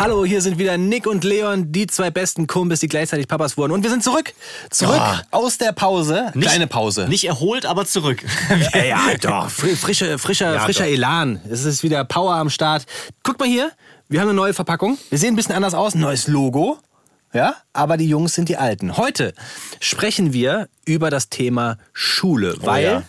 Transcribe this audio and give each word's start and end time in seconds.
Hallo, 0.00 0.24
hier 0.24 0.40
sind 0.40 0.56
wieder 0.56 0.78
Nick 0.78 1.06
und 1.06 1.24
Leon, 1.24 1.72
die 1.72 1.86
zwei 1.86 2.10
besten 2.10 2.46
Kumpels, 2.46 2.80
die 2.80 2.88
gleichzeitig 2.88 3.28
Papas 3.28 3.58
wurden. 3.58 3.72
Und 3.72 3.82
wir 3.82 3.90
sind 3.90 4.02
zurück. 4.02 4.32
Zurück 4.70 4.96
Ja. 4.96 5.20
aus 5.30 5.58
der 5.58 5.72
Pause. 5.72 6.32
Kleine 6.40 6.66
Pause. 6.66 7.06
Nicht 7.06 7.24
erholt, 7.24 7.66
aber 7.66 7.84
zurück. 7.84 8.24
Ja, 8.72 8.82
ja, 8.82 9.00
doch. 9.20 9.50
Fri- 9.50 9.76
Frische, 9.76 10.16
frischer, 10.18 10.54
Ja, 10.54 10.60
frischer 10.60 10.84
doch. 10.84 10.90
Elan. 10.92 11.42
Es 11.50 11.64
ist 11.66 11.82
wieder 11.82 12.02
Power 12.04 12.34
am 12.36 12.48
Start. 12.48 12.86
Guck 13.22 13.38
mal 13.38 13.46
hier. 13.48 13.72
Wir 14.08 14.20
haben 14.20 14.28
eine 14.28 14.36
neue 14.36 14.54
Verpackung. 14.54 14.96
Wir 15.10 15.18
sehen 15.18 15.34
ein 15.34 15.36
bisschen 15.36 15.54
anders 15.54 15.74
aus. 15.74 15.94
Neues 15.94 16.28
Logo. 16.28 16.78
Ja, 17.34 17.56
aber 17.74 17.98
die 17.98 18.08
Jungs 18.08 18.32
sind 18.34 18.48
die 18.48 18.56
Alten. 18.56 18.96
Heute 18.96 19.34
sprechen 19.80 20.32
wir 20.32 20.68
über 20.86 21.10
das 21.10 21.28
Thema 21.28 21.76
Schule, 21.92 22.56
weil 22.62 22.84
ja. 22.84 23.02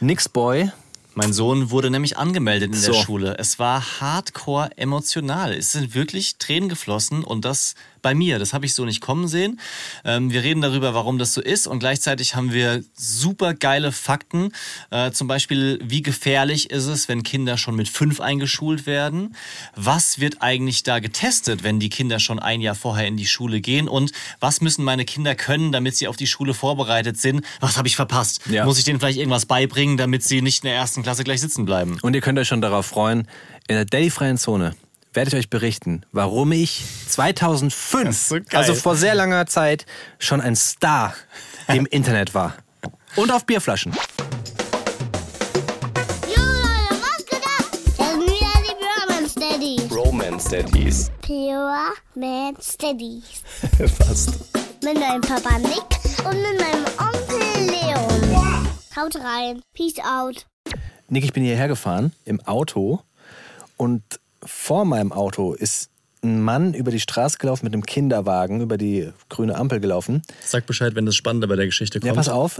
Nix 0.00 0.28
Boy 0.30 0.70
Mein 1.18 1.32
Sohn 1.32 1.70
wurde 1.70 1.88
nämlich 1.88 2.18
angemeldet 2.18 2.74
in 2.74 2.78
So. 2.78 2.92
der 2.92 3.00
Schule. 3.00 3.36
Es 3.38 3.58
war 3.58 4.00
hardcore 4.02 4.68
emotional. 4.76 5.54
Es 5.54 5.72
sind 5.72 5.94
wirklich 5.94 6.36
Tränen 6.36 6.68
geflossen 6.68 7.24
und 7.24 7.46
das 7.46 7.74
bei 8.06 8.14
mir. 8.14 8.38
Das 8.38 8.52
habe 8.52 8.66
ich 8.66 8.72
so 8.72 8.84
nicht 8.84 9.00
kommen 9.00 9.26
sehen. 9.26 9.58
Ähm, 10.04 10.30
wir 10.30 10.44
reden 10.44 10.60
darüber, 10.60 10.94
warum 10.94 11.18
das 11.18 11.34
so 11.34 11.40
ist 11.40 11.66
und 11.66 11.80
gleichzeitig 11.80 12.36
haben 12.36 12.52
wir 12.52 12.84
super 12.94 13.52
geile 13.52 13.90
Fakten. 13.90 14.52
Äh, 14.92 15.10
zum 15.10 15.26
Beispiel, 15.26 15.80
wie 15.82 16.02
gefährlich 16.02 16.70
ist 16.70 16.86
es, 16.86 17.08
wenn 17.08 17.24
Kinder 17.24 17.58
schon 17.58 17.74
mit 17.74 17.88
fünf 17.88 18.20
eingeschult 18.20 18.86
werden? 18.86 19.34
Was 19.74 20.20
wird 20.20 20.40
eigentlich 20.40 20.84
da 20.84 21.00
getestet, 21.00 21.64
wenn 21.64 21.80
die 21.80 21.88
Kinder 21.88 22.20
schon 22.20 22.38
ein 22.38 22.60
Jahr 22.60 22.76
vorher 22.76 23.08
in 23.08 23.16
die 23.16 23.26
Schule 23.26 23.60
gehen? 23.60 23.88
Und 23.88 24.12
was 24.38 24.60
müssen 24.60 24.84
meine 24.84 25.04
Kinder 25.04 25.34
können, 25.34 25.72
damit 25.72 25.96
sie 25.96 26.06
auf 26.06 26.16
die 26.16 26.28
Schule 26.28 26.54
vorbereitet 26.54 27.18
sind? 27.18 27.44
Was 27.58 27.76
habe 27.76 27.88
ich 27.88 27.96
verpasst? 27.96 28.42
Ja. 28.48 28.64
Muss 28.64 28.78
ich 28.78 28.84
denen 28.84 29.00
vielleicht 29.00 29.18
irgendwas 29.18 29.46
beibringen, 29.46 29.96
damit 29.96 30.22
sie 30.22 30.42
nicht 30.42 30.62
in 30.62 30.68
der 30.68 30.76
ersten 30.76 31.02
Klasse 31.02 31.24
gleich 31.24 31.40
sitzen 31.40 31.64
bleiben? 31.64 31.98
Und 32.02 32.14
ihr 32.14 32.20
könnt 32.20 32.38
euch 32.38 32.46
schon 32.46 32.60
darauf 32.60 32.86
freuen, 32.86 33.26
in 33.66 33.74
der 33.74 33.84
Daddy-freien 33.84 34.38
Zone 34.38 34.76
werde 35.16 35.30
ich 35.30 35.36
euch 35.36 35.48
berichten, 35.50 36.02
warum 36.12 36.52
ich 36.52 36.84
2005, 37.08 38.04
Das 38.04 38.16
ist 38.16 38.28
so 38.50 38.56
also 38.58 38.74
vor 38.74 38.96
sehr 38.96 39.14
langer 39.14 39.46
Zeit, 39.46 39.86
schon 40.18 40.42
ein 40.42 40.54
Star 40.54 41.14
im 41.68 41.86
Internet 41.90 42.34
war. 42.34 42.54
Und 43.16 43.32
auf 43.32 43.46
Bierflaschen. 43.46 43.92
Jo 43.92 43.98
Leute, 46.42 47.00
was 47.00 47.24
gedacht? 47.24 47.72
Das 47.96 47.96
sind 47.96 48.20
wieder 48.20 48.60
die 48.60 48.76
Pure 48.78 49.26
Steadies. 49.28 49.90
Romance 49.90 50.50
Daddies. 50.50 51.10
Pure 51.22 51.94
Man 52.14 52.54
Steadies. 52.60 53.42
Fast. 53.98 54.34
Mit 54.84 55.00
meinem 55.00 55.22
Papa 55.22 55.58
Nick 55.58 55.98
und 56.26 56.36
mit 56.36 56.60
meinem 56.60 56.84
Onkel 56.98 57.70
Leon. 57.70 58.68
Haut 58.94 59.16
rein. 59.16 59.62
Peace 59.72 59.98
out. 60.04 60.44
Nick, 61.08 61.24
ich 61.24 61.32
bin 61.32 61.42
hierher 61.42 61.68
gefahren 61.68 62.12
im 62.26 62.38
Auto 62.42 63.00
und 63.78 64.02
vor 64.46 64.84
meinem 64.84 65.12
Auto 65.12 65.52
ist 65.52 65.90
ein 66.22 66.40
Mann 66.42 66.74
über 66.74 66.90
die 66.90 67.00
Straße 67.00 67.38
gelaufen 67.38 67.66
mit 67.66 67.74
einem 67.74 67.84
Kinderwagen, 67.84 68.60
über 68.60 68.78
die 68.78 69.12
grüne 69.28 69.54
Ampel 69.56 69.80
gelaufen. 69.80 70.22
Sag 70.44 70.66
Bescheid, 70.66 70.94
wenn 70.94 71.06
das 71.06 71.14
Spannende 71.14 71.46
bei 71.46 71.56
der 71.56 71.66
Geschichte 71.66 72.00
kommt. 72.00 72.08
Ja, 72.08 72.14
pass 72.14 72.28
auf. 72.28 72.58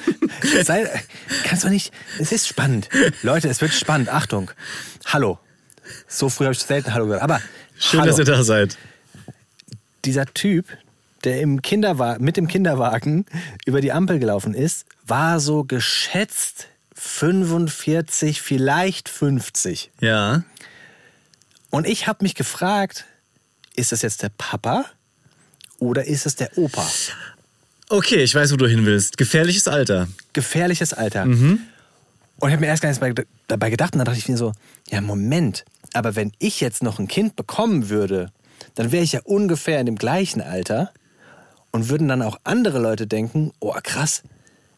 Sei, 0.64 0.88
kannst 1.44 1.64
du 1.64 1.68
nicht. 1.68 1.92
Es 2.18 2.32
ist 2.32 2.48
spannend. 2.48 2.88
Leute, 3.22 3.48
es 3.48 3.60
wird 3.60 3.72
spannend. 3.72 4.08
Achtung. 4.08 4.50
Hallo. 5.06 5.38
So 6.08 6.28
früh 6.28 6.44
habe 6.44 6.54
ich 6.54 6.60
selten 6.60 6.94
Hallo 6.94 7.06
gesagt. 7.06 7.22
Aber 7.22 7.40
Schön, 7.78 8.00
hallo. 8.00 8.10
dass 8.10 8.18
ihr 8.18 8.24
da 8.24 8.42
seid. 8.42 8.76
dieser 10.04 10.26
Typ, 10.26 10.66
der 11.24 11.40
im 11.40 11.60
mit 12.18 12.36
dem 12.36 12.48
Kinderwagen 12.48 13.26
über 13.66 13.80
die 13.80 13.92
Ampel 13.92 14.18
gelaufen 14.18 14.54
ist, 14.54 14.86
war 15.06 15.40
so 15.40 15.64
geschätzt 15.64 16.68
45, 16.94 18.40
vielleicht 18.40 19.08
50. 19.08 19.90
Ja. 20.00 20.44
Und 21.72 21.86
ich 21.86 22.06
habe 22.06 22.18
mich 22.22 22.34
gefragt, 22.34 23.06
ist 23.74 23.92
das 23.92 24.02
jetzt 24.02 24.22
der 24.22 24.28
Papa 24.36 24.84
oder 25.78 26.04
ist 26.06 26.26
es 26.26 26.36
der 26.36 26.56
Opa? 26.58 26.86
Okay, 27.88 28.22
ich 28.22 28.34
weiß, 28.34 28.52
wo 28.52 28.56
du 28.56 28.66
hin 28.68 28.84
willst. 28.84 29.16
Gefährliches 29.16 29.66
Alter. 29.68 30.06
Gefährliches 30.34 30.92
Alter. 30.92 31.22
Und 31.24 31.60
ich 32.42 32.52
habe 32.52 32.58
mir 32.60 32.66
erst 32.66 32.82
gar 32.82 32.90
nichts 32.90 33.00
bei- 33.00 33.14
dabei 33.48 33.70
gedacht 33.70 33.94
und 33.94 33.98
dann 33.98 34.04
dachte 34.06 34.18
ich 34.18 34.28
mir 34.28 34.36
so, 34.36 34.52
ja 34.90 35.00
Moment, 35.00 35.64
aber 35.94 36.14
wenn 36.14 36.32
ich 36.38 36.60
jetzt 36.60 36.82
noch 36.82 36.98
ein 36.98 37.08
Kind 37.08 37.36
bekommen 37.36 37.88
würde, 37.88 38.30
dann 38.74 38.92
wäre 38.92 39.02
ich 39.04 39.12
ja 39.12 39.20
ungefähr 39.24 39.80
in 39.80 39.86
dem 39.86 39.96
gleichen 39.96 40.40
Alter 40.42 40.92
und 41.70 41.88
würden 41.88 42.06
dann 42.08 42.20
auch 42.22 42.38
andere 42.44 42.78
Leute 42.80 43.06
denken, 43.06 43.52
oh 43.60 43.74
krass, 43.82 44.22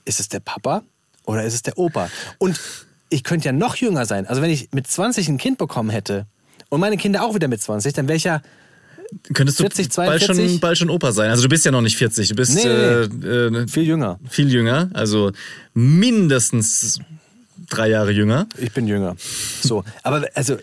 ist 0.04 0.20
es 0.20 0.28
der 0.28 0.40
Papa 0.40 0.82
oder 1.24 1.42
ist 1.44 1.54
es 1.54 1.62
der 1.62 1.76
Opa? 1.76 2.08
Und 2.38 2.60
ich 3.08 3.24
könnte 3.24 3.46
ja 3.46 3.52
noch 3.52 3.74
jünger 3.76 4.06
sein. 4.06 4.26
Also 4.28 4.42
wenn 4.42 4.50
ich 4.50 4.70
mit 4.72 4.86
20 4.86 5.28
ein 5.28 5.38
Kind 5.38 5.58
bekommen 5.58 5.90
hätte 5.90 6.26
und 6.68 6.80
meine 6.80 6.96
Kinder 6.96 7.22
auch 7.24 7.34
wieder 7.34 7.48
mit 7.48 7.60
20, 7.60 7.92
dann 7.92 8.08
wäre 8.08 8.16
ich 8.16 8.24
ja 8.24 8.42
Könntest 9.32 9.60
du 9.60 9.64
40, 9.64 9.90
bald, 9.94 10.22
42? 10.22 10.50
schon, 10.50 10.60
bald 10.60 10.78
schon 10.78 10.90
Opa 10.90 11.12
sein? 11.12 11.30
Also 11.30 11.42
du 11.44 11.48
bist 11.48 11.64
ja 11.64 11.70
noch 11.70 11.82
nicht 11.82 11.96
40, 11.96 12.28
du 12.30 12.34
bist 12.34 12.54
Nee, 12.54 12.62
äh, 12.62 13.02
äh, 13.04 13.68
viel 13.68 13.84
jünger. 13.84 14.18
viel 14.28 14.50
jünger, 14.52 14.90
also 14.92 15.30
mindestens 15.74 16.98
drei 17.68 17.88
Jahre 17.90 18.10
jünger. 18.10 18.46
Ich 18.58 18.72
bin 18.72 18.86
jünger. 18.86 19.16
So, 19.62 19.84
aber 20.02 20.26
also 20.34 20.56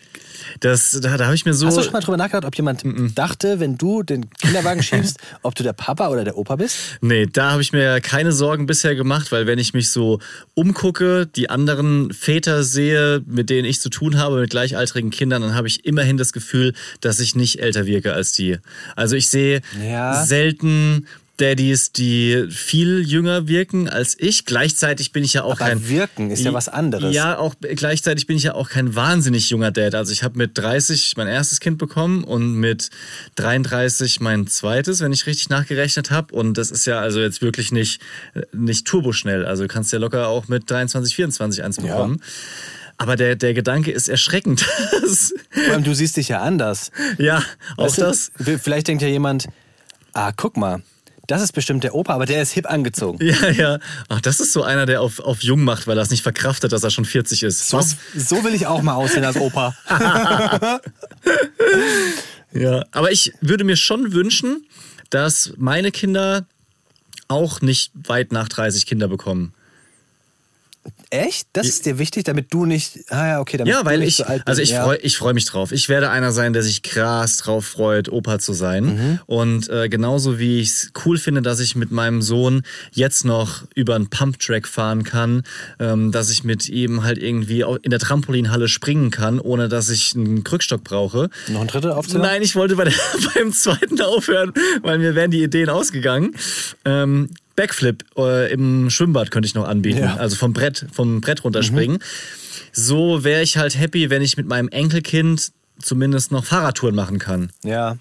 Das, 0.59 0.91
da, 1.01 1.17
da 1.17 1.25
habe 1.25 1.35
ich 1.35 1.45
mir 1.45 1.53
so. 1.53 1.67
Hast 1.67 1.77
du 1.77 1.83
schon 1.83 1.93
mal 1.93 2.01
drüber 2.01 2.17
nachgedacht, 2.17 2.45
ob 2.45 2.55
jemand 2.55 2.83
dachte, 3.17 3.59
wenn 3.59 3.77
du 3.77 4.03
den 4.03 4.29
Kinderwagen 4.31 4.83
schiebst, 4.83 5.17
ob 5.41 5.55
du 5.55 5.63
der 5.63 5.73
Papa 5.73 6.09
oder 6.09 6.23
der 6.23 6.37
Opa 6.37 6.55
bist? 6.57 6.77
Nee, 7.01 7.25
da 7.25 7.51
habe 7.51 7.61
ich 7.61 7.71
mir 7.73 8.01
keine 8.01 8.31
Sorgen 8.31 8.65
bisher 8.65 8.95
gemacht, 8.95 9.31
weil 9.31 9.47
wenn 9.47 9.59
ich 9.59 9.73
mich 9.73 9.91
so 9.91 10.19
umgucke, 10.53 11.25
die 11.27 11.49
anderen 11.49 12.11
Väter 12.13 12.63
sehe, 12.63 13.21
mit 13.25 13.49
denen 13.49 13.65
ich 13.65 13.79
zu 13.79 13.89
tun 13.89 14.17
habe, 14.17 14.39
mit 14.41 14.49
gleichaltrigen 14.49 15.09
Kindern, 15.09 15.41
dann 15.41 15.55
habe 15.55 15.67
ich 15.67 15.85
immerhin 15.85 16.17
das 16.17 16.33
Gefühl, 16.33 16.73
dass 16.99 17.19
ich 17.19 17.35
nicht 17.35 17.59
älter 17.59 17.85
wirke 17.85 18.13
als 18.13 18.33
die. 18.33 18.57
Also 18.95 19.15
ich 19.15 19.29
sehe 19.29 19.61
Ja. 19.81 20.23
selten 20.23 21.07
Daddys, 21.37 21.91
die 21.91 22.45
viel 22.51 23.01
jünger 23.01 23.47
wirken 23.47 23.89
als 23.89 24.15
ich. 24.19 24.45
Gleichzeitig 24.45 25.11
bin 25.11 25.23
ich 25.23 25.33
ja 25.33 25.43
auch 25.43 25.59
Aber 25.59 25.69
kein... 25.69 25.89
wirken 25.89 26.29
ist 26.29 26.43
ja 26.43 26.53
was 26.53 26.67
anderes. 26.69 27.15
Ja, 27.15 27.37
auch 27.37 27.55
gleichzeitig 27.59 28.27
bin 28.27 28.37
ich 28.37 28.43
ja 28.43 28.53
auch 28.53 28.69
kein 28.69 28.95
wahnsinnig 28.95 29.49
junger 29.49 29.71
Dad. 29.71 29.95
Also 29.95 30.11
ich 30.11 30.23
habe 30.23 30.37
mit 30.37 30.57
30 30.57 31.13
mein 31.17 31.27
erstes 31.27 31.59
Kind 31.59 31.77
bekommen 31.79 32.23
und 32.23 32.55
mit 32.55 32.89
33 33.35 34.19
mein 34.19 34.45
zweites, 34.47 34.99
wenn 35.01 35.11
ich 35.13 35.25
richtig 35.25 35.49
nachgerechnet 35.49 36.11
habe. 36.11 36.33
Und 36.35 36.57
das 36.57 36.69
ist 36.69 36.85
ja 36.85 36.99
also 36.99 37.19
jetzt 37.19 37.41
wirklich 37.41 37.71
nicht, 37.71 38.01
nicht 38.53 38.85
turboschnell. 38.85 39.45
Also 39.45 39.63
du 39.63 39.67
kannst 39.67 39.91
ja 39.93 39.99
locker 39.99 40.27
auch 40.27 40.47
mit 40.47 40.69
23, 40.69 41.15
24 41.15 41.63
eins 41.63 41.77
Ja. 41.77 41.83
bekommen. 41.83 42.21
Aber 42.97 43.15
der, 43.15 43.35
der 43.35 43.55
Gedanke 43.55 43.89
ist 43.91 44.09
erschreckend. 44.09 44.61
Vor 45.49 45.73
allem, 45.73 45.83
du 45.83 45.95
siehst 45.95 46.17
dich 46.17 46.27
ja 46.27 46.41
anders. 46.41 46.91
ja, 47.17 47.41
auch 47.77 47.85
Weißt 47.85 47.97
du, 47.97 48.01
das. 48.01 48.31
Vielleicht 48.61 48.87
denkt 48.89 49.01
ja 49.01 49.07
jemand, 49.09 49.47
ah, 50.13 50.31
guck 50.35 50.55
mal, 50.55 50.83
das 51.31 51.41
ist 51.41 51.53
bestimmt 51.53 51.83
der 51.83 51.95
Opa, 51.95 52.13
aber 52.13 52.25
der 52.25 52.41
ist 52.41 52.51
hip 52.51 52.69
angezogen. 52.69 53.17
Ja, 53.31 53.49
ja. 53.49 53.79
Ach, 54.09 54.19
das 54.21 54.39
ist 54.39 54.51
so 54.51 54.63
einer, 54.63 54.85
der 54.85 55.01
auf, 55.01 55.19
auf 55.19 55.41
jung 55.41 55.63
macht, 55.63 55.87
weil 55.87 55.97
er 55.97 56.01
es 56.01 56.09
nicht 56.09 56.23
verkraftet, 56.23 56.71
dass 56.73 56.83
er 56.83 56.91
schon 56.91 57.05
40 57.05 57.43
ist. 57.43 57.69
So, 57.69 57.81
so 58.15 58.43
will 58.43 58.53
ich 58.53 58.67
auch 58.67 58.81
mal 58.81 58.95
aussehen 58.95 59.23
als 59.23 59.37
Opa. 59.37 59.73
Ja, 62.53 62.83
aber 62.91 63.11
ich 63.11 63.33
würde 63.39 63.63
mir 63.63 63.77
schon 63.77 64.11
wünschen, 64.11 64.65
dass 65.09 65.53
meine 65.57 65.91
Kinder 65.91 66.45
auch 67.27 67.61
nicht 67.61 67.91
weit 67.95 68.31
nach 68.31 68.49
30 68.49 68.85
Kinder 68.85 69.07
bekommen. 69.07 69.53
Echt? 71.11 71.47
Das 71.53 71.67
ist 71.67 71.85
dir 71.85 71.99
wichtig, 71.99 72.23
damit 72.23 72.53
du 72.53 72.65
nicht. 72.65 72.99
Ah 73.09 73.27
ja, 73.27 73.39
okay, 73.39 73.57
damit 73.57 73.73
Ja, 73.73 73.83
weil 73.85 73.99
du 73.99 74.05
nicht 74.05 74.19
ich, 74.19 74.25
so 74.25 74.31
alt 74.31 74.45
bist. 74.45 74.47
also 74.47 74.61
ich 74.61 74.69
ja. 74.71 74.83
freue 74.83 74.97
ich 74.97 75.17
freu 75.17 75.33
mich 75.33 75.45
drauf. 75.45 75.71
Ich 75.71 75.89
werde 75.89 76.09
einer 76.09 76.31
sein, 76.31 76.53
der 76.53 76.63
sich 76.63 76.83
krass 76.83 77.37
drauf 77.37 77.65
freut, 77.65 78.09
Opa 78.09 78.39
zu 78.39 78.53
sein. 78.53 79.19
Und 79.25 79.69
äh, 79.69 79.89
genauso 79.89 80.39
wie 80.39 80.61
ich 80.61 80.69
es 80.69 80.91
cool 81.05 81.17
finde, 81.17 81.41
dass 81.41 81.59
ich 81.59 81.75
mit 81.75 81.91
meinem 81.91 82.21
Sohn 82.21 82.63
jetzt 82.91 83.25
noch 83.25 83.63
über 83.75 83.95
einen 83.95 84.09
Pumptrack 84.09 84.67
fahren 84.67 85.03
kann, 85.03 85.43
ähm, 85.79 86.11
dass 86.11 86.29
ich 86.29 86.43
mit 86.43 86.69
ihm 86.69 87.03
halt 87.03 87.17
irgendwie 87.17 87.65
in 87.81 87.91
der 87.91 87.99
Trampolinhalle 87.99 88.69
springen 88.69 89.11
kann, 89.11 89.39
ohne 89.39 89.67
dass 89.67 89.89
ich 89.89 90.15
einen 90.15 90.43
Krückstock 90.43 90.83
brauche. 90.83 91.29
Noch 91.49 91.61
ein 91.61 91.67
dritter 91.67 91.97
Aufzähler? 91.97 92.23
Nein, 92.23 92.41
ich 92.41 92.55
wollte 92.55 92.77
bei 92.77 92.85
der, 92.85 92.93
beim 93.35 93.51
zweiten 93.51 93.99
aufhören, 94.01 94.53
weil 94.81 94.97
mir 94.97 95.13
wären 95.13 95.31
die 95.31 95.43
Ideen 95.43 95.69
ausgegangen. 95.69 96.35
Ähm, 96.85 97.29
Backflip 97.55 98.05
äh, 98.17 98.51
im 98.51 98.89
Schwimmbad 98.89 99.31
könnte 99.31 99.47
ich 99.47 99.55
noch 99.55 99.67
anbieten. 99.67 99.99
Ja. 99.99 100.15
Also 100.15 100.35
vom 100.35 100.53
Brett, 100.53 100.85
vom 100.91 101.21
Brett 101.21 101.43
runterspringen. 101.43 101.99
So 102.71 103.23
wäre 103.23 103.41
ich 103.41 103.57
halt 103.57 103.77
happy, 103.77 104.09
wenn 104.09 104.21
ich 104.21 104.37
mit 104.37 104.47
meinem 104.47 104.69
Enkelkind 104.69 105.51
zumindest 105.81 106.31
noch 106.31 106.45
Fahrradtouren 106.45 106.95
machen 106.95 107.19
kann. 107.19 107.51
Ja. 107.63 107.97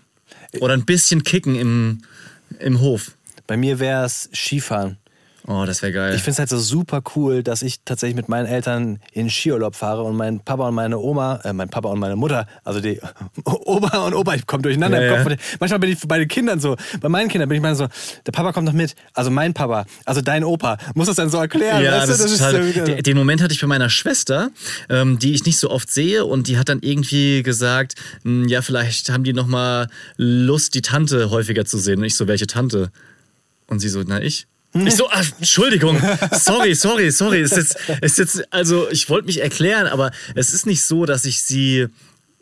Oder 0.61 0.75
ein 0.75 0.85
bisschen 0.85 1.25
kicken 1.25 1.57
im, 1.57 2.03
im 2.59 2.81
Hof. 2.81 3.13
Bei 3.47 3.57
mir 3.57 3.79
wäre 3.79 4.05
es 4.05 4.29
Skifahren. 4.33 4.99
Oh, 5.47 5.65
das 5.67 5.83
wäre 5.83 5.93
geil. 5.93 6.15
Ich 6.15 6.23
finde 6.23 6.33
es 6.33 6.39
halt 6.39 6.49
so 6.51 6.59
super 6.59 7.03
cool, 7.17 7.43
dass 7.43 7.63
ich 7.63 7.81
tatsächlich 7.85 8.17
mit 8.17 8.29
meinen 8.29 8.47
Eltern 8.47 8.99
in 9.13 9.31
Skiurlaub 9.31 9.75
fahre 9.75 10.03
und 10.03 10.17
mein 10.17 10.41
Papa 10.41 10.69
und 10.69 10.75
meine 10.75 10.99
Oma, 10.99 11.41
äh, 11.45 11.53
mein 11.53 11.69
Papa 11.71 11.89
und 11.89 11.99
meine 11.99 12.17
Mutter, 12.17 12.47
also 12.63 12.81
die 12.81 13.01
Oma 13.45 14.07
und 14.07 14.15
Opa, 14.15 14.35
ich 14.35 14.47
komme 14.47 14.63
durcheinander 14.63 15.03
Ja, 15.03 15.17
im 15.17 15.25
Kopf. 15.25 15.31
ja. 15.33 15.37
Manchmal 15.59 15.81
bin 15.81 15.91
ich 15.91 15.99
bei 16.07 16.19
den 16.19 16.29
Kindern 16.29 16.61
so, 16.61 16.77
bei 17.01 17.09
meinen 17.09 17.29
Kindern 17.29 17.49
bin 17.49 17.57
ich 17.57 17.63
mal 17.63 17.75
so, 17.75 17.87
der 18.27 18.33
Papa 18.33 18.53
kommt 18.53 18.67
noch 18.67 18.75
mit, 18.75 18.95
also 19.15 19.31
mein 19.31 19.55
Papa, 19.55 19.87
also 20.05 20.21
dein 20.21 20.45
Opa, 20.45 20.77
muss 20.95 21.07
das 21.07 21.17
dann 21.17 21.31
so 21.31 21.39
erklären. 21.39 21.83
Ja, 21.83 21.93
weißt 21.93 22.09
du? 22.09 22.13
das, 22.13 22.21
ist 22.33 22.39
total, 22.39 22.73
so 22.73 22.85
den, 22.85 23.03
den 23.03 23.17
Moment 23.17 23.43
hatte 23.43 23.55
ich 23.55 23.61
bei 23.61 23.67
meiner 23.67 23.89
Schwester, 23.89 24.51
ähm, 24.89 25.19
die 25.19 25.33
ich 25.33 25.45
nicht 25.47 25.59
so 25.59 25.71
oft 25.71 25.91
sehe 25.91 26.25
und 26.27 26.49
die 26.49 26.59
hat 26.59 26.69
dann 26.69 26.81
irgendwie 26.83 27.43
gesagt, 27.43 27.95
hm, 28.25 28.47
ja, 28.47 28.63
vielleicht 28.63 29.11
haben 29.11 29.25
die 29.25 29.33
noch 29.33 29.47
mal 29.47 29.89
Lust, 30.17 30.75
die 30.75 30.83
Tante 30.83 31.31
häufiger 31.31 31.65
zu 31.65 31.79
sehen. 31.79 31.99
Und 31.99 32.05
ich 32.05 32.17
so, 32.17 32.29
welche 32.29 32.47
Tante? 32.47 32.91
Und 33.69 33.81
sie 33.81 33.89
so, 33.89 34.03
na 34.07 34.21
ich. 34.21 34.47
Ich 34.73 34.95
so, 34.97 35.09
ach, 35.11 35.27
Entschuldigung, 35.39 36.01
sorry, 36.33 36.75
sorry, 36.75 37.11
sorry. 37.11 37.41
Ist 37.43 37.57
jetzt, 37.57 37.77
ist 38.03 38.19
jetzt, 38.19 38.53
also 38.53 38.89
ich 38.91 39.09
wollte 39.11 39.27
mich 39.27 39.41
erklären, 39.43 39.87
aber 39.89 40.13
es 40.37 40.53
ist 40.53 40.65
nicht 40.67 40.83
so, 40.85 41.07
dass 41.07 41.25
ich 41.25 41.43
sie 41.43 41.87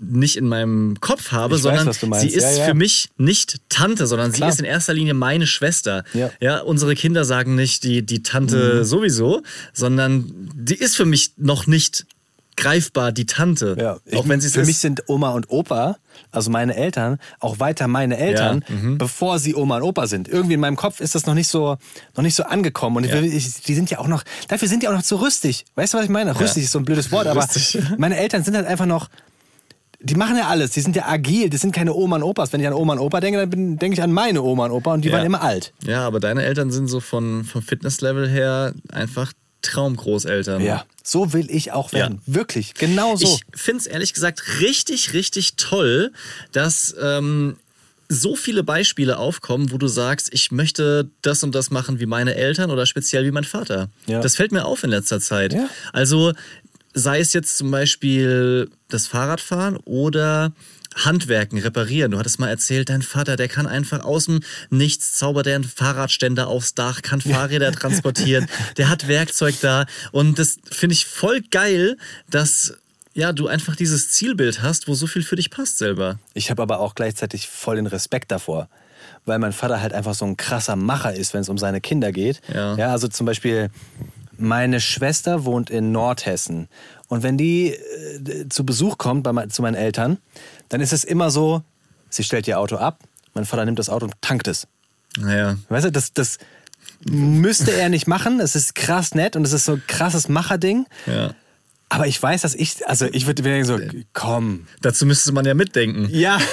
nicht 0.01 0.37
in 0.37 0.47
meinem 0.47 1.01
Kopf 1.01 1.33
habe, 1.33 1.57
Ich 1.57 1.65
weiß, 1.65 1.77
sondern 1.77 2.11
meinst. 2.11 2.21
sie 2.31 2.37
ist 2.37 2.43
Ja, 2.45 2.59
ja. 2.59 2.65
für 2.67 2.75
mich 2.75 3.09
nicht 3.17 3.57
Tante, 3.69 4.07
sondern 4.07 4.31
Klar. 4.31 4.51
sie 4.51 4.55
ist 4.57 4.61
in 4.61 4.67
erster 4.67 4.95
Linie 4.95 5.15
meine 5.15 5.47
Schwester. 5.47 6.05
Ja. 6.15 6.31
Ja, 6.41 6.61
unsere 6.61 6.95
Kinder 6.95 7.25
sagen 7.25 7.55
nicht 7.57 7.83
die, 7.83 8.03
die 8.07 8.23
Tante 8.23 8.77
Mhm. 8.81 8.85
sowieso, 8.85 9.43
sondern 9.73 10.33
die 10.55 10.77
ist 10.77 10.97
für 10.97 11.07
mich 11.07 11.33
noch 11.37 11.67
nicht 11.67 12.07
greifbar, 12.59 13.13
die 13.13 13.25
Tante. 13.25 13.77
Ja, 13.81 13.97
ich, 14.05 14.19
auch 14.19 14.29
wenn 14.29 14.41
sie 14.41 14.51
für 14.51 14.65
mich 14.67 14.79
sind 14.79 15.05
Oma 15.09 15.31
und 15.31 15.51
Opa, 15.51 15.97
also 16.31 16.51
meine 16.51 16.75
Eltern, 16.77 17.19
auch 17.41 17.61
weiter 17.61 17.89
meine 17.89 18.19
Eltern, 18.19 18.65
Ja, 18.69 18.75
mhm. 18.75 18.99
bevor 18.99 19.39
sie 19.39 19.55
Oma 19.55 19.77
und 19.79 19.83
Opa 19.85 20.07
sind. 20.07 20.29
Irgendwie 20.29 20.55
in 20.55 20.61
meinem 20.61 20.77
Kopf 20.77 21.01
ist 21.01 21.15
das 21.15 21.25
noch 21.27 21.35
nicht 21.35 21.49
so, 21.49 21.77
noch 22.17 22.23
nicht 22.23 22.35
so 22.35 22.43
angekommen. 22.43 22.99
Und 22.99 23.05
Ja. 23.07 23.21
ich, 23.21 23.63
die 23.63 23.75
sind 23.75 23.91
ja 23.91 23.99
auch 24.01 24.09
noch, 24.09 24.23
dafür 24.49 24.69
sind 24.69 24.83
die 24.83 24.89
auch 24.89 24.93
noch 24.93 25.03
zu 25.03 25.17
rüstig. 25.21 25.65
Weißt 25.77 25.95
du, 25.95 25.99
was 25.99 26.05
ich 26.05 26.11
meine? 26.11 26.39
Rüstig 26.39 26.65
ist 26.65 26.73
so 26.73 26.79
ein 26.81 26.85
blödes 26.85 27.11
Wort, 27.13 27.27
aber 27.27 27.43
Rüstig. 27.45 27.81
meine 27.99 28.17
Eltern 28.19 28.45
sind 28.45 28.55
halt 28.57 28.67
einfach 28.67 28.87
noch, 28.87 29.09
die 30.01 30.15
machen 30.15 30.37
ja 30.37 30.47
alles. 30.49 30.71
Die 30.73 30.81
sind 30.81 30.95
ja 30.95 31.07
agil. 31.07 31.51
Das 31.51 31.61
sind 31.61 31.73
keine 31.75 31.93
Oma 31.93 32.17
und 32.17 32.23
Opas. 32.23 32.53
Wenn 32.53 32.61
ich 32.61 32.67
an 32.69 32.73
Oma 32.73 32.93
und 32.93 32.99
Opa 33.01 33.19
denke, 33.21 33.49
dann 33.49 33.79
denke 33.79 33.95
ich 33.95 34.03
an 34.03 34.13
meine 34.13 34.43
Oma 34.43 34.67
und 34.67 34.71
Opa 34.73 34.95
und 34.95 35.05
die 35.05 35.09
Ja. 35.09 35.15
waren 35.17 35.27
immer 35.27 35.43
alt. 35.43 35.73
Ja, 35.85 36.07
aber 36.07 36.21
deine 36.21 36.45
Eltern 36.45 36.71
sind 36.71 36.87
so 36.87 37.01
von, 37.01 37.43
vom 37.45 37.63
Fitnesslevel 37.63 38.29
her 38.29 38.75
einfach 38.93 39.33
Traumgroßeltern. 39.63 40.63
Ja, 40.63 40.85
so 41.03 41.33
will 41.33 41.51
ich 41.51 41.73
auch 41.73 41.93
werden. 41.93 42.21
Wirklich, 42.27 42.75
genau 42.75 43.17
so. 43.17 43.27
Ich 43.27 43.61
finde 43.61 43.81
es 43.81 43.87
ehrlich 43.87 44.15
gesagt 44.15 44.61
richtig, 44.61 45.13
richtig 45.13 45.55
toll, 45.57 46.13
dass 46.53 46.95
ähm, 47.01 47.57
so 48.09 48.37
viele 48.37 48.63
Beispiele 48.63 49.19
aufkommen, 49.19 49.71
wo 49.71 49.79
du 49.79 49.87
sagst, 49.87 50.33
ich 50.33 50.51
möchte 50.51 51.11
das 51.23 51.43
und 51.43 51.55
das 51.55 51.71
machen 51.71 52.01
wie 52.01 52.07
meine 52.07 52.35
Eltern 52.35 52.71
oder 52.71 52.87
speziell 52.87 53.25
wie 53.25 53.31
mein 53.31 53.45
Vater. 53.45 53.91
Ja. 54.07 54.21
Das 54.21 54.37
fällt 54.37 54.53
mir 54.53 54.65
auf 54.65 54.83
in 54.83 54.91
letzter 54.91 55.21
Zeit. 55.21 55.53
Ja. 55.53 55.69
Also 55.93 56.33
sei 56.99 57.21
es 57.21 57.33
jetzt 57.33 57.57
zum 57.57 57.71
Beispiel 57.71 58.71
das 58.89 59.07
Fahrradfahren 59.07 59.77
oder 59.85 60.53
Handwerken, 60.95 61.59
reparieren. 61.59 62.11
Du 62.11 62.19
hattest 62.19 62.41
mal 62.41 62.49
erzählt, 62.49 62.89
dein 62.89 63.03
Vater, 63.03 63.37
der 63.37 63.49
kann 63.49 63.67
einfach 63.67 64.05
aus 64.05 64.25
dem 64.25 64.41
Nichts 64.71 65.13
zaubert 65.13 65.47
er 65.47 65.57
einen 65.57 65.65
Fahrradständer 65.65 66.49
aufs 66.49 66.75
Dach, 66.75 67.03
kann 67.03 67.21
Fahrräder 67.21 67.73
transportieren, 67.73 68.47
der 68.77 68.89
hat 68.89 69.07
Werkzeug 69.07 69.57
da. 69.61 69.87
Und 70.13 70.39
das 70.39 70.59
finde 70.71 70.95
ich 70.95 71.07
voll 71.07 71.43
geil, 71.51 71.97
dass 72.31 72.75
ja, 73.15 73.33
du 73.33 73.49
einfach 73.49 73.77
dieses 73.77 74.11
Zielbild 74.11 74.63
hast, 74.63 74.89
wo 74.89 74.95
so 74.95 75.07
viel 75.07 75.23
für 75.23 75.37
dich 75.37 75.51
passt 75.51 75.79
selber. 75.79 76.19
Ich 76.35 76.51
habe 76.51 76.63
aber 76.63 76.81
auch 76.81 76.95
gleichzeitig 76.95 77.49
voll 77.49 77.77
den 77.77 77.87
Respekt 77.87 78.31
davor, 78.31 78.69
weil 79.25 79.39
mein 79.39 79.53
Vater 79.53 79.81
halt 79.81 79.93
einfach 79.93 80.15
so 80.15 80.25
ein 80.25 80.37
krasser 80.37 80.77
Macher 80.77 81.15
ist, 81.15 81.35
wenn 81.35 81.41
es 81.41 81.49
um 81.49 81.59
seine 81.59 81.81
Kinder 81.81 82.13
geht. 82.13 82.41
Ja. 82.53 82.77
ja 82.77 82.93
also 82.93 83.09
zum 83.09 83.27
Beispiel, 83.27 83.71
meine 84.39 84.81
Schwester 84.81 85.45
wohnt 85.45 85.71
in 85.71 85.93
Nordhessen 85.93 86.69
und 87.09 87.23
wenn 87.23 87.37
die 87.37 87.75
äh, 87.75 88.49
zu 88.49 88.65
Besuch 88.65 88.99
kommt 88.99 89.25
bei, 89.25 89.47
zu 89.47 89.63
meinen 89.63 89.75
Eltern, 89.75 90.19
dann 90.69 90.81
ist 90.81 90.93
es 90.93 91.05
immer 91.05 91.31
so, 91.31 91.63
sie 92.11 92.25
stellt 92.25 92.47
ihr 92.49 92.59
Auto 92.59 92.77
ab, 92.77 93.01
mein 93.35 93.45
Vater 93.45 93.65
nimmt 93.65 93.79
das 93.79 93.89
Auto 93.89 94.07
und 94.07 94.15
tankt 94.21 94.49
es. 94.49 94.67
Naja, 95.19 95.57
Weißt 95.69 95.87
du, 95.87 95.93
das, 95.93 96.13
das 96.13 96.39
müsste 97.05 97.73
er 97.73 97.89
nicht 97.89 98.07
machen. 98.07 98.41
Es 98.41 98.55
ist 98.55 98.75
krass 98.75 99.15
nett 99.15 99.37
und 99.37 99.45
es 99.45 99.53
ist 99.53 99.65
so 99.65 99.73
ein 99.73 99.83
krasses 99.87 100.29
Macherding. 100.29 100.87
ja. 101.07 101.35
Aber 101.91 102.07
ich 102.07 102.23
weiß, 102.23 102.43
dass 102.43 102.55
ich, 102.55 102.87
also 102.87 103.07
ich 103.13 103.27
würde 103.27 103.43
mir 103.43 103.65
so, 103.65 103.79
komm, 104.13 104.67
Dazu 104.83 105.07
müsste 105.07 105.33
man 105.33 105.45
ja 105.47 105.55
mitdenken. 105.55 106.09
ja. 106.11 106.39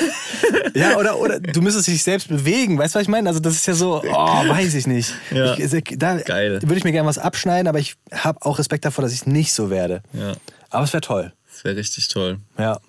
Ja, 0.75 0.97
oder, 0.97 1.17
oder 1.19 1.39
du 1.39 1.61
müsstest 1.61 1.87
dich 1.87 2.03
selbst 2.03 2.27
bewegen. 2.27 2.77
Weißt 2.77 2.93
du, 2.93 2.99
was 2.99 3.03
ich 3.03 3.07
meine? 3.07 3.29
Also, 3.29 3.39
das 3.39 3.53
ist 3.53 3.65
ja 3.65 3.73
so, 3.73 4.03
oh, 4.03 4.13
weiß 4.47 4.73
ich 4.73 4.87
nicht. 4.87 5.13
Ja. 5.31 5.57
Ich, 5.57 5.71
da 5.97 6.17
Geil. 6.17 6.61
würde 6.61 6.75
ich 6.75 6.83
mir 6.83 6.91
gerne 6.91 7.07
was 7.07 7.17
abschneiden, 7.17 7.69
aber 7.69 7.79
ich 7.79 7.95
habe 8.11 8.41
auch 8.41 8.59
Respekt 8.59 8.83
davor, 8.83 9.01
dass 9.01 9.13
ich 9.13 9.25
nicht 9.25 9.53
so 9.53 9.69
werde. 9.69 10.03
Ja, 10.11 10.33
Aber 10.71 10.83
es 10.83 10.91
wäre 10.91 10.99
toll. 10.99 11.31
das 11.49 11.63
wäre 11.63 11.77
richtig 11.77 12.09
toll. 12.09 12.39
Ja. 12.59 12.79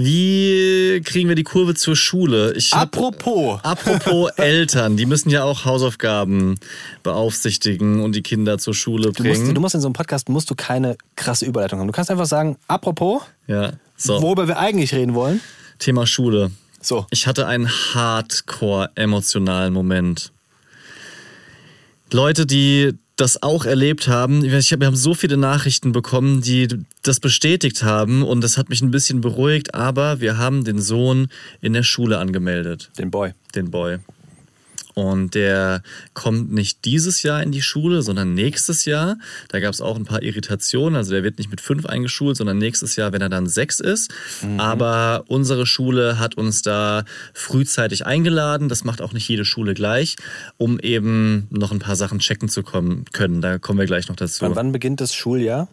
Wie 0.00 1.00
kriegen 1.04 1.28
wir 1.28 1.34
die 1.34 1.42
Kurve 1.42 1.74
zur 1.74 1.96
Schule? 1.96 2.52
Ich 2.54 2.72
hab- 2.72 2.96
Apropos. 2.96 3.58
Apropos 3.64 4.30
Eltern, 4.36 4.96
die 4.96 5.06
müssen 5.06 5.28
ja 5.30 5.42
auch 5.42 5.64
Hausaufgaben 5.64 6.54
beaufsichtigen 7.02 8.00
und 8.00 8.14
die 8.14 8.22
Kinder 8.22 8.58
zur 8.58 8.74
Schule 8.74 9.10
Du 9.12 9.24
musst, 9.24 9.40
bringen. 9.40 9.54
du 9.54 9.60
musst 9.60 9.74
in 9.74 9.80
so 9.80 9.88
einem 9.88 9.94
Podcast 9.94 10.28
musst 10.28 10.50
du 10.50 10.54
keine 10.54 10.96
krasse 11.16 11.46
Überleitung 11.46 11.80
haben. 11.80 11.88
Du 11.88 11.92
kannst 11.92 12.10
einfach 12.12 12.26
sagen, 12.26 12.56
apropos, 12.68 13.22
ja, 13.48 13.72
so. 13.96 14.22
worüber 14.22 14.46
wir 14.46 14.58
eigentlich 14.58 14.94
reden 14.94 15.14
wollen. 15.14 15.40
Thema 15.80 16.06
Schule. 16.06 16.52
So. 16.80 17.06
Ich 17.10 17.26
hatte 17.26 17.46
einen 17.48 17.68
hardcore 17.68 18.90
emotionalen 18.94 19.72
Moment. 19.72 20.30
Leute, 22.12 22.46
die 22.46 22.94
das 23.18 23.42
auch 23.42 23.64
erlebt 23.64 24.08
haben, 24.08 24.44
ich 24.44 24.52
weiß, 24.52 24.70
wir 24.78 24.86
haben 24.86 24.96
so 24.96 25.12
viele 25.12 25.36
Nachrichten 25.36 25.92
bekommen, 25.92 26.40
die 26.40 26.68
das 27.02 27.20
bestätigt 27.20 27.82
haben 27.82 28.22
und 28.22 28.42
das 28.42 28.56
hat 28.56 28.68
mich 28.70 28.80
ein 28.80 28.90
bisschen 28.90 29.20
beruhigt, 29.20 29.74
aber 29.74 30.20
wir 30.20 30.38
haben 30.38 30.64
den 30.64 30.80
Sohn 30.80 31.28
in 31.60 31.72
der 31.72 31.82
Schule 31.82 32.18
angemeldet. 32.18 32.90
Den 32.96 33.10
Boy. 33.10 33.32
den 33.54 33.70
Boy. 33.70 33.98
Und 34.98 35.34
der 35.36 35.82
kommt 36.12 36.52
nicht 36.52 36.84
dieses 36.84 37.22
Jahr 37.22 37.40
in 37.40 37.52
die 37.52 37.62
Schule, 37.62 38.02
sondern 38.02 38.34
nächstes 38.34 38.84
Jahr. 38.84 39.16
Da 39.48 39.60
gab 39.60 39.72
es 39.72 39.80
auch 39.80 39.96
ein 39.96 40.04
paar 40.04 40.22
Irritationen. 40.24 40.96
Also 40.96 41.12
der 41.12 41.22
wird 41.22 41.38
nicht 41.38 41.50
mit 41.50 41.60
fünf 41.60 41.86
eingeschult, 41.86 42.36
sondern 42.36 42.58
nächstes 42.58 42.96
Jahr, 42.96 43.12
wenn 43.12 43.20
er 43.20 43.28
dann 43.28 43.46
sechs 43.46 43.78
ist. 43.78 44.12
Aber 44.56 45.22
unsere 45.28 45.66
Schule 45.66 46.18
hat 46.18 46.34
uns 46.36 46.62
da 46.62 47.04
frühzeitig 47.32 48.06
eingeladen. 48.06 48.68
Das 48.68 48.82
macht 48.82 49.00
auch 49.00 49.12
nicht 49.12 49.28
jede 49.28 49.44
Schule 49.44 49.74
gleich, 49.74 50.16
um 50.56 50.80
eben 50.80 51.46
noch 51.50 51.70
ein 51.70 51.78
paar 51.78 51.94
Sachen 51.96 52.18
checken 52.18 52.48
zu 52.48 52.64
kommen 52.64 53.04
können. 53.12 53.40
Da 53.40 53.58
kommen 53.58 53.78
wir 53.78 53.86
gleich 53.86 54.08
noch 54.08 54.16
dazu. 54.16 54.42
Wann, 54.42 54.56
wann 54.56 54.72
beginnt 54.72 55.00
das 55.00 55.14
Schuljahr? 55.14 55.68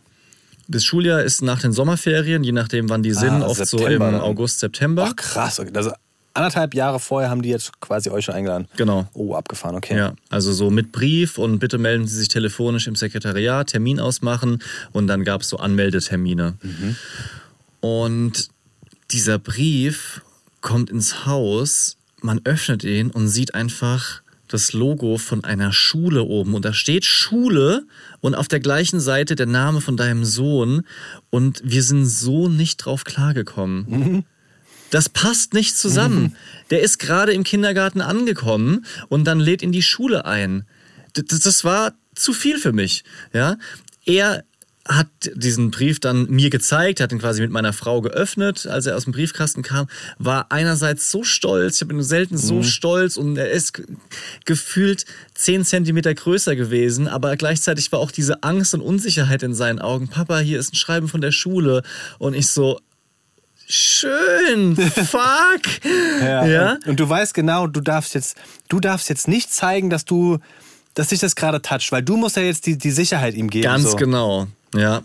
Das 0.68 0.84
Schuljahr 0.84 1.24
ist 1.24 1.42
nach 1.42 1.62
den 1.62 1.72
Sommerferien, 1.72 2.44
je 2.44 2.52
nachdem, 2.52 2.90
wann 2.90 3.02
die 3.04 3.14
sind, 3.14 3.42
Ah, 3.44 3.48
oft 3.48 3.66
so 3.66 3.78
im 3.78 3.84
September 3.84 4.12
dann. 4.12 4.22
August, 4.22 4.60
September. 4.60 5.08
Ach 5.10 5.16
krass. 5.16 5.60
Okay. 5.60 5.72
Also 5.76 5.92
anderthalb 6.36 6.76
Jahre 6.76 7.00
vorher 7.00 7.30
haben 7.30 7.42
die 7.42 7.50
jetzt 7.50 7.80
quasi 7.80 8.10
euch 8.10 8.26
schon 8.26 8.36
eingeladen. 8.36 8.68
Genau. 8.78 9.08
Oh, 9.14 9.34
abgefahren, 9.34 9.76
okay. 9.76 9.98
Ja, 9.98 10.14
also 10.30 10.52
so 10.54 10.70
mit 10.70 10.92
Brief 10.92 11.38
und 11.38 11.60
bitte 11.60 11.78
melden 11.78 12.08
Sie 12.08 12.18
sich 12.18 12.28
telefonisch 12.28 12.88
im 12.88 12.96
Sekretariat, 12.96 13.68
Termin 13.68 14.00
ausmachen 14.00 14.62
und 14.92 15.08
dann 15.08 15.24
gab 15.24 15.42
es 15.42 15.50
so 15.50 15.58
Anmeldetermine. 15.58 16.56
Und 17.80 18.50
dieser 19.12 19.40
Brief 19.40 20.22
kommt 20.62 20.90
ins 20.90 21.26
Haus, 21.26 21.98
man 22.22 22.42
öffnet 22.44 22.84
ihn 22.84 23.12
und 23.12 23.28
sieht 23.28 23.56
einfach 23.56 24.22
das 24.48 24.74
Logo 24.74 25.18
von 25.18 25.44
einer 25.44 25.74
Schule 25.74 26.24
oben 26.24 26.54
und 26.54 26.66
da 26.66 26.74
steht 26.74 27.06
Schule 27.06 27.86
und 28.20 28.36
auf 28.36 28.48
der 28.48 28.60
gleichen 28.60 29.00
Seite 29.00 29.36
der 29.36 29.48
Name 29.48 29.82
von 29.82 29.98
deinem 29.98 30.24
Sohn 30.24 30.84
und 31.30 31.62
wir 31.64 31.82
sind 31.82 32.06
so 32.06 32.48
nicht 32.48 32.78
drauf 32.78 33.04
klargekommen. 33.04 34.26
Das 34.92 35.10
passt 35.10 35.54
nicht 35.54 35.78
zusammen. 35.78 36.36
Der 36.70 36.82
ist 36.82 37.00
gerade 37.00 37.34
im 37.34 37.44
Kindergarten 37.44 38.02
angekommen 38.02 38.86
und 39.10 39.26
dann 39.26 39.40
lädt 39.40 39.62
ihn 39.62 39.72
die 39.72 39.82
Schule 39.82 40.26
ein. 40.26 40.66
Das, 41.14 41.40
das 41.40 41.64
war 41.64 41.94
zu 42.16 42.34
viel 42.34 42.60
für 42.60 42.72
mich. 42.74 43.04
Ja, 43.34 43.58
er 44.06 44.44
hat 44.88 45.08
diesen 45.34 45.72
Brief 45.72 46.00
dann 46.00 46.30
mir 46.30 46.52
gezeigt, 46.52 47.02
hat 47.02 47.12
ihn 47.12 47.18
quasi 47.18 47.42
mit 47.42 47.50
meiner 47.50 47.74
Frau 47.74 48.02
geöffnet, 48.02 48.68
als 48.68 48.86
er 48.86 48.96
aus 48.96 49.06
dem 49.06 49.14
Briefkasten 49.14 49.64
kam, 49.64 49.88
war 50.20 50.52
einerseits 50.52 51.10
so 51.10 51.24
stolz, 51.24 51.78
ich 51.78 51.82
habe 51.82 51.94
ihn 51.94 52.04
selten 52.04 52.38
so 52.38 52.62
stolz 52.62 53.18
und 53.18 53.36
er 53.36 53.50
ist 53.50 53.74
ge- 53.74 53.88
gefühlt 54.46 55.06
zehn 55.34 55.66
Zentimeter 55.66 56.14
größer 56.14 56.56
gewesen, 56.56 57.08
aber 57.08 57.36
gleichzeitig 57.36 57.92
war 57.92 58.00
auch 58.00 58.12
diese 58.12 58.44
Angst 58.44 58.76
und 58.76 58.82
Unsicherheit 58.82 59.42
in 59.42 59.56
seinen 59.56 59.80
Augen. 59.80 60.08
Papa, 60.08 60.38
hier 60.38 60.60
ist 60.60 60.74
ein 60.74 60.78
Schreiben 60.78 61.08
von 61.08 61.22
der 61.22 61.32
Schule 61.32 61.82
und 62.20 62.36
ich 62.36 62.50
so, 62.50 62.80
schön, 63.68 64.76
fuck. 64.76 65.62
Ja. 66.22 66.46
ja? 66.46 66.78
Und, 66.86 67.00
du 67.00 67.08
weißt 67.08 67.34
genau, 67.34 67.68
du 67.68 67.82
darfst 67.82 68.16
jetzt, 68.16 68.38
du 68.70 68.80
darfst 68.80 69.10
jetzt 69.10 69.28
nicht 69.28 69.54
zeigen, 69.54 69.90
dass 69.90 70.06
du, 70.06 70.40
dass 70.94 71.10
dich 71.10 71.20
das 71.20 71.36
gerade 71.36 71.62
toucht, 71.62 71.92
weil 71.92 72.04
du 72.04 72.18
musst 72.18 72.38
ja 72.38 72.44
jetzt 72.44 72.66
die, 72.66 72.78
die 72.78 72.92
Sicherheit 72.92 73.36
ihm 73.36 73.50
geben. 73.50 73.64
Ganz 73.64 73.92
so. 73.92 73.98
genau, 73.98 74.48
ja. 74.74 75.02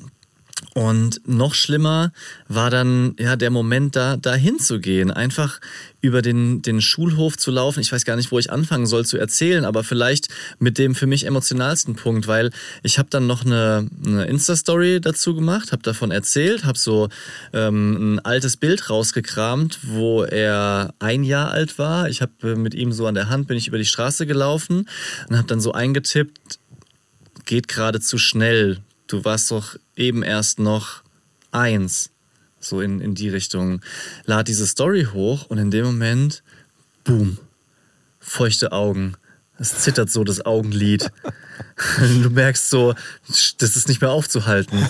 Und 0.74 1.20
noch 1.26 1.54
schlimmer 1.54 2.12
war 2.46 2.70
dann 2.70 3.16
ja 3.18 3.34
der 3.34 3.50
Moment, 3.50 3.96
da 3.96 4.16
da 4.16 4.34
hinzugehen, 4.34 5.10
einfach 5.10 5.60
über 6.00 6.22
den 6.22 6.62
den 6.62 6.80
Schulhof 6.80 7.36
zu 7.36 7.50
laufen. 7.50 7.80
Ich 7.80 7.90
weiß 7.90 8.04
gar 8.04 8.16
nicht, 8.16 8.30
wo 8.30 8.38
ich 8.38 8.52
anfangen 8.52 8.86
soll 8.86 9.04
zu 9.04 9.18
erzählen, 9.18 9.64
aber 9.64 9.82
vielleicht 9.82 10.28
mit 10.58 10.78
dem 10.78 10.94
für 10.94 11.06
mich 11.06 11.26
emotionalsten 11.26 11.96
Punkt, 11.96 12.28
weil 12.28 12.50
ich 12.82 12.98
habe 12.98 13.08
dann 13.10 13.26
noch 13.26 13.44
eine, 13.44 13.88
eine 14.04 14.26
Insta-Story 14.26 15.00
dazu 15.00 15.34
gemacht, 15.34 15.72
habe 15.72 15.82
davon 15.82 16.10
erzählt, 16.10 16.64
habe 16.64 16.78
so 16.78 17.08
ähm, 17.52 18.14
ein 18.14 18.18
altes 18.20 18.56
Bild 18.56 18.90
rausgekramt, 18.90 19.78
wo 19.82 20.22
er 20.22 20.94
ein 21.00 21.24
Jahr 21.24 21.50
alt 21.50 21.78
war. 21.78 22.08
Ich 22.08 22.22
habe 22.22 22.56
mit 22.56 22.74
ihm 22.74 22.92
so 22.92 23.06
an 23.06 23.14
der 23.14 23.28
Hand 23.28 23.48
bin 23.48 23.56
ich 23.56 23.66
über 23.66 23.78
die 23.78 23.84
Straße 23.84 24.26
gelaufen 24.26 24.88
und 25.28 25.36
habe 25.36 25.48
dann 25.48 25.60
so 25.60 25.72
eingetippt, 25.72 26.58
geht 27.44 27.66
gerade 27.66 28.00
zu 28.00 28.18
schnell. 28.18 28.78
Du 29.10 29.24
warst 29.24 29.50
doch 29.50 29.74
eben 29.96 30.22
erst 30.22 30.60
noch 30.60 31.02
eins. 31.50 32.10
So 32.60 32.80
in, 32.80 33.00
in 33.00 33.16
die 33.16 33.28
Richtung. 33.28 33.80
Lad 34.24 34.46
diese 34.46 34.68
Story 34.68 35.08
hoch 35.12 35.46
und 35.46 35.58
in 35.58 35.72
dem 35.72 35.84
Moment, 35.84 36.44
boom, 37.02 37.36
feuchte 38.20 38.70
Augen. 38.70 39.16
Es 39.58 39.76
zittert 39.80 40.10
so 40.10 40.22
das 40.22 40.46
Augenlid. 40.46 41.10
Du 42.22 42.30
merkst 42.30 42.70
so, 42.70 42.94
das 43.58 43.76
ist 43.76 43.88
nicht 43.88 44.00
mehr 44.00 44.10
aufzuhalten. 44.10 44.86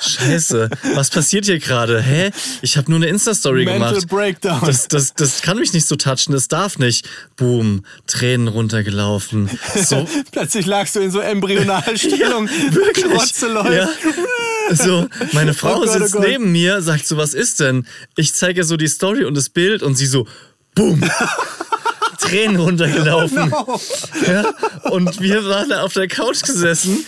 Scheiße, 0.00 0.70
was 0.94 1.10
passiert 1.10 1.46
hier 1.46 1.58
gerade? 1.58 2.00
Hä? 2.00 2.30
Ich 2.62 2.76
habe 2.76 2.90
nur 2.90 2.98
eine 2.98 3.06
Insta-Story 3.06 3.64
Mental 3.64 3.90
gemacht. 3.90 4.08
Breakdown. 4.08 4.60
Das, 4.64 4.88
das, 4.88 5.14
das 5.14 5.42
kann 5.42 5.58
mich 5.58 5.72
nicht 5.72 5.86
so 5.86 5.96
touchen, 5.96 6.32
das 6.32 6.48
darf 6.48 6.78
nicht. 6.78 7.08
Boom, 7.36 7.84
Tränen 8.06 8.48
runtergelaufen. 8.48 9.50
So, 9.74 10.06
Plötzlich 10.32 10.66
lagst 10.66 10.96
du 10.96 11.00
in 11.00 11.10
so 11.10 11.20
Embryonalstellung. 11.20 12.48
wirklich. 12.70 13.06
Rotze 13.06 13.48
läuft. 13.48 13.72
Ja. 13.72 13.88
So, 14.74 15.08
meine 15.32 15.54
Frau 15.54 15.76
Oh 15.76 15.80
Gott, 15.80 15.88
oh 15.88 15.98
sitzt 15.98 16.12
Gott. 16.12 16.26
neben 16.26 16.52
mir, 16.52 16.80
sagt 16.82 17.06
so, 17.06 17.16
was 17.16 17.34
ist 17.34 17.60
denn? 17.60 17.86
Ich 18.16 18.34
zeige 18.34 18.60
ihr 18.60 18.64
so 18.64 18.76
die 18.76 18.88
Story 18.88 19.24
und 19.24 19.36
das 19.36 19.48
Bild 19.48 19.82
und 19.82 19.94
sie 19.96 20.06
so, 20.06 20.26
boom. 20.74 21.02
Tränen 22.20 22.56
runtergelaufen. 22.56 23.52
Ja, 24.26 24.44
und 24.90 25.20
wir 25.20 25.44
waren 25.46 25.68
da 25.68 25.82
auf 25.82 25.94
der 25.94 26.06
Couch 26.06 26.42
gesessen. 26.42 27.04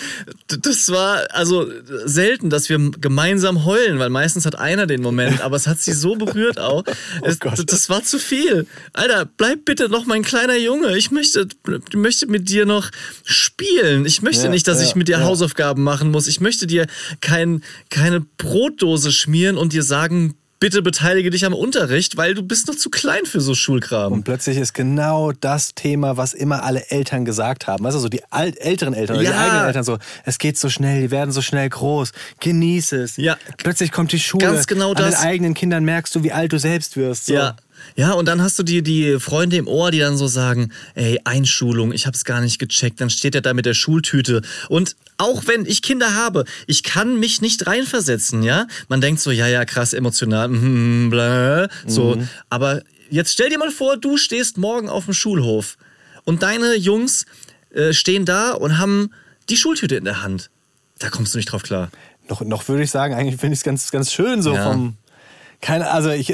Das 0.49 0.89
war 0.91 1.27
also 1.31 1.67
selten, 2.05 2.49
dass 2.51 2.69
wir 2.69 2.79
gemeinsam 2.79 3.65
heulen, 3.65 3.99
weil 3.99 4.09
meistens 4.09 4.47
hat 4.47 4.59
einer 4.59 4.87
den 4.87 5.03
Moment, 5.03 5.41
aber 5.43 5.57
es 5.57 5.67
hat 5.67 5.81
sie 5.81 5.93
so 5.93 6.17
berührt 6.17 6.59
auch. 6.59 6.85
Es, 7.23 7.39
Gott. 7.39 7.63
das 7.71 7.89
war 7.89 8.03
zu 8.03 8.19
viel. 8.19 8.67
Alter, 8.93 9.27
bleib 9.37 9.65
bitte 9.65 9.89
noch 9.89 10.07
mein 10.07 10.23
kleiner 10.23 10.57
Junge. 10.57 10.97
Ich 10.97 11.11
möchte, 11.11 11.47
ich 11.89 11.97
möchte 11.97 12.27
mit 12.27 12.49
dir 12.49 12.67
noch 12.67 12.91
spielen. 13.25 14.07
Ich 14.07 14.23
möchte 14.23 14.45
Ja, 14.45 14.51
nicht, 14.51 14.67
dass 14.67 14.81
ja, 14.81 14.87
ich 14.87 14.95
mit 14.95 15.09
dir. 15.09 15.21
Hausaufgaben 15.21 15.83
machen 15.83 16.11
muss. 16.11 16.27
Ich 16.27 16.41
möchte 16.41 16.67
dir 16.67 16.87
kein, 17.21 17.63
keine 17.91 18.21
Brotdose 18.21 19.13
schmieren 19.13 19.57
und 19.57 19.73
dir 19.73 19.83
sagen, 19.83 20.35
bitte 20.63 20.81
beteilige 20.81 21.31
dich 21.31 21.45
am 21.45 21.55
Unterricht, 21.55 22.17
weil 22.17 22.35
du 22.35 22.43
bist 22.45 22.69
noch 22.69 22.77
zu 22.77 22.89
klein 22.89 23.27
für 23.27 23.41
so 23.41 23.53
Schulkram. 23.53 24.13
Und 24.13 24.23
plötzlich 24.23 24.57
ist 24.59 24.75
genau 24.75 25.33
das 25.33 25.75
Thema, 25.75 26.17
was 26.17 26.35
immer 26.35 26.63
alle 26.63 26.89
Eltern 26.89 27.25
gesagt 27.25 27.67
haben. 27.67 27.85
Also 27.85 27.99
so 27.99 28.09
die 28.09 28.23
alt 28.31 28.61
älteren 28.61 28.95
Eltern 28.95 29.17
oder 29.17 29.25
die 29.25 29.33
Ja. 29.33 29.41
eigenen 29.45 29.65
Eltern 29.67 29.83
so, 29.83 29.99
es 30.25 30.39
geht 30.39 30.57
so 30.57 30.69
schnell, 30.69 31.01
die 31.01 31.11
werden 31.11 31.33
so 31.33 31.43
schnell 31.43 31.69
groß, 31.69 32.13
genieße 32.39 32.97
es. 33.03 33.17
Ja. 33.17 33.37
Plötzlich 33.57 33.91
kommt 33.91 34.13
die 34.13 34.21
Schule. 34.21 34.47
Ganz 34.47 34.69
genau 34.69 34.91
An 34.91 34.99
das. 34.99 35.17
den 35.17 35.25
eigenen 35.29 35.55
Kindern 35.55 35.85
merkst 35.85 36.15
du, 36.15 36.23
wie 36.23 36.31
alt 36.31 36.53
du 36.53 36.61
selbst 36.61 36.97
wirst. 36.97 37.27
So. 37.27 37.35
Ja. 37.35 37.57
Ja, 37.97 38.13
und 38.13 38.27
dann 38.27 38.41
hast 38.43 38.59
du 38.59 38.63
die, 38.63 38.83
die 38.83 39.19
Freunde 39.21 39.57
im 39.57 39.69
Ohr, 39.69 39.91
die 39.91 39.99
dann 39.99 40.17
so 40.17 40.27
sagen, 40.27 40.73
ey, 40.95 41.21
Einschulung, 41.25 41.93
ich 41.93 42.07
hab's 42.07 42.25
gar 42.25 42.41
nicht 42.41 42.59
gecheckt. 42.59 43.01
Dann 43.01 43.11
steht 43.11 43.35
er 43.35 43.41
da 43.41 43.55
mit 43.55 43.67
der 43.67 43.75
Schultüte. 43.75 44.43
Und 44.69 44.97
auch 45.19 45.47
wenn 45.47 45.67
ich 45.67 45.83
Kinder 45.83 46.15
habe, 46.15 46.45
ich 46.67 46.83
kann 46.83 47.19
mich 47.19 47.41
nicht 47.41 47.67
reinversetzen, 47.67 48.43
ja? 48.43 48.67
Man 48.89 49.01
denkt 49.01 49.21
so, 49.21 49.31
ja, 49.31 49.47
ja, 49.47 49.65
krass 49.65 49.93
emotional, 49.93 50.49
mhm, 50.49 51.11
bla, 51.11 51.69
so. 51.87 52.17
Aber 52.51 52.83
jetzt 53.11 53.33
stell 53.33 53.51
dir 53.51 53.59
mal 53.59 53.71
vor, 53.71 53.97
du 53.97 54.17
stehst 54.17 54.59
morgen 54.59 54.89
auf 54.89 55.05
dem 55.05 55.15
Schulhof 55.15 55.77
und 56.25 56.43
deine 56.43 56.75
Jungs 56.77 57.27
äh, 57.75 57.93
stehen 57.93 58.25
da 58.25 58.53
und 58.53 58.79
haben 58.79 59.11
die 59.49 59.57
Schultüte 59.57 59.97
in 59.97 60.05
der 60.05 60.23
Hand. 60.23 60.51
Da 60.99 61.11
kommst 61.11 61.35
du 61.35 61.39
nicht 61.39 61.51
drauf 61.51 61.63
klar. 61.63 61.91
Noch, 62.29 62.41
noch 62.43 62.69
würde 62.69 62.83
ich 62.85 62.91
sagen, 62.91 63.15
eigentlich 63.15 63.41
finde 63.41 63.55
ich 63.55 63.61
es 63.61 63.65
ganz, 63.65 63.91
ganz 63.91 64.13
schön 64.13 64.41
so 64.43 64.55
Ja. 64.55 64.65
vom. 64.73 64.97
Keine, 65.63 65.91
also 65.91 66.11
ich, 66.11 66.31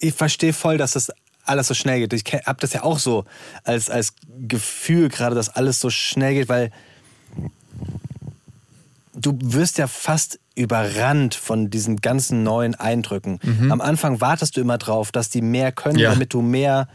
ich 0.00 0.12
verstehe 0.14 0.52
voll, 0.52 0.76
dass 0.76 0.92
das 0.92 1.10
alles 1.46 1.68
so 1.68 1.74
schnell 1.74 2.00
geht. 2.00 2.12
Ich 2.12 2.24
habe 2.46 2.60
das 2.60 2.72
ja 2.74 2.82
auch 2.82 2.98
so 2.98 3.24
als, 3.64 3.88
als 3.88 4.12
Gefühl 4.46 5.08
gerade, 5.08 5.34
dass 5.34 5.48
alles 5.48 5.80
so 5.80 5.88
schnell 5.90 6.34
geht, 6.34 6.48
weil 6.50 6.70
du 9.14 9.38
wirst 9.40 9.78
ja 9.78 9.86
fast 9.86 10.38
überrannt 10.54 11.34
von 11.34 11.70
diesen 11.70 11.96
ganzen 12.00 12.42
neuen 12.42 12.74
Eindrücken. 12.74 13.40
Am 13.70 13.80
Anfang 13.80 14.20
wartest 14.20 14.56
du 14.56 14.60
immer 14.60 14.78
drauf, 14.78 15.12
dass 15.12 15.28
die 15.30 15.40
mehr 15.42 15.72
können, 15.72 15.98
Ja. 15.98 16.10
damit 16.10 16.32
du 16.32 16.42
mehr, 16.42 16.88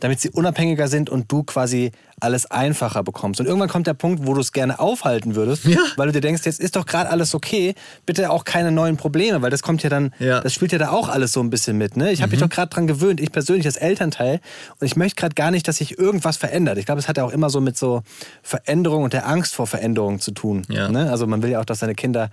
damit 0.00 0.20
sie 0.20 0.30
unabhängiger 0.30 0.88
sind 0.88 1.10
und 1.10 1.30
du 1.32 1.42
quasi 1.42 1.92
alles 2.20 2.50
einfacher 2.50 3.02
bekommst. 3.02 3.40
Und 3.40 3.46
irgendwann 3.46 3.68
kommt 3.68 3.86
der 3.86 3.94
Punkt, 3.94 4.26
wo 4.26 4.32
du 4.32 4.40
es 4.40 4.52
gerne 4.52 4.78
aufhalten 4.78 5.34
würdest, 5.34 5.64
Ja. 5.66 5.78
weil 5.96 6.06
du 6.06 6.12
dir 6.14 6.20
denkst, 6.22 6.42
jetzt 6.46 6.60
ist 6.60 6.74
doch 6.76 6.86
gerade 6.86 7.10
alles 7.10 7.34
okay, 7.34 7.74
bitte 8.06 8.30
auch 8.30 8.44
keine 8.44 8.72
neuen 8.72 8.96
Probleme, 8.96 9.42
weil 9.42 9.50
das 9.50 9.62
kommt 9.62 9.82
ja 9.82 9.90
dann, 9.90 10.14
Ja. 10.18 10.40
das 10.40 10.54
spielt 10.54 10.72
ja 10.72 10.78
da 10.78 10.90
auch 10.90 11.08
alles 11.10 11.32
so 11.32 11.40
ein 11.40 11.50
bisschen 11.50 11.76
mit. 11.76 11.96
Ne? 11.96 12.12
Ich 12.12 12.22
habe 12.22 12.30
mich 12.30 12.40
doch 12.40 12.48
gerade 12.48 12.70
dran 12.70 12.86
gewöhnt, 12.86 13.20
ich 13.20 13.32
persönlich 13.32 13.66
als 13.66 13.76
Elternteil, 13.76 14.40
und 14.80 14.86
ich 14.86 14.96
möchte 14.96 15.16
gerade 15.20 15.34
gar 15.34 15.50
nicht, 15.50 15.68
dass 15.68 15.76
sich 15.76 15.98
irgendwas 15.98 16.36
verändert. 16.38 16.78
Ich 16.78 16.86
glaube, 16.86 17.00
es 17.00 17.08
hat 17.08 17.18
ja 17.18 17.24
auch 17.24 17.32
immer 17.32 17.50
so 17.50 17.60
mit 17.60 17.76
so 17.76 18.02
Veränderung 18.42 19.04
und 19.04 19.12
der 19.12 19.26
Angst 19.28 19.54
vor 19.54 19.66
Veränderung 19.66 20.18
zu 20.20 20.30
tun. 20.30 20.62
Ja. 20.70 20.88
Ne? 20.88 21.10
Also 21.10 21.26
man 21.26 21.42
will 21.42 21.50
ja 21.50 21.60
auch, 21.60 21.64
dass 21.66 21.80
seine 21.80 21.94
Kinder 21.94 22.30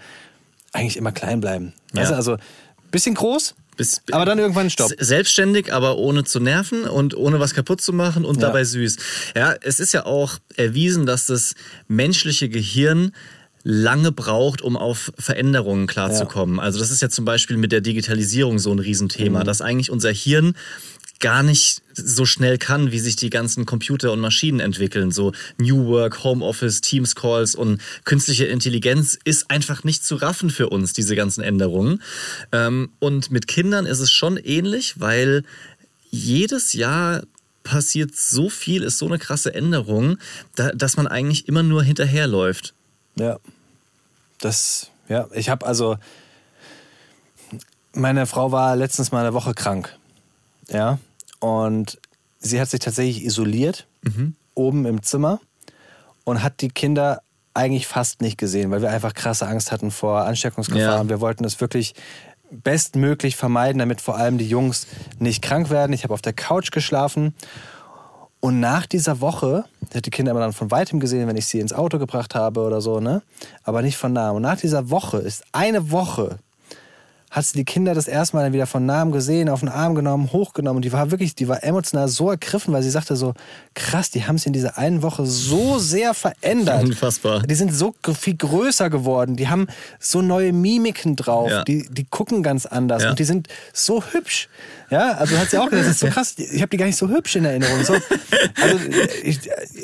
eigentlich 0.71 0.97
immer 0.97 1.11
klein 1.11 1.41
bleiben. 1.41 1.73
Du, 1.93 1.99
also 2.01 2.37
bisschen 2.89 3.15
groß, 3.15 3.55
Bis- 3.77 4.01
aber 4.11 4.25
dann 4.25 4.39
irgendwann 4.39 4.69
Stopp. 4.69 4.91
Selbstständig, 4.99 5.73
aber 5.73 5.97
ohne 5.97 6.23
zu 6.23 6.39
nerven 6.39 6.83
und 6.83 7.15
ohne 7.15 7.39
was 7.39 7.53
kaputt 7.53 7.81
zu 7.81 7.93
machen 7.93 8.25
und 8.25 8.35
Ja. 8.41 8.47
dabei 8.47 8.63
süß. 8.63 8.97
Ja, 9.35 9.55
es 9.61 9.79
ist 9.79 9.93
ja 9.93 10.05
auch 10.05 10.37
erwiesen, 10.55 11.05
dass 11.05 11.25
das 11.25 11.55
menschliche 11.87 12.49
Gehirn 12.49 13.13
lange 13.63 14.11
braucht, 14.11 14.61
um 14.61 14.75
auf 14.75 15.11
Veränderungen 15.17 15.87
klarzukommen. 15.87 16.59
Also 16.59 16.79
das 16.79 16.91
ist 16.91 17.01
ja 17.01 17.09
zum 17.09 17.23
Beispiel 17.25 17.55
mit 17.57 17.71
der 17.71 17.79
Digitalisierung 17.81 18.59
so 18.59 18.71
ein 18.73 18.79
Riesenthema, 18.79 19.39
Mhm. 19.39 19.43
dass 19.45 19.61
eigentlich 19.61 19.89
unser 19.89 20.11
Hirn 20.11 20.55
gar 21.19 21.43
nicht 21.43 21.81
so 21.93 22.25
schnell 22.25 22.57
kann, 22.57 22.91
wie 22.91 22.99
sich 22.99 23.15
die 23.15 23.29
ganzen 23.29 23.65
Computer 23.65 24.11
und 24.11 24.19
Maschinen 24.19 24.59
entwickeln. 24.59 25.11
So 25.11 25.31
New 25.57 25.85
Work, 25.85 26.23
Homeoffice, 26.23 26.81
Teams 26.81 27.15
Calls 27.15 27.55
und 27.55 27.81
künstliche 28.03 28.45
Intelligenz 28.45 29.17
ist 29.23 29.49
einfach 29.49 29.83
nicht 29.83 30.03
zu 30.03 30.15
raffen 30.15 30.49
für 30.49 30.69
uns, 30.69 30.93
diese 30.93 31.15
ganzen 31.15 31.41
Änderungen. 31.41 32.01
Ähm, 32.51 32.89
und 32.99 33.31
mit 33.31 33.47
Kindern 33.47 33.85
ist 33.85 33.99
es 33.99 34.11
schon 34.11 34.37
ähnlich, 34.37 34.99
weil 34.99 35.43
jedes 36.09 36.73
Jahr 36.73 37.23
passiert 37.63 38.15
so 38.15 38.49
viel, 38.49 38.83
ist 38.83 38.97
so 38.97 39.05
eine 39.05 39.17
krasse 39.17 39.53
Änderung, 39.53 40.17
da, 40.55 40.71
dass 40.71 40.97
man 40.97 41.07
eigentlich 41.07 41.47
immer 41.47 41.63
nur 41.63 41.83
hinterherläuft. 41.83 42.73
Ja. 43.15 43.39
Das, 44.39 44.89
ja, 45.07 45.27
ich 45.33 45.49
habe 45.49 45.65
also, 45.65 45.97
meine 47.93 48.25
Frau 48.25 48.51
war 48.51 48.75
letztens 48.75 49.11
mal 49.11 49.21
eine 49.21 49.33
Woche 49.33 49.53
krank. 49.53 49.97
Ja. 50.73 50.99
Und 51.39 51.99
sie 52.39 52.59
hat 52.59 52.69
sich 52.69 52.79
tatsächlich 52.79 53.23
isoliert, 53.23 53.87
oben 54.53 54.85
im 54.85 55.01
Zimmer 55.01 55.39
und 56.23 56.43
hat 56.43 56.61
die 56.61 56.69
Kinder 56.69 57.21
eigentlich 57.53 57.87
fast 57.87 58.21
nicht 58.21 58.37
gesehen, 58.37 58.71
weil 58.71 58.81
wir 58.81 58.89
einfach 58.89 59.13
krasse 59.13 59.47
Angst 59.47 59.71
hatten 59.71 59.91
vor 59.91 60.25
Ansteckungsgefahr. 60.25 61.03
Ja. 61.03 61.09
Wir 61.09 61.21
wollten 61.21 61.45
es 61.45 61.61
wirklich 61.61 61.93
bestmöglich 62.51 63.35
vermeiden, 63.35 63.79
damit 63.79 64.01
vor 64.01 64.17
allem 64.17 64.37
die 64.37 64.47
Jungs 64.47 64.87
nicht 65.19 65.41
krank 65.41 65.69
werden. 65.69 65.93
Ich 65.93 66.03
habe 66.03 66.13
auf 66.13 66.21
der 66.21 66.33
Couch 66.33 66.71
geschlafen 66.71 67.33
und 68.43 68.59
nach 68.59 68.85
dieser 68.85 69.21
Woche, 69.21 69.63
ich 69.89 69.95
hat 69.95 70.05
die 70.05 70.09
Kinder 70.09 70.31
immer 70.31 70.41
dann 70.41 70.51
von 70.51 70.69
weitem 70.69 70.99
gesehen, 70.99 71.29
wenn 71.29 71.37
ich 71.37 71.45
sie 71.45 71.59
ins 71.59 71.71
Auto 71.71 71.97
gebracht 71.97 72.35
habe 72.35 72.59
oder 72.59 72.81
so, 72.81 72.99
ne? 72.99 73.21
Aber 73.63 73.81
nicht 73.81 73.95
von 73.95 74.11
nahem. 74.11 74.35
Und 74.35 74.41
nach 74.41 74.59
dieser 74.59 74.89
Woche 74.89 75.17
ist 75.19 75.45
eine 75.53 75.91
Woche, 75.91 76.39
hat 77.33 77.45
sie 77.45 77.57
die 77.57 77.65
Kinder 77.65 77.95
das 77.95 78.07
erste 78.07 78.35
Mal 78.35 78.43
dann 78.43 78.53
wieder 78.53 78.67
von 78.67 78.85
nahem 78.85 79.11
gesehen, 79.11 79.49
auf 79.49 79.61
den 79.61 79.69
Arm 79.69 79.95
genommen, 79.95 80.31
hochgenommen. 80.31 80.77
Und 80.77 80.85
die 80.85 80.93
war 80.93 81.09
wirklich, 81.09 81.33
die 81.33 81.47
war 81.47 81.63
emotional 81.63 82.07
so 82.07 82.29
ergriffen, 82.29 82.71
weil 82.75 82.83
sie 82.83 82.91
sagte 82.91 83.15
so, 83.15 83.33
krass, 83.73 84.11
die 84.11 84.25
haben 84.25 84.35
es 84.35 84.45
in 84.45 84.53
dieser 84.53 84.77
einen 84.77 85.01
Woche 85.01 85.25
so 85.25 85.79
sehr 85.79 86.13
verändert. 86.13 86.83
Unfassbar. 86.83 87.41
Die 87.41 87.55
sind 87.55 87.73
so 87.73 87.95
viel 88.13 88.37
größer 88.37 88.91
geworden. 88.91 89.35
Die 89.35 89.47
haben 89.47 89.65
so 89.99 90.21
neue 90.21 90.53
Mimiken 90.53 91.15
drauf. 91.15 91.49
Ja. 91.49 91.63
Die, 91.63 91.89
die 91.89 92.05
gucken 92.05 92.43
ganz 92.43 92.67
anders. 92.67 93.01
Ja. 93.01 93.09
Und 93.09 93.17
die 93.17 93.23
sind 93.23 93.47
so 93.73 94.03
hübsch. 94.03 94.47
Ja, 94.89 95.13
also 95.13 95.37
hat 95.37 95.49
sie 95.49 95.57
auch 95.57 95.69
gesagt, 95.69 95.87
das 95.87 95.95
ist 95.95 95.99
so 95.99 96.07
krass. 96.11 96.35
Ich 96.37 96.61
habe 96.61 96.69
die 96.69 96.77
gar 96.77 96.85
nicht 96.85 96.97
so 96.97 97.09
hübsch 97.09 97.35
in 97.35 97.45
Erinnerung. 97.45 97.83
So, 97.83 97.93
also 97.93 98.79
ich, 99.23 99.39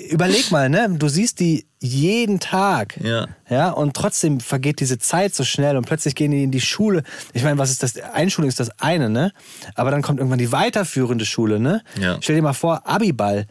überleg 0.10 0.52
mal, 0.52 0.70
ne? 0.70 0.88
Du 0.98 1.08
siehst 1.08 1.40
die 1.40 1.66
jeden 1.80 2.40
Tag. 2.40 2.98
Ja. 3.02 3.28
Ja, 3.50 3.70
und 3.72 3.96
trotzdem 3.96 4.40
vergeht 4.40 4.80
diese 4.80 4.98
Zeit 5.00 5.34
so 5.34 5.44
schnell 5.44 5.78
und 5.78 5.86
plötzlich 5.86 6.16
gehen 6.16 6.32
die 6.32 6.44
in 6.44 6.52
die 6.52 6.62
Schule. 6.62 7.04
Ich 7.34 7.44
meine, 7.44 7.58
was 7.58 7.72
ist 7.72 7.84
das? 7.84 7.98
Einschulung 7.98 8.50
ist 8.50 8.60
das 8.60 8.70
eine, 8.80 9.10
ne? 9.10 9.32
Aber 9.76 9.92
dann 9.92 10.02
kommt 10.02 10.20
irgendwann 10.20 10.40
die 10.40 10.52
weiterführende 10.52 11.26
Schule, 11.26 11.60
ne? 11.60 11.82
Ja. 12.00 12.18
Stell 12.22 12.36
dir 12.36 12.42
mal 12.42 12.54
vor, 12.54 12.88
Abiball. 12.88 13.48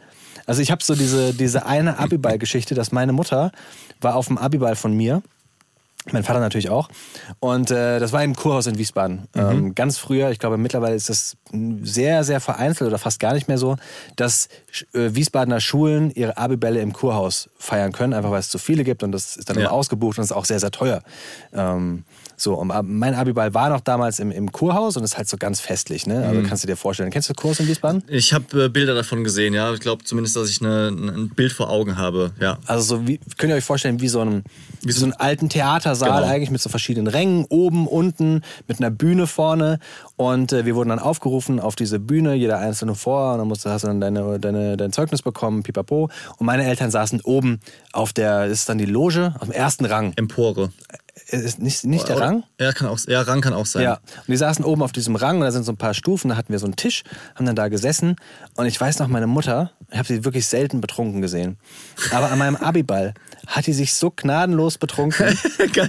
Also 0.47 0.62
ich 0.62 0.71
habe 0.71 0.83
so 0.83 0.95
diese, 0.95 1.35
diese 1.35 1.67
eine 1.67 1.99
Abiball-Geschichte, 1.99 2.75
dass 2.75 2.93
meine 2.93 3.12
Mutter 3.12 3.52
war 4.00 4.14
auf 4.14 4.28
dem 4.28 4.38
Abiball 4.38 4.76
von 4.76 4.95
mir 4.95 5.23
Mein 6.12 6.22
Vater 6.24 6.40
natürlich 6.40 6.70
auch. 6.70 6.88
Und 7.40 7.70
äh, 7.70 7.98
das 8.00 8.12
war 8.12 8.22
im 8.24 8.34
Kurhaus 8.34 8.66
in 8.66 8.78
Wiesbaden. 8.78 9.28
Mhm. 9.34 9.40
Ähm, 9.40 9.74
ganz 9.74 9.98
früher, 9.98 10.30
ich 10.30 10.38
glaube 10.38 10.56
mittlerweile 10.58 10.94
ist 10.94 11.08
das 11.08 11.36
sehr, 11.82 12.24
sehr 12.24 12.40
vereinzelt 12.40 12.88
oder 12.88 12.98
fast 12.98 13.20
gar 13.20 13.34
nicht 13.34 13.48
mehr 13.48 13.58
so, 13.58 13.76
dass 14.16 14.48
äh, 14.94 15.10
Wiesbadener 15.14 15.60
Schulen 15.60 16.10
ihre 16.10 16.36
Abibälle 16.36 16.80
im 16.80 16.92
Kurhaus 16.92 17.50
feiern 17.58 17.92
können, 17.92 18.12
einfach 18.14 18.30
weil 18.30 18.40
es 18.40 18.48
zu 18.50 18.58
viele 18.58 18.84
gibt 18.84 19.02
und 19.02 19.12
das 19.12 19.36
ist 19.36 19.48
dann 19.50 19.56
Ja. 19.56 19.64
immer 19.64 19.72
ausgebucht 19.72 20.18
und 20.18 20.24
ist 20.24 20.32
auch 20.32 20.44
sehr, 20.44 20.60
sehr 20.60 20.70
teuer. 20.70 21.02
Ähm, 21.52 22.04
so, 22.40 22.62
mein 22.64 23.14
Abiball 23.14 23.52
war 23.52 23.68
noch 23.68 23.80
damals 23.80 24.21
im, 24.21 24.30
im 24.30 24.52
Kurhaus 24.52 24.97
und 24.97 25.02
ist 25.02 25.18
halt 25.18 25.28
so 25.28 25.37
ganz 25.37 25.61
festlich. 25.61 26.07
Ne? 26.07 26.18
Mhm. 26.21 26.25
Also 26.25 26.42
kannst 26.49 26.62
du 26.62 26.68
dir 26.68 26.76
vorstellen. 26.76 27.11
Kennst 27.11 27.28
du 27.28 27.35
Kurhaus 27.35 27.59
in 27.59 27.66
Wiesbaden? 27.66 28.04
Ich 28.07 28.33
habe 28.33 28.64
äh, 28.64 28.68
Bilder 28.68 28.95
davon 28.95 29.25
gesehen, 29.25 29.54
ja. 29.54 29.75
Ich 29.75 29.80
glaube 29.80 30.04
zumindest, 30.04 30.37
dass 30.37 30.49
ich 30.49 30.61
eine, 30.62 30.88
ein 30.88 31.30
Bild 31.30 31.52
vor 31.52 31.68
Augen 31.68 31.99
habe, 31.99 32.30
ja. 32.40 32.59
Also 32.66 32.97
so 32.99 33.07
wie, 33.09 33.18
könnt 33.37 33.50
ihr 33.52 33.57
euch 33.57 33.64
vorstellen, 33.64 34.00
wie 34.00 34.09
so 34.09 34.21
einen, 34.21 34.45
wie 34.83 34.92
so 34.92 35.04
einen 35.04 35.14
alten 35.14 35.49
Theatersaal 35.49 36.23
Genau. 36.23 36.33
eigentlich 36.33 36.50
mit 36.50 36.61
so 36.61 36.68
verschiedenen 36.71 37.09
Rängen, 37.09 37.45
oben, 37.49 37.87
unten, 37.88 38.42
mit 38.68 38.78
einer 38.78 38.90
Bühne 38.90 39.26
vorne. 39.26 39.80
Und 40.16 40.52
äh, 40.52 40.64
wir 40.64 40.76
wurden 40.76 40.90
dann 40.90 40.99
aufgerufen 41.00 41.59
auf 41.61 41.75
diese 41.76 41.99
Bühne, 41.99 42.35
jeder 42.35 42.59
einzelne 42.59 42.95
vor. 42.95 43.33
Und 43.33 43.38
dann 43.38 43.49
musst, 43.49 43.64
du- 43.64 43.71
hast 43.71 43.83
du 43.83 43.88
dann 43.88 44.00
deine, 44.00 44.38
deine, 44.38 44.76
dein 44.76 44.92
Zeugnis 44.92 45.23
bekommen, 45.23 45.64
pipapo. 45.64 46.09
Und 46.37 46.47
meine 46.47 46.64
Eltern 46.64 46.90
saßen 46.90 47.21
oben 47.23 47.61
auf 47.92 48.12
der, 48.12 48.45
das 48.49 48.61
ist 48.61 48.68
dann 48.68 48.78
die 48.78 48.85
Loge, 48.87 49.35
auf 49.40 49.49
dem 49.49 49.52
ersten 49.52 49.85
Rang. 49.85 50.12
Empore. 50.16 50.71
Ist 51.26 51.58
nicht, 51.58 51.84
nicht 51.84 52.08
der 52.08 52.20
Rang? 52.20 52.44
Ja, 52.60 52.72
kann 52.72 52.88
auch, 52.88 52.98
ja, 53.06 53.22
Rang 53.22 53.40
kann 53.40 53.52
auch 53.52 53.66
sein. 53.66 53.82
Ja, 53.82 53.94
und 53.94 54.28
die 54.28 54.37
saßen 54.37 54.64
oben 54.64 54.82
auf 54.82 54.92
diesem 54.92 55.16
Rang 55.16 55.37
und 55.37 55.42
da 55.42 55.50
sind 55.50 55.64
so 55.64 55.72
ein 55.72 55.76
paar 55.76 55.94
Stufen, 55.94 56.28
da 56.30 56.37
hatten 56.37 56.52
wir 56.52 56.58
so 56.58 56.66
einen 56.66 56.76
Tisch, 56.76 57.02
haben 57.34 57.46
dann 57.46 57.56
da 57.56 57.68
gesessen 57.68 58.16
und 58.56 58.66
ich 58.66 58.80
weiß 58.80 58.98
noch, 58.98 59.08
meine 59.08 59.26
Mutter, 59.26 59.72
ich 59.90 59.98
habe 59.98 60.08
sie 60.08 60.25
wirklich 60.25 60.46
selten 60.46 60.80
betrunken 60.80 61.22
gesehen, 61.22 61.58
aber 62.12 62.30
an 62.30 62.38
meinem 62.38 62.56
Abiball 62.68 63.14
hat 63.46 63.66
die 63.66 63.72
sich 63.72 63.94
so 63.94 64.10
gnadenlos 64.10 64.78
betrunken, 64.78 65.26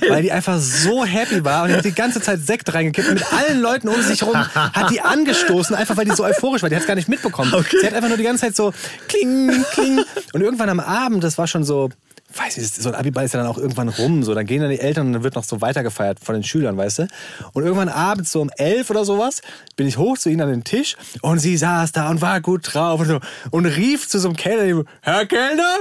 weil 0.09 0.23
die 0.23 0.31
einfach 0.31 0.59
so 0.59 1.05
happy 1.05 1.43
war 1.43 1.63
und 1.63 1.69
die 1.69 1.75
hat 1.75 1.85
die 1.85 1.93
ganze 1.93 2.21
Zeit 2.21 2.39
Sekt 2.39 2.73
reingekippt 2.73 3.09
und 3.09 3.15
mit 3.15 3.33
allen 3.33 3.59
Leuten 3.59 3.89
um 3.89 4.01
sich 4.01 4.23
rum 4.23 4.35
hat 4.35 4.89
die 4.91 5.01
angestoßen, 5.01 5.75
einfach 5.75 5.97
weil 5.97 6.05
die 6.05 6.15
so 6.15 6.23
euphorisch 6.23 6.61
war, 6.61 6.69
die 6.69 6.75
hat 6.75 6.81
es 6.81 6.87
gar 6.87 6.95
nicht 6.95 7.09
mitbekommen. 7.09 7.53
Okay. 7.53 7.77
Sie 7.81 7.87
hat 7.87 7.93
einfach 7.93 8.09
nur 8.09 8.17
die 8.17 8.23
ganze 8.23 8.45
Zeit 8.45 8.55
so 8.55 8.73
kling, 9.07 9.65
kling 9.73 10.03
und 10.33 10.41
irgendwann 10.41 10.69
am 10.69 10.79
Abend, 10.79 11.23
das 11.23 11.37
war 11.37 11.47
schon 11.47 11.63
so 11.63 11.89
weiß 12.35 12.57
ich, 12.57 12.67
so 12.71 12.89
ein 12.89 12.95
Abiball 12.95 13.25
ist 13.25 13.33
ja 13.33 13.39
dann 13.41 13.49
auch 13.49 13.57
irgendwann 13.57 13.89
rum, 13.89 14.23
so 14.23 14.33
dann 14.35 14.45
gehen 14.45 14.61
dann 14.61 14.69
die 14.69 14.79
Eltern 14.79 15.07
und 15.07 15.13
dann 15.13 15.23
wird 15.23 15.35
noch 15.35 15.43
so 15.43 15.61
weitergefeiert 15.61 16.19
von 16.21 16.35
den 16.35 16.43
Schülern, 16.43 16.77
weißt 16.77 16.99
du? 16.99 17.07
Und 17.53 17.63
irgendwann 17.63 17.89
abends 17.89 18.31
so 18.31 18.41
um 18.41 18.49
elf 18.57 18.89
oder 18.89 19.03
sowas 19.05 19.41
bin 19.75 19.87
ich 19.87 19.97
hoch 19.97 20.17
zu 20.17 20.29
ihnen 20.29 20.41
an 20.41 20.49
den 20.49 20.63
Tisch 20.63 20.95
und 21.21 21.39
sie 21.39 21.57
saß 21.57 21.91
da 21.91 22.09
und 22.09 22.21
war 22.21 22.39
gut 22.41 22.73
drauf 22.73 22.99
und, 23.01 23.07
so, 23.07 23.19
und 23.51 23.65
rief 23.65 24.07
zu 24.07 24.19
so 24.19 24.27
einem 24.29 24.37
Kellner, 24.37 24.83
Herr 25.01 25.25
Kellner, 25.25 25.77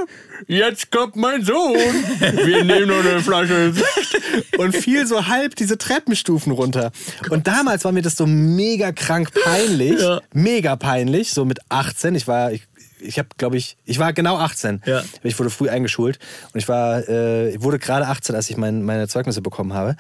jetzt 0.47 0.91
kommt 0.91 1.17
mein 1.17 1.45
Sohn, 1.45 1.77
wir 1.77 2.65
nehmen 2.65 2.89
noch 2.89 3.01
eine 3.01 3.21
Flasche 3.21 3.73
Sekt." 3.73 4.59
und 4.59 4.75
fiel 4.75 5.07
so 5.07 5.27
halb 5.27 5.55
diese 5.57 5.77
Treppenstufen 5.79 6.53
runter. 6.53 6.93
Und 7.31 7.47
damals 7.47 7.85
war 7.85 7.93
mir 7.93 8.03
das 8.03 8.17
so 8.17 8.27
mega 8.27 8.93
krank 8.93 9.31
peinlich, 9.45 10.01
Ja. 10.01 10.21
mega 10.33 10.77
peinlich, 10.77 11.33
so 11.33 11.45
mit 11.45 11.59
18, 11.69 12.15
ich 12.15 12.27
war, 12.27 12.53
ich, 12.53 12.63
ich 13.01 13.19
habe, 13.19 13.29
glaube 13.37 13.57
ich, 13.57 13.77
ich 13.85 13.99
war 13.99 14.13
genau 14.13 14.37
18. 14.39 14.83
Ja. 14.87 15.03
Ich 15.23 15.39
wurde 15.39 15.51
früh 15.51 15.69
eingeschult 15.69 16.19
und 16.53 16.59
ich 16.59 16.69
war, 16.69 17.09
äh, 17.09 17.51
ich 17.51 17.63
wurde 17.63 17.79
gerade 17.79 18.07
18, 18.07 18.35
als 18.35 18.51
ich 18.51 18.57
mein, 18.57 18.83
meine 18.83 19.09
Zeugnisse 19.09 19.41
bekommen 19.43 19.73
habe. 19.75 19.97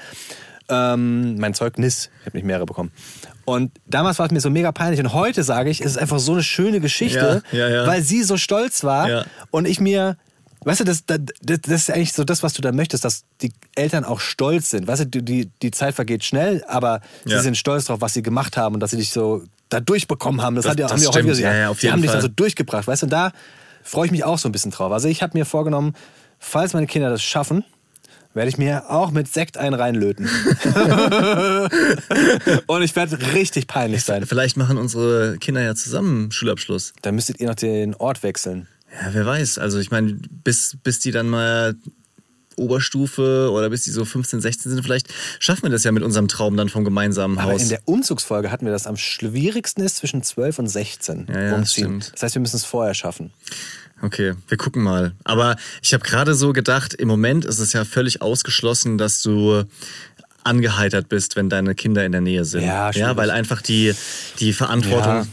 Ähm, 0.71 1.39
mein 1.39 1.55
Zeugnis, 1.55 2.11
ich 2.21 2.27
habe 2.27 2.37
nicht 2.37 2.45
mehrere 2.45 2.67
bekommen. 2.67 2.93
Und 3.47 3.73
damals 3.87 4.19
war 4.19 4.27
es 4.27 4.33
mir 4.33 4.41
so 4.41 4.51
mega 4.51 4.71
peinlich 4.73 5.01
und 5.01 5.15
heute 5.15 5.43
sage 5.43 5.71
ich, 5.71 5.81
es 5.81 5.93
ist 5.93 5.97
einfach 5.99 6.19
so 6.19 6.33
eine 6.33 6.43
schöne 6.43 6.81
Geschichte, 6.81 7.43
Ja, 7.53 7.69
ja, 7.69 7.87
weil 7.87 8.03
sie 8.03 8.23
so 8.23 8.37
stolz 8.37 8.85
war 8.85 9.25
und 9.51 9.67
ich 9.67 9.81
mir, 9.81 10.19
weißt 10.65 10.81
du, 10.81 10.85
das, 10.85 11.07
das, 11.07 11.21
das 11.41 11.59
ist 11.67 11.91
eigentlich 11.91 12.13
so 12.13 12.25
das, 12.25 12.43
was 12.43 12.53
du 12.53 12.61
da 12.61 12.73
möchtest, 12.73 13.07
dass 13.07 13.25
die 13.41 13.53
Eltern 13.77 14.05
auch 14.05 14.21
stolz 14.21 14.69
sind. 14.69 14.87
Weißt 14.87 15.01
du, 15.15 15.23
die, 15.23 15.47
die, 15.47 15.71
Zeit 15.71 15.95
vergeht 15.95 16.25
schnell, 16.25 16.63
aber 16.69 17.01
Ja. 17.25 17.39
sie 17.39 17.45
sind 17.45 17.57
stolz 17.57 17.87
drauf, 17.87 18.03
was 18.03 18.13
sie 18.13 18.23
gemacht 18.23 18.59
haben 18.59 18.75
und 18.75 18.81
dass 18.81 18.91
sie 18.91 18.99
dich 18.99 19.11
so 19.11 19.45
da 19.69 19.81
durchbekommen 19.81 20.43
haben. 20.43 20.57
Das, 20.57 20.65
Das- 20.65 20.73
hat 20.73 20.79
ja, 20.79 20.85
das 20.87 20.93
haben 20.93 21.01
die 21.01 21.07
auch 21.09 21.13
stimmt. 21.13 21.29
häufiger 21.31 21.53
Ja, 21.53 21.59
ja, 21.59 21.69
auf 21.71 21.79
die 21.81 21.91
haben 21.91 22.03
dich 22.03 22.11
dann 22.11 22.21
so 22.23 22.29
durchgebracht, 22.29 22.87
weißt 22.87 23.03
du, 23.03 23.07
und 23.07 23.11
da 23.13 23.33
freue 23.83 24.07
ich 24.07 24.13
mich 24.13 24.25
auch 24.25 24.39
so 24.39 24.49
ein 24.49 24.53
bisschen 24.53 24.71
drauf. 24.71 24.93
Also 24.93 25.09
ich 25.09 25.23
habe 25.23 25.37
mir 25.39 25.45
vorgenommen, 25.45 25.95
falls 26.39 26.73
meine 26.75 26.87
Kinder 26.87 27.11
das 27.11 27.23
schaffen, 27.23 27.65
werde 28.35 28.51
ich 28.51 28.59
mir 28.59 28.91
auch 28.91 29.11
mit 29.11 29.33
Sekt 29.33 29.57
einen 29.57 29.75
reinlöten. 29.75 30.27
und 32.67 32.83
ich 32.83 32.95
werde 32.95 33.19
richtig 33.35 33.67
peinlich 33.67 34.05
sein. 34.05 34.27
Vielleicht 34.27 34.57
machen 34.57 34.79
unsere 34.79 35.39
Kinder 35.39 35.63
ja 35.63 35.75
zusammen 35.75 36.31
Schulabschluss. 36.31 36.93
Dann 37.03 37.15
müsstet 37.15 37.41
ihr 37.41 37.49
noch 37.49 37.55
den 37.55 37.95
Ort 37.95 38.23
wechseln. 38.23 38.69
Ja, 39.03 39.09
wer 39.13 39.27
weiß. 39.27 39.59
Also 39.59 39.79
ich 39.79 39.91
meine, 39.91 40.19
bis, 40.45 40.77
bis 40.83 40.99
die 41.01 41.11
dann 41.11 41.29
mal 41.29 41.75
Oberstufe 42.59 43.51
oder 43.51 43.71
bis 43.71 43.85
die 43.85 43.91
so 43.91 44.05
15, 44.05 44.41
16 44.41 44.73
sind, 44.73 44.83
vielleicht 44.83 45.09
schaffen 45.39 45.63
wir 45.65 45.71
das 45.71 45.85
ja 45.85 45.93
mit 45.93 46.03
unserem 46.03 46.29
Traum 46.29 46.57
dann 46.57 46.69
vom 46.69 46.85
gemeinsamen 46.85 47.39
Aber 47.39 47.53
Haus. 47.53 47.63
in 47.63 47.69
der 47.71 47.81
Umzugsfolge 47.87 48.51
hatten 48.51 48.67
wir 48.67 48.73
das 48.73 48.87
am 48.87 48.97
schwierigsten 48.97 49.83
ist 49.83 49.97
zwischen 49.97 50.23
12 50.23 50.59
und 50.59 50.67
16 50.69 51.27
Ja, 51.29 51.41
ja, 51.41 51.55
umziehen. 51.55 51.85
stimmt. 52.03 52.13
Das 52.15 52.23
heißt, 52.25 52.35
wir 52.35 52.41
müssen 52.43 52.57
es 52.57 52.65
vorher 52.65 52.95
schaffen. 52.95 53.33
Okay, 54.03 54.35
wir 54.47 54.57
gucken 54.59 54.83
mal. 54.83 55.13
Aber 55.25 55.57
ich 55.83 55.93
habe 55.95 56.05
gerade 56.05 56.35
so 56.35 56.53
gedacht, 56.53 56.95
im 56.95 57.09
Moment 57.09 57.45
ist 57.45 57.59
es 57.59 57.73
ja 57.73 57.85
völlig 57.85 58.23
ausgeschlossen, 58.23 58.97
dass 58.99 59.23
du 59.23 59.65
angeheitert 60.45 61.09
bist, 61.09 61.37
wenn 61.37 61.49
deine 61.49 61.75
Kinder 61.75 62.05
in 62.05 62.13
der 62.13 62.21
Nähe 62.21 62.45
sind. 62.45 62.63
Ja, 62.63 62.87
ja 62.87 62.93
schwierig. 62.93 63.17
weil 63.17 63.31
einfach 63.31 63.61
die, 63.61 63.95
die 64.41 64.53
Verantwortung 64.53 65.27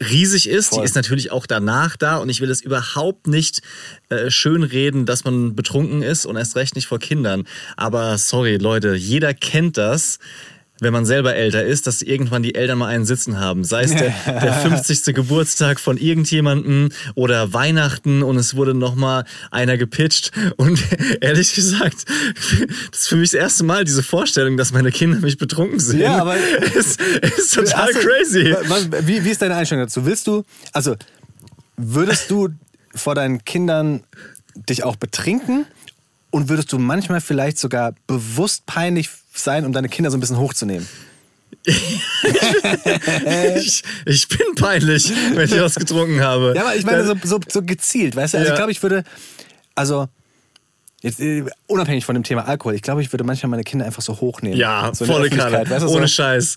riesig 0.00 0.48
ist. 0.48 0.68
Voll. 0.68 0.80
Die 0.80 0.84
ist 0.84 0.94
natürlich 0.94 1.30
auch 1.30 1.46
danach 1.46 1.96
da 1.96 2.18
und 2.18 2.28
ich 2.28 2.40
will 2.40 2.50
es 2.50 2.60
überhaupt 2.60 3.26
nicht 3.26 3.62
äh, 4.08 4.30
schönreden, 4.30 5.06
dass 5.06 5.24
man 5.24 5.54
betrunken 5.54 6.02
ist 6.02 6.26
und 6.26 6.36
erst 6.36 6.56
recht 6.56 6.76
nicht 6.76 6.86
vor 6.86 6.98
Kindern. 6.98 7.44
Aber 7.76 8.18
sorry, 8.18 8.56
Leute, 8.56 8.94
jeder 8.94 9.34
kennt 9.34 9.76
das. 9.76 10.18
Wenn 10.78 10.92
man 10.92 11.06
selber 11.06 11.34
älter 11.34 11.64
ist, 11.64 11.86
dass 11.86 12.02
irgendwann 12.02 12.42
die 12.42 12.54
Eltern 12.54 12.76
mal 12.78 12.88
einen 12.88 13.06
sitzen 13.06 13.40
haben. 13.40 13.64
Sei 13.64 13.84
es 13.84 13.92
der, 13.94 14.10
der 14.26 14.52
50. 14.52 15.14
Geburtstag 15.14 15.80
von 15.80 15.96
irgendjemandem 15.96 16.90
oder 17.14 17.54
Weihnachten 17.54 18.22
und 18.22 18.36
es 18.36 18.56
wurde 18.56 18.74
nochmal 18.74 19.24
einer 19.50 19.78
gepitcht. 19.78 20.32
Und 20.56 20.78
ehrlich 21.22 21.54
gesagt, 21.54 22.04
das 22.90 23.00
ist 23.00 23.08
für 23.08 23.16
mich 23.16 23.30
das 23.30 23.40
erste 23.40 23.64
Mal 23.64 23.84
diese 23.84 24.02
Vorstellung, 24.02 24.58
dass 24.58 24.72
meine 24.72 24.90
Kinder 24.92 25.18
mich 25.20 25.38
betrunken 25.38 25.80
sehen. 25.80 26.00
Ja, 26.00 26.18
aber- 26.20 26.36
ist, 26.74 27.00
ist 27.00 27.54
total 27.54 27.92
du- 27.92 27.98
crazy. 28.00 28.54
Was, 28.68 28.88
wie, 29.06 29.24
wie 29.24 29.30
ist 29.30 29.40
deine 29.40 29.54
Einstellung 29.56 29.84
dazu? 29.84 30.04
Willst 30.04 30.26
du, 30.26 30.44
also 30.72 30.94
würdest 31.78 32.30
du 32.30 32.50
vor 32.94 33.14
deinen 33.14 33.44
Kindern 33.44 34.02
dich 34.68 34.84
auch 34.84 34.96
betrinken 34.96 35.66
und 36.36 36.50
würdest 36.50 36.70
du 36.70 36.78
manchmal 36.78 37.22
vielleicht 37.22 37.58
sogar 37.58 37.94
bewusst 38.06 38.66
peinlich 38.66 39.08
sein, 39.32 39.64
um 39.64 39.72
deine 39.72 39.88
Kinder 39.88 40.10
so 40.10 40.18
ein 40.18 40.20
bisschen 40.20 40.36
hochzunehmen? 40.38 40.86
Ich, 43.56 43.82
ich 44.04 44.28
bin 44.28 44.54
peinlich, 44.56 45.10
wenn 45.34 45.46
ich 45.46 45.60
was 45.60 45.74
getrunken 45.76 46.20
habe. 46.20 46.52
Ja, 46.54 46.62
aber 46.62 46.76
ich 46.76 46.84
meine 46.84 47.04
so, 47.06 47.14
so, 47.22 47.40
so 47.48 47.62
gezielt, 47.62 48.14
weißt 48.16 48.34
du? 48.34 48.38
Also 48.38 48.48
Ja. 48.48 48.54
ich 48.54 48.58
glaube, 48.58 48.72
ich 48.72 48.82
würde, 48.82 49.04
also 49.74 50.08
jetzt 51.02 51.20
äh, 51.20 51.44
unabhängig 51.66 52.04
von 52.04 52.14
dem 52.14 52.24
Thema 52.24 52.48
Alkohol, 52.48 52.74
ich 52.74 52.82
glaube, 52.82 53.02
ich 53.02 53.12
würde 53.12 53.24
manchmal 53.24 53.50
meine 53.50 53.64
Kinder 53.64 53.84
einfach 53.84 54.02
so 54.02 54.20
hochnehmen. 54.20 54.58
Ja, 54.58 54.90
so 54.94 55.04
volle 55.04 55.30
Kanne. 55.30 55.68
Weißt 55.68 55.84
du, 55.84 55.88
Ohne 55.88 56.08
so, 56.08 56.14
Scheiß. 56.14 56.56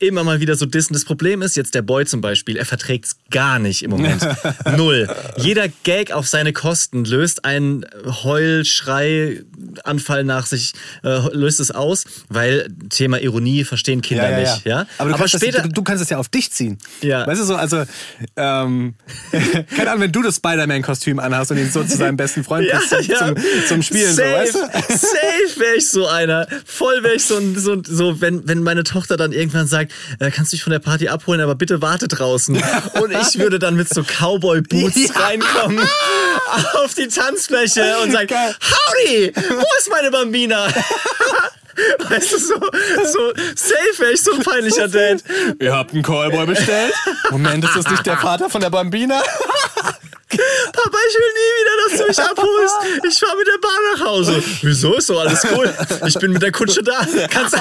Immer 0.00 0.24
mal 0.24 0.40
wieder 0.40 0.56
so 0.56 0.66
dissen. 0.66 0.92
Das 0.92 1.04
Problem 1.04 1.42
ist 1.42 1.56
jetzt 1.56 1.74
der 1.74 1.82
Boy 1.82 2.04
zum 2.04 2.20
Beispiel, 2.20 2.56
er 2.56 2.66
verträgt's 2.66 3.16
gar 3.30 3.58
nicht 3.58 3.82
im 3.82 3.90
Moment. 3.90 4.26
Null. 4.76 5.08
Jeder 5.36 5.68
Gag 5.84 6.12
auf 6.12 6.28
seine 6.28 6.52
Kosten 6.52 7.04
löst 7.04 7.44
einen 7.44 7.86
Heulschrei-Anfall 8.04 10.24
nach 10.24 10.46
sich, 10.46 10.72
äh, 11.02 11.20
löst 11.32 11.60
es 11.60 11.70
aus, 11.70 12.04
weil 12.28 12.68
Thema 12.90 13.20
Ironie 13.20 13.64
verstehen 13.64 14.02
Kinder 14.02 14.30
ja, 14.30 14.38
ja, 14.38 14.54
nicht. 14.54 14.66
Ja? 14.66 14.86
Aber, 14.98 15.10
du, 15.10 15.16
kannst 15.16 15.34
später. 15.34 15.58
das, 15.58 15.68
du, 15.68 15.72
du 15.72 15.82
kannst 15.82 16.02
es 16.02 16.10
ja 16.10 16.18
auf 16.18 16.28
dich 16.28 16.52
ziehen. 16.52 16.78
Ja. 17.00 17.26
Weißt 17.26 17.40
du 17.40 17.44
so, 17.44 17.56
also, 17.56 17.84
ähm, 18.36 18.94
keine 19.76 19.90
Ahnung, 19.90 20.02
wenn 20.02 20.12
du 20.12 20.22
das 20.22 20.36
Spider-Man-Kostüm 20.36 21.18
anhast 21.18 21.50
und 21.50 21.58
ihn 21.58 21.70
so 21.70 21.82
zu 21.84 21.96
seinem 21.96 22.16
besten 22.16 22.44
Freund 22.44 22.68
Ja, 22.72 22.80
zum, 22.80 23.00
ja. 23.02 23.34
zum, 23.66 23.77
zum 23.82 23.96
Spielen, 23.96 24.14
safe, 24.14 24.46
so, 24.52 24.60
weißt 24.60 24.90
du? 24.90 24.96
Safe 24.96 25.60
wäre 25.60 25.74
ich 25.76 25.90
so 25.90 26.06
einer. 26.06 26.46
Voll 26.64 27.02
wäre 27.02 27.14
ich 27.14 27.24
so, 27.24 27.40
so, 27.56 27.76
so 27.84 28.20
wenn, 28.20 28.46
wenn 28.48 28.62
meine 28.62 28.84
Tochter 28.84 29.16
dann 29.16 29.32
irgendwann 29.32 29.66
sagt, 29.66 29.92
äh, 30.20 30.30
kannst 30.30 30.52
du 30.52 30.56
dich 30.56 30.62
von 30.64 30.70
der 30.72 30.78
Party 30.80 31.08
abholen, 31.08 31.40
aber 31.40 31.54
bitte 31.54 31.80
warte 31.82 32.08
draußen. 32.08 32.56
Und 33.00 33.12
ich 33.12 33.38
würde 33.38 33.58
dann 33.58 33.76
mit 33.76 33.88
so 33.88 34.02
Cowboy-Boots 34.02 34.96
Ja. 34.96 35.12
reinkommen 35.14 35.80
auf 36.84 36.94
die 36.94 37.08
Tanzfläche 37.08 37.96
und 38.02 38.12
sagen, 38.12 38.28
Geil. 38.28 38.54
Howdy, 38.60 39.32
wo 39.50 39.64
ist 39.78 39.90
meine 39.90 40.10
Bambina? 40.10 40.66
Weißt 42.08 42.32
du, 42.32 42.38
so, 42.38 42.54
so 42.54 43.32
safe 43.54 43.98
wäre 43.98 44.12
ich 44.12 44.20
so 44.22 44.32
ein 44.32 44.42
peinlicher 44.42 44.88
Dad. 44.88 45.22
Ihr 45.60 45.72
habt 45.74 45.92
einen 45.94 46.02
Callboy 46.02 46.46
bestellt? 46.46 46.92
Moment, 47.30 47.64
ist 47.64 47.76
das 47.76 47.88
nicht 47.88 48.04
der 48.04 48.16
Vater 48.18 48.50
von 48.50 48.60
der 48.60 48.70
Bambina? 48.70 49.22
Papa, 50.28 50.98
ich 51.08 51.14
will 51.14 51.32
nie 51.34 51.52
wieder, 51.60 51.88
dass 51.88 51.98
du 52.00 52.06
mich 52.08 52.18
abholst. 52.30 52.76
Ich 53.08 53.18
fahre 53.18 53.36
mit 53.36 53.46
der 53.46 53.58
Bahn 53.60 53.80
nach 53.94 54.06
Hause. 54.06 54.42
Wieso 54.62 54.94
ist 54.96 55.06
so 55.06 55.18
alles 55.18 55.42
cool? 55.52 55.72
Ich 56.06 56.14
bin 56.18 56.32
mit 56.32 56.42
der 56.42 56.52
Kutsche 56.52 56.82
da. 56.82 57.06
Kannst, 57.30 57.56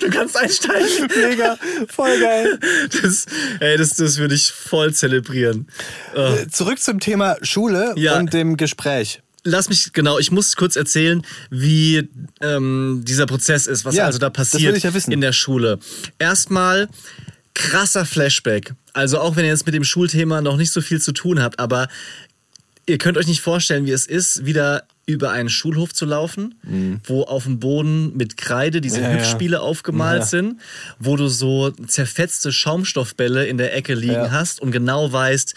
du 0.00 0.10
kannst 0.10 0.36
einsteigen. 0.36 1.08
Mega, 1.16 1.56
voll 1.88 2.18
geil. 2.20 2.58
Das, 3.02 3.26
ey, 3.60 3.76
das, 3.76 3.94
das 3.94 4.18
würde 4.18 4.34
ich 4.34 4.50
voll 4.52 4.92
zelebrieren. 4.92 5.68
Äh, 6.14 6.46
Zurück 6.50 6.80
zum 6.80 6.98
Thema 7.00 7.36
Schule 7.42 7.92
Ja. 7.96 8.18
und 8.18 8.32
dem 8.32 8.56
Gespräch. 8.56 9.20
lass 9.44 9.68
mich, 9.68 9.92
genau, 9.92 10.18
ich 10.18 10.30
muss 10.32 10.56
kurz 10.56 10.74
erzählen, 10.76 11.24
wie 11.50 12.08
ähm, 12.40 13.02
dieser 13.06 13.26
Prozess 13.26 13.66
ist, 13.68 13.84
was 13.84 13.94
Ja, 13.94 14.06
also 14.06 14.18
da 14.18 14.30
passiert 14.30 14.76
ja 14.82 14.90
in 15.08 15.20
der 15.20 15.32
Schule. 15.32 15.78
Erstmal 16.18 16.88
krasser 17.54 18.04
Flashback. 18.04 18.74
Also 18.98 19.18
auch 19.20 19.36
wenn 19.36 19.44
ihr 19.44 19.50
jetzt 19.50 19.66
mit 19.66 19.74
dem 19.74 19.84
Schulthema 19.84 20.40
noch 20.42 20.56
nicht 20.56 20.72
so 20.72 20.80
viel 20.80 21.00
zu 21.00 21.12
tun 21.12 21.40
habt, 21.42 21.58
aber 21.58 21.88
ihr 22.86 22.98
könnt 22.98 23.16
euch 23.18 23.26
nicht 23.26 23.40
vorstellen, 23.40 23.86
wie 23.86 23.92
es 23.92 24.06
ist, 24.06 24.44
wieder 24.44 24.84
über 25.06 25.30
einen 25.30 25.48
Schulhof 25.48 25.94
zu 25.94 26.04
laufen, 26.04 26.54
wo 27.06 27.22
auf 27.22 27.44
dem 27.44 27.60
Boden 27.60 28.14
mit 28.16 28.36
Kreide 28.36 28.80
diese 28.82 28.98
Mhm. 28.98 29.04
Ja, 29.04 29.10
ja. 29.12 29.16
Hüpfspiele 29.18 29.60
aufgemalt 29.60 30.20
Ja. 30.20 30.26
sind, 30.26 30.60
wo 30.98 31.16
du 31.16 31.28
so 31.28 31.70
zerfetzte 31.70 32.52
Schaumstoffbälle 32.52 33.46
in 33.46 33.56
der 33.56 33.74
Ecke 33.74 33.94
liegen 33.94 34.12
Ja. 34.12 34.30
hast 34.30 34.60
und 34.60 34.70
genau 34.70 35.10
weißt, 35.10 35.54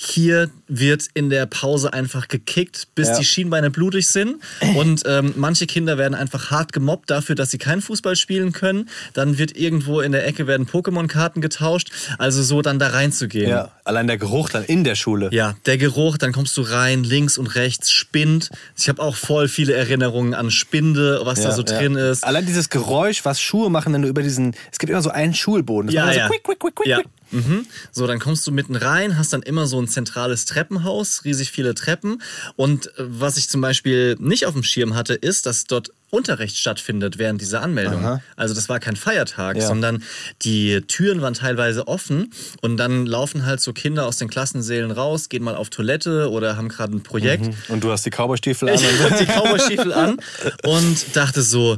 hier 0.00 0.48
wird 0.68 1.08
in 1.14 1.28
der 1.28 1.46
Pause 1.46 1.92
einfach 1.92 2.28
gekickt, 2.28 2.86
bis 2.94 3.08
Ja. 3.08 3.18
die 3.18 3.24
Schienbeine 3.24 3.68
blutig 3.70 4.06
sind. 4.06 4.36
Und 4.76 5.02
ähm, 5.06 5.32
manche 5.36 5.66
Kinder 5.66 5.98
werden 5.98 6.14
einfach 6.14 6.52
hart 6.52 6.72
gemobbt 6.72 7.10
dafür, 7.10 7.34
dass 7.34 7.50
sie 7.50 7.58
keinen 7.58 7.82
Fußball 7.82 8.14
spielen 8.14 8.52
können. 8.52 8.88
Dann 9.14 9.38
wird 9.38 9.56
irgendwo 9.56 10.00
in 10.00 10.12
der 10.12 10.24
Ecke 10.24 10.46
werden 10.46 10.68
Pokémon-Karten 10.68 11.40
getauscht. 11.40 11.90
Also 12.18 12.44
so 12.44 12.62
dann 12.62 12.78
da 12.78 12.88
reinzugehen. 12.90 13.50
Ja, 13.50 13.72
allein 13.82 14.06
der 14.06 14.18
Geruch 14.18 14.50
dann 14.50 14.62
in 14.62 14.84
der 14.84 14.94
Schule. 14.94 15.30
Ja, 15.32 15.56
der 15.66 15.78
Geruch, 15.78 16.16
dann 16.16 16.32
kommst 16.32 16.56
du 16.56 16.62
rein, 16.62 17.02
links 17.02 17.36
und 17.36 17.48
rechts, 17.56 17.90
Spind. 17.90 18.50
Ich 18.76 18.88
habe 18.88 19.02
auch 19.02 19.16
voll 19.16 19.48
viele 19.48 19.72
Erinnerungen 19.74 20.32
an 20.32 20.52
Spinde, 20.52 21.22
was 21.24 21.40
da 21.40 21.50
so 21.50 21.64
drin 21.64 21.96
ist. 21.96 22.22
Allein 22.22 22.46
dieses 22.46 22.70
Geräusch, 22.70 23.24
was 23.24 23.40
Schuhe 23.40 23.68
machen, 23.68 23.92
wenn 23.92 24.02
du 24.02 24.08
über 24.08 24.22
diesen. 24.22 24.54
Es 24.70 24.78
gibt 24.78 24.90
immer 24.90 25.02
so 25.02 25.10
einen 25.10 25.34
Schulboden. 25.34 25.88
Das 25.88 25.94
Ja, 25.96 26.12
ja. 26.12 26.26
So 26.28 26.32
quick, 26.32 26.44
quick, 26.44 26.60
quick, 26.60 26.74
quick, 26.76 26.86
ja. 26.86 26.96
quick. 26.98 27.08
Mhm. 27.30 27.66
So, 27.92 28.06
dann 28.06 28.18
kommst 28.18 28.46
du 28.46 28.52
mitten 28.52 28.74
rein, 28.76 29.18
hast 29.18 29.32
dann 29.32 29.42
immer 29.42 29.66
so 29.66 29.80
ein 29.80 29.88
zentrales 29.88 30.44
Treppenhaus, 30.46 31.24
riesig 31.24 31.50
viele 31.50 31.74
Treppen. 31.74 32.22
Und 32.56 32.86
äh, 32.86 32.90
was 32.98 33.36
ich 33.36 33.48
zum 33.48 33.60
Beispiel 33.60 34.16
nicht 34.18 34.46
auf 34.46 34.54
dem 34.54 34.62
Schirm 34.62 34.94
hatte, 34.94 35.14
ist, 35.14 35.46
dass 35.46 35.64
dort 35.64 35.90
Unterricht 36.10 36.56
stattfindet 36.56 37.18
während 37.18 37.40
dieser 37.42 37.60
Anmeldung. 37.60 38.02
Aha. 38.02 38.22
Also 38.34 38.54
das 38.54 38.70
war 38.70 38.80
kein 38.80 38.96
Feiertag, 38.96 39.56
Ja. 39.58 39.66
sondern 39.66 40.02
die 40.40 40.80
Türen 40.88 41.20
waren 41.20 41.34
teilweise 41.34 41.86
offen 41.86 42.32
und 42.62 42.78
dann 42.78 43.04
laufen 43.04 43.44
halt 43.44 43.60
so 43.60 43.74
Kinder 43.74 44.06
aus 44.06 44.16
den 44.16 44.30
Klassensälen 44.30 44.90
raus, 44.90 45.28
gehen 45.28 45.42
mal 45.44 45.54
auf 45.54 45.68
Toilette 45.68 46.30
oder 46.30 46.56
haben 46.56 46.70
gerade 46.70 46.96
ein 46.96 47.02
Projekt. 47.02 47.50
Und 47.68 47.84
du 47.84 47.90
hast 47.90 48.06
die 48.06 48.10
Cowboystiefel 48.10 48.68
an. 48.70 48.74
Ich 48.76 49.00
hatte 49.02 49.24
die 49.26 49.30
Cowboystiefel 49.30 49.92
an 49.92 50.16
und 50.64 51.14
dachte 51.14 51.42
so, 51.42 51.76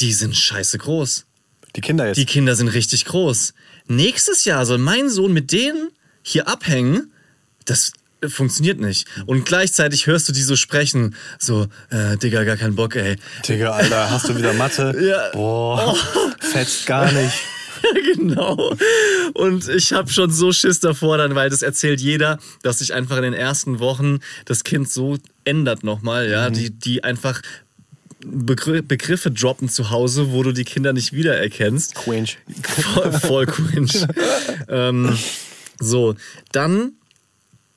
die 0.00 0.12
sind 0.12 0.34
scheiße 0.36 0.78
groß. 0.78 1.24
Die 1.76 1.80
Kinder 1.80 2.06
jetzt. 2.06 2.16
Die 2.16 2.26
Kinder 2.26 2.54
sind 2.54 2.68
richtig 2.68 3.04
groß. 3.06 3.54
Nächstes 3.86 4.44
Jahr 4.44 4.64
soll 4.66 4.78
mein 4.78 5.08
Sohn 5.08 5.32
mit 5.32 5.52
denen 5.52 5.90
hier 6.22 6.48
abhängen. 6.48 7.12
Das 7.64 7.92
funktioniert 8.26 8.80
nicht. 8.80 9.06
Und 9.26 9.44
gleichzeitig 9.44 10.06
hörst 10.06 10.28
du 10.28 10.32
die 10.32 10.42
so 10.42 10.56
sprechen. 10.56 11.14
So, 11.38 11.66
äh, 11.90 12.16
Digga, 12.16 12.44
gar 12.44 12.56
keinen 12.56 12.76
Bock, 12.76 12.96
ey. 12.96 13.16
Digga, 13.46 13.72
Alter, 13.72 14.10
hast 14.10 14.28
du 14.28 14.36
wieder 14.36 14.52
Mathe? 14.52 14.94
Ja. 15.04 15.30
Boah, 15.32 15.94
fetzt 16.40 16.86
gar 16.86 17.10
nicht. 17.12 17.34
genau. 18.14 18.74
Und 19.34 19.68
ich 19.68 19.92
habe 19.92 20.10
schon 20.10 20.30
so 20.30 20.52
Schiss 20.52 20.80
davor, 20.80 21.18
dann, 21.18 21.34
weil 21.34 21.50
das 21.50 21.62
erzählt 21.62 22.00
jeder, 22.00 22.38
dass 22.62 22.78
sich 22.78 22.94
einfach 22.94 23.16
in 23.16 23.24
den 23.24 23.34
ersten 23.34 23.78
Wochen 23.78 24.20
das 24.46 24.64
Kind 24.64 24.90
so 24.90 25.18
ändert 25.44 25.84
nochmal, 25.84 26.30
ja, 26.30 26.48
die, 26.50 26.70
die 26.70 27.04
einfach 27.04 27.42
Begr 28.24 28.82
Begriffe 28.82 29.30
droppen 29.30 29.68
zu 29.68 29.90
Hause, 29.90 30.32
wo 30.32 30.42
du 30.42 30.52
die 30.52 30.64
Kinder 30.64 30.92
nicht 30.92 31.12
wiedererkennst. 31.12 31.94
Quinch. 31.94 32.38
Voll, 32.62 33.12
voll 33.12 33.46
cringe. 33.46 34.08
ähm, 34.68 35.16
so, 35.80 36.14
dann, 36.52 36.92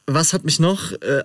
was 0.05 0.33
hat 0.33 0.45
mich 0.45 0.59
noch 0.59 0.93
äh, 0.93 1.21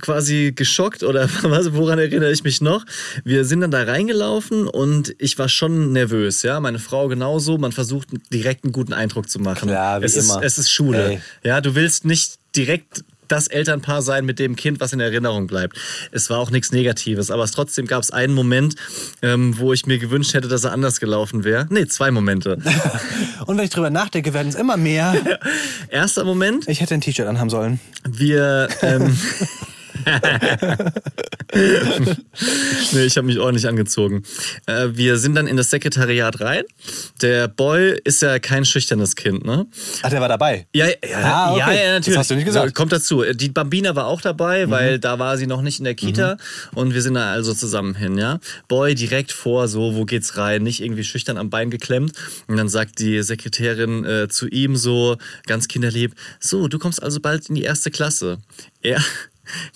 quasi 0.00 0.52
geschockt 0.54 1.02
oder 1.02 1.28
was, 1.42 1.72
woran 1.74 1.98
erinnere 1.98 2.32
ich 2.32 2.44
mich 2.44 2.60
noch? 2.60 2.84
Wir 3.24 3.44
sind 3.44 3.60
dann 3.60 3.70
da 3.70 3.82
reingelaufen 3.82 4.68
und 4.68 5.14
ich 5.18 5.38
war 5.38 5.48
schon 5.48 5.92
nervös, 5.92 6.42
ja. 6.42 6.60
Meine 6.60 6.78
Frau 6.78 7.08
genauso. 7.08 7.58
Man 7.58 7.72
versucht 7.72 8.08
direkt 8.32 8.64
einen 8.64 8.72
guten 8.72 8.92
Eindruck 8.92 9.28
zu 9.28 9.40
machen. 9.40 9.68
Klar, 9.68 10.00
wie 10.00 10.06
es 10.06 10.16
immer. 10.16 10.42
Ist, 10.42 10.52
es 10.52 10.58
ist 10.58 10.70
Schule. 10.70 11.10
Ey. 11.10 11.20
Ja, 11.42 11.60
du 11.60 11.74
willst 11.74 12.04
nicht 12.04 12.38
direkt 12.54 13.04
das 13.28 13.46
Elternpaar 13.48 14.02
sein 14.02 14.24
mit 14.24 14.38
dem 14.38 14.56
Kind, 14.56 14.80
was 14.80 14.92
in 14.92 15.00
Erinnerung 15.00 15.46
bleibt. 15.46 15.76
Es 16.12 16.30
war 16.30 16.38
auch 16.38 16.50
nichts 16.50 16.72
Negatives, 16.72 17.30
aber 17.30 17.44
es 17.44 17.52
trotzdem 17.52 17.86
gab 17.86 18.02
es 18.02 18.10
einen 18.10 18.34
Moment, 18.34 18.74
ähm, 19.22 19.58
wo 19.58 19.72
ich 19.72 19.86
mir 19.86 19.98
gewünscht 19.98 20.34
hätte, 20.34 20.48
dass 20.48 20.64
er 20.64 20.72
anders 20.72 21.00
gelaufen 21.00 21.44
wäre. 21.44 21.66
Nee, 21.70 21.86
zwei 21.86 22.10
Momente. 22.10 22.58
Und 23.46 23.56
wenn 23.56 23.64
ich 23.64 23.70
drüber 23.70 23.90
nachdenke, 23.90 24.34
werden 24.34 24.48
es 24.48 24.54
immer 24.54 24.76
mehr. 24.76 25.14
Erster 25.88 26.24
Moment, 26.24 26.68
Ich 26.68 26.80
hätte 26.80 26.94
ein 26.94 27.00
T-Shirt 27.00 27.26
anhaben 27.26 27.50
sollen. 27.50 27.80
wir. 28.04 28.68
Ähm, 28.82 29.16
nee, 32.92 33.04
ich 33.04 33.16
habe 33.16 33.26
mich 33.26 33.38
ordentlich 33.38 33.66
angezogen. 33.68 34.22
Äh, 34.66 34.88
wir 34.92 35.16
sind 35.18 35.34
dann 35.34 35.46
in 35.46 35.56
das 35.56 35.70
Sekretariat 35.70 36.40
rein. 36.40 36.64
Der 37.22 37.48
Boy 37.48 37.98
ist 38.04 38.22
ja 38.22 38.38
kein 38.38 38.64
schüchternes 38.64 39.16
Kind, 39.16 39.44
ne? 39.44 39.66
Ach, 40.02 40.10
der 40.10 40.20
war 40.20 40.28
dabei. 40.28 40.66
Ja, 40.74 40.86
ja, 40.86 40.94
Ah, 41.22 41.52
okay. 41.52 41.60
ja, 41.60 41.72
ja, 41.72 41.92
natürlich. 41.94 42.06
Das 42.06 42.18
hast 42.18 42.30
du 42.30 42.34
nicht 42.36 42.44
gesagt. 42.46 42.66
Mhm. 42.66 42.74
Kommt 42.74 42.92
dazu. 42.92 43.24
Die 43.32 43.48
Bambina 43.48 43.94
war 43.96 44.06
auch 44.06 44.20
dabei, 44.20 44.70
weil 44.70 44.98
da 44.98 45.18
war 45.18 45.36
sie 45.38 45.46
noch 45.46 45.62
nicht 45.62 45.78
in 45.78 45.84
der 45.84 45.94
Kita 45.94 46.36
und 46.74 46.94
wir 46.94 47.02
sind 47.02 47.14
da 47.14 47.30
also 47.32 47.54
zusammen 47.54 47.94
hin, 47.94 48.18
ja. 48.18 48.38
Boy 48.68 48.94
direkt 48.94 49.32
vor, 49.32 49.68
so, 49.68 49.94
wo 49.94 50.04
geht's 50.04 50.36
rein? 50.36 50.62
Nicht 50.62 50.82
irgendwie 50.82 51.04
schüchtern 51.04 51.36
am 51.38 51.50
Bein 51.50 51.70
geklemmt. 51.70 52.12
Und 52.48 52.56
dann 52.56 52.68
sagt 52.68 52.98
die 52.98 53.22
Sekretärin 53.22 54.04
äh, 54.04 54.28
zu 54.28 54.48
ihm 54.48 54.76
so, 54.76 55.16
ganz 55.46 55.68
kinderlieb, 55.68 56.14
so, 56.40 56.68
du 56.68 56.78
kommst 56.78 57.02
also 57.02 57.20
bald 57.20 57.48
in 57.48 57.54
die 57.54 57.62
erste 57.62 57.90
Klasse. 57.90 58.38
Er 58.82 59.00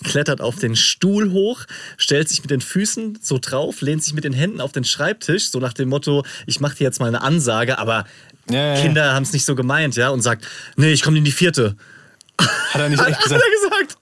klettert 0.03 0.41
auf 0.41 0.57
den 0.57 0.75
Stuhl 0.75 1.31
hoch, 1.31 1.61
stellt 1.97 2.29
sich 2.29 2.41
mit 2.41 2.51
den 2.51 2.61
Füßen 2.61 3.19
so 3.21 3.37
drauf, 3.39 3.81
lehnt 3.81 4.03
sich 4.03 4.13
mit 4.13 4.23
den 4.23 4.33
Händen 4.33 4.61
auf 4.61 4.71
den 4.71 4.83
Schreibtisch, 4.83 5.49
so 5.49 5.59
nach 5.59 5.73
dem 5.73 5.89
Motto, 5.89 6.25
ich 6.45 6.59
mache 6.59 6.75
dir 6.75 6.83
jetzt 6.83 6.99
mal 6.99 7.07
eine 7.07 7.21
Ansage, 7.21 7.77
aber 7.79 8.05
Ja, 8.49 8.75
ja. 8.75 8.81
Kinder 8.81 9.13
haben 9.13 9.23
es 9.23 9.33
nicht 9.33 9.45
so 9.45 9.55
gemeint, 9.55 9.95
ja, 9.95 10.09
und 10.09 10.21
sagt, 10.21 10.47
nee, 10.75 10.91
ich 10.91 11.03
komme 11.03 11.17
in 11.17 11.23
die 11.23 11.31
vierte. 11.31 11.75
Hat 12.41 12.81
er 12.81 12.89
nicht 12.89 12.99
echt 12.99 13.17
hat 13.17 13.23
gesagt. 13.23 13.43
er 13.43 13.69
gesagt. 13.69 13.97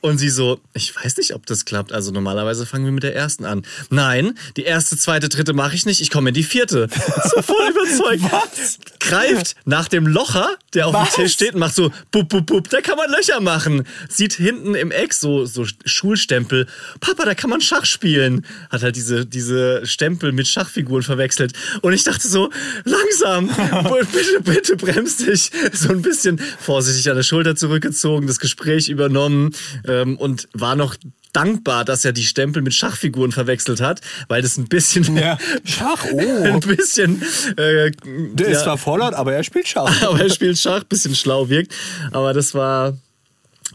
Und 0.00 0.18
sie 0.18 0.28
so, 0.28 0.60
ich 0.74 0.94
weiß 0.94 1.16
nicht, 1.16 1.34
ob 1.34 1.46
das 1.46 1.64
klappt. 1.64 1.92
Also 1.92 2.12
normalerweise 2.12 2.66
fangen 2.66 2.84
wir 2.84 2.92
mit 2.92 3.02
der 3.02 3.14
ersten 3.14 3.44
an. 3.44 3.64
Nein, 3.90 4.38
die 4.56 4.64
erste, 4.64 4.96
zweite, 4.96 5.28
dritte 5.28 5.52
mache 5.52 5.74
ich 5.74 5.86
nicht. 5.86 6.00
Ich 6.00 6.10
komme 6.10 6.30
in 6.30 6.34
die 6.34 6.44
vierte. 6.44 6.88
So 7.36 7.42
voll 7.42 7.70
überzeugt. 7.70 8.22
Was? 8.30 8.78
Greift 9.00 9.56
nach 9.64 9.88
dem 9.88 10.06
Locher, 10.06 10.56
der 10.74 10.86
auf 10.86 10.94
Was? 10.94 11.14
dem 11.14 11.24
Tisch 11.24 11.32
steht 11.32 11.54
und 11.54 11.60
macht 11.60 11.74
so, 11.74 11.90
bup, 12.10 12.28
bup, 12.28 12.46
bup, 12.46 12.68
da 12.70 12.80
kann 12.80 12.96
man 12.96 13.10
Löcher 13.10 13.40
machen. 13.40 13.84
Sieht 14.08 14.34
hinten 14.34 14.74
im 14.74 14.90
Eck 14.90 15.12
so, 15.12 15.44
so 15.44 15.66
Schulstempel. 15.84 16.66
Papa, 17.00 17.24
da 17.24 17.34
kann 17.34 17.50
man 17.50 17.60
Schach 17.60 17.84
spielen. 17.84 18.46
Hat 18.70 18.82
halt 18.82 18.96
diese, 18.96 19.26
diese 19.26 19.84
Stempel 19.86 20.32
mit 20.32 20.46
Schachfiguren 20.46 21.02
verwechselt. 21.02 21.52
Und 21.82 21.94
ich 21.94 22.04
dachte 22.04 22.28
so, 22.28 22.50
langsam, 22.84 23.48
bitte, 24.12 24.40
bitte 24.42 24.76
bremst 24.76 25.26
dich. 25.26 25.50
So 25.72 25.90
ein 25.90 26.02
bisschen 26.02 26.40
vorsichtig 26.60 27.08
an 27.10 27.16
der 27.16 27.22
Schulter 27.22 27.55
zurückgezogen, 27.56 28.26
das 28.26 28.38
Gespräch 28.38 28.88
übernommen 28.88 29.54
ähm, 29.86 30.16
und 30.16 30.48
war 30.52 30.76
noch 30.76 30.96
dankbar, 31.32 31.84
dass 31.84 32.04
er 32.04 32.12
die 32.12 32.24
Stempel 32.24 32.62
mit 32.62 32.72
Schachfiguren 32.72 33.30
verwechselt 33.30 33.80
hat, 33.80 34.00
weil 34.28 34.40
das 34.40 34.56
ein 34.56 34.68
bisschen, 34.68 35.16
Ja. 35.16 35.36
Schach, 35.64 36.06
oh. 36.10 36.18
ein 36.18 36.60
bisschen, 36.60 37.22
äh, 37.56 37.90
Der 38.32 38.50
ja, 38.50 38.56
ist 38.56 38.62
zwar 38.62 38.78
vorlaut, 38.78 39.12
aber 39.14 39.34
er 39.34 39.44
spielt 39.44 39.68
Schach. 39.68 40.02
aber 40.06 40.20
er 40.20 40.30
spielt 40.30 40.58
Schach, 40.58 40.84
bisschen 40.84 41.14
schlau 41.14 41.48
wirkt. 41.50 41.74
Aber 42.10 42.32
das 42.32 42.54
war 42.54 42.96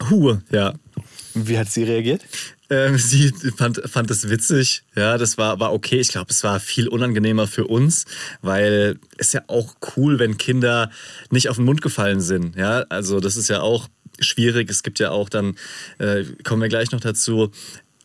Hu, 0.10 0.38
ja. 0.52 0.74
Wie 1.34 1.58
hat 1.58 1.70
sie 1.70 1.84
reagiert? 1.84 2.22
Ähm, 2.71 2.97
sie 2.97 3.34
fand, 3.57 3.81
fand 3.86 4.10
es 4.10 4.29
witzig. 4.29 4.84
Ja, 4.95 5.17
das 5.17 5.38
war, 5.38 5.60
war 5.60 5.73
okay. 5.73 5.99
Ich 5.99 6.07
glaube, 6.07 6.27
es 6.29 6.41
war 6.45 6.60
viel 6.62 6.88
unangenehmer 6.88 7.45
für 7.45 7.67
uns, 7.67 8.05
weil 8.41 8.97
es 9.17 9.34
ja 9.34 9.41
auch 9.47 9.75
cool, 9.97 10.19
wenn 10.19 10.38
Kinder 10.38 10.89
nicht 11.29 11.49
auf 11.49 11.57
den 11.57 11.65
Mund 11.65 11.81
gefallen 11.81 12.21
sind. 12.21 12.55
Ja, 12.55 12.86
also 12.88 13.19
das 13.19 13.36
ist 13.36 13.49
ja 13.49 13.60
auch 13.60 13.89
schwierig. 14.19 14.69
Es 14.69 14.84
gibt 14.84 14.99
ja 14.99 15.12
auch 15.12 15.27
dann, 15.27 15.57
äh, 15.97 16.23
kommen 16.45 16.62
wir 16.62 16.69
gleich 16.69 16.91
noch 16.91 17.01
dazu, 17.01 17.51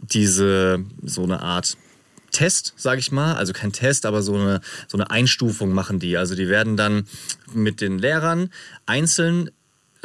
diese 0.01 0.85
so 1.01 1.23
eine 1.23 1.41
Art 1.41 1.77
Test, 2.33 2.75
sage 2.77 2.99
ich 2.99 3.13
mal, 3.13 3.35
also 3.35 3.53
kein 3.53 3.73
Test, 3.73 4.05
aber 4.05 4.21
so 4.21 4.35
eine, 4.35 4.61
so 4.89 4.99
eine 4.99 5.11
Einstufung 5.11 5.73
machen 5.73 6.01
die. 6.01 6.17
Also 6.17 6.35
die 6.35 6.49
werden 6.49 6.77
dann 6.77 7.07
mit 7.55 7.81
den 7.81 7.99
Lehrern 7.99 8.51
einzeln 8.85 9.51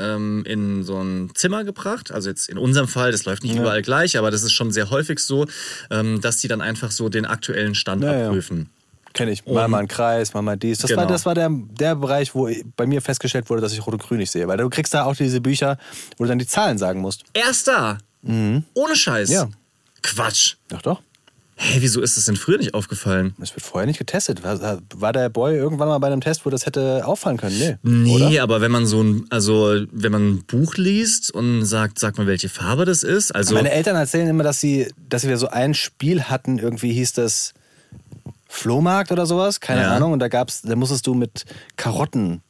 ähm, 0.01 0.43
in 0.45 0.83
so 0.83 1.01
ein 1.01 1.31
Zimmer 1.35 1.63
gebracht. 1.63 2.11
Also 2.11 2.29
jetzt 2.29 2.49
in 2.49 2.57
unserem 2.57 2.87
Fall, 2.87 3.11
das 3.11 3.25
läuft 3.25 3.43
nicht 3.43 3.55
überall 3.55 3.81
gleich, 3.81 4.17
aber 4.17 4.31
das 4.31 4.43
ist 4.43 4.51
schon 4.53 4.71
sehr 4.71 4.89
häufig 4.89 5.19
so, 5.19 5.45
ähm, 5.89 6.19
dass 6.21 6.37
die 6.37 6.47
dann 6.47 6.61
einfach 6.61 6.91
so 6.91 7.09
den 7.09 7.25
aktuellen 7.25 7.75
Stand 7.75 8.03
Ja, 8.03 8.13
ja. 8.17 8.25
abprüfen. 8.27 8.69
Kenne 9.13 9.31
ich. 9.31 9.45
Mal 9.45 9.67
mal 9.67 9.79
einen 9.79 9.87
Kreis, 9.89 10.33
mal 10.33 10.41
mal 10.41 10.55
dies. 10.55 10.79
Das 10.79 10.91
war, 10.91 10.97
Genau. 11.03 11.09
das 11.09 11.25
war 11.25 11.35
der, 11.35 11.49
der 11.51 11.95
Bereich, 11.95 12.33
wo 12.33 12.49
bei 12.77 12.85
mir 12.87 13.01
festgestellt 13.01 13.49
wurde, 13.49 13.61
dass 13.61 13.73
ich 13.73 13.85
Rot 13.85 13.93
und 13.93 14.01
Grün 14.01 14.19
nicht 14.19 14.31
sehe. 14.31 14.47
Weil 14.47 14.57
du 14.57 14.69
kriegst 14.69 14.93
da 14.93 15.03
auch 15.03 15.15
diese 15.15 15.41
Bücher, 15.41 15.77
wo 16.17 16.23
du 16.23 16.29
dann 16.29 16.39
die 16.39 16.47
Zahlen 16.47 16.77
sagen 16.77 17.01
musst. 17.01 17.23
Erst 17.33 17.67
da, 17.67 17.97
ohne 18.23 18.95
Scheiß. 18.95 19.29
Ja. 19.29 19.49
Quatsch. 20.01 20.55
Doch, 20.69 20.81
doch. 20.81 21.01
Hey, 21.63 21.79
wieso 21.79 22.01
ist 22.01 22.17
das 22.17 22.25
denn 22.25 22.37
früher 22.37 22.57
nicht 22.57 22.73
aufgefallen? 22.73 23.35
Das 23.37 23.53
wird 23.55 23.63
vorher 23.63 23.85
nicht 23.85 23.99
getestet. 23.99 24.43
War, 24.43 24.79
war 24.95 25.13
der 25.13 25.29
Boy 25.29 25.55
irgendwann 25.55 25.89
mal 25.89 25.99
bei 25.99 26.07
einem 26.07 26.19
Test, 26.19 26.43
wo 26.43 26.49
das 26.49 26.65
hätte 26.65 27.05
auffallen 27.05 27.37
können? 27.37 27.55
Nee. 27.59 27.77
Nee, 27.83 28.15
Oder? 28.15 28.41
aber 28.41 28.61
wenn 28.61 28.71
man 28.71 28.87
so 28.87 29.03
ein, 29.03 29.27
also 29.29 29.79
wenn 29.91 30.11
man 30.11 30.27
ein 30.29 30.43
Buch 30.45 30.73
liest 30.77 31.29
und 31.29 31.63
sagt, 31.63 31.99
sag 31.99 32.17
mal, 32.17 32.25
welche 32.25 32.49
Farbe 32.49 32.85
das 32.85 33.03
ist, 33.03 33.35
also 33.35 33.53
Meine 33.53 33.69
Eltern 33.71 33.95
erzählen 33.95 34.27
immer, 34.27 34.41
dass 34.43 34.59
sie, 34.59 34.91
dass 35.07 35.27
wir 35.27 35.37
so 35.37 35.49
ein 35.49 35.75
Spiel 35.75 36.23
hatten, 36.23 36.57
irgendwie 36.57 36.93
hieß 36.93 37.13
das 37.13 37.53
Flohmarkt 38.47 39.11
oder 39.11 39.27
sowas, 39.27 39.59
keine 39.59 39.81
Ja. 39.81 39.95
Ahnung. 39.95 40.13
Und 40.13 40.19
da 40.19 40.29
gab's, 40.29 40.63
da 40.63 40.75
musstest 40.75 41.05
du 41.05 41.13
mit 41.13 41.45
Karotten, 41.75 42.41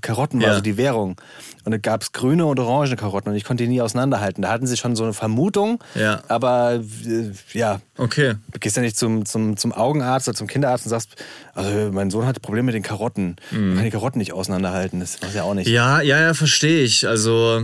Karotten 0.00 0.40
war 0.40 0.48
Ja. 0.48 0.54
so 0.56 0.60
die 0.60 0.76
Währung. 0.76 1.16
Und 1.64 1.72
da 1.72 1.78
gab 1.78 2.02
es 2.02 2.12
grüne 2.12 2.46
und 2.46 2.58
orange 2.58 2.96
Karotten 2.96 3.30
und 3.30 3.36
ich 3.36 3.44
konnte 3.44 3.64
die 3.64 3.68
nie 3.68 3.80
auseinanderhalten. 3.80 4.42
Da 4.42 4.50
hatten 4.50 4.66
sie 4.66 4.76
schon 4.76 4.96
so 4.96 5.04
eine 5.04 5.12
Vermutung, 5.12 5.82
Ja. 5.94 6.22
aber 6.28 6.80
äh, 7.06 7.30
ja, 7.52 7.80
okay. 7.96 8.34
du 8.52 8.58
gehst 8.58 8.76
ja 8.76 8.82
nicht 8.82 8.96
zum, 8.96 9.24
zum, 9.24 9.56
zum 9.56 9.72
Augenarzt 9.72 10.28
oder 10.28 10.36
zum 10.36 10.46
Kinderarzt 10.46 10.86
und 10.86 10.90
sagst, 10.90 11.16
also 11.54 11.90
mein 11.92 12.10
Sohn 12.10 12.26
hat 12.26 12.40
Probleme 12.42 12.66
mit 12.66 12.74
den 12.74 12.82
Karotten. 12.82 13.36
Man 13.50 13.74
kann 13.76 13.84
die 13.84 13.90
Karotten 13.90 14.18
nicht 14.18 14.32
auseinanderhalten, 14.32 15.00
das 15.00 15.22
weiß 15.22 15.34
ja 15.34 15.42
auch 15.44 15.54
nicht. 15.54 15.68
Mhm. 15.68 15.74
Ja, 15.74 16.00
ja, 16.00 16.20
ja, 16.20 16.34
verstehe 16.34 16.82
ich. 16.82 17.06
Also 17.08 17.62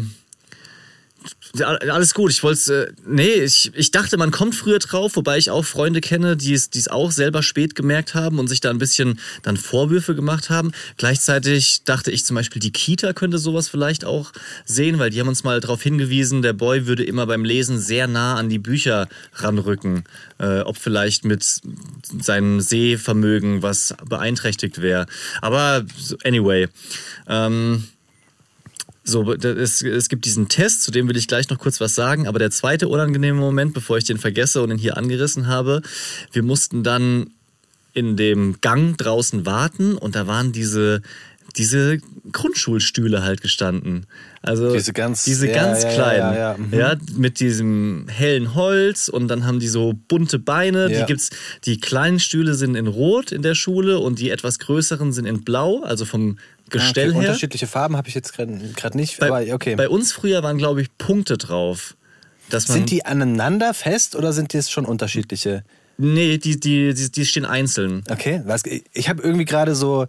alles 1.61 2.15
gut. 2.15 2.31
Ich 2.31 2.43
wollte, 2.43 2.89
äh, 2.89 2.93
nee, 3.07 3.45
ich, 3.45 3.73
ich 3.75 3.91
dachte, 3.91 4.17
man 4.17 4.31
kommt 4.31 4.55
früher 4.55 4.79
drauf, 4.79 5.17
wobei 5.17 5.39
ich 5.39 5.51
auch 5.51 5.65
Freunde 5.65 6.01
kenne, 6.01 6.37
die 6.37 6.55
es, 6.55 6.71
die 6.71 6.79
es 6.79 6.89
auch 6.89 7.11
selber 7.11 7.43
spät 7.43 7.75
gemerkt 7.75 8.15
haben 8.15 8.39
und 8.39 8.49
sich 8.49 8.61
da 8.61 8.71
ein 8.71 8.79
bisschen 8.79 9.19
dann 9.43 9.57
Vorwürfe 9.57 10.15
gemacht 10.15 10.51
haben. 10.51 10.73
Gleichzeitig 10.97 11.83
dachte 11.85 12.11
ich 12.11 12.25
zum 12.25 12.35
Beispiel, 12.35 12.61
die 12.61 12.73
Kita 12.73 13.13
könnte 13.13 13.39
sowas 13.39 13.69
vielleicht 13.69 14.05
auch 14.05 14.33
sehen, 14.65 14.99
weil 14.99 15.11
die 15.11 15.21
haben 15.21 15.29
uns 15.29 15.45
mal 15.45 15.61
darauf 15.61 15.83
hingewiesen, 15.83 16.43
der 16.43 16.53
Boy 16.53 16.87
würde 16.87 17.05
immer 17.05 17.27
beim 17.27 17.45
Lesen 17.45 17.79
sehr 17.79 18.07
nah 18.07 18.37
an 18.37 18.49
die 18.49 18.59
Bücher 18.59 19.09
ranrücken, 19.35 20.05
äh, 20.39 20.61
ob 20.61 20.77
vielleicht 20.77 21.25
mit 21.25 21.45
seinem 22.21 22.61
Sehvermögen 22.61 23.63
was 23.63 23.95
beeinträchtigt 24.09 24.81
wäre. 24.81 25.07
Aber 25.41 25.85
anyway. 26.25 26.69
Ähm, 27.29 27.85
so, 29.09 29.33
es, 29.33 29.83
es 29.83 30.09
gibt 30.09 30.25
diesen 30.25 30.49
Test, 30.49 30.83
zu 30.83 30.91
dem 30.91 31.09
will 31.09 31.17
ich 31.17 31.29
gleich 31.29 31.49
noch 31.49 31.59
kurz 31.59 31.81
was 31.81 31.95
sagen, 31.95 32.27
aber 32.27 32.39
der 32.39 32.51
zweite 32.51 32.89
unangenehme 32.89 33.39
Moment, 33.39 33.73
bevor 33.73 33.99
ich 33.99 34.05
den 34.05 34.19
vergesse 34.19 34.63
und 34.63 34.71
ihn 34.71 34.79
hier 34.79 34.97
angerissen 34.97 35.47
habe, 35.47 35.83
wir 36.33 36.43
mussten 36.43 36.83
dann 36.83 37.31
in 37.95 38.17
dem 38.17 38.61
Gang 38.61 38.99
draußen 38.99 39.47
warten 39.47 39.97
und 39.97 40.17
da 40.17 40.27
waren 40.27 40.53
diese, 40.53 41.03
diese 41.57 41.99
Grundschulstühle 42.33 43.23
halt 43.23 43.41
gestanden. 43.41 44.07
Also 44.43 44.73
Diese 44.73 44.93
ganz- 44.93 45.25
diese 45.25 45.49
ja, 45.49 45.55
ganz 45.55 45.83
ja, 45.83 45.93
kleinen, 45.93 46.37
ja, 46.37 46.57
mhm. 46.57 46.75
ja, 46.79 46.97
mit 47.17 47.41
diesem 47.41 48.07
hellen 48.09 48.55
Holz 48.55 49.09
und 49.09 49.29
dann 49.29 49.45
haben 49.45 49.59
die 49.59 49.69
so 49.69 49.95
bunte 50.09 50.39
Beine. 50.39 50.89
Die 50.89 51.05
gibt's, 51.07 51.31
die 51.65 51.81
kleinen 51.81 52.21
Stühle 52.21 52.55
sind 52.55 52.75
in 52.77 52.87
Rot 52.87 53.33
in 53.33 53.43
der 53.43 53.55
Schule 53.55 53.99
und 53.99 54.19
die 54.19 54.31
etwas 54.31 54.59
größeren 54.59 55.13
sind 55.13 55.27
in 55.27 55.43
Blau, 55.45 55.83
also 55.83 56.05
vom 56.05 56.39
Gestell 56.71 57.09
Ah, 57.09 57.11
okay. 57.11 57.21
her. 57.21 57.29
Unterschiedliche 57.31 57.67
Farben 57.67 57.97
habe 57.97 58.09
ich 58.09 58.15
jetzt 58.15 58.33
gerade 58.35 58.97
nicht, 58.97 59.19
Bei, 59.19 59.29
aber 59.29 59.55
okay. 59.55 59.77
bei 59.77 59.89
uns 59.89 60.13
früher 60.13 60.43
waren, 60.43 60.59
glaube 60.59 60.83
ich, 60.83 60.89
Punkte 60.99 61.39
drauf. 61.39 61.97
Sind 62.51 62.91
die 62.91 63.05
aneinander 63.05 63.75
fest 63.75 64.15
oder 64.15 64.33
sind 64.33 64.55
das 64.55 64.71
schon 64.71 64.85
unterschiedliche? 64.85 65.65
Nee, 65.99 66.39
die, 66.39 66.61
die, 66.61 66.93
die, 66.95 67.11
die 67.11 67.25
stehen 67.25 67.45
einzeln. 67.47 68.05
Okay, 68.11 68.43
ich 68.93 69.09
habe 69.09 69.23
irgendwie 69.23 69.45
gerade 69.47 69.75
so 69.75 70.07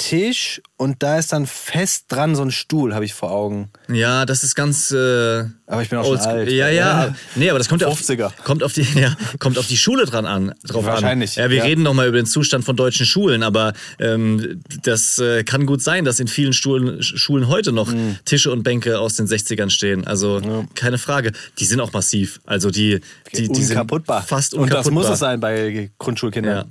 Tisch 0.00 0.62
und 0.80 1.02
da 1.02 1.18
ist 1.18 1.34
dann 1.34 1.46
fest 1.46 2.06
dran 2.08 2.34
so 2.34 2.40
ein 2.40 2.50
Stuhl, 2.50 2.94
habe 2.94 3.04
ich 3.04 3.12
vor 3.12 3.30
Augen. 3.32 3.68
Ja, 3.92 4.24
das 4.24 4.44
ist 4.44 4.54
ganz. 4.54 4.90
Äh, 4.90 5.44
Aber 5.66 5.82
ich 5.82 5.90
bin 5.90 5.98
auch 5.98 6.06
schon 6.06 6.16
alt. 6.16 6.50
Ja, 6.50 6.70
ja. 6.70 7.04
Ja. 7.04 7.14
Nee, 7.34 7.50
aber 7.50 7.58
das 7.58 7.68
kommt 7.68 7.82
ja 7.82 7.88
auf, 7.88 8.00
50er. 8.00 8.32
kommt 8.44 8.62
auf 8.62 8.72
die, 8.72 8.86
ja, 8.98 9.14
kommt 9.38 9.58
auf 9.58 9.66
die 9.66 9.76
Schule 9.76 10.06
dran 10.06 10.24
an, 10.24 10.54
drauf 10.64 10.86
Wahrscheinlich, 10.86 11.36
an. 11.36 11.44
Ja, 11.44 11.50
wir 11.50 11.58
ja. 11.58 11.64
reden 11.64 11.82
noch 11.82 11.92
mal 11.92 12.08
über 12.08 12.16
den 12.16 12.24
Zustand 12.24 12.64
von 12.64 12.76
deutschen 12.76 13.04
Schulen, 13.04 13.42
aber 13.42 13.74
ähm, 13.98 14.62
das 14.82 15.18
äh, 15.18 15.44
kann 15.44 15.66
gut 15.66 15.82
sein, 15.82 16.06
dass 16.06 16.18
in 16.18 16.28
vielen 16.28 16.54
Schulen, 16.54 17.02
Schulen 17.02 17.48
heute 17.48 17.72
noch 17.72 17.90
Mhm. 17.90 18.16
Tische 18.24 18.50
und 18.50 18.62
Bänke 18.62 19.00
aus 19.00 19.16
den 19.16 19.26
60ern 19.26 19.68
stehen. 19.68 20.06
Also 20.06 20.40
keine 20.74 20.96
Frage. 20.96 21.32
Die 21.58 21.64
sind 21.66 21.80
auch 21.80 21.92
massiv. 21.92 22.40
Also 22.46 22.70
die, 22.70 23.00
die, 23.34 23.48
die 23.48 23.64
sind 23.64 23.76
unkaputtbar. 23.76 24.22
fast 24.22 24.54
und 24.54 24.72
das 24.72 24.90
muss 24.90 25.04
unkaputtbar. 25.06 25.12
es 25.12 25.18
sein 25.18 25.40
bei 25.40 25.90
Grundschulkindern. 25.98 26.56
Ja. 26.56 26.64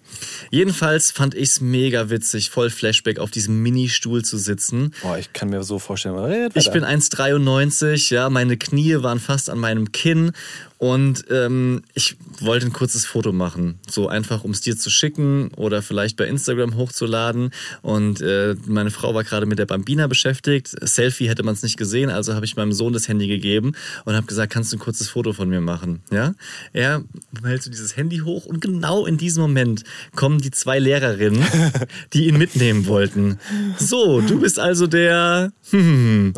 Jedenfalls 0.50 1.12
fand 1.12 1.36
ich 1.36 1.50
es 1.50 1.62
mega 1.62 2.10
witzig, 2.10 2.50
voll 2.50 2.70
Flashback 2.70 3.20
auf 3.20 3.30
diesem 3.32 3.62
Mini-Stuhl 4.00 4.24
zu 4.24 4.38
sitzen. 4.38 4.94
Boah, 5.02 5.18
ich 5.18 5.34
kann 5.34 5.50
mir 5.50 5.64
so 5.64 5.80
vorstellen. 5.80 6.50
Ich 6.54 6.72
bin 6.72 6.84
1,93, 6.84 8.14
ja, 8.14 8.30
meine 8.30 8.58
Knie 8.58 9.02
waren 9.04 9.20
fast 9.20 9.50
an 9.50 9.60
meinem 9.60 9.92
Kinn 9.92 10.32
und 10.80 11.26
ähm, 11.30 11.82
ich 11.94 12.16
wollte 12.40 12.66
ein 12.66 12.72
kurzes 12.72 13.06
Foto 13.06 13.34
machen, 13.34 13.80
so 13.90 14.08
einfach, 14.08 14.46
um 14.46 14.52
es 14.52 14.62
dir 14.62 14.78
zu 14.78 14.90
schicken 14.90 15.50
oder 15.58 15.82
vielleicht 15.82 16.16
bei 16.16 16.26
Instagram 16.26 16.78
hochzuladen. 16.78 17.52
Und 17.82 18.22
äh, 18.22 18.56
meine 18.66 18.90
Frau 18.90 19.14
war 19.14 19.26
gerade 19.26 19.46
mit 19.46 19.60
der 19.60 19.66
Bambina 19.66 20.08
beschäftigt. 20.08 20.74
Selfie 20.82 21.28
hätte 21.28 21.44
man 21.44 21.54
es 21.54 21.64
nicht 21.64 21.76
gesehen, 21.76 22.10
also 22.10 22.34
habe 22.34 22.46
ich 22.46 22.56
meinem 22.56 22.72
Sohn 22.72 22.94
das 22.94 23.10
Handy 23.10 23.28
gegeben 23.28 23.74
und 24.06 24.16
habe 24.16 24.26
gesagt, 24.26 24.54
kannst 24.54 24.72
du 24.72 24.78
ein 24.78 24.80
kurzes 24.80 25.10
Foto 25.10 25.34
von 25.34 25.50
mir 25.50 25.60
machen? 25.60 26.02
Ja, 26.12 26.34
er 26.72 27.04
hält 27.44 27.62
so 27.62 27.70
dieses 27.70 27.98
Handy 27.98 28.20
hoch 28.20 28.46
und 28.46 28.62
genau 28.62 29.06
in 29.06 29.18
diesem 29.18 29.42
Moment 29.42 29.84
kommen 30.16 30.40
die 30.40 30.52
zwei 30.52 30.80
Lehrerinnen, 30.80 31.44
die 32.14 32.30
ihn 32.30 32.38
mitnehmen 32.38 32.86
wollten. 32.86 33.38
So, 33.78 34.22
du 34.22 34.40
bist 34.40 34.60
also 34.60 34.88
der 34.88 35.52
hm. 35.72 36.34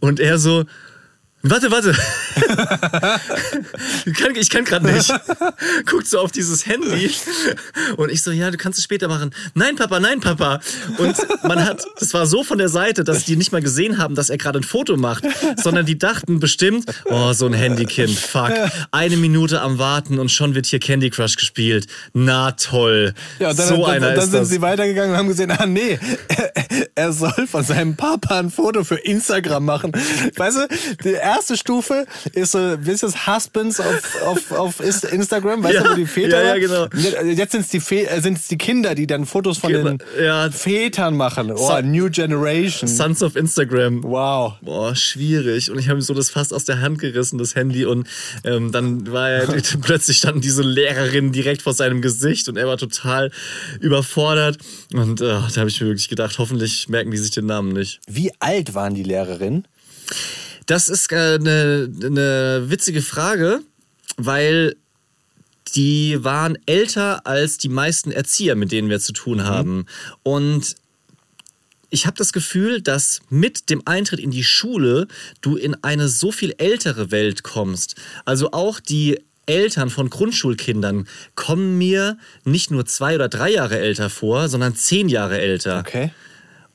und 0.00 0.20
er 0.20 0.38
so 0.38 0.66
Warte, 1.48 1.70
warte. 1.70 1.94
ich 4.40 4.50
kann, 4.50 4.64
gerade 4.64 4.86
nicht. 4.92 5.12
Guckt 5.86 6.08
so 6.08 6.18
auf 6.18 6.32
dieses 6.32 6.66
Handy. 6.66 7.10
Und 7.96 8.10
ich 8.10 8.22
so, 8.22 8.32
ja, 8.32 8.50
du 8.50 8.56
kannst 8.56 8.78
es 8.78 8.84
später 8.84 9.06
machen. 9.08 9.30
Nein, 9.54 9.76
Papa, 9.76 10.00
nein, 10.00 10.20
Papa. 10.20 10.60
Und 10.98 11.16
man 11.44 11.64
hat, 11.64 11.84
das 12.00 12.12
war 12.14 12.26
so 12.26 12.42
von 12.42 12.58
der 12.58 12.68
Seite, 12.68 13.04
dass 13.04 13.24
die 13.24 13.36
nicht 13.36 13.52
mal 13.52 13.62
gesehen 13.62 13.98
haben, 13.98 14.14
dass 14.14 14.30
er 14.30 14.38
gerade 14.38 14.58
ein 14.58 14.64
Foto 14.64 14.96
macht, 14.96 15.24
sondern 15.56 15.86
die 15.86 15.98
dachten 15.98 16.40
bestimmt, 16.40 16.86
oh, 17.04 17.32
so 17.32 17.46
ein 17.46 17.52
Handykind, 17.52 18.18
fuck. 18.18 18.52
Eine 18.90 19.16
Minute 19.16 19.60
am 19.60 19.78
Warten 19.78 20.18
und 20.18 20.30
schon 20.30 20.54
wird 20.54 20.66
hier 20.66 20.80
Candy 20.80 21.10
Crush 21.10 21.36
gespielt. 21.36 21.86
Na 22.12 22.52
toll. 22.52 23.14
Ja, 23.38 23.54
dann, 23.54 23.68
so 23.68 23.86
dann, 23.86 23.96
einer 23.96 24.10
dann 24.10 24.18
ist 24.18 24.30
sind 24.30 24.40
das. 24.40 24.48
sie 24.48 24.60
weitergegangen 24.60 25.12
und 25.12 25.16
haben 25.16 25.28
gesehen, 25.28 25.50
ah 25.52 25.66
nee, 25.66 25.98
er, 26.28 26.88
er 26.94 27.12
soll 27.12 27.46
von 27.46 27.62
seinem 27.62 27.96
Papa 27.96 28.38
ein 28.38 28.50
Foto 28.50 28.84
für 28.84 28.96
Instagram 28.96 29.64
machen. 29.64 29.92
Weißt 30.36 30.56
du, 30.56 30.68
die 31.04 31.14
erste 31.36 31.56
Stufe 31.56 32.06
ist 32.32 32.52
so 32.52 32.58
ein 32.58 32.80
bisschen 32.82 33.12
Husbands 33.26 33.80
auf, 33.80 34.22
auf, 34.22 34.52
auf 34.52 34.80
Instagram, 35.12 35.62
weißt 35.62 35.74
Ja, 35.74 35.82
du, 35.84 35.90
wo 35.90 35.94
die 35.94 36.06
Väter 36.06 36.42
ja, 36.42 36.56
ja, 36.56 36.58
genau. 36.58 36.86
Jetzt 37.24 37.52
sind 37.52 37.62
es 37.62 37.68
die, 37.68 37.80
Vä- 37.80 38.06
äh, 38.06 38.20
sind's 38.20 38.48
die 38.48 38.58
Kinder, 38.58 38.94
die 38.94 39.06
dann 39.06 39.26
Fotos 39.26 39.58
von 39.58 39.70
Genau, 39.72 39.90
den 39.90 39.98
ja. 40.22 40.50
Vätern 40.50 41.16
machen. 41.16 41.50
Oh, 41.52 41.56
Son- 41.68 41.90
New 41.90 42.08
Generation. 42.10 42.88
Sons 42.88 43.22
of 43.22 43.36
Instagram. 43.36 44.02
Wow. 44.02 44.54
Boah, 44.62 44.94
schwierig. 44.96 45.70
Und 45.70 45.78
ich 45.78 45.88
habe 45.88 45.98
ihm 45.98 46.02
so 46.02 46.14
das 46.14 46.30
fast 46.30 46.52
aus 46.54 46.64
der 46.64 46.80
Hand 46.80 46.98
gerissen, 46.98 47.38
das 47.38 47.54
Handy. 47.54 47.84
Und 47.84 48.08
ähm, 48.44 48.72
dann 48.72 49.10
war 49.12 49.28
er, 49.30 49.46
plötzlich 49.82 50.16
standen 50.18 50.40
diese 50.40 50.62
Lehrerinnen 50.62 51.32
direkt 51.32 51.62
vor 51.62 51.72
seinem 51.74 52.00
Gesicht 52.02 52.48
und 52.48 52.56
er 52.56 52.66
war 52.66 52.76
total 52.78 53.30
überfordert. 53.80 54.58
Und 54.92 55.20
äh, 55.20 55.24
da 55.24 55.48
habe 55.56 55.68
ich 55.68 55.80
mir 55.80 55.88
wirklich 55.88 56.08
gedacht, 56.08 56.38
hoffentlich 56.38 56.88
merken 56.88 57.10
die 57.10 57.18
sich 57.18 57.30
den 57.30 57.46
Namen 57.46 57.72
nicht. 57.72 58.00
Wie 58.08 58.30
alt 58.40 58.74
waren 58.74 58.94
die 58.94 59.02
Lehrerinnen? 59.02 59.66
Das 60.66 60.88
ist 60.88 61.12
eine 61.12 61.34
äh, 61.44 61.88
ne, 61.88 62.10
ne 62.10 62.64
witzige 62.66 63.02
Frage, 63.02 63.60
weil 64.16 64.76
die 65.74 66.22
waren 66.22 66.58
älter 66.66 67.26
als 67.26 67.58
die 67.58 67.68
meisten 67.68 68.10
Erzieher, 68.10 68.54
mit 68.54 68.72
denen 68.72 68.88
wir 68.88 69.00
zu 69.00 69.12
tun 69.12 69.44
haben. 69.44 69.86
Und 70.22 70.76
ich 71.90 72.06
habe 72.06 72.16
das 72.16 72.32
Gefühl, 72.32 72.80
dass 72.80 73.20
mit 73.30 73.70
dem 73.70 73.82
Eintritt 73.84 74.20
in 74.20 74.30
die 74.30 74.44
Schule 74.44 75.06
du 75.40 75.56
in 75.56 75.82
eine 75.82 76.08
so 76.08 76.32
viel 76.32 76.54
ältere 76.58 77.10
Welt 77.10 77.42
kommst. 77.42 77.96
Also 78.24 78.52
auch 78.52 78.80
die 78.80 79.20
Eltern 79.46 79.90
von 79.90 80.10
Grundschulkindern 80.10 81.06
kommen 81.36 81.78
mir 81.78 82.18
nicht 82.44 82.70
nur 82.70 82.84
zwei 82.86 83.14
oder 83.14 83.28
drei 83.28 83.50
Jahre 83.50 83.78
älter 83.78 84.10
vor, 84.10 84.48
sondern 84.48 84.74
zehn 84.74 85.08
Jahre 85.08 85.38
älter. 85.40 85.80
Okay. 85.80 86.10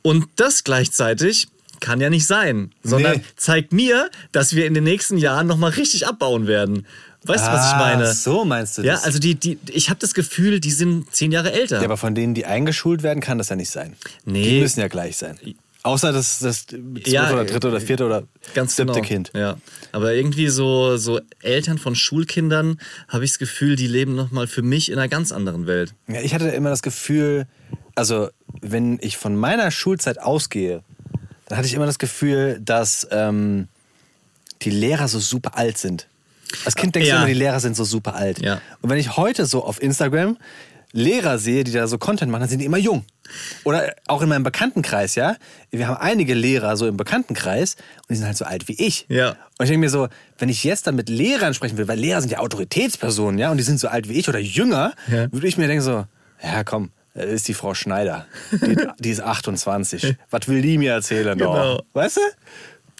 Und 0.01 0.27
das 0.37 0.63
gleichzeitig 0.63 1.47
kann 1.81 1.99
ja 1.99 2.09
nicht 2.09 2.25
sein, 2.25 2.71
sondern 2.83 3.17
Nee. 3.17 3.23
zeigt 3.35 3.73
mir, 3.73 4.09
dass 4.31 4.55
wir 4.55 4.65
in 4.65 4.73
den 4.73 4.85
nächsten 4.85 5.17
Jahren 5.17 5.47
nochmal 5.47 5.71
richtig 5.71 6.07
abbauen 6.07 6.47
werden. 6.47 6.85
Weißt 7.23 7.45
du, 7.45 7.51
was 7.51 7.67
ich 7.71 7.77
meine? 7.77 8.03
Ah, 8.05 8.13
so 8.13 8.45
meinst 8.45 8.77
du 8.77 8.81
Ja, 8.83 8.93
das? 8.93 9.03
also 9.03 9.19
die, 9.19 9.35
die, 9.35 9.59
ich 9.69 9.89
habe 9.89 9.99
das 9.99 10.13
Gefühl, 10.15 10.59
die 10.59 10.71
sind 10.71 11.13
zehn 11.13 11.31
Jahre 11.31 11.51
älter. 11.51 11.77
Ja, 11.79 11.83
aber 11.85 11.97
von 11.97 12.15
denen, 12.15 12.33
die 12.33 12.45
eingeschult 12.45 13.03
werden, 13.03 13.19
kann 13.19 13.37
das 13.37 13.49
ja 13.49 13.55
nicht 13.55 13.69
sein. 13.69 13.95
Nee. 14.25 14.43
Die 14.43 14.59
müssen 14.61 14.79
ja 14.79 14.87
gleich 14.87 15.17
sein. 15.17 15.37
Außer 15.83 16.11
das, 16.11 16.39
das 16.39 16.67
zweite 16.67 17.09
Ja, 17.09 17.31
oder 17.31 17.43
dritte 17.45 17.67
oder 17.67 17.81
vierte 17.81 18.05
oder 18.05 18.23
Ganz 18.53 18.75
siebte 18.75 18.93
genau. 18.93 19.05
Kind. 19.07 19.31
Ja, 19.35 19.57
aber 19.91 20.13
irgendwie 20.13 20.47
so, 20.47 20.97
so 20.97 21.19
Eltern 21.41 21.79
von 21.79 21.95
Schulkindern 21.95 22.79
habe 23.07 23.25
ich 23.25 23.31
das 23.31 23.39
Gefühl, 23.39 23.75
die 23.75 23.87
leben 23.87 24.15
nochmal 24.15 24.45
für 24.47 24.61
mich 24.61 24.91
in 24.91 24.97
einer 24.99 25.07
ganz 25.07 25.31
anderen 25.31 25.65
Welt. 25.67 25.93
Ja, 26.07 26.21
ich 26.21 26.33
hatte 26.35 26.47
immer 26.49 26.69
das 26.69 26.83
Gefühl, 26.83 27.47
also 27.95 28.29
wenn 28.61 28.99
ich 29.01 29.17
von 29.17 29.35
meiner 29.35 29.71
Schulzeit 29.71 30.19
ausgehe, 30.19 30.83
dann 31.51 31.57
hatte 31.57 31.67
ich 31.67 31.73
immer 31.73 31.85
das 31.85 31.99
Gefühl, 31.99 32.59
dass 32.63 33.05
ähm, 33.11 33.67
die 34.61 34.69
Lehrer 34.69 35.07
so 35.07 35.19
super 35.19 35.57
alt 35.57 35.77
sind. 35.77 36.07
Als 36.65 36.75
Kind 36.75 36.95
denkst 36.95 37.07
Ja. 37.09 37.15
du 37.15 37.19
immer, 37.21 37.27
die 37.27 37.33
Lehrer 37.39 37.59
sind 37.59 37.75
so 37.75 37.83
super 37.83 38.15
alt. 38.15 38.39
Ja. 38.41 38.61
Und 38.81 38.89
wenn 38.89 38.97
ich 38.97 39.17
heute 39.17 39.45
so 39.45 39.63
auf 39.63 39.81
Instagram 39.81 40.37
Lehrer 40.93 41.37
sehe, 41.39 41.63
die 41.63 41.71
da 41.71 41.87
so 41.87 41.97
Content 41.97 42.31
machen, 42.31 42.41
dann 42.41 42.49
sind 42.49 42.59
die 42.59 42.65
immer 42.65 42.77
jung. 42.77 43.05
Oder 43.63 43.95
auch 44.07 44.21
in 44.21 44.27
meinem 44.29 44.43
Bekanntenkreis, 44.43 45.15
ja. 45.15 45.37
Wir 45.71 45.87
haben 45.87 45.95
einige 45.97 46.33
Lehrer 46.33 46.75
so 46.75 46.85
im 46.87 46.97
Bekanntenkreis 46.97 47.75
und 47.75 48.09
die 48.09 48.15
sind 48.15 48.25
halt 48.27 48.35
so 48.37 48.43
alt 48.43 48.67
wie 48.67 48.73
ich. 48.73 49.05
Ja. 49.07 49.29
Und 49.29 49.37
ich 49.65 49.69
denke 49.69 49.77
mir 49.79 49.89
so, 49.89 50.09
wenn 50.37 50.49
ich 50.49 50.65
jetzt 50.65 50.87
dann 50.87 50.95
mit 50.97 51.07
Lehrern 51.07 51.53
sprechen 51.53 51.77
will, 51.77 51.87
weil 51.87 51.97
Lehrer 51.97 52.19
sind 52.19 52.29
ja 52.31 52.39
Autoritätspersonen, 52.39 53.39
ja, 53.39 53.51
und 53.51 53.57
die 53.57 53.63
sind 53.63 53.79
so 53.79 53.87
alt 53.87 54.09
wie 54.09 54.13
ich 54.19 54.27
oder 54.27 54.39
jünger, 54.39 54.93
Ja. 55.09 55.31
würde 55.31 55.47
ich 55.47 55.57
mir 55.57 55.67
denken 55.67 55.83
so, 55.83 56.05
ja 56.43 56.63
komm, 56.65 56.91
das 57.13 57.25
ist 57.25 57.47
die 57.47 57.53
Frau 57.53 57.73
Schneider. 57.73 58.25
Die, 58.51 58.77
die 58.99 59.09
ist 59.09 59.21
28. 59.21 60.15
Was 60.29 60.47
will 60.47 60.61
die 60.61 60.77
mir 60.77 60.93
erzählen? 60.93 61.37
Genau. 61.37 61.77
Doch? 61.77 61.85
Weißt 61.93 62.17
du? 62.17 62.21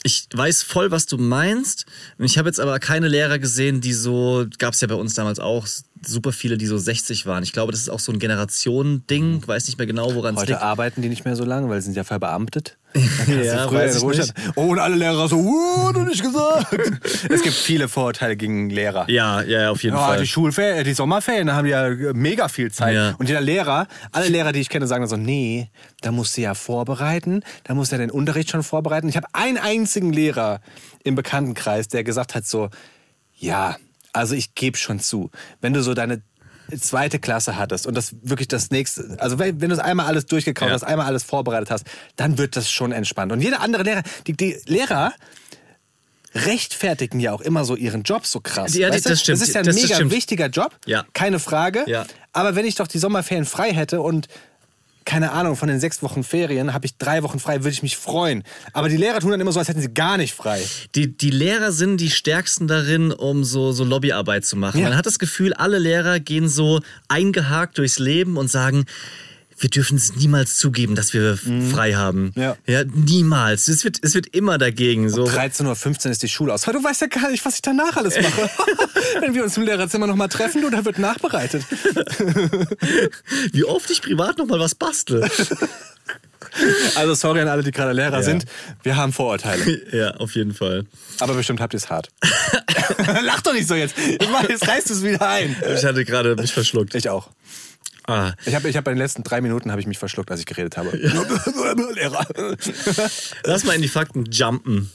Ich 0.04 0.28
weiß 0.34 0.64
voll, 0.64 0.90
was 0.90 1.06
du 1.06 1.18
meinst. 1.18 1.86
Ich 2.18 2.38
habe 2.38 2.50
jetzt 2.50 2.60
aber 2.60 2.80
keine 2.80 3.08
Lehrer 3.08 3.38
gesehen, 3.38 3.82
die 3.82 3.94
so, 3.94 4.48
gab 4.58 4.74
es 4.74 4.82
ja 4.82 4.88
bei 4.88 4.96
uns 4.96 5.14
damals 5.14 5.40
auch, 5.40 5.68
super 6.06 6.32
viele, 6.32 6.58
die 6.58 6.66
so 6.66 6.78
60 6.78 7.26
waren. 7.26 7.44
Ich 7.44 7.54
glaube, 7.54 7.72
das 7.72 7.82
ist 7.82 7.90
auch 7.90 8.00
so 8.00 8.12
ein 8.12 8.20
Generationending. 8.20 9.44
Weiß 9.48 9.68
nicht 9.68 9.78
mehr 9.78 9.88
genau, 9.88 10.14
woran 10.16 10.36
es 10.36 10.42
Heute 10.42 10.54
liegt. 10.54 10.64
arbeiten 10.64 11.02
die 11.02 11.10
nicht 11.10 11.26
mehr 11.26 11.36
so 11.36 11.44
lange, 11.46 11.70
weil 11.70 11.80
sie 11.82 11.86
sind 11.86 11.98
ja 11.98 12.04
verbeamtet. 12.04 12.78
Ja, 13.28 13.68
früher 13.70 13.86
in 13.86 13.98
Ruhestand- 13.98 14.34
Oh, 14.56 14.64
und 14.72 14.80
alle 14.80 14.96
Lehrer 14.96 15.28
so, 15.30 15.38
uh, 15.38 15.92
du 15.94 16.02
nicht 16.02 16.22
gesagt. 16.22 16.68
es 17.30 17.42
gibt 17.42 17.56
viele 17.56 17.88
Vorurteile 17.88 18.36
gegen 18.36 18.70
Lehrer. 18.70 19.10
Ja, 19.10 19.42
ja, 19.44 19.70
auf 19.72 19.82
jeden 19.84 19.96
Ja, 19.96 20.08
Fall. 20.08 20.20
die 20.20 20.28
Schulferien, 20.28 20.84
die 20.84 20.94
Sommerferien, 20.94 21.48
da 21.48 21.56
haben 21.56 21.66
die 21.66 21.72
ja 21.72 21.90
mega 22.14 22.50
viel 22.50 22.70
Zeit. 22.72 22.94
Ja. 22.96 23.16
Und 23.18 23.30
jeder 23.30 23.40
Lehrer, 23.42 23.88
alle 24.12 24.28
Lehrer, 24.28 24.52
die 24.52 24.60
ich 24.60 24.68
kenne, 24.70 24.88
sagen 24.88 25.08
so, 25.08 25.16
nee, 25.16 25.70
da 26.02 26.12
musst 26.12 26.36
du 26.36 26.42
ja 26.42 26.54
vorbereiten, 26.54 27.44
da 27.64 27.74
musst 27.76 27.92
du 27.92 27.96
ja 27.96 28.00
den 28.02 28.12
Unterricht 28.12 28.50
schon 28.50 28.64
vorbereiten. 28.64 29.08
Ich 29.08 29.16
habe 29.16 29.28
einen 29.32 29.58
einzigen 29.58 30.12
Lehrer 30.12 30.60
im 31.04 31.16
Bekanntenkreis, 31.16 31.88
der 31.88 32.04
gesagt 32.04 32.36
hat 32.36 32.46
so, 32.46 32.70
ja, 33.38 33.78
also 34.14 34.36
ich 34.36 34.56
gebe 34.56 34.78
schon 34.78 35.00
zu, 35.00 35.32
wenn 35.62 35.74
du 35.74 35.82
so 35.84 35.94
deine 35.94 36.22
zweite 36.80 37.20
Klasse 37.20 37.58
hattest 37.58 37.86
und 37.86 37.96
das 37.96 38.16
wirklich 38.22 38.48
das 38.48 38.72
nächste, 38.72 39.18
also 39.20 39.38
wenn, 39.40 39.60
wenn 39.60 39.70
du 39.70 39.76
es 39.76 39.82
einmal 39.82 40.06
alles 40.06 40.26
durchgekaut 40.26 40.70
Ja. 40.70 40.74
hast, 40.74 40.84
einmal 40.84 41.06
alles 41.06 41.24
vorbereitet 41.24 41.70
hast, 41.70 41.86
dann 42.16 42.38
wird 42.38 42.56
das 42.56 42.72
schon 42.72 42.92
entspannt. 42.94 43.32
Und 43.34 43.42
jeder 43.42 43.60
andere 43.62 43.84
Lehrer, 43.84 44.04
die, 44.28 44.34
die 44.34 44.58
Lehrer 44.68 45.12
rechtfertigen 46.34 47.20
ja 47.20 47.34
auch 47.34 47.42
immer 47.42 47.66
so 47.66 47.76
ihren 47.76 48.04
Job 48.04 48.26
so 48.26 48.40
krass. 48.40 48.74
Ja, 48.74 48.90
weißt 48.90 49.06
du? 49.06 49.10
das 49.10 49.20
stimmt. 49.22 49.42
Das 49.42 49.48
ist 49.50 49.54
ja 49.54 49.62
ein 49.62 49.66
das 49.66 49.76
mega 49.76 49.96
stimmt. 49.96 50.12
wichtiger 50.12 50.48
Job, 50.48 50.74
Ja. 50.86 51.06
keine 51.14 51.40
Frage. 51.40 51.84
Ja. 51.88 52.06
Aber 52.32 52.56
wenn 52.56 52.66
ich 52.66 52.76
doch 52.76 52.88
die 52.88 53.00
Sommerferien 53.00 53.46
frei 53.46 53.74
hätte 53.74 54.02
und 54.02 54.28
keine 55.06 55.32
Ahnung, 55.32 55.56
von 55.56 55.68
den 55.68 55.80
sechs 55.80 56.04
Wochen 56.04 56.24
Ferien 56.24 56.74
habe 56.74 56.86
ich 56.86 56.98
drei 56.98 57.24
Wochen 57.24 57.40
frei, 57.40 57.60
würde 57.60 57.70
ich 57.70 57.84
mich 57.84 57.98
freuen. 57.98 58.44
Aber 58.74 58.90
die 58.90 58.98
Lehrer 58.98 59.20
tun 59.20 59.32
dann 59.32 59.42
immer 59.42 59.52
so, 59.52 59.60
als 59.60 59.68
hätten 59.68 59.82
sie 59.82 59.94
gar 59.94 60.18
nicht 60.18 60.34
frei. 60.34 60.64
Die, 60.96 61.16
die 61.16 61.32
Lehrer 61.32 61.72
sind 61.72 61.98
die 61.98 62.10
stärksten 62.10 62.68
darin, 62.68 63.12
um 63.12 63.44
so, 63.44 63.72
so 63.72 63.84
Lobbyarbeit 63.84 64.46
zu 64.46 64.56
machen. 64.56 64.80
Ja. 64.82 64.90
Man 64.90 64.98
hat 64.98 65.06
das 65.06 65.20
Gefühl, 65.20 65.54
alle 65.54 65.80
Lehrer 65.80 66.20
gehen 66.20 66.48
so 66.48 66.82
eingehakt 67.08 67.78
durchs 67.78 68.00
Leben 68.00 68.38
und 68.38 68.50
sagen, 68.50 68.86
wir 69.62 69.70
dürfen 69.70 69.98
es 69.98 70.16
niemals 70.16 70.58
zugeben, 70.58 70.96
dass 70.96 71.14
wir 71.14 71.38
frei 71.38 71.94
haben. 71.94 72.34
Mhm. 72.36 72.42
Ja. 72.42 72.58
ja 72.66 72.84
niemals. 72.84 73.68
Es 73.68 73.84
wird, 73.84 74.00
es 74.02 74.16
wird 74.16 74.28
immer 74.28 74.58
dagegen. 74.58 75.10
So. 75.10 75.26
13.15 75.26 76.06
Uhr 76.06 76.12
ist 76.12 76.24
die 76.24 76.30
Schule 76.30 76.54
aus. 76.54 76.66
Weil 76.68 76.74
du 76.74 76.84
weißt 76.84 77.02
ja 77.02 77.08
gar 77.08 77.30
nicht, 77.30 77.46
was 77.46 77.56
ich 77.56 77.62
danach 77.62 77.96
alles 77.96 78.20
mache. 78.20 78.50
Wenn 79.22 79.36
wir 79.36 79.44
uns 79.44 79.58
im 79.58 79.64
Lehrerzimmer 79.64 80.08
nochmal 80.08 80.30
treffen, 80.30 80.62
du, 80.62 80.70
da 80.70 80.84
wird 80.84 80.98
nachbereitet. 80.98 81.64
Wie 83.52 83.64
oft 83.64 83.90
ich 83.92 84.02
privat 84.02 84.38
noch 84.38 84.48
mal 84.48 84.60
was 84.60 84.76
bastle. 84.76 85.30
Also 86.96 87.14
sorry 87.14 87.40
an 87.40 87.48
alle, 87.48 87.64
die 87.64 87.72
gerade 87.72 87.94
Lehrer 87.94 88.24
sind. 88.24 88.46
Wir 88.84 88.98
haben 88.98 89.14
Vorurteile. 89.14 89.96
ja, 89.96 90.12
auf 90.16 90.36
jeden 90.36 90.54
Fall. 90.54 90.86
Aber 91.20 91.34
bestimmt 91.34 91.62
habt 91.62 91.74
ihr 91.74 91.78
es 91.78 91.90
hart. 91.90 92.10
Lach 93.24 93.42
doch 93.42 93.54
nicht 93.54 93.70
so 93.70 93.76
jetzt. 93.76 93.96
Jetzt 93.98 94.68
reißt 94.68 94.92
es 94.92 95.02
wieder 95.02 95.26
ein. 95.30 95.56
Ich 95.74 95.86
hatte 95.86 96.04
gerade 96.04 96.36
mich 96.36 96.52
verschluckt. 96.52 96.94
Ich 96.96 97.08
auch. 97.08 97.30
Ah. 98.12 98.34
Ich 98.46 98.56
habe 98.56 98.70
ich 98.70 98.76
hab 98.76 98.84
bei 98.84 98.92
den 98.92 98.98
letzten 98.98 99.24
drei 99.24 99.42
Minuten 99.42 99.72
habe 99.72 99.80
ich 99.80 99.88
mich 99.88 99.98
verschluckt, 99.98 100.32
als 100.32 100.40
ich 100.40 100.46
geredet 100.46 100.76
habe. 100.78 100.90
Lehrer. 101.96 102.26
Lass 103.44 103.64
mal 103.64 103.74
in 103.74 103.82
die 103.82 103.88
Fakten 103.88 104.26
jumpen. 104.26 104.92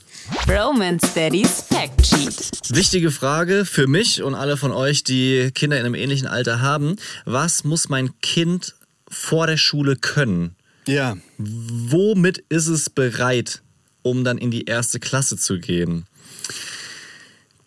Romance 0.47 1.13
Daddy's 1.15 1.63
Fact 1.67 2.05
Sheet. 2.05 2.51
Wichtige 2.69 3.11
Frage 3.11 3.65
für 3.65 3.87
mich 3.87 4.21
und 4.21 4.35
alle 4.35 4.57
von 4.57 4.71
euch, 4.71 5.03
die 5.03 5.51
Kinder 5.53 5.79
in 5.79 5.85
einem 5.85 5.95
ähnlichen 5.95 6.27
Alter 6.27 6.61
haben. 6.61 6.97
Was 7.25 7.63
muss 7.63 7.89
mein 7.89 8.19
Kind 8.21 8.75
vor 9.09 9.47
der 9.47 9.57
Schule 9.57 9.95
können? 9.95 10.55
Ja. 10.85 11.17
Womit 11.37 12.43
ist 12.49 12.67
es 12.67 12.89
bereit, 12.89 13.61
um 14.03 14.23
dann 14.23 14.37
in 14.37 14.51
die 14.51 14.65
erste 14.65 14.99
Klasse 14.99 15.37
zu 15.37 15.59
gehen? 15.59 16.05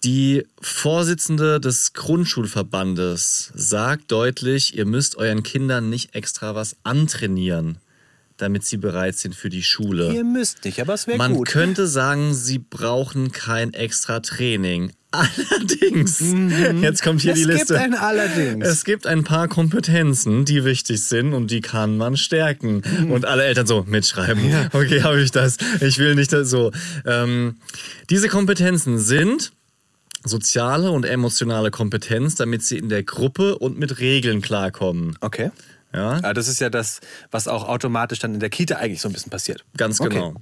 Die 0.03 0.47
Vorsitzende 0.63 1.61
des 1.61 1.93
Grundschulverbandes 1.93 3.53
sagt 3.55 4.11
deutlich, 4.11 4.77
ihr 4.77 4.87
müsst 4.87 5.17
euren 5.17 5.43
Kindern 5.43 5.91
nicht 5.91 6.15
extra 6.15 6.55
was 6.55 6.77
antrainieren, 6.85 7.77
damit 8.39 8.65
sie 8.65 8.79
bereit 8.79 9.19
sind 9.19 9.35
für 9.35 9.51
die 9.51 9.63
Schule. 9.63 10.15
Ihr 10.15 10.25
müsst 10.25 10.65
nicht, 10.65 10.81
aber 10.81 10.95
es 10.95 11.07
wäre 11.07 11.19
Man 11.19 11.35
gut. 11.35 11.49
könnte 11.49 11.87
sagen, 11.87 12.33
sie 12.33 12.59
brauchen 12.59 13.31
kein 13.33 13.75
extra 13.75 14.21
Training. 14.21 14.93
Allerdings, 15.13 16.21
jetzt 16.81 17.03
kommt 17.03 17.21
hier 17.21 17.33
Mhm. 17.35 17.41
es 17.41 17.47
die 17.47 17.53
Liste. 17.53 17.75
gibt 17.75 17.81
ein 17.85 17.95
Allerdings. 17.95 18.65
Es 18.67 18.85
gibt 18.85 19.07
ein 19.09 19.25
paar 19.25 19.49
Kompetenzen, 19.49 20.45
die 20.47 20.65
wichtig 20.65 21.03
sind 21.05 21.35
und 21.35 21.51
die 21.51 21.61
kann 21.61 21.97
man 21.99 22.17
stärken. 22.17 22.83
Mhm. 23.01 23.11
Und 23.11 23.25
alle 23.27 23.43
Eltern 23.43 23.67
so 23.67 23.85
mitschreiben. 23.87 24.41
Okay, 24.73 25.03
habe 25.03 25.21
ich 25.21 25.33
das. 25.33 25.57
Ich 25.81 25.99
will 25.99 26.15
nicht 26.15 26.33
das 26.33 26.49
so. 26.49 26.71
Ähm, 27.05 27.57
diese 28.09 28.29
Kompetenzen 28.29 28.99
sind 29.01 29.53
soziale 30.24 30.90
und 30.90 31.04
emotionale 31.04 31.70
Kompetenz, 31.70 32.35
damit 32.35 32.62
sie 32.62 32.78
in 32.78 32.88
der 32.88 33.02
Gruppe 33.02 33.59
und 33.59 33.78
mit 33.78 33.98
Regeln 34.00 34.40
klarkommen. 34.42 35.16
okay. 35.20 35.50
Ja, 35.92 36.20
Ah, 36.22 36.33
das 36.35 36.46
ist 36.46 36.61
ja 36.61 36.70
das, 36.70 37.00
was 37.33 37.48
auch 37.48 37.66
automatisch 37.68 38.20
dann 38.20 38.33
in 38.35 38.38
der 38.38 38.48
Kita 38.48 38.76
eigentlich 38.76 39.00
so 39.00 39.09
ein 39.09 39.12
bisschen 39.12 39.30
passiert. 39.30 39.64
ganz 39.76 40.00
Okay. 40.00 40.11
genau. 40.11 40.35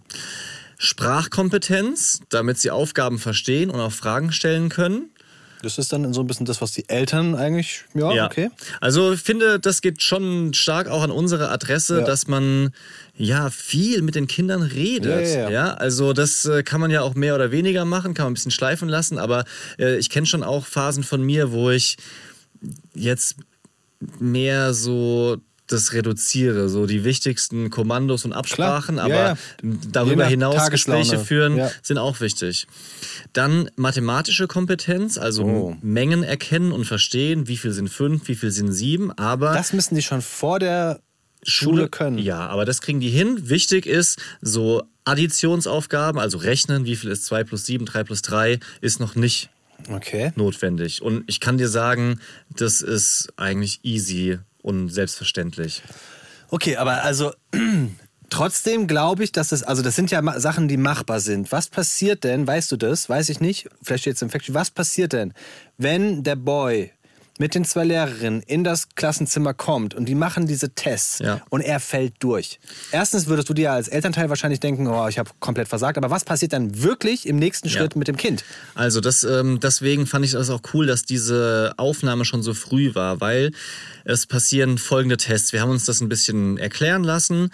Sprachkompetenz, 0.76 2.20
damit 2.28 2.58
sie 2.58 2.70
Aufgaben 2.70 3.18
verstehen 3.18 3.70
und 3.70 3.80
auch 3.80 3.92
Fragen 3.92 4.30
stellen 4.32 4.68
können. 4.68 5.10
Das 5.62 5.76
ist 5.78 5.92
dann 5.92 6.12
so 6.12 6.20
ein 6.20 6.26
bisschen 6.26 6.46
das, 6.46 6.60
was 6.60 6.72
die 6.72 6.88
Eltern 6.88 7.34
eigentlich, 7.34 7.84
ja, 7.94 8.12
Ja. 8.12 8.26
okay. 8.26 8.50
Also 8.80 9.12
ich 9.12 9.20
finde, 9.20 9.58
das 9.58 9.80
geht 9.82 10.02
schon 10.02 10.54
stark 10.54 10.88
auch 10.88 11.02
an 11.02 11.10
unsere 11.10 11.50
Adresse, 11.50 11.98
Ja. 12.00 12.04
dass 12.04 12.28
man 12.28 12.70
ja 13.16 13.50
viel 13.50 14.02
mit 14.02 14.14
den 14.14 14.28
Kindern 14.28 14.62
redet. 14.62 15.26
Ja, 15.26 15.40
ja, 15.42 15.50
ja. 15.50 15.74
also 15.74 16.12
das 16.12 16.44
äh, 16.44 16.62
kann 16.62 16.80
man 16.80 16.90
ja 16.92 17.02
auch 17.02 17.14
mehr 17.14 17.34
oder 17.34 17.50
weniger 17.50 17.84
machen, 17.84 18.14
kann 18.14 18.24
man 18.26 18.32
ein 18.32 18.34
bisschen 18.34 18.52
schleifen 18.52 18.88
lassen, 18.88 19.18
aber 19.18 19.44
äh, 19.78 19.96
ich 19.98 20.10
kenne 20.10 20.26
schon 20.26 20.44
auch 20.44 20.64
Phasen 20.66 21.02
von 21.02 21.22
mir, 21.22 21.50
wo 21.50 21.70
ich 21.70 21.96
jetzt 22.94 23.36
mehr 24.20 24.74
so 24.74 25.38
das 25.68 25.92
reduziere, 25.92 26.68
so 26.68 26.86
die 26.86 27.04
wichtigsten 27.04 27.70
Kommandos 27.70 28.24
und 28.24 28.32
Absprachen, 28.32 28.96
Ja, 28.96 29.02
aber 29.04 29.14
ja. 29.14 29.36
Darüber 29.92 30.26
hinaus. 30.26 30.70
Gespräche 30.70 31.18
führen 31.18 31.56
Ja. 31.56 31.70
sind 31.82 31.98
auch 31.98 32.20
wichtig. 32.20 32.66
Dann 33.32 33.70
mathematische 33.76 34.46
Kompetenz, 34.48 35.16
also 35.18 35.44
Oh. 35.44 35.76
Mengen 35.82 36.22
erkennen 36.22 36.72
und 36.72 36.84
verstehen, 36.84 37.46
wie 37.48 37.56
viel 37.56 37.72
sind 37.72 37.88
fünf, 37.88 38.28
wie 38.28 38.34
viel 38.34 38.50
sind 38.50 38.72
sieben, 38.72 39.12
aber 39.12 39.52
Das 39.54 39.72
müssen 39.72 39.94
die 39.94 40.02
schon 40.02 40.22
vor 40.22 40.58
der 40.58 41.00
Schule 41.44 41.88
können. 41.88 42.18
Ja, 42.18 42.46
aber 42.48 42.64
das 42.64 42.80
kriegen 42.80 42.98
die 43.00 43.10
hin. 43.10 43.48
Wichtig 43.48 43.86
ist, 43.86 44.18
so 44.40 44.82
Additionsaufgaben, 45.04 46.18
also 46.20 46.38
rechnen, 46.38 46.84
wie 46.84 46.96
viel 46.96 47.10
ist 47.10 47.24
2 47.26 47.44
plus 47.44 47.64
7, 47.66 47.84
3 47.86 48.04
plus 48.04 48.22
3, 48.22 48.58
ist 48.80 49.00
noch 49.00 49.14
nicht 49.14 49.50
Okay. 49.90 50.32
notwendig. 50.34 51.02
Und 51.02 51.22
ich 51.28 51.38
kann 51.40 51.56
dir 51.58 51.68
sagen, 51.68 52.20
das 52.56 52.82
ist 52.82 53.28
eigentlich 53.36 53.80
easy 53.84 54.38
und 54.62 54.88
selbstverständlich. 54.88 55.82
Okay, 56.50 56.76
aber 56.76 57.02
also 57.02 57.32
trotzdem 58.30 58.86
glaube 58.86 59.24
ich, 59.24 59.32
dass 59.32 59.48
das, 59.48 59.62
also 59.62 59.82
das 59.82 59.96
sind 59.96 60.10
ja 60.10 60.40
Sachen, 60.40 60.68
die 60.68 60.76
machbar 60.76 61.20
sind. 61.20 61.52
Was 61.52 61.68
passiert 61.68 62.24
denn, 62.24 62.46
weißt 62.46 62.72
du 62.72 62.76
das? 62.76 63.08
Weiß 63.08 63.28
ich 63.28 63.40
nicht, 63.40 63.68
vielleicht 63.82 64.02
steht 64.02 64.16
es 64.16 64.22
im 64.22 64.30
Fact, 64.30 64.52
was 64.54 64.70
passiert 64.70 65.12
denn, 65.12 65.34
wenn 65.76 66.22
der 66.22 66.36
Boy 66.36 66.92
mit 67.38 67.54
den 67.54 67.64
zwei 67.64 67.84
Lehrerinnen 67.84 68.42
in 68.42 68.64
das 68.64 68.88
Klassenzimmer 68.94 69.54
kommt 69.54 69.94
und 69.94 70.06
die 70.06 70.14
machen 70.14 70.46
diese 70.46 70.70
Tests 70.70 71.20
Ja. 71.20 71.40
und 71.50 71.60
er 71.60 71.80
fällt 71.80 72.14
durch. 72.20 72.58
Erstens 72.92 73.26
würdest 73.26 73.48
du 73.48 73.54
dir 73.54 73.72
als 73.72 73.88
Elternteil 73.88 74.28
wahrscheinlich 74.28 74.60
denken, 74.60 74.86
oh, 74.86 75.08
ich 75.08 75.18
habe 75.18 75.30
komplett 75.40 75.68
versagt, 75.68 75.96
aber 75.98 76.10
was 76.10 76.24
passiert 76.24 76.52
dann 76.52 76.82
wirklich 76.82 77.26
im 77.26 77.36
nächsten 77.36 77.68
Schritt 77.68 77.96
mit 77.96 78.08
dem 78.08 78.16
Kind? 78.16 78.44
Also 78.74 79.00
das, 79.00 79.24
ähm, 79.24 79.60
deswegen 79.60 80.06
fand 80.06 80.24
ich 80.24 80.32
das 80.32 80.50
auch 80.50 80.60
cool, 80.74 80.86
dass 80.86 81.04
diese 81.04 81.74
Aufnahme 81.76 82.24
schon 82.24 82.42
so 82.42 82.54
früh 82.54 82.94
war, 82.94 83.20
weil 83.20 83.52
es 84.04 84.26
passieren 84.26 84.78
folgende 84.78 85.16
Tests. 85.16 85.52
Wir 85.52 85.60
haben 85.60 85.70
uns 85.70 85.84
das 85.84 86.00
ein 86.00 86.08
bisschen 86.08 86.58
erklären 86.58 87.04
lassen 87.04 87.50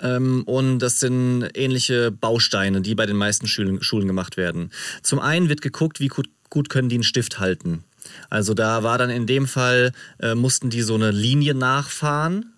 ähm, 0.00 0.42
und 0.44 0.78
das 0.80 1.00
sind 1.00 1.48
ähnliche 1.54 2.10
Bausteine, 2.10 2.80
die 2.80 2.94
bei 2.94 3.06
den 3.06 3.16
meisten 3.16 3.46
Schulen, 3.46 3.82
Schulen 3.82 4.06
gemacht 4.06 4.36
werden. 4.36 4.70
Zum 5.02 5.18
einen 5.18 5.48
wird 5.48 5.60
geguckt, 5.62 6.00
wie 6.00 6.08
gut, 6.08 6.28
gut 6.50 6.68
können 6.70 6.88
die 6.88 6.96
einen 6.96 7.02
Stift 7.04 7.38
halten. 7.38 7.84
Also 8.30 8.54
da 8.54 8.82
war 8.82 8.98
dann 8.98 9.10
in 9.10 9.26
dem 9.26 9.46
Fall, 9.46 9.92
äh, 10.20 10.34
mussten 10.34 10.70
die 10.70 10.82
so 10.82 10.94
eine 10.94 11.10
Linie 11.10 11.54
nachfahren 11.54 12.52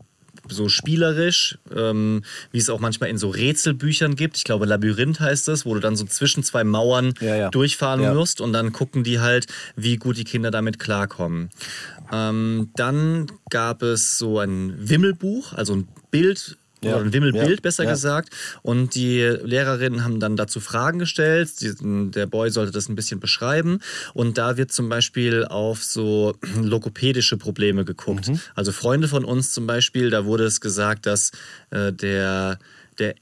so 0.53 0.69
spielerisch, 0.69 1.59
ähm, 1.75 2.23
wie 2.53 2.59
es 2.59 2.71
auch 2.71 2.81
manchmal 2.81 3.11
in 3.11 3.19
so 3.19 3.29
Rätselbüchern 3.29 4.17
gibt. 4.17 4.37
Ich 4.37 4.45
glaube, 4.45 4.67
Labyrinth 4.67 5.21
heißt 5.21 5.49
das, 5.49 5.65
wo 5.65 5.75
du 5.75 5.81
dann 5.81 5.97
so 5.97 6.05
zwischen 6.05 6.43
zwei 6.43 6.65
Mauern 6.65 7.15
Ja, 7.21 7.37
ja. 7.37 7.51
durchfahren 7.51 8.03
Ja. 8.03 8.15
musst 8.15 8.41
und 8.41 8.53
dann 8.53 8.73
gucken 8.73 9.05
die 9.05 9.21
halt, 9.21 9.47
wie 9.77 9.97
gut 9.97 10.17
die 10.17 10.25
Kinder 10.25 10.51
damit 10.51 10.79
klarkommen. 10.79 11.51
Ähm, 12.13 12.71
dann 12.77 13.27
gab 13.51 13.83
es 13.83 14.19
so 14.19 14.39
ein 14.39 14.75
Wimmelbuch, 14.77 15.53
also 15.53 15.75
ein 15.75 15.89
Bild. 16.11 16.57
Ja. 16.83 16.97
Oder 16.97 17.05
ein 17.05 17.13
Wimmelbild, 17.13 17.49
Ja. 17.51 17.61
besser 17.61 17.85
Ja. 17.85 17.91
gesagt. 17.91 18.31
Und 18.63 18.95
die 18.95 19.21
Lehrerinnen 19.21 20.03
haben 20.05 20.19
dann 20.21 20.37
dazu 20.37 20.61
Fragen 20.61 20.99
gestellt. 20.99 21.51
Der 21.61 22.27
Boy 22.27 22.51
sollte 22.51 22.73
das 22.73 22.89
ein 22.89 22.95
bisschen 22.95 23.21
beschreiben. 23.21 23.81
Und 24.15 24.39
da 24.39 24.57
wird 24.57 24.73
zum 24.73 24.89
Beispiel 24.89 25.45
auf 25.45 25.83
so 25.83 26.35
logopädische 26.63 27.37
Probleme 27.37 27.85
geguckt. 27.85 28.29
Mhm. 28.29 28.41
Also 28.55 28.73
Freunde 28.73 29.09
von 29.09 29.25
uns 29.25 29.53
zum 29.53 29.67
Beispiel, 29.67 30.11
da 30.11 30.25
wurde 30.25 30.45
es 30.45 30.61
gesagt, 30.61 31.07
dass 31.07 31.33
äh, 31.71 31.93
der, 31.93 32.59
der 32.99 33.15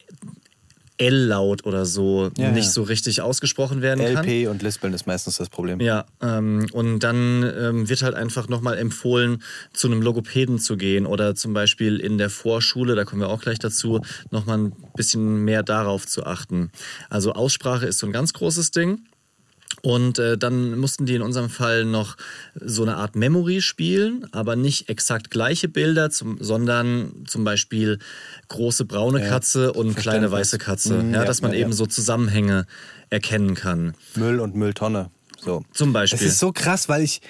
L-Laut 0.98 1.64
oder 1.64 1.86
so 1.86 2.30
Ja, 2.36 2.50
nicht 2.50 2.66
ja. 2.66 2.70
so 2.70 2.82
richtig 2.82 3.22
ausgesprochen 3.22 3.82
werden 3.82 4.04
kann. 4.14 4.24
LP 4.24 4.48
und 4.48 4.62
Lispeln 4.62 4.92
ist 4.92 5.06
meistens 5.06 5.38
das 5.38 5.48
Problem. 5.48 5.80
Ja, 5.80 6.04
ähm, 6.20 6.66
und 6.72 7.00
dann 7.00 7.42
ähm, 7.42 7.88
wird 7.88 8.02
halt 8.02 8.14
einfach 8.14 8.48
nochmal 8.48 8.76
empfohlen, 8.78 9.42
zu 9.72 9.86
einem 9.86 10.02
Logopäden 10.02 10.58
zu 10.58 10.76
gehen 10.76 11.06
oder 11.06 11.34
zum 11.34 11.54
Beispiel 11.54 11.98
in 11.98 12.18
der 12.18 12.30
Vorschule, 12.30 12.94
da 12.94 13.04
kommen 13.04 13.22
wir 13.22 13.28
auch 13.28 13.40
gleich 13.40 13.58
dazu, 13.58 14.00
nochmal 14.30 14.58
ein 14.58 14.72
bisschen 14.96 15.44
mehr 15.44 15.62
darauf 15.62 16.06
zu 16.06 16.24
achten. 16.24 16.70
Also 17.08 17.32
Aussprache 17.32 17.86
ist 17.86 17.98
so 17.98 18.06
ein 18.06 18.12
ganz 18.12 18.32
großes 18.32 18.70
Ding. 18.72 19.00
Und 19.82 20.18
äh, 20.18 20.36
dann 20.36 20.76
mussten 20.78 21.06
die 21.06 21.14
in 21.14 21.22
unserem 21.22 21.50
Fall 21.50 21.84
noch 21.84 22.16
so 22.54 22.82
eine 22.82 22.96
Art 22.96 23.14
Memory 23.14 23.60
spielen, 23.60 24.26
aber 24.32 24.56
nicht 24.56 24.88
exakt 24.88 25.30
gleiche 25.30 25.68
Bilder, 25.68 26.10
zum, 26.10 26.38
sondern 26.40 27.24
zum 27.26 27.44
Beispiel 27.44 27.98
große 28.48 28.84
braune 28.84 29.20
Ja, 29.20 29.28
Katze 29.28 29.72
und 29.72 29.94
kleine 29.96 30.30
weiße 30.30 30.58
Katze. 30.58 30.94
Mhm, 30.94 31.14
ja, 31.14 31.20
ja, 31.20 31.24
dass 31.24 31.42
man 31.42 31.52
ja, 31.52 31.58
eben 31.60 31.72
so 31.72 31.86
Zusammenhänge 31.86 32.66
erkennen 33.10 33.54
kann. 33.54 33.94
Müll 34.16 34.40
und 34.40 34.56
Mülltonne. 34.56 35.10
So. 35.40 35.62
Zum 35.72 35.92
Beispiel. 35.92 36.18
Das 36.18 36.26
ist 36.26 36.38
so 36.38 36.52
krass, 36.52 36.88
weil 36.88 37.02
ich. 37.02 37.20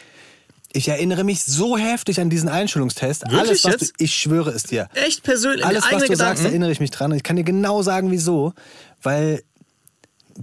Ich 0.74 0.88
erinnere 0.88 1.24
mich 1.24 1.44
so 1.44 1.78
heftig 1.78 2.20
an 2.20 2.28
diesen 2.28 2.50
Einschulungstest. 2.50 3.22
Wirklich 3.22 3.40
Alles, 3.40 3.64
was 3.64 3.72
jetzt? 3.72 3.90
Du, 3.98 4.04
ich 4.04 4.14
schwöre 4.14 4.50
es 4.50 4.64
dir. 4.64 4.88
Echt 4.92 5.22
persönlich, 5.22 5.64
Alles, 5.64 5.82
was 5.90 6.04
du 6.04 6.08
sagst, 6.08 6.10
Gedanken. 6.10 6.44
erinnere 6.44 6.70
ich 6.70 6.78
mich 6.78 6.90
dran. 6.90 7.10
Ich 7.12 7.22
kann 7.22 7.36
dir 7.36 7.42
genau 7.42 7.80
sagen, 7.80 8.10
wieso. 8.10 8.52
Weil 9.02 9.42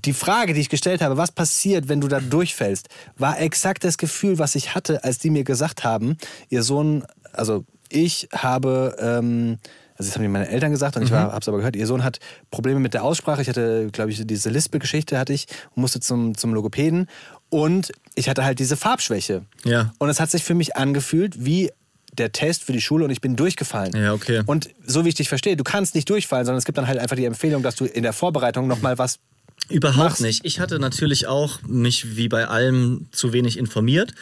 die 0.03 0.13
Frage, 0.13 0.53
die 0.53 0.61
ich 0.61 0.69
gestellt 0.69 1.01
habe, 1.01 1.17
was 1.17 1.31
passiert, 1.31 1.87
wenn 1.87 2.01
du 2.01 2.07
da 2.07 2.19
durchfällst, 2.19 2.89
war 3.17 3.39
exakt 3.39 3.83
das 3.83 3.97
Gefühl, 3.97 4.37
was 4.39 4.55
ich 4.55 4.75
hatte, 4.75 5.03
als 5.03 5.17
die 5.19 5.29
mir 5.29 5.43
gesagt 5.43 5.83
haben, 5.83 6.17
ihr 6.49 6.63
Sohn, 6.63 7.05
also 7.33 7.63
ich 7.89 8.27
habe, 8.33 8.95
ähm, 8.99 9.57
also 9.97 10.09
das 10.09 10.15
haben 10.15 10.23
mir 10.23 10.29
meine 10.29 10.49
Eltern 10.49 10.71
gesagt 10.71 10.97
und 10.97 11.03
ich 11.03 11.11
Mhm. 11.11 11.15
habe 11.15 11.37
es 11.39 11.47
aber 11.47 11.57
gehört, 11.57 11.75
ihr 11.77 11.87
Sohn 11.87 12.03
hat 12.03 12.19
Probleme 12.51 12.79
mit 12.81 12.93
der 12.93 13.03
Aussprache. 13.05 13.41
Ich 13.41 13.47
hatte, 13.47 13.87
glaube 13.93 14.11
ich, 14.11 14.21
diese 14.27 14.49
Lispel-Geschichte 14.49 15.17
hatte 15.17 15.31
ich 15.31 15.47
und 15.75 15.81
musste 15.81 16.01
zum, 16.01 16.35
zum 16.37 16.53
Logopäden 16.53 17.07
und 17.49 17.91
ich 18.15 18.27
hatte 18.27 18.43
halt 18.43 18.59
diese 18.59 18.75
Farbschwäche. 18.75 19.43
Ja. 19.63 19.93
Und 19.99 20.09
es 20.09 20.19
hat 20.19 20.29
sich 20.31 20.43
für 20.43 20.55
mich 20.55 20.75
angefühlt 20.75 21.45
wie 21.45 21.71
der 22.17 22.31
Test 22.33 22.63
für 22.63 22.73
die 22.73 22.81
Schule 22.81 23.05
und 23.05 23.11
ich 23.11 23.21
bin 23.21 23.35
durchgefallen. 23.37 23.95
Ja, 23.95 24.13
okay. 24.13 24.41
Und 24.45 24.69
so 24.85 25.05
wie 25.05 25.09
ich 25.09 25.15
dich 25.15 25.29
verstehe, 25.29 25.55
du 25.55 25.63
kannst 25.63 25.95
nicht 25.95 26.09
durchfallen, 26.09 26.45
sondern 26.45 26.57
es 26.59 26.65
gibt 26.65 26.77
dann 26.77 26.87
halt 26.87 26.99
einfach 26.99 27.15
die 27.15 27.25
Empfehlung, 27.25 27.61
dass 27.63 27.75
du 27.75 27.85
in 27.85 28.03
der 28.03 28.13
Vorbereitung 28.13 28.67
nochmal 28.67 28.97
was. 28.97 29.19
Überhaupt 29.67 29.97
machst. 29.97 30.21
nicht. 30.21 30.41
Ich 30.45 30.59
hatte 30.59 30.77
natürlich 30.77 31.25
auch 31.25 31.59
mich 31.63 32.15
wie 32.17 32.27
bei 32.27 32.47
allem 32.47 33.07
zu 33.11 33.33
wenig 33.33 33.57
informiert 33.57 34.13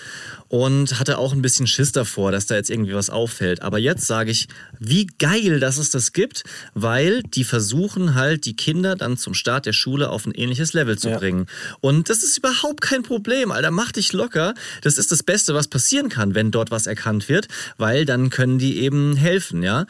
und 0.48 1.00
hatte 1.00 1.18
auch 1.18 1.34
ein 1.34 1.42
bisschen 1.42 1.68
Schiss 1.68 1.92
davor, 1.92 2.32
dass 2.32 2.46
da 2.46 2.56
jetzt 2.56 2.70
irgendwie 2.70 2.94
was 2.94 3.10
auffällt. 3.10 3.62
Aber 3.62 3.78
jetzt 3.78 4.08
sage 4.08 4.32
ich, 4.32 4.48
wie 4.80 5.06
geil, 5.20 5.60
dass 5.60 5.78
es 5.78 5.90
das 5.90 6.14
gibt, 6.14 6.46
weil 6.76 7.24
die 7.24 7.44
versuchen 7.44 8.16
halt, 8.16 8.46
die 8.46 8.56
Kinder 8.56 8.96
dann 8.96 9.18
zum 9.18 9.34
Start 9.34 9.66
der 9.66 9.74
Schule 9.74 10.12
auf 10.12 10.26
ein 10.26 10.32
ähnliches 10.34 10.72
Level 10.72 10.98
zu 10.98 11.10
Ja. 11.10 11.18
bringen. 11.18 11.48
Und 11.82 12.10
das 12.10 12.24
ist 12.24 12.38
überhaupt 12.38 12.80
kein 12.80 13.04
Problem, 13.04 13.52
Alter. 13.52 13.72
Mach 13.72 13.92
dich 13.92 14.14
locker. 14.14 14.54
Das 14.82 14.98
ist 14.98 15.12
das 15.12 15.24
Beste, 15.24 15.54
was 15.54 15.68
passieren 15.68 16.08
kann, 16.08 16.36
wenn 16.36 16.52
dort 16.52 16.72
was 16.72 16.88
erkannt 16.88 17.28
wird, 17.28 17.50
weil 17.78 18.06
dann 18.06 18.30
können 18.30 18.60
die 18.60 18.80
eben 18.80 19.18
helfen, 19.18 19.62
ja. 19.62 19.88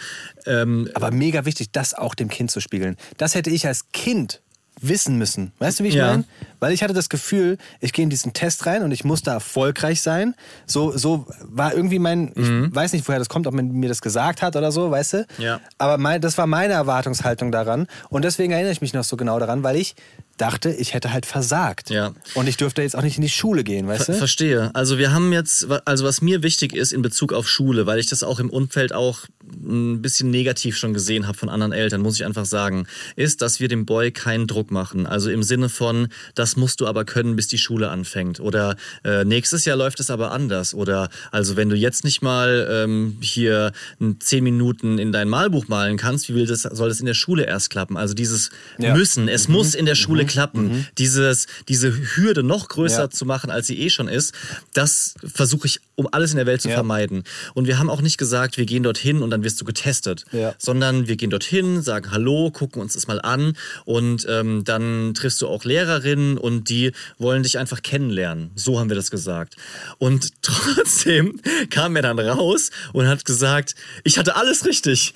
Ähm, 0.48 0.90
Aber 0.96 1.12
mega 1.12 1.46
wichtig, 1.46 1.68
das 1.74 1.94
auch 1.94 2.16
dem 2.16 2.30
Kind 2.30 2.50
zu 2.50 2.60
spiegeln. 2.60 2.98
Das 3.18 3.36
hätte 3.36 3.52
ich 3.52 3.68
als 3.68 3.92
Kind 3.92 4.42
wissen 4.88 5.18
müssen. 5.18 5.52
Weißt 5.60 5.80
du, 5.80 5.84
wie 5.84 5.88
ich 5.90 5.96
Ja. 5.96 6.08
meine? 6.08 6.24
Weil 6.60 6.74
ich 6.74 6.84
hatte 6.84 6.94
das 6.94 7.10
Gefühl, 7.10 7.58
ich 7.80 7.94
gehe 7.94 8.04
in 8.04 8.10
diesen 8.10 8.34
Test 8.34 8.66
rein 8.66 8.84
und 8.84 8.92
ich 8.92 9.04
muss 9.04 9.22
da 9.24 9.34
erfolgreich 9.34 10.02
sein. 10.02 10.36
So, 10.66 10.96
so 10.96 11.26
war 11.42 11.74
irgendwie 11.74 12.00
mein, 12.00 12.32
ich 12.36 12.76
weiß 12.76 12.94
nicht, 12.94 13.08
woher 13.08 13.20
das 13.20 13.30
kommt, 13.30 13.48
ob 13.48 13.54
man 13.54 13.72
mir 13.72 13.90
das 13.90 14.02
gesagt 14.02 14.42
hat 14.42 14.56
oder 14.56 14.72
so, 14.72 14.92
weißt 14.92 15.14
du? 15.14 15.18
Mhm. 15.38 15.44
Ja. 15.44 15.60
Aber 15.78 15.98
mein, 15.98 16.22
das 16.22 16.38
war 16.38 16.48
meine 16.48 16.74
Erwartungshaltung 16.74 17.52
daran. 17.52 17.88
Und 18.10 18.24
deswegen 18.26 18.54
erinnere 18.54 18.72
ich 18.72 18.82
mich 18.82 18.94
noch 18.94 19.04
so 19.04 19.18
genau 19.18 19.40
daran, 19.40 19.64
weil 19.64 19.76
ich 19.78 19.96
dachte, 20.38 20.72
ich 20.72 20.94
hätte 20.94 21.14
halt 21.14 21.26
versagt. 21.26 21.90
Ja. 21.90 22.14
Und 22.34 22.48
ich 22.48 22.58
dürfte 22.58 22.82
jetzt 22.82 22.96
auch 22.96 23.02
nicht 23.04 23.18
in 23.18 23.22
die 23.22 23.30
Schule 23.30 23.64
gehen, 23.64 23.88
weißt 23.88 24.06
Ver 24.06 24.14
du? 24.14 24.18
verstehe. 24.18 24.72
Also 24.74 24.98
wir 24.98 25.12
haben 25.14 25.32
jetzt, 25.32 25.68
also 25.86 26.06
was 26.06 26.22
mir 26.22 26.42
wichtig 26.44 26.74
ist 26.76 26.92
in 26.92 27.02
Bezug 27.02 27.34
auf 27.34 27.48
Schule, 27.48 27.86
weil 27.86 28.00
ich 28.00 28.08
das 28.08 28.24
auch 28.24 28.40
im 28.40 28.50
Umfeld 28.50 28.94
auch 28.94 29.20
ein 29.64 30.02
bisschen 30.02 30.32
negativ 30.32 30.76
schon 30.78 30.94
gesehen 30.94 31.28
habe 31.28 31.38
von 31.38 31.50
anderen 31.50 31.72
Eltern, 31.74 32.02
muss 32.02 32.16
ich 32.16 32.26
einfach 32.26 32.46
sagen, 32.46 32.88
ist, 33.16 33.42
dass 33.42 33.60
wir 33.60 33.68
dem 33.68 33.86
Boy 33.86 34.12
keinen 34.12 34.48
Druck 34.48 34.72
machen. 34.72 35.06
Also 35.06 35.30
im 35.30 35.44
Sinne 35.44 35.70
von, 35.70 36.08
das 36.34 36.56
musst 36.56 36.82
du 36.82 36.88
aber 36.88 37.06
können, 37.06 37.36
bis 37.36 37.48
die 37.48 37.58
Schule 37.58 37.90
anfängt. 37.90 38.40
Oder 38.40 38.76
äh, 39.04 39.26
nächstes 39.26 39.66
Jahr 39.66 39.78
läuft 39.78 40.00
es 40.00 40.10
aber 40.10 40.32
anders. 40.32 40.74
Oder 40.74 41.10
also 41.32 41.56
wenn 41.56 41.70
du 41.70 41.76
jetzt 41.76 42.04
nicht 42.04 42.22
mal 42.22 42.68
ähm, 42.72 43.18
hier 43.22 43.72
zehn 44.20 44.44
Minuten 44.44 44.98
in 44.98 45.12
dein 45.12 45.30
Malbuch 45.30 45.68
malen 45.68 45.98
kannst, 45.98 46.30
wie 46.30 46.36
will 46.36 46.48
das, 46.48 46.64
soll 46.64 46.90
das 46.90 47.00
in 47.00 47.06
der 47.06 47.14
Schule 47.14 47.46
erst 47.46 47.70
klappen? 47.70 47.98
Also 47.98 48.14
dieses 48.14 48.50
Ja. 48.80 48.96
Müssen, 48.96 49.28
es 49.28 49.48
muss 49.48 49.76
in 49.76 49.86
der 49.86 49.96
Schule 49.96 50.26
klappen. 50.34 50.88
Dieses, 50.98 51.48
diese 51.68 51.94
Hürde 52.16 52.44
noch 52.44 52.68
größer 52.70 53.04
Ja. 53.04 53.10
zu 53.10 53.26
machen, 53.26 53.50
als 53.52 53.68
sie 53.68 53.80
eh 53.80 53.90
schon 53.90 54.08
ist, 54.08 54.34
das 54.74 55.14
versuche 55.24 55.68
ich 55.68 55.80
um 55.96 56.08
alles 56.12 56.32
in 56.32 56.38
der 56.38 56.48
Welt 56.48 56.62
zu 56.62 56.70
Ja. 56.70 56.74
vermeiden. 56.76 57.24
Und 57.54 57.68
wir 57.68 57.78
haben 57.78 57.90
auch 57.90 58.02
nicht 58.02 58.18
gesagt, 58.18 58.58
wir 58.58 58.66
gehen 58.66 58.82
dorthin 58.84 59.22
und 59.22 59.30
dann 59.30 59.44
wirst 59.44 59.62
du 59.62 59.66
getestet, 59.66 60.26
Ja. 60.32 60.56
sondern 60.58 61.08
wir 61.08 61.16
gehen 61.18 61.30
dorthin, 61.30 61.84
sagen 61.84 62.10
Hallo, 62.12 62.50
gucken 62.52 62.82
uns 62.82 62.94
das 62.94 63.06
mal 63.08 63.22
an 63.22 63.56
und 63.86 64.26
ähm, 64.28 64.64
dann 64.64 65.14
triffst 65.14 65.40
du 65.42 65.48
auch 65.48 65.64
Lehrerinnen 65.66 66.38
und 66.40 66.70
die 66.70 66.92
wollen 67.20 67.44
dich 67.44 67.60
einfach 67.60 67.84
kennenlernen. 67.84 68.50
So 68.56 68.80
haben 68.80 68.90
wir 68.90 68.96
das 68.96 69.12
gesagt. 69.12 69.56
Und 70.00 70.30
trotzdem 70.42 71.40
kam 71.70 71.96
er 71.96 72.02
dann 72.02 72.18
raus 72.20 72.72
und 72.94 73.08
hat 73.08 73.24
gesagt, 73.26 73.76
ich 74.04 74.18
hatte 74.18 74.36
alles 74.36 74.66
richtig. 74.66 75.14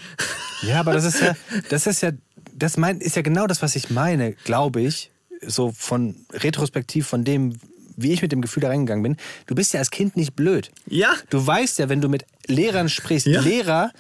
Ja, 0.62 0.80
aber 0.82 0.94
das 0.94 1.06
ist 1.06 1.22
ja, 1.22 1.36
das 1.70 1.88
ist 1.88 2.02
ja, 2.02 2.12
das 2.58 2.78
mein, 2.78 3.00
ist 3.00 3.16
ja 3.16 3.22
genau 3.22 3.48
das, 3.48 3.62
was 3.62 3.76
ich 3.76 3.90
meine, 3.90 4.34
glaube 4.34 4.82
ich, 4.82 5.12
so 5.46 5.72
von 5.72 6.16
retrospektiv 6.34 7.08
von 7.08 7.24
dem, 7.24 7.60
wie 7.96 8.12
ich 8.12 8.22
mit 8.22 8.32
dem 8.32 8.42
Gefühl 8.42 8.62
da 8.62 8.70
reingegangen 8.70 9.04
bin. 9.04 9.18
Du 9.46 9.56
bist 9.56 9.74
ja 9.74 9.80
als 9.80 9.92
Kind 9.92 10.18
nicht 10.18 10.36
blöd. 10.36 10.72
Ja. 10.88 11.14
Du 11.30 11.46
weißt 11.46 11.80
ja, 11.80 11.90
wenn 11.90 12.02
du 12.02 12.10
mit 12.10 12.26
Lehrern 12.48 12.90
sprichst, 12.90 13.28
Ja. 13.28 13.42
Lehrer, 13.42 13.92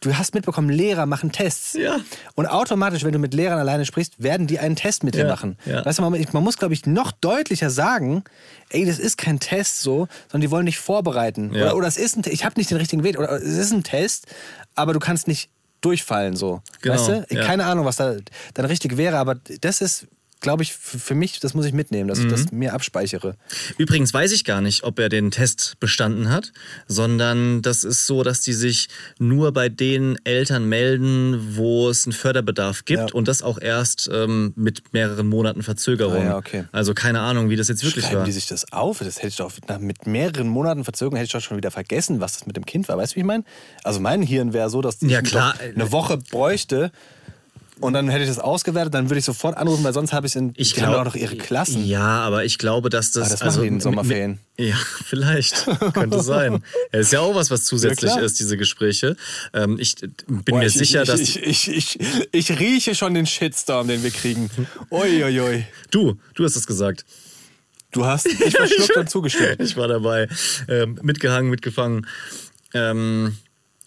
du 0.00 0.16
hast 0.16 0.34
mitbekommen, 0.34 0.68
Lehrer 0.70 1.06
machen 1.06 1.30
Tests. 1.32 1.74
Ja. 1.74 1.98
Und 2.34 2.46
automatisch, 2.46 3.04
wenn 3.04 3.12
du 3.12 3.18
mit 3.18 3.34
Lehrern 3.34 3.58
alleine 3.58 3.84
sprichst, 3.86 4.22
werden 4.22 4.46
die 4.46 4.58
einen 4.58 4.76
Test 4.76 5.04
mit 5.04 5.14
dir 5.14 5.20
Ja, 5.24 5.28
machen. 5.28 5.56
ja. 5.64 5.84
Weißt 5.84 5.98
du, 5.98 6.02
man, 6.02 6.26
man 6.32 6.42
muss, 6.42 6.56
glaube 6.58 6.74
ich, 6.74 6.86
noch 6.86 7.12
deutlicher 7.12 7.70
sagen, 7.70 8.24
ey, 8.70 8.84
das 8.84 8.98
ist 8.98 9.16
kein 9.18 9.40
Test 9.40 9.80
so, 9.80 10.08
sondern 10.30 10.40
die 10.42 10.50
wollen 10.50 10.66
dich 10.66 10.78
vorbereiten. 10.78 11.52
Ja. 11.54 11.64
Oder, 11.66 11.76
oder 11.76 11.86
es 11.88 11.96
ist 11.98 12.16
ein, 12.16 12.22
ich 12.26 12.44
habe 12.44 12.58
nicht 12.58 12.70
den 12.70 12.78
richtigen 12.78 13.04
Weg, 13.04 13.18
oder 13.18 13.30
es 13.32 13.44
ist 13.44 13.72
ein 13.72 13.82
Test, 13.84 14.26
aber 14.74 14.92
du 14.94 14.98
kannst 14.98 15.28
nicht 15.28 15.50
durchfallen 15.82 16.36
so. 16.36 16.62
Genau, 16.80 16.94
Weißt 16.94 17.08
du? 17.08 17.26
ja. 17.30 17.44
Keine 17.44 17.66
Ahnung, 17.66 17.84
was 17.84 17.96
da 17.96 18.16
dann 18.54 18.64
richtig 18.66 18.96
wäre, 18.96 19.18
aber 19.18 19.36
das 19.60 19.80
ist, 19.82 20.06
glaube 20.42 20.62
ich, 20.62 20.74
für 20.74 21.14
mich, 21.14 21.40
das 21.40 21.54
muss 21.54 21.64
ich 21.64 21.72
mitnehmen, 21.72 22.08
dass 22.08 22.18
ich 22.18 22.26
Mhm. 22.26 22.30
das 22.30 22.52
mir 22.52 22.74
abspeichere. 22.74 23.36
Übrigens 23.78 24.12
weiß 24.12 24.32
ich 24.32 24.44
gar 24.44 24.60
nicht, 24.60 24.84
ob 24.84 24.98
er 24.98 25.08
den 25.08 25.30
Test 25.30 25.76
bestanden 25.80 26.28
hat, 26.30 26.52
sondern 26.88 27.62
das 27.62 27.84
ist 27.84 28.06
so, 28.06 28.22
dass 28.22 28.40
die 28.42 28.52
sich 28.52 28.88
nur 29.18 29.52
bei 29.52 29.68
den 29.68 30.18
Eltern 30.24 30.68
melden, 30.68 31.56
wo 31.56 31.88
es 31.88 32.04
einen 32.06 32.12
Förderbedarf 32.12 32.84
gibt 32.84 32.98
Ja. 33.10 33.14
und 33.14 33.28
das 33.28 33.42
auch 33.42 33.58
erst 33.60 34.10
ähm, 34.12 34.52
mit 34.56 34.92
mehreren 34.92 35.26
Monaten 35.28 35.62
Verzögerung. 35.62 36.22
Ah 36.22 36.24
ja, 36.24 36.36
okay. 36.36 36.64
Also 36.72 36.92
keine 36.94 37.20
Ahnung, 37.20 37.48
wie 37.48 37.56
das 37.56 37.68
jetzt 37.68 37.82
wirklich 37.84 38.04
Schreiben 38.04 38.18
war. 38.18 38.24
die 38.24 38.32
sich 38.32 38.46
das 38.46 38.72
auf? 38.72 38.98
Das 38.98 39.16
hätte 39.18 39.28
ich 39.28 39.36
doch 39.36 39.52
mit 39.80 40.06
mehreren 40.06 40.48
Monaten 40.48 40.84
Verzögerung 40.84 41.16
hätte 41.16 41.26
ich 41.26 41.32
doch 41.32 41.40
schon 41.40 41.56
wieder 41.56 41.70
vergessen, 41.70 42.20
was 42.20 42.34
das 42.34 42.46
mit 42.46 42.56
dem 42.56 42.66
Kind 42.66 42.88
war. 42.88 42.98
Weißt 42.98 43.12
du, 43.12 43.16
wie 43.16 43.20
ich 43.20 43.26
meine? 43.26 43.44
Also 43.84 44.00
mein 44.00 44.22
Hirn 44.22 44.52
wäre 44.52 44.68
so, 44.70 44.82
dass 44.82 44.98
Ja, 45.00 45.20
ich 45.20 45.24
klar. 45.30 45.54
doch 45.54 45.60
eine 45.64 45.92
Woche 45.92 46.18
bräuchte 46.18 46.90
und 47.82 47.92
dann 47.92 48.08
hätte 48.08 48.22
ich 48.24 48.28
das 48.28 48.38
ausgewertet, 48.38 48.94
dann 48.94 49.10
würde 49.10 49.18
ich 49.18 49.24
sofort 49.24 49.56
anrufen, 49.56 49.84
weil 49.84 49.92
sonst 49.92 50.12
habe 50.12 50.26
ich 50.26 50.36
in 50.36 50.52
Ich 50.56 50.72
die 50.74 50.80
haben 50.82 50.92
glaub- 50.92 51.04
doch 51.04 51.14
noch 51.14 51.20
ihre 51.20 51.36
Klassen. 51.36 51.84
Ja, 51.84 52.22
aber 52.22 52.44
ich 52.44 52.58
glaube, 52.58 52.88
dass 52.90 53.12
das. 53.12 53.26
Ah, 53.26 53.30
das 53.30 53.44
machen 53.44 53.62
die 53.62 53.68
in 53.68 53.80
Sommerferien. 53.80 54.38
Ja, 54.58 54.76
vielleicht. 55.04 55.66
Könnte 55.92 56.22
sein. 56.22 56.62
Ja, 56.92 57.00
ist 57.00 57.12
ja 57.12 57.20
auch 57.20 57.34
was, 57.34 57.50
was 57.50 57.64
zusätzlich 57.64 58.10
Ja, 58.14 58.20
ist, 58.20 58.38
diese 58.38 58.56
Gespräche. 58.56 59.16
Ähm, 59.52 59.78
ich 59.78 59.96
bin 59.96 60.14
Boah, 60.44 60.58
mir 60.58 60.66
ich, 60.66 60.74
sicher, 60.74 61.02
ich, 61.02 61.08
dass. 61.08 61.20
ich, 61.20 61.42
ich, 61.42 61.68
ich, 61.68 61.98
ich 62.32 62.58
rieche 62.58 62.94
schon 62.94 63.14
den 63.14 63.26
Shitstorm, 63.26 63.88
den 63.88 64.02
wir 64.02 64.10
kriegen. 64.10 64.50
Uiuiui. 64.90 65.40
Ui, 65.40 65.40
ui. 65.40 65.64
du, 65.90 66.18
du 66.34 66.44
hast 66.44 66.56
es 66.56 66.66
gesagt. 66.66 67.04
Du 67.92 68.06
hast 68.06 68.26
ich 68.26 68.56
verschluckt 68.56 68.96
und 68.96 69.10
zugestimmt. 69.10 69.60
Ich 69.60 69.76
war 69.76 69.88
dabei. 69.88 70.28
Ähm, 70.68 70.98
mitgehangen, 71.02 71.50
mitgefangen. 71.50 72.06
Ähm, 72.74 73.36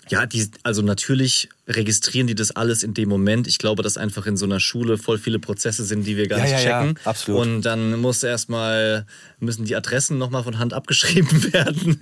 Ja, 0.10 0.26
die, 0.26 0.48
also 0.64 0.82
natürlich 0.84 1.50
registrieren 1.68 2.28
die 2.28 2.36
das 2.36 2.52
alles 2.52 2.84
in 2.84 2.94
dem 2.94 3.10
Moment. 3.10 3.48
Ich 3.48 3.58
glaube, 3.58 3.82
dass 3.84 3.98
einfach 3.98 4.26
in 4.28 4.38
so 4.38 4.46
einer 4.46 4.60
Schule 4.60 4.98
voll 4.98 5.18
viele 5.18 5.40
Prozesse 5.40 5.84
sind, 5.84 6.06
die 6.06 6.16
wir 6.16 6.28
gar 6.28 6.38
Ja, 6.40 6.44
nicht 6.46 6.54
ja, 6.54 6.60
ja, 6.62 6.82
checken. 6.84 7.00
absolut. 7.06 7.42
Und 7.42 7.62
dann 7.64 8.00
muss 8.00 8.22
erstmal, 8.24 9.06
müssen 9.40 9.66
die 9.66 9.76
Adressen 9.76 10.18
nochmal 10.18 10.44
von 10.44 10.60
Hand 10.60 10.74
abgeschrieben 10.74 11.52
werden. 11.54 12.00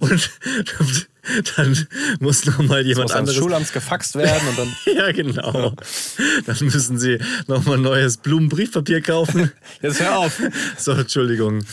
Und 0.00 0.30
dann 1.56 1.86
muss 2.20 2.44
nochmal 2.44 2.84
jemand 2.86 3.08
Muss 3.10 3.16
anderes. 3.16 3.38
Schulamts 3.38 3.72
gefaxt 3.72 4.14
werden 4.16 4.48
und 4.48 4.58
dann. 4.58 4.76
Ja, 4.94 5.12
genau. 5.12 5.72
Dann 6.46 6.56
müssen 6.60 6.98
sie 6.98 7.18
nochmal 7.46 7.78
neues 7.78 8.16
Blumenbriefpapier 8.18 9.00
kaufen. 9.00 9.52
Jetzt 9.82 10.00
hör 10.00 10.18
auf. 10.18 10.40
So, 10.76 10.92
Entschuldigung. 10.92 11.64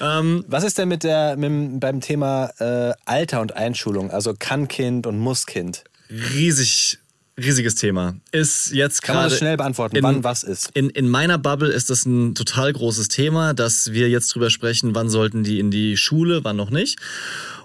Ähm, 0.00 0.44
Was 0.46 0.64
ist 0.64 0.78
denn 0.78 0.88
mit 0.88 1.02
der, 1.02 1.36
mit, 1.36 1.80
beim 1.80 2.00
Thema 2.00 2.50
äh, 2.58 2.92
Alter 3.04 3.40
und 3.40 3.56
Einschulung? 3.56 4.10
Also 4.10 4.34
kann 4.38 4.68
Kind 4.68 5.06
und 5.06 5.18
muss 5.18 5.46
Kind? 5.46 5.84
riesig, 6.10 6.98
riesiges 7.38 7.74
Thema. 7.76 8.16
Ist 8.32 8.72
jetzt 8.72 9.02
Kann 9.02 9.14
man 9.14 9.22
gerade. 9.22 9.30
das 9.30 9.38
schnell 9.38 9.56
beantworten, 9.56 9.96
in- 9.96 10.02
wann 10.02 10.24
was 10.24 10.42
ist? 10.42 10.70
In, 10.74 10.90
in 10.90 11.08
meiner 11.08 11.38
Bubble 11.38 11.70
ist 11.72 11.88
das 11.90 12.04
ein 12.04 12.34
total 12.34 12.72
großes 12.72 13.08
Thema, 13.08 13.54
dass 13.54 13.92
wir 13.92 14.08
jetzt 14.08 14.34
drüber 14.34 14.50
sprechen, 14.50 14.94
wann 14.94 15.08
sollten 15.08 15.44
die 15.44 15.58
in 15.60 15.70
die 15.70 15.96
Schule, 15.96 16.44
wann 16.44 16.56
noch 16.56 16.70
nicht. 16.70 16.98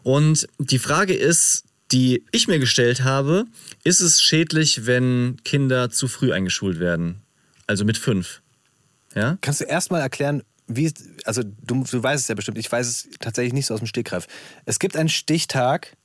Und 0.03 0.47
die 0.59 0.80
Frage 0.80 1.13
ist, 1.13 1.63
die 1.91 2.24
ich 2.32 2.47
mir 2.47 2.59
gestellt 2.59 3.03
habe, 3.03 3.45
ist 3.84 3.99
es 3.99 4.21
schädlich, 4.21 4.86
wenn 4.86 5.38
Kinder 5.43 5.89
zu 5.89 6.07
früh 6.07 6.32
eingeschult 6.32 6.80
werden? 6.80 7.21
Also 7.67 7.86
mit 7.86 7.97
fünf. 7.97 8.41
Ja? 9.15 9.38
Kannst 9.41 9.61
du 9.61 9.65
erstmal 9.65 10.01
erklären, 10.01 10.43
wie 10.67 10.86
es, 10.86 10.93
also 11.26 11.43
du, 11.43 11.84
du 11.84 12.01
weißt 12.03 12.21
es 12.24 12.28
ja 12.28 12.36
bestimmt, 12.36 12.57
ich 12.57 12.71
weiß 12.71 12.88
es 12.88 13.07
tatsächlich 13.19 13.53
nicht 13.53 13.65
so 13.67 13.74
aus 13.74 13.80
dem 13.82 13.88
Stegreif. 13.88 14.28
Es 14.65 14.80
gibt 14.80 14.95
einen 14.97 15.09
Stichtag 15.09 15.95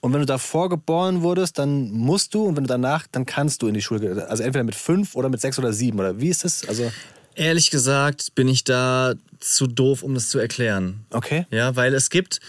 und 0.00 0.12
wenn 0.12 0.20
du 0.20 0.26
davor 0.26 0.68
geboren 0.68 1.22
wurdest, 1.22 1.58
dann 1.58 1.90
musst 1.90 2.34
du 2.34 2.44
und 2.44 2.56
wenn 2.56 2.64
du 2.64 2.68
danach, 2.68 3.06
dann 3.10 3.26
kannst 3.26 3.62
du 3.62 3.66
in 3.68 3.74
die 3.74 3.82
Schule 3.82 4.00
gehen. 4.00 4.18
Also 4.20 4.42
entweder 4.42 4.64
mit 4.64 4.74
fünf 4.74 5.16
oder 5.16 5.28
mit 5.28 5.40
sechs 5.40 5.58
oder 5.58 5.72
sieben 5.72 5.98
oder 5.98 6.20
wie 6.20 6.28
ist 6.28 6.44
das? 6.44 6.66
Also, 6.68 6.92
Ehrlich 7.34 7.70
gesagt 7.70 8.34
bin 8.34 8.48
ich 8.48 8.64
da 8.64 9.14
zu 9.40 9.66
doof, 9.66 10.02
um 10.02 10.14
das 10.14 10.30
zu 10.30 10.38
erklären. 10.38 11.04
okay. 11.10 11.46
Ja, 11.50 11.76
weil 11.76 11.92
es 11.94 12.08
gibt 12.08 12.40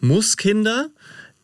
Musskinder, 0.00 0.88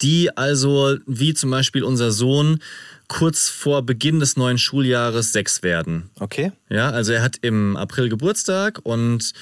die 0.00 0.36
also, 0.36 0.96
wie 1.06 1.34
zum 1.34 1.50
Beispiel 1.50 1.84
unser 1.84 2.12
Sohn, 2.12 2.60
kurz 3.08 3.48
vor 3.48 3.82
Beginn 3.82 4.20
des 4.20 4.36
neuen 4.36 4.58
Schuljahres 4.58 5.32
sechs 5.32 5.62
werden. 5.62 6.10
Okay. 6.20 6.52
Ja, 6.68 6.90
also 6.90 7.12
er 7.12 7.22
hat 7.22 7.36
im 7.42 7.76
April 7.76 8.08
Geburtstag 8.08 8.80
und 8.84 9.32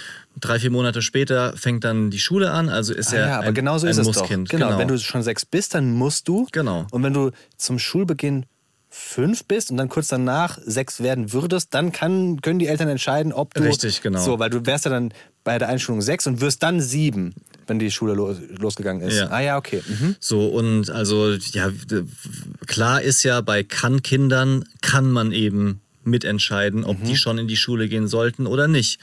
drei, 0.41 0.59
vier 0.59 0.71
Monate 0.71 1.03
später 1.03 1.57
fängt 1.57 1.85
dann 1.85 2.11
die 2.11 2.19
Schule 2.19 2.51
an. 2.51 2.69
Also 2.69 2.95
ist 2.95 3.13
Ah, 3.13 3.17
er 3.17 3.29
ja, 3.29 3.39
aber 3.39 3.49
ein, 3.49 3.55
genau 3.55 3.79
so 3.79 3.87
ein 3.87 3.91
ist 3.91 3.99
es 3.99 4.11
doch. 4.11 4.29
Genau. 4.29 4.79
Wenn 4.79 4.89
du 4.89 4.99
schon 4.99 5.23
sechs 5.23 5.45
bist, 5.45 5.75
dann 5.75 5.93
musst 5.93 6.29
du. 6.29 6.47
Genau. 6.53 6.87
Und 6.91 7.03
wenn 7.03 7.13
du 7.13 7.31
zum 7.57 7.79
Schulbeginn 7.79 8.47
fünf 8.89 9.45
bist 9.45 9.71
und 9.71 9.77
dann 9.77 9.89
kurz 9.89 10.09
danach 10.09 10.59
sechs 10.65 11.03
werden 11.03 11.33
würdest, 11.33 11.75
dann 11.75 11.93
kann, 11.93 12.41
können 12.41 12.59
die 12.59 12.67
Eltern 12.67 12.89
entscheiden, 12.89 13.33
ob 13.33 13.53
du. 13.53 13.63
Richtig, 13.63 14.01
genau. 14.01 14.21
So, 14.21 14.39
weil 14.39 14.51
du 14.51 14.65
wärst 14.65 14.87
ja 14.87 14.91
dann 14.91 15.13
bei 15.45 15.59
der 15.59 15.69
Einschulung 15.69 16.01
sechs 16.03 16.27
und 16.27 16.41
wirst 16.41 16.63
dann 16.63 16.81
sieben, 16.81 17.35
wenn 17.67 17.79
die 17.79 17.91
Schule 17.91 18.15
los, 18.15 18.39
losgegangen 18.59 19.07
ist. 19.07 19.19
Ja. 19.19 19.29
Ah 19.29 19.41
ja, 19.41 19.57
okay. 19.59 19.83
Mhm. 19.87 20.17
So, 20.19 20.49
und 20.49 20.91
also, 20.91 21.33
ja, 21.53 21.71
klar 22.67 23.03
ist 23.03 23.23
ja, 23.23 23.41
bei 23.43 23.63
Kann-Kindern 23.63 24.65
kann 24.81 25.11
man 25.11 25.33
eben 25.33 25.81
mitentscheiden, 26.07 26.85
ob 26.85 27.03
die 27.03 27.17
schon 27.17 27.39
in 27.39 27.49
die 27.49 27.57
Schule 27.57 27.89
gehen 27.89 28.09
sollten 28.09 28.47
oder 28.47 28.69
nicht. 28.69 29.01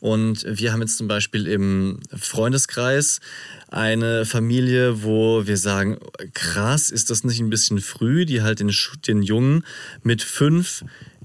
Und 0.00 0.44
wir 0.48 0.72
haben 0.72 0.80
jetzt 0.80 0.96
zum 0.96 1.08
Beispiel 1.08 1.46
im 1.46 2.00
Freundeskreis 2.16 3.20
eine 3.68 4.24
Familie, 4.24 5.02
wo 5.02 5.46
wir 5.46 5.56
sagen, 5.56 5.98
krass, 6.32 6.90
ist 6.90 7.10
das 7.10 7.24
nicht 7.24 7.40
ein 7.40 7.50
bisschen 7.50 7.80
früh, 7.80 8.24
die 8.24 8.42
halt 8.42 8.60
den, 8.60 8.72
den 9.06 9.22
Jungen 9.22 9.64
mit 10.02 10.22
fünf 10.22 10.84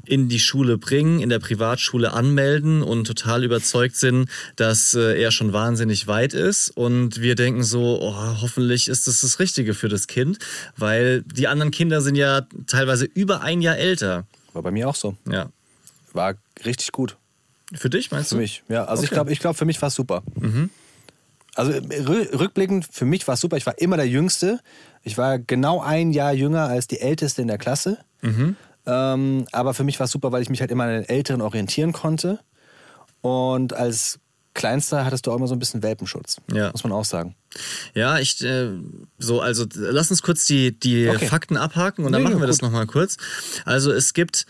in 0.10 0.28
die 0.28 0.40
Schule 0.40 0.78
bringen, 0.78 1.20
in 1.20 1.30
der 1.30 1.40
Privatschule 1.40 2.14
anmelden 2.14 2.82
und 2.82 3.06
total 3.06 3.44
überzeugt 3.44 3.96
sind, 3.96 4.30
dass 4.56 4.96
äh, 4.96 5.22
er 5.22 5.32
schon 5.32 5.54
wahnsinnig 5.54 6.08
weit 6.08 6.34
ist. 6.34 6.72
Und 6.72 7.22
wir 7.22 7.36
denken 7.36 7.64
so, 7.64 8.00
oh, 8.02 8.42
hoffentlich 8.42 8.88
ist 8.88 9.08
das 9.08 9.22
das 9.22 9.40
Richtige 9.40 9.74
für 9.74 9.88
das 9.88 10.08
Kind, 10.08 10.40
weil 10.76 11.22
die 11.24 11.48
anderen 11.48 11.72
Kinder 11.72 12.02
sind 12.02 12.16
ja 12.16 12.48
teilweise 12.66 13.06
über 13.06 13.42
ein 13.42 13.62
Jahr 13.62 13.78
älter. 13.78 14.26
War 14.54 14.62
bei 14.64 14.72
mir 14.72 14.90
auch 14.90 14.96
so. 14.96 15.16
Ja. 15.30 15.50
War 16.14 16.36
richtig 16.66 16.92
gut. 16.92 17.18
Für 17.74 17.90
dich 17.90 18.10
meinst 18.12 18.30
Für 18.30 18.36
du? 18.36 18.42
mich. 18.42 18.64
Ja, 18.68 18.86
also 18.86 19.04
ich 19.04 19.10
Okay. 19.10 19.16
glaube, 19.16 19.32
ich 19.32 19.40
glaub, 19.40 19.56
für 19.56 19.66
mich 19.66 19.80
war 19.82 19.88
es 19.88 19.96
super. 19.96 20.24
Also 21.56 21.72
rü- 21.72 22.40
rückblickend, 22.40 22.88
für 22.92 23.06
mich 23.06 23.28
war 23.28 23.34
es 23.36 23.42
super. 23.42 23.58
Ich 23.58 23.66
war 23.66 23.78
immer 23.80 23.98
der 23.98 24.08
Jüngste. 24.08 24.60
Ich 25.04 25.18
war 25.18 25.38
genau 25.40 25.82
ein 25.82 26.12
Jahr 26.12 26.34
jünger 26.34 26.64
als 26.68 26.88
die 26.88 27.00
Älteste 27.00 27.42
in 27.42 27.48
der 27.48 27.58
Klasse. 27.58 28.00
Ähm, 28.86 29.46
aber 29.52 29.74
für 29.74 29.84
mich 29.84 30.00
war 30.00 30.06
es 30.06 30.12
super, 30.12 30.32
weil 30.32 30.42
ich 30.42 30.50
mich 30.50 30.62
halt 30.62 30.72
immer 30.72 30.86
an 30.86 30.90
den 30.92 31.10
Älteren 31.10 31.42
orientieren 31.42 31.92
konnte. 31.94 32.40
Und 33.22 33.74
als 33.74 34.20
Kleinster 34.54 35.06
hattest 35.06 35.28
du 35.28 35.32
auch 35.32 35.36
immer 35.36 35.48
so 35.48 35.56
ein 35.56 35.60
bisschen 35.60 35.84
Welpenschutz. 35.84 36.38
Ja. 36.52 36.72
Muss 36.72 36.84
man 36.84 36.92
auch 36.94 37.06
sagen. 37.06 37.36
Ja, 37.96 38.20
ich 38.20 38.42
äh, 38.44 38.70
so 39.18 39.42
also 39.42 39.66
lass 39.76 40.12
uns 40.12 40.22
kurz 40.22 40.46
die 40.46 40.72
die 40.78 41.08
Okay. 41.10 41.28
Fakten 41.28 41.58
abhaken 41.58 42.06
und 42.06 42.12
dann 42.12 42.22
Nee, 42.24 42.30
machen 42.30 42.40
wir 42.42 42.48
das 42.48 42.58
gut. 42.60 42.64
noch 42.64 42.72
mal 42.72 42.86
kurz. 42.86 43.18
Also 43.66 43.92
es 43.92 44.14
gibt 44.14 44.46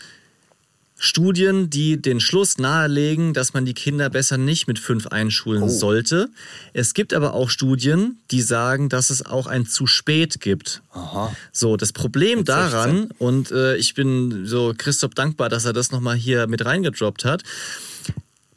Studien, 1.02 1.70
die 1.70 1.96
den 2.02 2.20
Schluss 2.20 2.58
nahelegen, 2.58 3.32
dass 3.32 3.54
man 3.54 3.64
die 3.64 3.72
Kinder 3.72 4.10
besser 4.10 4.36
nicht 4.36 4.68
mit 4.68 4.78
fünf 4.78 5.06
einschulen 5.06 5.62
Oh. 5.62 5.68
sollte. 5.68 6.28
Es 6.74 6.92
gibt 6.92 7.14
aber 7.14 7.32
auch 7.32 7.48
Studien, 7.48 8.18
die 8.30 8.42
sagen, 8.42 8.90
dass 8.90 9.08
es 9.08 9.24
auch 9.24 9.46
ein 9.46 9.64
zu 9.64 9.86
spät 9.86 10.40
gibt. 10.42 10.82
Aha. 10.92 11.34
So, 11.52 11.78
das 11.78 11.94
Problem 11.94 12.40
Mit 12.40 12.50
daran, 12.50 13.08
und 13.18 13.50
äh, 13.50 13.76
ich 13.76 13.94
bin 13.94 14.44
so 14.44 14.74
Christoph 14.76 15.14
dankbar, 15.14 15.48
dass 15.48 15.64
er 15.64 15.72
das 15.72 15.90
nochmal 15.90 16.16
hier 16.16 16.46
mit 16.48 16.66
reingedroppt 16.66 17.24
hat, 17.24 17.44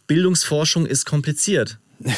Bildungsforschung 0.07 0.85
ist 0.85 1.05
kompliziert. 1.05 1.77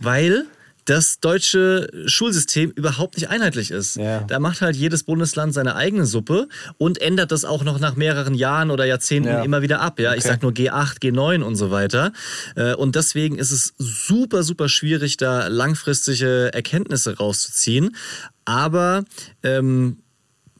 weil 0.00 0.46
das 0.86 1.18
deutsche 1.20 1.88
Schulsystem 2.06 2.70
überhaupt 2.70 3.16
nicht 3.16 3.28
einheitlich 3.30 3.70
ist. 3.70 3.96
Ja. 3.96 4.20
Da 4.22 4.38
macht 4.38 4.60
halt 4.60 4.76
jedes 4.76 5.02
Bundesland 5.02 5.54
seine 5.54 5.76
eigene 5.76 6.04
Suppe 6.06 6.48
und 6.78 7.00
ändert 7.00 7.32
das 7.32 7.44
auch 7.44 7.64
noch 7.64 7.78
nach 7.78 7.96
mehreren 7.96 8.34
Jahren 8.34 8.70
oder 8.70 8.84
Jahrzehnten 8.84 9.28
Ja. 9.28 9.42
immer 9.42 9.62
wieder 9.62 9.80
ab. 9.80 9.98
Ja, 9.98 10.12
ich 10.14 10.20
Okay. 10.20 10.28
sag 10.28 10.42
nur 10.42 10.52
G8, 10.52 11.00
G9 11.00 11.42
und 11.42 11.56
so 11.56 11.70
weiter. 11.70 12.12
Äh, 12.56 12.74
Und 12.74 12.96
deswegen 12.96 13.36
ist 13.38 13.50
es 13.50 13.72
super, 13.78 14.42
super 14.42 14.68
schwierig, 14.68 15.16
da 15.16 15.46
langfristige 15.48 16.50
Erkenntnisse 16.52 17.16
rauszuziehen. 17.16 17.96
Aber 18.44 19.04
ähm, 19.42 19.98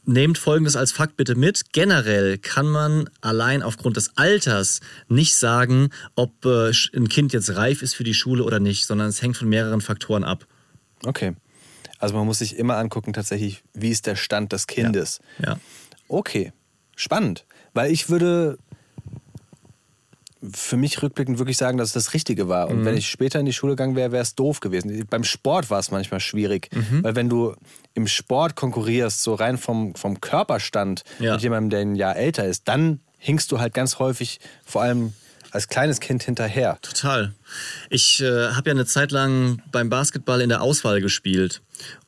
Nehmt 0.07 0.37
Folgendes 0.37 0.75
als 0.75 0.91
Fakt 0.91 1.17
bitte 1.17 1.35
mit. 1.35 1.71
Generell 1.71 2.37
kann 2.37 2.67
man 2.67 3.09
allein 3.21 3.63
aufgrund 3.63 3.97
des 3.97 4.17
Alters 4.17 4.81
nicht 5.07 5.35
sagen, 5.35 5.89
ob 6.15 6.45
äh, 6.45 6.71
ein 6.95 7.09
Kind 7.09 7.33
jetzt 7.33 7.55
reif 7.55 7.81
ist 7.81 7.95
für 7.95 8.03
die 8.03 8.13
Schule 8.13 8.43
oder 8.43 8.59
nicht, 8.59 8.85
sondern 8.85 9.07
es 9.07 9.21
hängt 9.21 9.37
von 9.37 9.49
mehreren 9.49 9.81
Faktoren 9.81 10.23
ab. 10.23 10.45
Okay. 11.03 11.35
Also 11.97 12.15
man 12.15 12.25
muss 12.25 12.39
sich 12.39 12.57
immer 12.57 12.77
angucken, 12.77 13.13
tatsächlich, 13.13 13.63
wie 13.73 13.89
ist 13.89 14.05
der 14.05 14.15
Stand 14.15 14.51
des 14.51 14.67
Kindes. 14.67 15.21
Ja. 15.43 15.59
Okay, 16.07 16.53
spannend. 16.95 17.45
Weil 17.73 17.91
ich 17.91 18.09
würde 18.09 18.57
für 20.53 20.77
mich 20.77 21.01
rückblickend 21.01 21.39
wirklich 21.39 21.57
sagen, 21.57 21.77
dass 21.77 21.89
es 21.89 21.93
das 21.93 22.13
Richtige 22.13 22.47
war. 22.47 22.69
Und 22.69 22.81
Mhm. 22.81 22.85
wenn 22.85 22.97
ich 22.97 23.07
später 23.09 23.39
in 23.39 23.45
die 23.45 23.53
Schule 23.53 23.73
gegangen 23.73 23.95
wäre, 23.95 24.11
wäre 24.11 24.21
es 24.23 24.35
doof 24.35 24.59
gewesen. 24.59 25.05
Beim 25.09 25.23
Sport 25.23 25.69
war 25.69 25.79
es 25.79 25.91
manchmal 25.91 26.19
schwierig. 26.19 26.69
Mhm. 26.73 27.03
Weil 27.03 27.15
wenn 27.15 27.29
du 27.29 27.55
im 27.93 28.07
Sport 28.07 28.55
konkurrierst, 28.55 29.21
so 29.23 29.33
rein 29.35 29.57
vom, 29.57 29.95
vom 29.95 30.21
Körperstand 30.21 31.03
Ja. 31.19 31.33
mit 31.33 31.41
jemandem, 31.41 31.69
der 31.69 31.79
ein 31.81 31.95
Jahr 31.95 32.15
älter 32.15 32.45
ist, 32.45 32.67
dann 32.67 32.99
hinkst 33.17 33.51
du 33.51 33.59
halt 33.59 33.73
ganz 33.73 33.99
häufig, 33.99 34.39
vor 34.65 34.81
allem 34.81 35.13
als 35.51 35.69
kleines 35.69 36.01
Kind, 36.01 36.21
hinterher. 36.23 36.77
Total. 36.81 37.33
Ich 37.89 38.21
äh, 38.21 38.49
habe 38.49 38.69
ja 38.69 38.73
eine 38.73 38.85
Zeit 38.85 39.11
lang 39.11 39.61
beim 39.71 39.89
Basketball 39.89 40.41
in 40.41 40.49
der 40.49 40.61
Auswahl 40.61 40.99
gespielt. 40.99 41.61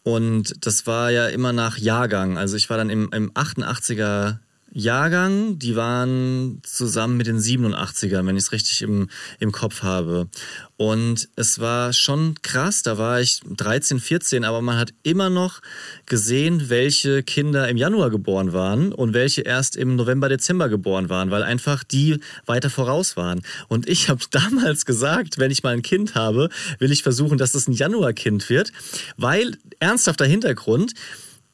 Und 0.04 0.66
das 0.66 0.86
war 0.86 1.12
ja 1.12 1.28
immer 1.28 1.54
nach 1.54 1.78
Jahrgang. 1.78 2.38
Also 2.38 2.58
ich 2.58 2.70
war 2.70 2.76
dann 2.78 2.90
im, 2.90 3.10
im 3.14 3.32
88er 3.32 4.40
Jahrgang, 4.78 5.58
die 5.58 5.76
waren 5.76 6.62
zusammen 6.62 7.18
mit 7.18 7.26
den 7.26 7.40
87ern, 7.40 8.28
wenn 8.28 8.38
ich 8.38 8.44
es 8.44 8.52
richtig 8.52 8.84
im, 8.84 9.10
im 9.40 9.52
Kopf 9.52 9.82
habe. 9.82 10.28
Und 10.76 11.30
es 11.36 11.58
war 11.58 11.94
schon 11.94 12.36
krass, 12.44 12.84
da 12.84 13.00
war 13.00 13.20
ich 13.20 13.42
13, 13.50 14.00
14, 14.00 14.46
aber 14.46 14.62
man 14.62 14.78
hat 14.78 14.94
immer 15.02 15.32
noch 15.32 15.62
gesehen, 16.06 16.70
welche 16.70 17.24
Kinder 17.24 17.68
im 17.68 17.78
Januar 17.78 18.12
geboren 18.12 18.54
waren 18.54 18.94
und 18.94 19.16
welche 19.16 19.42
erst 19.42 19.76
im 19.76 19.96
November, 19.96 20.30
Dezember 20.30 20.70
geboren 20.70 21.10
waren, 21.10 21.32
weil 21.32 21.42
einfach 21.42 21.84
die 21.84 22.20
weiter 22.46 22.70
voraus 22.70 23.18
waren. 23.18 23.42
Und 23.70 23.90
ich 23.90 24.10
habe 24.10 24.22
damals 24.30 24.86
gesagt, 24.86 25.40
wenn 25.40 25.50
ich 25.50 25.64
mal 25.64 25.74
ein 25.74 25.82
Kind 25.82 26.14
habe, 26.14 26.50
will 26.78 26.92
ich 26.92 27.02
versuchen, 27.02 27.40
dass 27.40 27.54
das 27.54 27.68
ein 27.68 27.74
Januarkind 27.74 28.48
wird, 28.52 28.72
weil 29.18 29.58
ernsthafter 29.80 30.26
Hintergrund, 30.26 30.94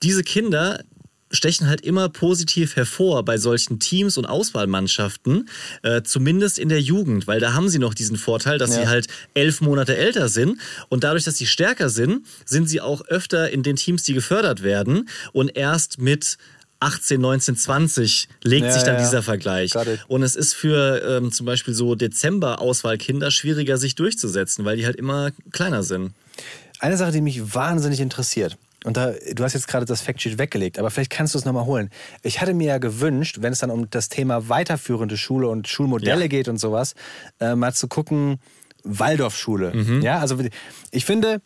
diese 0.01 0.23
Kinder 0.23 0.83
stechen 1.33 1.67
halt 1.67 1.81
immer 1.81 2.09
positiv 2.09 2.75
hervor 2.75 3.23
bei 3.25 3.37
solchen 3.37 3.79
Teams 3.79 4.17
und 4.17 4.25
Auswahlmannschaften, 4.25 5.49
äh, 5.81 6.01
zumindest 6.03 6.59
in 6.59 6.69
der 6.69 6.79
Jugend, 6.81 7.27
weil 7.27 7.39
da 7.39 7.53
haben 7.53 7.69
sie 7.69 7.79
noch 7.79 7.93
diesen 7.93 8.17
Vorteil, 8.17 8.57
dass 8.57 8.71
Ja. 8.71 8.81
sie 8.81 8.87
halt 8.87 9.07
elf 9.33 9.59
Monate 9.61 9.95
älter 9.97 10.29
sind 10.29 10.59
und 10.89 11.03
dadurch, 11.03 11.23
dass 11.23 11.37
sie 11.37 11.45
stärker 11.47 11.89
sind, 11.89 12.25
sind 12.45 12.69
sie 12.69 12.81
auch 12.81 13.01
öfter 13.07 13.49
in 13.51 13.63
den 13.63 13.75
Teams, 13.75 14.03
die 14.03 14.13
gefördert 14.13 14.63
werden 14.63 15.09
und 15.31 15.55
erst 15.57 15.99
mit 15.99 16.37
18, 16.79 17.21
19, 17.21 17.55
20 17.55 18.27
legt 18.43 18.65
Ja, 18.65 18.71
sich 18.73 18.83
dann 18.83 18.95
ja, 18.95 19.01
dieser 19.01 19.23
Vergleich. 19.23 19.71
Und 20.09 20.21
es 20.21 20.35
ist 20.35 20.53
für 20.53 21.01
ähm, 21.17 21.31
zum 21.31 21.45
Beispiel 21.45 21.73
so 21.73 21.95
Dezember-Auswahlkinder 21.95 23.31
schwieriger, 23.31 23.77
sich 23.77 23.95
durchzusetzen, 23.95 24.65
weil 24.65 24.75
die 24.77 24.85
halt 24.85 24.97
immer 24.97 25.31
kleiner 25.51 25.83
sind. 25.83 26.11
Eine 26.79 26.97
Sache, 26.97 27.13
die 27.13 27.21
mich 27.21 27.55
wahnsinnig 27.55 28.01
interessiert. 28.01 28.57
Und 28.83 28.97
da, 28.97 29.13
du 29.33 29.43
hast 29.43 29.53
jetzt 29.53 29.67
gerade 29.67 29.85
das 29.85 30.01
Factsheet 30.01 30.37
weggelegt, 30.37 30.77
aber 30.79 30.91
vielleicht 30.91 31.11
kannst 31.11 31.33
du 31.33 31.37
es 31.39 31.45
nochmal 31.45 31.65
holen. 31.65 31.89
Ich 32.21 32.41
hatte 32.41 32.53
mir 32.53 32.67
ja 32.67 32.77
gewünscht, 32.79 33.37
wenn 33.41 33.53
es 33.53 33.59
dann 33.59 33.71
um 33.71 33.89
das 33.89 34.09
Thema 34.09 34.49
weiterführende 34.49 35.17
Schule 35.17 35.47
und 35.47 35.67
Schulmodelle 35.67 36.21
Ja. 36.21 36.27
geht 36.27 36.47
und 36.47 36.57
sowas, 36.57 36.93
äh, 37.39 37.55
mal 37.55 37.73
zu 37.73 37.87
gucken, 37.87 38.39
Waldorfschule. 38.83 39.73
Mhm. 39.73 40.01
Ja, 40.01 40.19
also 40.19 40.37
ich 40.91 41.05
finde, 41.05 41.41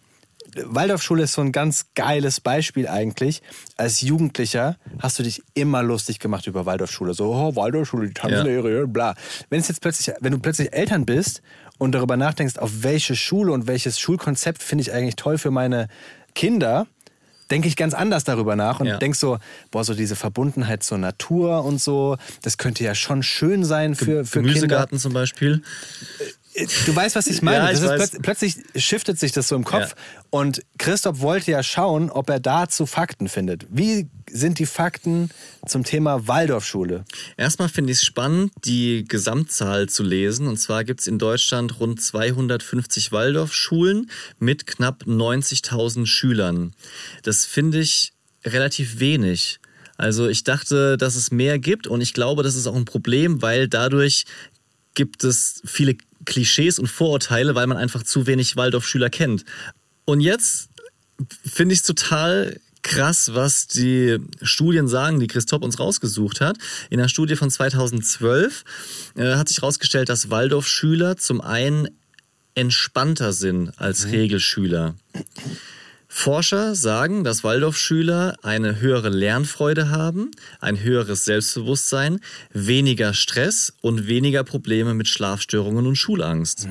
Waldorfschule 0.64 1.24
ist 1.24 1.34
so 1.34 1.42
ein 1.42 1.52
ganz 1.52 1.88
geiles 1.94 2.40
Beispiel 2.40 2.88
eigentlich. 2.88 3.42
Als 3.76 4.02
Jugendlicher 4.02 4.78
hast 5.00 5.20
du 5.20 5.24
dich 5.24 5.44
immer 5.54 5.84
lustig 5.84 6.20
gemacht 6.20 6.48
über 6.48 6.66
Waldorfschule. 6.66 7.14
So, 7.14 7.34
oh, 7.34 7.56
Waldorfschule, 7.56 8.08
die 8.08 8.14
Tanzlehre, 8.14 8.88
bla. 8.88 9.14
Wenn 9.50 9.60
es 9.60 9.68
jetzt 9.68 9.82
plötzlich, 9.82 10.16
wenn 10.20 10.32
du 10.32 10.40
plötzlich 10.40 10.74
Eltern 10.74 11.06
bist 11.06 11.42
und 11.78 11.92
darüber 11.92 12.18
nachdenkst, 12.18 12.58
auf 12.58 12.72
welche 12.82 13.16
Schule 13.16 13.52
und 13.52 13.68
welches 13.68 14.00
Schulkonzept 14.00 14.64
finde 14.64 14.82
ich 14.84 14.94
eigentlich 14.94 15.16
toll 15.16 15.38
für 15.38 15.52
meine 15.52 15.88
Kinder, 16.34 16.88
denke 17.52 17.68
ich 17.68 17.76
ganz 17.76 17.94
anders 17.94 18.24
darüber 18.24 18.56
nach 18.56 18.80
und 18.80 18.88
Ja. 18.88 18.98
denk 18.98 19.16
so, 19.16 19.38
boah, 19.72 19.84
so 19.84 19.94
diese 19.94 20.16
Verbundenheit 20.16 20.84
zur 20.84 20.98
Natur 20.98 21.64
und 21.64 21.82
so, 21.82 22.18
das 22.42 22.58
könnte 22.58 22.84
ja 22.84 22.96
schon 22.96 23.24
schön 23.24 23.64
sein 23.64 23.96
für, 23.96 24.26
für 24.26 24.40
Kinder. 24.40 24.48
Gemüsegarten 24.50 25.00
zum 25.00 25.14
Beispiel. 25.14 25.62
Du 26.86 26.96
weißt, 26.96 27.16
was 27.16 27.28
ich 27.28 27.42
meine. 27.42 27.72
Ja, 27.72 27.72
ich 27.72 28.02
ist 28.02 28.22
plötzlich 28.22 28.56
shiftet 28.76 29.20
sich 29.20 29.32
das 29.32 29.48
so 29.48 29.56
im 29.56 29.64
Kopf. 29.64 29.90
Ja. 29.90 30.22
Und 30.32 30.64
Christoph 30.78 31.20
wollte 31.20 31.52
ja 31.52 31.62
schauen, 31.62 32.10
ob 32.10 32.30
er 32.30 32.40
dazu 32.40 32.86
Fakten 32.86 33.30
findet. 33.30 33.68
Wie 33.70 34.08
sind 34.30 34.58
die 34.60 34.66
Fakten 34.66 35.30
zum 35.68 35.84
Thema 35.84 36.28
Waldorfschule? 36.28 37.06
Erstmal 37.38 37.70
finde 37.70 37.92
ich 37.92 38.00
es 38.00 38.06
spannend, 38.06 38.52
die 38.66 39.06
Gesamtzahl 39.08 39.88
zu 39.88 40.04
lesen. 40.04 40.48
Und 40.48 40.58
zwar 40.58 40.84
gibt 40.84 41.02
es 41.02 41.08
in 41.08 41.20
Deutschland 41.20 41.80
rund 41.80 42.02
250 42.02 43.12
Waldorfschulen 43.12 44.10
mit 44.40 44.66
knapp 44.66 45.04
90.000 45.04 46.08
Schülern. 46.08 46.74
Das 47.24 47.46
finde 47.46 47.80
ich 47.80 48.14
relativ 48.44 49.00
wenig. 49.00 49.60
Also 49.98 50.28
ich 50.28 50.44
dachte, 50.44 50.98
dass 50.98 51.16
es 51.16 51.32
mehr 51.32 51.60
gibt 51.60 51.88
und 51.88 52.02
ich 52.02 52.14
glaube, 52.14 52.44
das 52.44 52.56
ist 52.56 52.68
auch 52.68 52.76
ein 52.76 52.86
Problem, 52.86 53.42
weil 53.42 53.68
dadurch 53.68 54.26
gibt 54.94 55.24
es 55.24 55.62
viele 55.66 55.96
Klischees 56.28 56.78
und 56.78 56.88
Vorurteile, 56.88 57.56
weil 57.56 57.66
man 57.66 57.78
einfach 57.78 58.04
zu 58.04 58.28
wenig 58.28 58.56
Waldorfschüler 58.56 59.10
kennt. 59.10 59.46
Und 60.06 60.22
jetzt 60.22 60.70
finde 61.44 61.74
ich 61.74 61.80
es 61.80 61.86
total 61.86 62.60
krass, 62.84 63.34
was 63.34 63.68
die 63.68 64.18
Studien 64.42 64.88
sagen, 64.88 65.20
die 65.20 65.28
Christoph 65.28 65.64
uns 65.64 65.80
rausgesucht 65.80 66.42
hat. 66.42 66.58
In 66.90 67.00
einer 67.00 67.10
Studie 67.10 67.36
von 67.36 67.50
2012 67.50 68.64
äh, 69.16 69.36
hat 69.36 69.48
sich 69.50 69.58
herausgestellt, 69.58 70.10
dass 70.10 70.30
Waldorfschüler 70.30 71.18
zum 71.18 71.42
einen 71.42 71.90
entspannter 72.56 73.34
sind 73.34 73.72
als 73.78 74.08
Regelschüler. 74.08 74.96
Forscher 76.08 76.74
sagen, 76.74 77.24
dass 77.24 77.44
Waldorfschüler 77.44 78.38
eine 78.42 78.80
höhere 78.80 79.10
Lernfreude 79.10 79.90
haben, 79.90 80.32
ein 80.62 80.80
höheres 80.82 81.26
Selbstbewusstsein, 81.26 82.20
weniger 82.54 83.14
Stress 83.14 83.74
und 83.82 84.08
weniger 84.08 84.44
Probleme 84.44 84.94
mit 84.94 85.08
Schlafstörungen 85.08 85.86
und 85.86 85.96
Schulangst. 85.96 86.68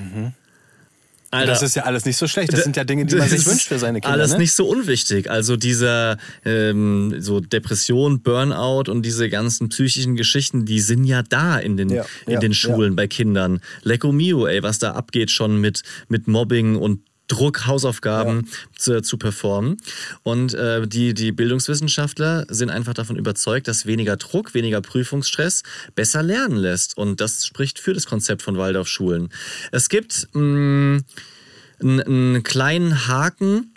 Alter, 1.31 1.53
das 1.53 1.63
ist 1.63 1.77
ja 1.77 1.83
alles 1.83 2.05
nicht 2.05 2.17
so 2.17 2.27
schlecht. 2.27 2.53
Das 2.53 2.63
sind 2.63 2.77
ja 2.77 2.85
Dinge, 2.85 3.05
die 3.05 3.17
man 3.17 3.29
sich 3.29 3.45
wünscht 3.47 3.67
für 3.69 3.79
seine 3.79 4.01
Kinder. 4.01 4.13
Alles 4.13 4.33
ne? 4.33 4.39
nicht 4.39 4.53
so 4.53 4.67
unwichtig. 4.67 5.29
Also 5.31 5.57
dieser 5.57 6.19
ähm, 6.45 7.17
so 7.19 7.41
Depression, 7.41 8.21
Burnout 8.23 8.91
und 8.91 9.03
diese 9.03 9.29
ganzen 9.29 9.69
psychischen 9.69 10.17
Geschichten, 10.17 10.65
die 10.65 10.81
sind 10.81 11.05
ja 11.05 11.23
da 11.23 11.59
in 11.59 11.77
den, 11.77 11.91
Ja, 11.91 12.05
in 12.27 12.35
ja, 12.35 12.41
den 12.41 12.55
Schulen 12.55 12.97
bei 12.97 13.07
Kindern. 13.09 13.61
Lecco 13.83 14.13
mio, 14.13 14.47
ey, 14.47 14.63
was 14.63 14.79
da 14.79 14.93
abgeht 14.93 15.31
schon 15.31 15.61
mit, 15.61 15.83
mit 16.09 16.29
Mobbing 16.29 16.77
und 16.77 17.01
Druck, 17.29 17.67
Hausaufgaben 17.67 18.49
zu, 18.77 19.03
zu 19.03 19.19
performen. 19.19 19.79
Und 20.23 20.55
äh, 20.55 20.87
die, 20.87 21.15
die 21.15 21.33
Bildungswissenschaftler 21.33 22.47
sind 22.49 22.71
einfach 22.71 22.95
davon 22.95 23.17
überzeugt, 23.17 23.69
dass 23.69 23.87
weniger 23.87 24.17
Druck, 24.17 24.55
weniger 24.55 24.81
Prüfungsstress 24.81 25.63
besser 25.95 26.23
lernen 26.23 26.57
lässt. 26.57 26.97
Und 26.97 27.21
das 27.21 27.47
spricht 27.47 27.79
für 27.79 27.95
das 27.95 28.07
Konzept 28.07 28.43
von 28.43 28.57
Waldorfschulen. 28.57 29.31
Es 29.73 29.89
gibt 29.89 30.29
mh, 30.33 31.01
einen, 31.81 32.01
einen 32.01 32.43
kleinen 32.43 33.09
Haken. 33.09 33.73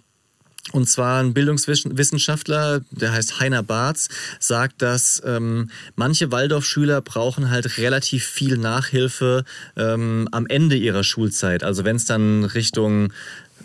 Und 0.72 0.88
zwar 0.88 1.22
ein 1.22 1.34
Bildungswissenschaftler, 1.34 2.82
der 2.92 3.12
heißt 3.12 3.40
Heiner 3.40 3.64
Barz, 3.64 4.08
sagt, 4.40 4.82
dass 4.82 5.22
ähm, 5.26 5.70
manche 5.96 6.32
Waldorfschüler 6.32 7.02
brauchen 7.02 7.50
halt 7.50 7.78
relativ 7.78 8.26
viel 8.26 8.58
Nachhilfe 8.58 9.46
ähm, 9.76 10.28
am 10.32 10.46
Ende 10.48 10.76
ihrer 10.76 11.04
Schulzeit. 11.04 11.64
Also 11.64 11.86
wenn 11.86 11.96
es 11.96 12.06
dann 12.06 12.44
Richtung 12.44 13.14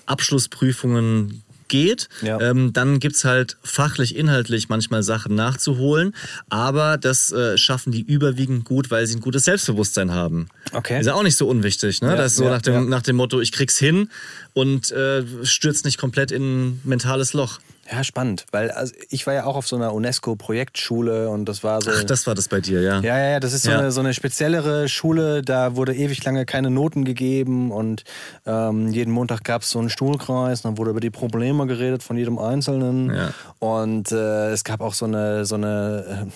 Abschlussprüfungen 0.07 1.43
geht, 1.69 2.09
Ja. 2.23 2.41
ähm, 2.41 2.73
dann 2.73 2.99
gibt's 3.01 3.25
halt 3.25 3.57
fachlich, 3.63 4.17
inhaltlich 4.17 4.69
manchmal 4.69 5.03
Sachen 5.03 5.35
nachzuholen. 5.35 6.15
Aber 6.49 6.97
das 6.99 7.33
äh, 7.33 7.57
schaffen 7.59 7.93
die 7.93 8.03
überwiegend 8.03 8.65
gut, 8.65 8.91
weil 8.91 9.07
sie 9.07 9.17
ein 9.17 9.21
gutes 9.21 9.45
Selbstbewusstsein 9.45 10.11
haben. 10.13 10.49
Okay. 10.73 11.01
Ist 11.01 11.07
ja 11.07 11.15
auch 11.15 11.23
nicht 11.23 11.37
so 11.37 11.49
unwichtig, 11.49 12.03
ne? 12.03 12.09
Ja, 12.11 12.17
das 12.17 12.33
ist 12.33 12.39
so 12.39 12.45
ja, 12.45 12.51
nach, 12.51 12.63
dem, 12.63 12.89
nach 12.89 13.03
dem 13.03 13.17
Motto, 13.17 13.41
ich 13.41 13.53
krieg's 13.53 13.79
hin 13.79 14.09
und 14.53 14.91
äh, 14.93 15.25
stürzt 15.45 15.85
nicht 15.85 15.99
komplett 15.99 16.31
in 16.31 16.43
ein 16.69 16.81
mentales 16.85 17.33
Loch. 17.33 17.61
Ja, 17.91 18.03
spannend. 18.03 18.47
Weil 18.51 18.71
also 18.71 18.95
ich 19.11 19.27
war 19.27 19.35
ja 19.35 19.45
auch 19.45 19.57
auf 19.57 19.67
so 19.67 19.77
einer 19.77 19.93
UNESCO-Projektschule 19.93 21.29
und 21.29 21.45
das 21.47 21.63
war 21.63 21.83
so. 21.83 21.91
Ach, 21.95 22.05
das 22.05 22.27
war 22.27 22.35
das 22.35 22.49
bei 22.49 22.61
dir, 22.61 22.81
ja. 22.81 23.01
Ja, 23.01 23.19
ja, 23.19 23.31
ja, 23.33 23.41
das 23.41 23.53
ist 23.53 23.63
so, 23.65 23.71
Ja. 23.71 23.79
eine, 23.79 23.93
so 23.93 24.01
eine 24.01 24.15
speziellere 24.15 24.89
Schule, 24.89 25.43
da 25.43 25.77
wurde 25.77 25.95
ewig 25.95 26.25
lange 26.25 26.47
keine 26.47 26.71
Noten 26.71 27.05
gegeben 27.05 27.71
und 27.71 28.05
ähm, 28.47 28.89
jeden 28.89 29.13
Montag 29.13 29.45
gab 29.45 29.63
es 29.63 29.71
so 29.71 29.79
einen 29.79 29.91
Stuhlkreis, 29.91 30.63
dann 30.63 30.79
wurde 30.79 30.91
über 30.91 31.01
die 31.01 31.11
Probleme 31.11 31.67
geredet 31.67 32.03
von 32.03 32.17
jedem 32.17 32.39
Einzelnen 32.39 33.15
Ja. 33.15 33.31
und 33.59 34.13
äh, 34.13 34.51
es 34.51 34.65
gab 34.65 34.81
auch 34.81 34.95
so 34.95 35.05
eine, 35.05 35.45
so 35.45 35.57
eine, 35.57 36.27
äh, 36.29 36.31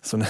so 0.00 0.16
eine, 0.16 0.26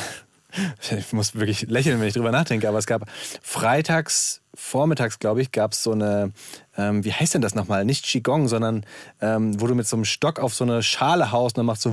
ich 0.99 1.12
muss 1.12 1.35
wirklich 1.35 1.62
lächeln, 1.68 2.01
wenn 2.01 2.09
ich 2.09 2.14
drüber 2.14 2.32
nachdenke, 2.32 2.68
aber 2.68 2.78
es 2.78 2.87
gab 2.87 3.03
freitags, 3.43 4.41
vormittags, 4.55 5.19
glaube 5.19 5.43
ich, 5.43 5.53
gab 5.53 5.73
es 5.73 5.83
so 5.83 5.93
eine, 5.93 6.33
ähm, 6.77 7.05
wie 7.05 7.13
heißt 7.13 7.35
denn 7.35 7.43
das 7.43 7.55
nochmal? 7.55 7.85
Nicht 7.85 8.05
Qigong, 8.05 8.49
sondern 8.49 8.85
ähm, 9.21 9.61
wo 9.61 9.67
du 9.67 9.75
mit 9.75 9.87
so 9.87 9.97
einem 9.97 10.05
Stock 10.05 10.39
auf 10.41 10.55
so 10.55 10.65
eine 10.65 10.83
Schale 10.83 11.33
haust 11.33 11.57
und 11.57 11.61
dann 11.61 11.67
macht 11.67 11.81
so 11.81 11.91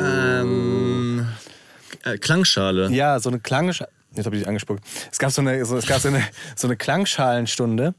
Ähm, 0.00 1.28
äh, 2.04 2.18
Klangschale. 2.18 2.90
Ja, 2.90 3.18
so 3.20 3.30
eine 3.30 3.40
Klangschale. 3.40 3.90
Jetzt 4.14 4.26
habe 4.26 4.36
ich 4.36 4.42
dich 4.42 4.48
angespuckt. 4.48 4.82
Es 5.10 5.18
gab 5.18 5.30
so 5.30 5.40
eine, 5.40 5.64
so, 5.64 5.76
es 5.76 5.86
gab 5.86 6.00
so 6.00 6.08
eine, 6.08 6.22
so 6.56 6.66
eine 6.66 6.76
Klangschalensstunde. 6.76 7.94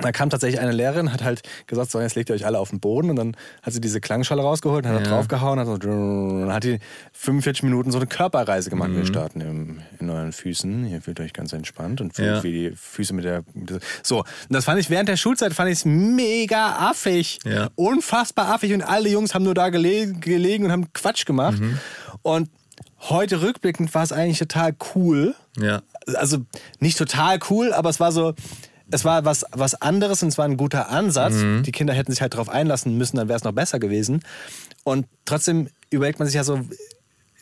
Da 0.00 0.10
kam 0.10 0.30
tatsächlich 0.30 0.58
eine 0.58 0.72
Lehrerin, 0.72 1.12
hat 1.12 1.22
halt 1.22 1.42
gesagt, 1.66 1.90
so, 1.90 2.00
jetzt 2.00 2.14
legt 2.16 2.30
ihr 2.30 2.34
euch 2.34 2.46
alle 2.46 2.58
auf 2.58 2.70
den 2.70 2.80
Boden 2.80 3.10
und 3.10 3.16
dann 3.16 3.36
hat 3.62 3.74
sie 3.74 3.80
diese 3.80 4.00
Klangschale 4.00 4.40
rausgeholt, 4.40 4.86
hat 4.86 4.94
da 4.94 5.00
Ja. 5.02 5.06
draufgehauen, 5.08 5.58
hat 5.58 5.66
so, 5.66 5.76
dann 5.76 6.50
hat 6.50 6.64
die 6.64 6.78
45 7.12 7.62
Minuten 7.64 7.90
so 7.92 7.98
eine 7.98 8.06
Körperreise 8.06 8.70
gemacht. 8.70 8.88
Mhm. 8.88 8.96
Wir 8.96 9.06
starten 9.06 9.40
im, 9.42 9.80
in 10.00 10.08
euren 10.08 10.32
Füßen, 10.32 10.86
ihr 10.86 11.02
fühlt 11.02 11.20
euch 11.20 11.34
ganz 11.34 11.52
entspannt 11.52 12.00
und 12.00 12.14
fühlt 12.14 12.36
Ja. 12.36 12.42
wie 12.42 12.52
die 12.70 12.72
Füße 12.74 13.12
mit 13.12 13.24
der, 13.26 13.42
mit 13.52 13.68
der 13.68 13.80
so. 14.02 14.20
Und 14.20 14.26
das 14.48 14.64
fand 14.64 14.80
ich 14.80 14.88
während 14.88 15.10
der 15.10 15.16
Schulzeit 15.18 15.52
fand 15.52 15.70
ich 15.70 15.84
mega 15.84 16.88
affig, 16.90 17.38
Ja. 17.44 17.68
unfassbar 17.74 18.48
affig 18.48 18.72
und 18.72 18.82
alle 18.82 19.10
Jungs 19.10 19.34
haben 19.34 19.44
nur 19.44 19.54
da 19.54 19.68
gele 19.68 20.12
gelegen 20.14 20.64
und 20.64 20.72
haben 20.72 20.90
Quatsch 20.94 21.26
gemacht 21.26 21.60
Mhm. 21.60 21.78
und 22.22 22.48
heute 23.10 23.42
rückblickend 23.42 23.94
war 23.94 24.04
es 24.04 24.12
eigentlich 24.12 24.38
total 24.38 24.74
cool 24.94 25.34
Ja. 25.58 25.82
also 26.14 26.38
nicht 26.80 26.96
total 26.96 27.38
cool, 27.50 27.74
aber 27.74 27.90
es 27.90 28.00
war 28.00 28.10
so, 28.10 28.32
es 28.92 29.04
war 29.04 29.24
was, 29.24 29.44
was 29.50 29.74
anderes 29.80 30.22
und 30.22 30.28
es 30.28 30.38
war 30.38 30.44
ein 30.44 30.56
guter 30.56 30.88
Ansatz. 30.90 31.34
Mhm. 31.34 31.62
Die 31.64 31.72
Kinder 31.72 31.94
hätten 31.94 32.12
sich 32.12 32.20
halt 32.22 32.34
darauf 32.34 32.48
einlassen 32.48 32.96
müssen, 32.96 33.16
dann 33.16 33.28
wäre 33.28 33.36
es 33.36 33.44
noch 33.44 33.52
besser 33.52 33.78
gewesen. 33.78 34.22
Und 34.84 35.06
trotzdem 35.24 35.68
überlegt 35.90 36.18
man 36.18 36.26
sich 36.28 36.34
ja 36.36 36.44
so, 36.44 36.60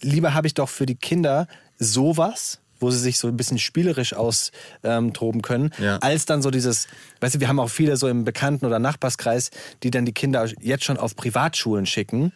lieber 0.01 0.33
habe 0.35 0.47
ich 0.47 0.55
doch 0.55 0.69
für 0.69 0.87
die 0.87 0.95
Kinder 0.97 1.47
sowas, 1.79 2.61
wo 2.79 2.91
sie 2.91 2.99
sich 2.99 3.19
so 3.19 3.29
ein 3.29 3.37
bisschen 3.37 3.59
spielerisch 3.59 4.15
austoben 4.15 5.43
können, 5.43 5.71
Ja. 5.79 5.99
als 5.99 6.25
dann 6.25 6.41
so 6.41 6.51
dieses, 6.51 6.87
weißt 7.21 7.35
du, 7.35 7.41
wir 7.41 7.49
haben 7.49 7.61
auch 7.61 7.69
viele 7.69 7.97
so 7.99 8.09
im 8.09 8.25
Bekannten- 8.25 8.65
oder 8.65 8.79
Nachbarskreis, 8.79 9.51
die 9.83 9.91
dann 9.91 10.07
die 10.07 10.13
Kinder 10.15 10.49
jetzt 10.61 10.85
schon 10.85 10.97
auf 10.97 11.15
Privatschulen 11.15 11.85
schicken, 11.85 12.33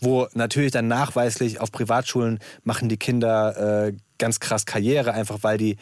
wo 0.00 0.28
natürlich 0.34 0.70
dann 0.70 0.86
nachweislich 0.86 1.60
auf 1.60 1.72
Privatschulen 1.72 2.38
machen 2.62 2.88
die 2.88 2.96
Kinder 2.96 3.86
äh, 3.88 3.92
ganz 4.18 4.38
krass 4.38 4.66
Karriere, 4.66 5.14
einfach 5.14 5.38
weil 5.42 5.58
die 5.58 5.76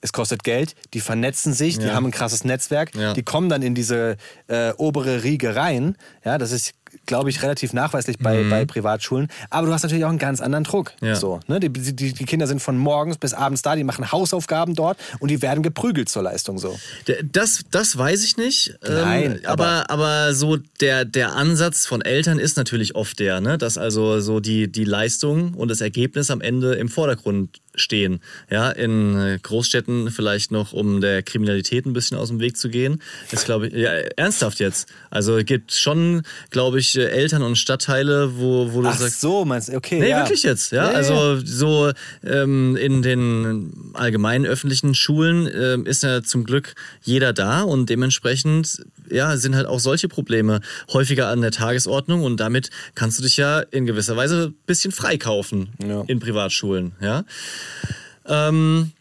es 0.00 0.12
kostet 0.12 0.44
Geld, 0.44 0.74
die 0.94 1.00
vernetzen 1.00 1.52
sich, 1.52 1.78
die 1.78 1.86
Ja. 1.86 1.94
haben 1.94 2.06
ein 2.06 2.10
krasses 2.10 2.44
Netzwerk, 2.44 2.94
Ja. 2.94 3.12
die 3.12 3.22
kommen 3.22 3.48
dann 3.48 3.62
in 3.62 3.74
diese 3.74 4.16
äh, 4.48 4.72
obere 4.76 5.22
Riege 5.22 5.56
rein. 5.56 5.96
Ja, 6.24 6.38
das 6.38 6.52
ist 6.52 6.72
glaube 7.06 7.30
ich, 7.30 7.42
relativ 7.42 7.72
nachweislich 7.72 8.18
bei, 8.18 8.42
bei 8.44 8.64
Privatschulen. 8.64 9.28
Aber 9.48 9.66
du 9.66 9.72
hast 9.72 9.82
natürlich 9.82 10.04
auch 10.04 10.08
einen 10.10 10.18
ganz 10.18 10.40
anderen 10.40 10.64
Druck. 10.64 10.92
Mhm. 11.00 11.08
Ja. 11.08 11.14
So, 11.14 11.40
ne? 11.46 11.60
die, 11.60 11.68
die, 11.70 12.12
die 12.12 12.24
Kinder 12.24 12.46
sind 12.46 12.60
von 12.60 12.76
morgens 12.76 13.16
bis 13.16 13.32
abends 13.34 13.62
da, 13.62 13.76
die 13.76 13.84
machen 13.84 14.10
Hausaufgaben 14.10 14.74
dort 14.74 14.98
und 15.20 15.30
die 15.30 15.42
werden 15.42 15.62
geprügelt 15.62 16.08
zur 16.08 16.22
Leistung. 16.22 16.58
So. 16.58 16.78
Das, 17.30 17.60
das 17.70 17.96
weiß 17.96 18.24
ich 18.24 18.36
nicht. 18.36 18.74
Nein, 18.82 19.38
ähm, 19.42 19.46
aber, 19.46 19.90
aber 19.90 20.34
so 20.34 20.56
der, 20.80 21.04
der 21.04 21.34
Ansatz 21.36 21.86
von 21.86 22.02
Eltern 22.02 22.38
ist 22.38 22.56
natürlich 22.56 22.94
oft 22.94 23.18
der, 23.18 23.40
ne? 23.40 23.58
dass 23.58 23.78
also 23.78 24.20
so 24.20 24.40
die, 24.40 24.70
die 24.70 24.84
Leistung 24.84 25.54
und 25.54 25.68
das 25.70 25.80
Ergebnis 25.80 26.30
am 26.30 26.40
Ende 26.40 26.74
im 26.74 26.88
Vordergrund 26.88 27.60
stehen. 27.80 28.20
Ja, 28.50 28.70
in 28.70 29.16
äh, 29.16 29.38
Großstädten 29.42 30.10
vielleicht 30.10 30.50
noch, 30.52 30.72
um 30.72 31.00
der 31.00 31.22
Kriminalität 31.22 31.86
ein 31.86 31.92
bisschen 31.92 32.16
aus 32.16 32.28
dem 32.28 32.40
Weg 32.40 32.56
zu 32.56 32.68
gehen. 32.68 33.00
Ist, 33.32 33.44
glaube 33.46 33.68
ich, 33.68 33.74
ja, 33.74 33.90
ernsthaft 34.16 34.60
jetzt. 34.60 34.88
Also 35.10 35.36
es 35.38 35.44
gibt 35.46 35.72
schon, 35.72 36.22
glaube 36.50 36.78
ich, 36.78 36.96
äh, 36.96 37.04
Eltern 37.06 37.42
und 37.42 37.56
Stadtteile, 37.56 38.36
wo, 38.38 38.72
wo 38.72 38.82
du 38.82 38.88
Ach 38.88 38.96
sagst, 38.98 39.20
so, 39.20 39.44
meinst 39.44 39.68
du? 39.68 39.76
Okay, 39.76 39.98
Nee, 40.00 40.10
ja. 40.10 40.18
wirklich 40.20 40.42
jetzt, 40.42 40.72
ja. 40.72 40.84
Ja, 40.84 40.90
ja, 40.92 40.96
also 40.96 41.40
so 41.44 41.90
ähm, 42.24 42.76
in 42.76 43.02
den 43.02 43.90
allgemeinen 43.94 44.46
öffentlichen 44.46 44.94
Schulen 44.94 45.48
ähm, 45.52 45.86
ist 45.86 46.02
ja 46.02 46.22
zum 46.22 46.44
Glück 46.44 46.74
jeder 47.02 47.32
da 47.32 47.62
und 47.62 47.90
dementsprechend 47.90 48.82
ja, 49.10 49.36
sind 49.36 49.56
halt 49.56 49.66
auch 49.66 49.80
solche 49.80 50.08
Probleme 50.08 50.60
häufiger 50.92 51.28
an 51.28 51.40
der 51.40 51.50
Tagesordnung 51.50 52.22
und 52.22 52.38
damit 52.38 52.70
kannst 52.94 53.18
du 53.18 53.22
dich 53.24 53.36
ja 53.36 53.60
in 53.60 53.84
gewisser 53.86 54.16
Weise 54.16 54.48
ein 54.48 54.54
bisschen 54.66 54.92
freikaufen 54.92 55.70
Ja. 55.84 56.04
in 56.06 56.20
Privatschulen, 56.20 56.92
ja. 57.00 57.24
Ähm, 58.26 58.92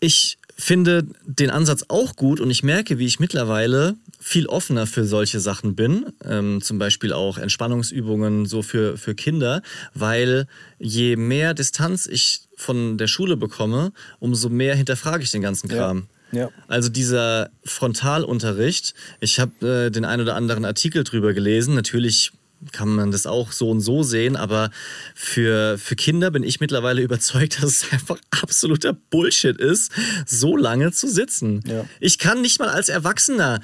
ich 0.00 0.38
finde 0.56 1.06
den 1.24 1.50
Ansatz 1.50 1.86
auch 1.88 2.16
gut 2.16 2.40
und 2.40 2.50
ich 2.50 2.62
merke, 2.62 2.98
wie 2.98 3.06
ich 3.06 3.18
mittlerweile 3.18 3.96
viel 4.20 4.46
offener 4.46 4.86
für 4.86 5.04
solche 5.04 5.40
Sachen 5.40 5.74
bin. 5.74 6.12
Ähm, 6.24 6.60
zum 6.60 6.78
Beispiel 6.78 7.12
auch 7.12 7.38
Entspannungsübungen 7.38 8.44
so 8.44 8.62
für, 8.62 8.98
für 8.98 9.14
Kinder, 9.14 9.62
weil 9.94 10.46
je 10.78 11.16
mehr 11.16 11.54
Distanz 11.54 12.06
ich 12.06 12.42
von 12.56 12.98
der 12.98 13.06
Schule 13.06 13.36
bekomme, 13.36 13.92
umso 14.18 14.50
mehr 14.50 14.74
hinterfrage 14.74 15.22
ich 15.22 15.30
den 15.30 15.42
ganzen 15.42 15.68
Kram. 15.68 16.06
Ja. 16.32 16.50
Also 16.68 16.90
dieser 16.90 17.50
Frontalunterricht, 17.64 18.94
ich 19.20 19.40
habe 19.40 19.86
äh, 19.86 19.90
den 19.90 20.04
ein 20.04 20.20
oder 20.20 20.36
anderen 20.36 20.64
Artikel 20.64 21.02
drüber 21.02 21.32
gelesen. 21.32 21.74
Natürlich 21.74 22.32
kann 22.72 22.88
man 22.88 23.10
das 23.10 23.26
auch 23.26 23.52
so 23.52 23.70
und 23.70 23.80
so 23.80 24.02
sehen, 24.02 24.36
aber 24.36 24.70
für, 25.14 25.78
für 25.78 25.96
Kinder 25.96 26.30
bin 26.30 26.42
ich 26.42 26.60
mittlerweile 26.60 27.02
überzeugt, 27.02 27.62
dass 27.62 27.82
es 27.82 27.92
einfach 27.92 28.18
absoluter 28.42 28.92
Bullshit 28.92 29.56
ist, 29.56 29.92
so 30.26 30.56
lange 30.56 30.92
zu 30.92 31.08
sitzen. 31.08 31.62
Ja. 31.66 31.84
Ich 32.00 32.18
kann 32.18 32.42
nicht 32.42 32.58
mal 32.58 32.68
als 32.68 32.88
Erwachsener 32.88 33.60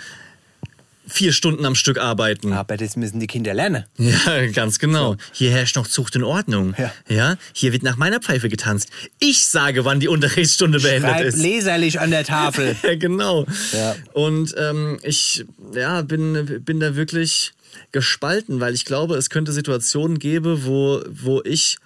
vier 1.09 1.33
Stunden 1.33 1.65
am 1.65 1.75
Stück 1.75 1.99
arbeiten. 1.99 2.53
Aber 2.53 2.77
das 2.77 2.97
müssen 2.97 3.21
die 3.21 3.27
Kinder 3.27 3.55
lernen. 3.55 3.85
Ja, 3.99 4.47
ganz 4.47 4.79
genau. 4.79 5.17
Hier 5.33 5.51
herrscht 5.51 5.77
noch 5.77 5.87
Zucht 5.87 6.17
und 6.17 6.25
Ordnung. 6.25 6.75
Ja. 6.79 6.93
ja. 7.09 7.37
Hier 7.53 7.73
wird 7.73 7.83
nach 7.83 7.97
meiner 7.97 8.21
Pfeife 8.21 8.49
getanzt. 8.49 8.89
Ich 9.19 9.47
sage, 9.47 9.85
wann 9.85 10.01
die 10.01 10.09
Unterrichtsstunde 10.09 10.81
beendet 10.81 11.11
Schreib 11.11 11.25
ist. 11.27 11.37
leserlich 11.37 12.01
an 12.01 12.11
der 12.11 12.25
Tafel. 12.25 12.77
Ja, 12.87 12.95
genau. 12.95 13.47
Ja. 13.73 13.97
Und 14.13 14.55
ähm, 14.59 14.99
ich 15.03 15.45
ja, 15.75 16.03
bin, 16.03 16.63
bin 16.65 16.79
da 16.79 16.95
wirklich 16.95 17.53
gespalten, 17.93 18.61
weil 18.61 18.75
ich 18.75 18.85
glaube, 18.85 19.17
es 19.17 19.31
könnte 19.31 19.53
Situationen 19.53 20.19
geben, 20.19 20.65
wo, 20.65 21.03
wo 21.09 21.43
ich 21.45 21.79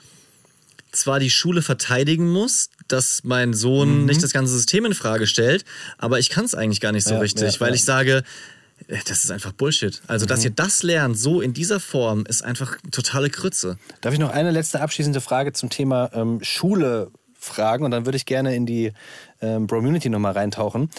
zwar 0.93 1.21
die 1.21 1.31
Schule 1.31 1.63
verteidigen 1.63 2.31
muss, 2.31 2.71
dass 2.89 3.23
mein 3.23 3.55
Sohn 3.55 4.05
nicht 4.07 4.23
das 4.23 4.33
ganze 4.33 4.53
System 4.53 4.85
in 4.85 4.95
Frage 4.95 5.27
stellt, 5.27 5.65
aber 5.99 6.19
ich 6.19 6.31
kann 6.31 6.45
es 6.45 6.55
eigentlich 6.55 6.81
gar 6.81 6.93
nicht 6.93 7.07
so 7.07 7.15
Ja, 7.15 7.21
richtig, 7.21 7.55
ja, 7.55 7.61
weil 7.61 7.69
ja. 7.71 7.75
ich 7.75 7.85
sage, 7.85 8.25
äh, 8.89 8.99
das 9.07 9.25
ist 9.25 9.31
einfach 9.31 9.53
Bullshit. 9.53 10.01
Also, 10.07 10.27
dass 10.27 10.45
ihr 10.45 10.51
das 10.51 10.83
lernt, 10.83 11.19
so 11.19 11.41
in 11.41 11.53
dieser 11.53 11.81
Form, 11.81 12.27
ist 12.27 12.43
einfach 12.43 12.77
totale 12.91 13.31
Krütze. 13.31 13.79
Darf 14.01 14.13
ich 14.13 14.21
noch 14.21 14.31
eine 14.31 14.51
letzte 14.51 14.81
abschließende 14.81 15.21
Frage 15.21 15.53
zum 15.53 15.71
Thema 15.71 16.11
ähm, 16.13 16.41
Schule 16.43 17.11
fragen 17.39 17.85
und 17.85 17.91
dann 17.91 18.05
würde 18.05 18.17
ich 18.17 18.27
gerne 18.27 18.55
in 18.55 18.67
die 18.67 18.93
ähm, 19.41 19.67
Bromunity 19.67 20.09
nochmal 20.09 20.33
reintauchen. 20.33 20.91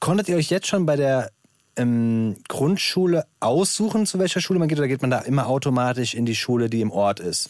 Konntet 0.00 0.28
ihr 0.28 0.36
euch 0.36 0.50
jetzt 0.50 0.66
schon 0.66 0.84
bei 0.84 0.96
der 0.96 1.30
ähm, 1.76 2.36
Grundschule 2.48 3.26
aussuchen, 3.40 4.06
zu 4.06 4.18
welcher 4.18 4.40
Schule 4.40 4.58
man 4.58 4.68
geht 4.68 4.78
oder 4.78 4.88
geht 4.88 5.02
man 5.02 5.10
da 5.10 5.20
immer 5.20 5.46
automatisch 5.46 6.14
in 6.14 6.26
die 6.26 6.36
Schule, 6.36 6.70
die 6.70 6.80
im 6.80 6.90
Ort 6.90 7.20
ist? 7.20 7.48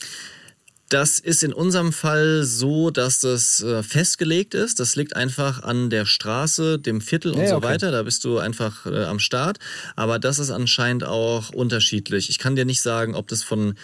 Das 0.90 1.18
ist 1.18 1.42
in 1.42 1.52
unserem 1.52 1.92
Fall 1.92 2.44
so, 2.44 2.90
dass 2.90 3.20
das 3.20 3.62
äh, 3.62 3.82
festgelegt 3.82 4.54
ist. 4.54 4.78
Das 4.80 4.96
liegt 4.96 5.16
einfach 5.16 5.62
an 5.62 5.88
der 5.88 6.04
Straße, 6.04 6.78
dem 6.78 7.00
Viertel 7.00 7.32
und 7.32 7.40
Ja, 7.40 7.48
so 7.48 7.56
okay. 7.56 7.66
weiter. 7.66 7.90
Da 7.90 8.02
bist 8.02 8.24
du 8.24 8.38
einfach 8.38 8.84
äh, 8.86 9.04
am 9.04 9.18
Start. 9.18 9.58
Aber 9.96 10.18
das 10.18 10.38
ist 10.38 10.50
anscheinend 10.50 11.04
auch 11.04 11.50
unterschiedlich. 11.50 12.28
Ich 12.28 12.38
kann 12.38 12.54
dir 12.54 12.66
nicht 12.66 12.82
sagen, 12.82 13.14
ob 13.14 13.28
das 13.28 13.42
von 13.42 13.74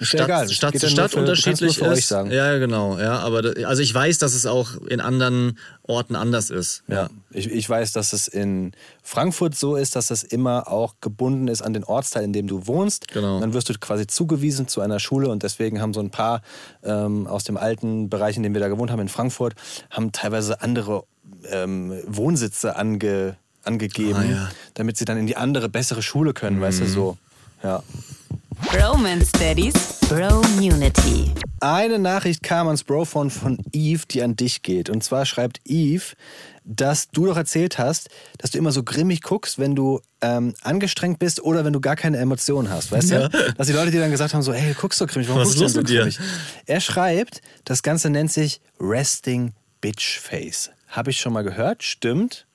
Ist 0.00 0.12
ja 0.14 0.18
Stadt, 0.20 0.28
egal. 0.28 0.48
Stadt 0.50 0.78
zu 0.78 0.86
ja 0.86 0.90
Stadt 0.90 1.10
für- 1.12 1.18
unterschiedlich 1.20 1.78
für 1.78 1.84
euch 1.88 1.98
ist. 1.98 2.08
sagen. 2.08 2.30
Ja, 2.30 2.56
genau. 2.58 2.98
Ja, 2.98 3.18
aber 3.18 3.42
da, 3.42 3.66
also 3.68 3.82
ich 3.82 3.94
weiß, 3.94 4.18
dass 4.18 4.32
es 4.34 4.46
auch 4.46 4.76
in 4.88 5.00
anderen 5.00 5.58
Orten 5.82 6.16
anders 6.16 6.48
ist. 6.50 6.82
Ja. 6.88 7.10
Ich, 7.30 7.50
ich 7.50 7.68
weiß, 7.68 7.92
dass 7.92 8.12
es 8.14 8.26
in 8.26 8.72
Frankfurt 9.02 9.54
so 9.54 9.76
ist, 9.76 9.96
dass 9.96 10.10
es 10.10 10.22
immer 10.22 10.68
auch 10.68 10.94
gebunden 11.00 11.48
ist 11.48 11.60
an 11.62 11.74
den 11.74 11.84
Ortsteil, 11.84 12.24
in 12.24 12.32
dem 12.32 12.46
du 12.46 12.66
wohnst. 12.66 13.08
Genau. 13.08 13.40
Dann 13.40 13.52
wirst 13.52 13.68
du 13.68 13.74
quasi 13.74 14.06
zugewiesen 14.06 14.66
zu 14.68 14.80
einer 14.80 15.00
Schule 15.00 15.28
und 15.28 15.42
deswegen 15.42 15.80
haben 15.82 15.92
so 15.92 16.00
ein 16.00 16.10
paar 16.10 16.40
ähm, 16.82 17.26
aus 17.26 17.44
dem 17.44 17.56
alten 17.58 18.08
Bereich, 18.08 18.36
in 18.38 18.42
dem 18.42 18.54
wir 18.54 18.60
da 18.60 18.68
gewohnt 18.68 18.90
haben, 18.90 19.00
in 19.00 19.08
Frankfurt, 19.08 19.54
haben 19.90 20.12
teilweise 20.12 20.62
andere 20.62 21.04
ähm, 21.50 21.92
Wohnsitze 22.06 22.74
ange, 22.76 23.36
angegeben, 23.64 24.16
Ah, 24.18 24.24
ja. 24.24 24.50
damit 24.74 24.96
sie 24.96 25.04
dann 25.04 25.18
in 25.18 25.26
die 25.26 25.36
andere, 25.36 25.68
bessere 25.68 26.02
Schule 26.02 26.32
können, 26.32 26.60
weißt 26.60 26.80
du, 26.80 26.84
Mhm. 26.84 26.88
so. 26.88 27.18
Ja. 27.62 27.82
Bromance 28.72 29.30
Daddies 30.10 30.40
Bromunity. 30.60 31.32
Eine 31.60 31.98
Nachricht 31.98 32.42
kam 32.42 32.66
ans 32.66 32.84
Brophone 32.84 33.30
von 33.30 33.58
Eve, 33.72 34.02
die 34.10 34.22
an 34.22 34.34
dich 34.36 34.62
geht. 34.62 34.88
Und 34.90 35.04
zwar 35.04 35.26
schreibt 35.26 35.60
Eve, 35.64 36.04
dass 36.64 37.08
du 37.08 37.26
doch 37.26 37.36
erzählt 37.36 37.78
hast, 37.78 38.08
dass 38.38 38.50
du 38.50 38.58
immer 38.58 38.72
so 38.72 38.82
grimmig 38.82 39.22
guckst, 39.22 39.58
wenn 39.58 39.74
du 39.74 40.00
ähm, 40.20 40.54
angestrengt 40.62 41.18
bist 41.18 41.42
oder 41.42 41.64
wenn 41.64 41.72
du 41.72 41.80
gar 41.80 41.96
keine 41.96 42.18
Emotionen 42.18 42.70
hast, 42.70 42.92
weißt 42.92 43.10
Ja. 43.10 43.28
du? 43.28 43.52
Dass 43.54 43.66
die 43.66 43.72
Leute 43.72 43.90
dir 43.90 44.00
dann 44.00 44.10
gesagt 44.10 44.34
haben, 44.34 44.42
so, 44.42 44.52
hey, 44.52 44.72
du 44.74 44.80
guckst 44.80 44.98
so 44.98 45.06
grimmig, 45.06 45.28
warum 45.28 45.42
Was 45.42 45.48
guckst 45.50 45.60
du 45.62 45.68
so 45.68 45.78
mit 45.80 45.88
dir? 45.88 46.00
grimmig? 46.00 46.18
Er 46.66 46.80
schreibt, 46.80 47.40
das 47.64 47.82
Ganze 47.82 48.10
nennt 48.10 48.32
sich 48.32 48.60
Resting 48.80 49.52
Bitch 49.80 50.18
Face. 50.18 50.70
Habe 50.88 51.10
ich 51.10 51.20
schon 51.20 51.32
mal 51.32 51.42
gehört, 51.44 51.82
stimmt. 51.84 52.46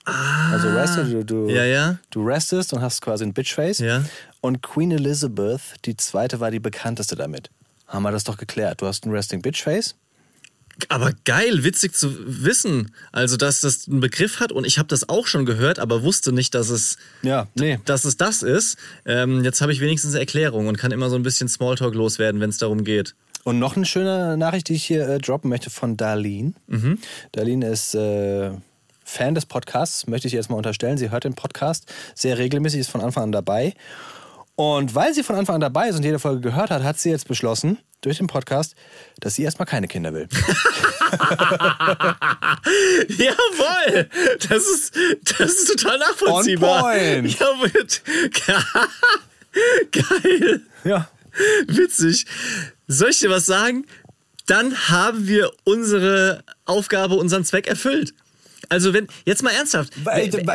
Also 0.51 0.69
rested, 0.69 1.11
du, 1.11 1.23
du, 1.23 1.47
Ah. 1.47 1.51
Ja, 1.51 1.63
ja. 1.65 1.97
du 2.11 2.23
restest 2.27 2.73
und 2.73 2.81
hast 2.81 3.01
quasi 3.01 3.23
ein 3.23 3.33
Bitchface. 3.33 3.79
Ja. 3.79 4.03
Und 4.45 4.61
Queen 4.61 4.91
Elizabeth, 4.91 5.61
die 5.85 5.97
zweite, 5.97 6.39
war 6.39 6.51
die 6.51 6.59
bekannteste 6.59 7.15
damit. 7.15 7.49
Haben 7.87 8.03
wir 8.03 8.11
das 8.11 8.25
doch 8.25 8.37
geklärt. 8.37 8.79
Du 8.79 8.85
hast 8.85 9.03
ein 9.03 9.11
Resting 9.11 9.41
Bitchface. 9.41 9.95
Aber 10.87 11.13
geil, 11.23 11.63
witzig 11.63 11.95
zu 11.95 12.13
wissen. 12.43 12.93
Also, 13.11 13.37
dass 13.37 13.61
das 13.61 13.87
einen 13.87 14.01
Begriff 14.01 14.39
hat 14.39 14.51
und 14.51 14.67
ich 14.67 14.77
habe 14.77 14.87
das 14.87 15.09
auch 15.09 15.25
schon 15.25 15.47
gehört, 15.47 15.79
aber 15.79 16.03
wusste 16.03 16.31
nicht, 16.31 16.53
dass 16.53 16.69
es, 16.69 16.97
Ja, 17.23 17.47
nee. 17.55 17.79
dass 17.85 18.05
es 18.05 18.17
das 18.17 18.43
ist. 18.43 18.77
Ähm, 19.07 19.43
jetzt 19.43 19.61
habe 19.61 19.71
ich 19.73 19.79
wenigstens 19.79 20.11
eine 20.11 20.19
Erklärung 20.19 20.67
und 20.67 20.77
kann 20.77 20.91
immer 20.91 21.09
so 21.09 21.15
ein 21.15 21.23
bisschen 21.23 21.47
Smalltalk 21.47 21.95
loswerden, 21.95 22.39
wenn 22.39 22.51
es 22.51 22.59
darum 22.59 22.83
geht. 22.83 23.15
Und 23.45 23.57
noch 23.57 23.75
eine 23.75 23.85
schöne 23.85 24.37
Nachricht, 24.37 24.69
die 24.69 24.73
ich 24.75 24.85
hier 24.85 25.09
äh, 25.09 25.17
droppen 25.17 25.49
möchte 25.49 25.71
von 25.71 25.97
Darlene. 25.97 26.53
Mhm. 26.67 26.99
Darlene 27.31 27.69
ist 27.69 27.95
äh, 27.95 28.51
Fan 29.03 29.33
des 29.33 29.47
Podcasts, 29.47 30.05
möchte 30.05 30.27
ich 30.27 30.33
jetzt 30.33 30.51
mal 30.51 30.57
unterstellen. 30.57 30.99
Sie 30.99 31.09
hört 31.09 31.23
den 31.23 31.33
Podcast 31.33 31.91
sehr 32.13 32.37
regelmäßig, 32.37 32.81
ist 32.81 32.91
von 32.91 33.01
Anfang 33.01 33.23
an 33.23 33.31
dabei. 33.31 33.73
Und 34.55 34.95
weil 34.95 35.13
sie 35.13 35.23
von 35.23 35.35
Anfang 35.35 35.55
an 35.55 35.61
dabei 35.61 35.89
ist 35.89 35.97
und 35.97 36.03
jede 36.03 36.19
Folge 36.19 36.41
gehört 36.41 36.69
hat, 36.69 36.81
hat 36.83 36.97
sie 36.97 37.09
jetzt 37.09 37.27
beschlossen, 37.27 37.77
durch 38.01 38.17
den 38.19 38.27
Podcast, 38.27 38.75
dass 39.19 39.35
sie 39.35 39.43
erstmal 39.43 39.65
keine 39.65 39.87
Kinder 39.87 40.13
will. 40.13 40.27
Jawohl! 43.09 44.09
Das 44.47 44.63
ist, 44.63 44.95
das 45.39 45.51
ist 45.51 45.67
total 45.77 45.97
nachvollziehbar. 45.99 46.83
On 46.85 46.91
point. 46.91 47.39
Ja, 47.39 47.47
mit, 47.61 48.01
geil. 49.91 50.61
ja. 50.83 51.09
Witzig. 51.67 52.25
Soll 52.87 53.09
ich 53.09 53.19
dir 53.19 53.29
was 53.29 53.45
sagen? 53.45 53.85
Dann 54.47 54.89
haben 54.89 55.27
wir 55.27 55.51
unsere 55.63 56.43
Aufgabe, 56.65 57.15
unseren 57.15 57.43
Zweck 57.43 57.67
erfüllt. 57.67 58.13
Also 58.69 58.93
wenn, 58.93 59.07
jetzt 59.25 59.43
mal 59.43 59.51
ernsthaft. 59.51 59.93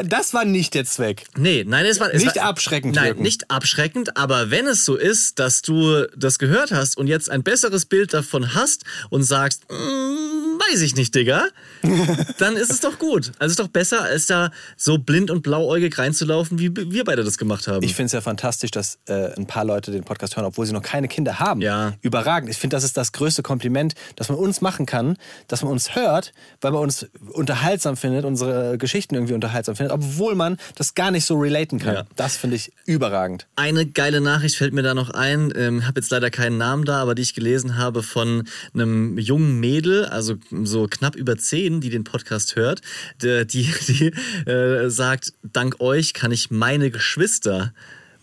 Das 0.04 0.34
war 0.34 0.44
nicht 0.44 0.74
der 0.74 0.84
Zweck. 0.84 1.24
Nee, 1.36 1.64
nein, 1.66 1.86
es 1.86 2.00
war 2.00 2.12
es 2.12 2.22
Nicht 2.22 2.36
war, 2.36 2.44
abschreckend 2.44 2.94
Nein, 2.96 3.04
wirken. 3.06 3.22
nicht 3.22 3.50
abschreckend, 3.50 4.16
aber 4.16 4.50
wenn 4.50 4.66
es 4.66 4.84
so 4.84 4.96
ist, 4.96 5.38
dass 5.38 5.62
du 5.62 6.06
das 6.16 6.38
gehört 6.38 6.70
hast 6.72 6.96
und 6.96 7.06
jetzt 7.06 7.30
ein 7.30 7.42
besseres 7.42 7.84
Bild 7.86 8.12
davon 8.14 8.54
hast 8.54 8.84
und 9.10 9.22
sagst, 9.22 9.64
"Mm, 9.70 10.49
weiß 10.68 10.82
ich 10.82 10.96
nicht, 10.96 11.14
Digga. 11.14 11.48
Dann 12.38 12.56
ist 12.56 12.70
es 12.70 12.80
doch 12.80 12.98
gut. 12.98 13.32
Also 13.38 13.52
ist 13.52 13.60
doch 13.60 13.68
besser, 13.68 14.02
als 14.02 14.26
da 14.26 14.50
so 14.76 14.98
blind 14.98 15.30
und 15.30 15.42
blauäugig 15.42 15.96
reinzulaufen, 15.98 16.58
wie 16.58 16.70
wir 16.74 17.04
beide 17.04 17.24
das 17.24 17.38
gemacht 17.38 17.66
haben. 17.66 17.82
Ich 17.82 17.94
finde 17.94 18.06
es 18.06 18.12
ja 18.12 18.20
fantastisch, 18.20 18.70
dass 18.70 18.98
äh, 19.06 19.34
ein 19.36 19.46
paar 19.46 19.64
Leute 19.64 19.90
den 19.90 20.04
Podcast 20.04 20.36
hören, 20.36 20.46
obwohl 20.46 20.66
sie 20.66 20.72
noch 20.72 20.82
keine 20.82 21.08
Kinder 21.08 21.40
haben. 21.40 21.60
Ja. 21.60 21.94
Überragend. 22.02 22.50
Ich 22.50 22.58
finde, 22.58 22.76
das 22.76 22.84
ist 22.84 22.96
das 22.96 23.12
größte 23.12 23.42
Kompliment, 23.42 23.94
das 24.16 24.28
man 24.28 24.38
uns 24.38 24.60
machen 24.60 24.86
kann, 24.86 25.16
dass 25.48 25.62
man 25.62 25.72
uns 25.72 25.94
hört, 25.94 26.32
weil 26.60 26.72
man 26.72 26.82
uns 26.82 27.06
unterhaltsam 27.32 27.96
findet, 27.96 28.24
unsere 28.24 28.78
Geschichten 28.78 29.14
irgendwie 29.14 29.34
unterhaltsam 29.34 29.76
findet, 29.76 29.92
obwohl 29.92 30.34
man 30.34 30.56
das 30.76 30.94
gar 30.94 31.10
nicht 31.10 31.24
so 31.24 31.38
relaten 31.38 31.78
kann. 31.78 31.94
Ja. 31.94 32.04
Das 32.16 32.36
finde 32.36 32.56
ich 32.56 32.72
überragend. 32.86 33.46
Eine 33.56 33.86
geile 33.86 34.20
Nachricht 34.20 34.56
fällt 34.56 34.74
mir 34.74 34.82
da 34.82 34.94
noch 34.94 35.10
ein. 35.10 35.52
Ähm, 35.56 35.86
habe 35.86 36.00
jetzt 36.00 36.10
leider 36.10 36.30
keinen 36.30 36.58
Namen 36.58 36.84
da, 36.84 37.00
aber 37.00 37.14
die 37.14 37.22
ich 37.22 37.34
gelesen 37.34 37.76
habe 37.76 38.02
von 38.02 38.44
einem 38.74 39.18
jungen 39.18 39.60
Mädel, 39.60 40.04
also 40.06 40.34
so 40.64 40.86
knapp 40.88 41.16
über 41.16 41.36
zehn, 41.36 41.80
die 41.80 41.90
den 41.90 42.04
Podcast 42.04 42.56
hört, 42.56 42.80
die, 43.22 43.46
die, 43.46 43.72
die 43.88 44.50
äh, 44.50 44.88
sagt: 44.90 45.32
Dank 45.42 45.80
euch 45.80 46.14
kann 46.14 46.32
ich 46.32 46.50
meine 46.50 46.90
Geschwister 46.90 47.72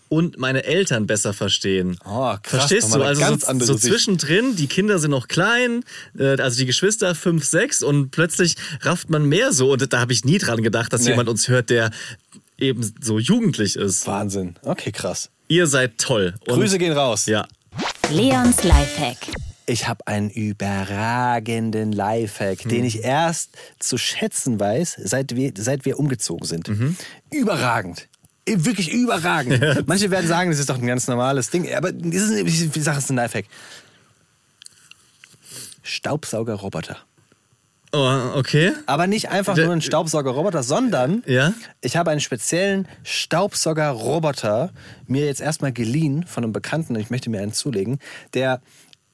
und 0.08 0.38
meine 0.38 0.64
Eltern 0.64 1.06
besser 1.06 1.34
verstehen. 1.34 1.98
Oh, 2.06 2.34
krass, 2.42 2.66
Verstehst 2.66 2.94
du? 2.94 3.02
Also 3.02 3.20
ganz 3.20 3.46
so, 3.46 3.58
so 3.58 3.74
zwischendrin, 3.74 4.56
die 4.56 4.66
Kinder 4.66 4.98
sind 4.98 5.10
noch 5.10 5.28
klein, 5.28 5.84
äh, 6.18 6.40
also 6.40 6.58
die 6.58 6.66
Geschwister 6.66 7.14
fünf, 7.14 7.44
sechs 7.44 7.82
und 7.82 8.10
plötzlich 8.10 8.54
rafft 8.80 9.10
man 9.10 9.26
mehr 9.26 9.52
so. 9.52 9.72
Und 9.72 9.92
da 9.92 10.00
habe 10.00 10.12
ich 10.12 10.24
nie 10.24 10.38
dran 10.38 10.62
gedacht, 10.62 10.92
dass 10.92 11.02
Nee. 11.02 11.10
jemand 11.10 11.28
uns 11.28 11.48
hört, 11.48 11.68
der 11.70 11.90
eben 12.58 12.90
so 13.02 13.18
jugendlich 13.18 13.76
ist. 13.76 14.06
Wahnsinn. 14.06 14.56
Okay, 14.62 14.92
krass. 14.92 15.28
Ihr 15.48 15.66
seid 15.66 15.98
toll. 15.98 16.34
Und 16.46 16.54
Grüße 16.58 16.78
gehen 16.78 16.92
raus. 16.92 17.26
Ja. 17.26 17.46
Leons 18.10 18.64
Lifehack. 18.64 19.18
Ich 19.68 19.86
habe 19.86 20.06
einen 20.06 20.30
überragenden 20.30 21.92
Lifehack, 21.92 22.60
den 22.70 22.84
ich 22.86 23.04
erst 23.04 23.50
zu 23.78 23.98
schätzen 23.98 24.58
weiß, 24.58 24.96
seit 25.04 25.36
wir, 25.36 25.52
seit 25.58 25.84
wir 25.84 25.98
umgezogen 25.98 26.46
sind. 26.46 26.70
Überragend. 27.30 28.08
Eh, 28.46 28.56
Wirklich 28.64 28.90
überragend. 28.90 29.62
Manche 29.86 30.10
werden 30.10 30.26
sagen, 30.26 30.50
das 30.50 30.58
ist 30.58 30.70
doch 30.70 30.78
ein 30.78 30.86
ganz 30.86 31.06
normales 31.06 31.50
Ding, 31.50 31.70
aber 31.74 31.92
das 31.92 32.14
ist, 32.14 32.74
sage, 32.82 32.98
es 32.98 33.04
ist 33.04 33.10
ein 33.10 33.16
Lifehack. 33.16 33.44
Staubsaugerroboter. 35.82 36.96
Oh, 37.92 38.32
okay. 38.36 38.72
Aber 38.86 39.06
nicht 39.06 39.28
einfach 39.28 39.56
nur 39.56 39.72
ein 39.72 39.82
Staubsaugerroboter, 39.82 40.62
sondern 40.62 41.22
Ja? 41.26 41.52
ich 41.82 41.96
habe 41.98 42.10
einen 42.10 42.20
speziellen 42.20 42.88
Staubsaugerroboter 43.02 44.72
mir 45.06 45.26
jetzt 45.26 45.40
erstmal 45.42 45.72
geliehen 45.72 46.24
von 46.26 46.44
einem 46.44 46.52
Bekannten, 46.54 46.96
ich 46.96 47.10
möchte 47.10 47.28
mir 47.28 47.40
einen 47.42 47.52
zulegen, 47.52 47.98
der 48.32 48.60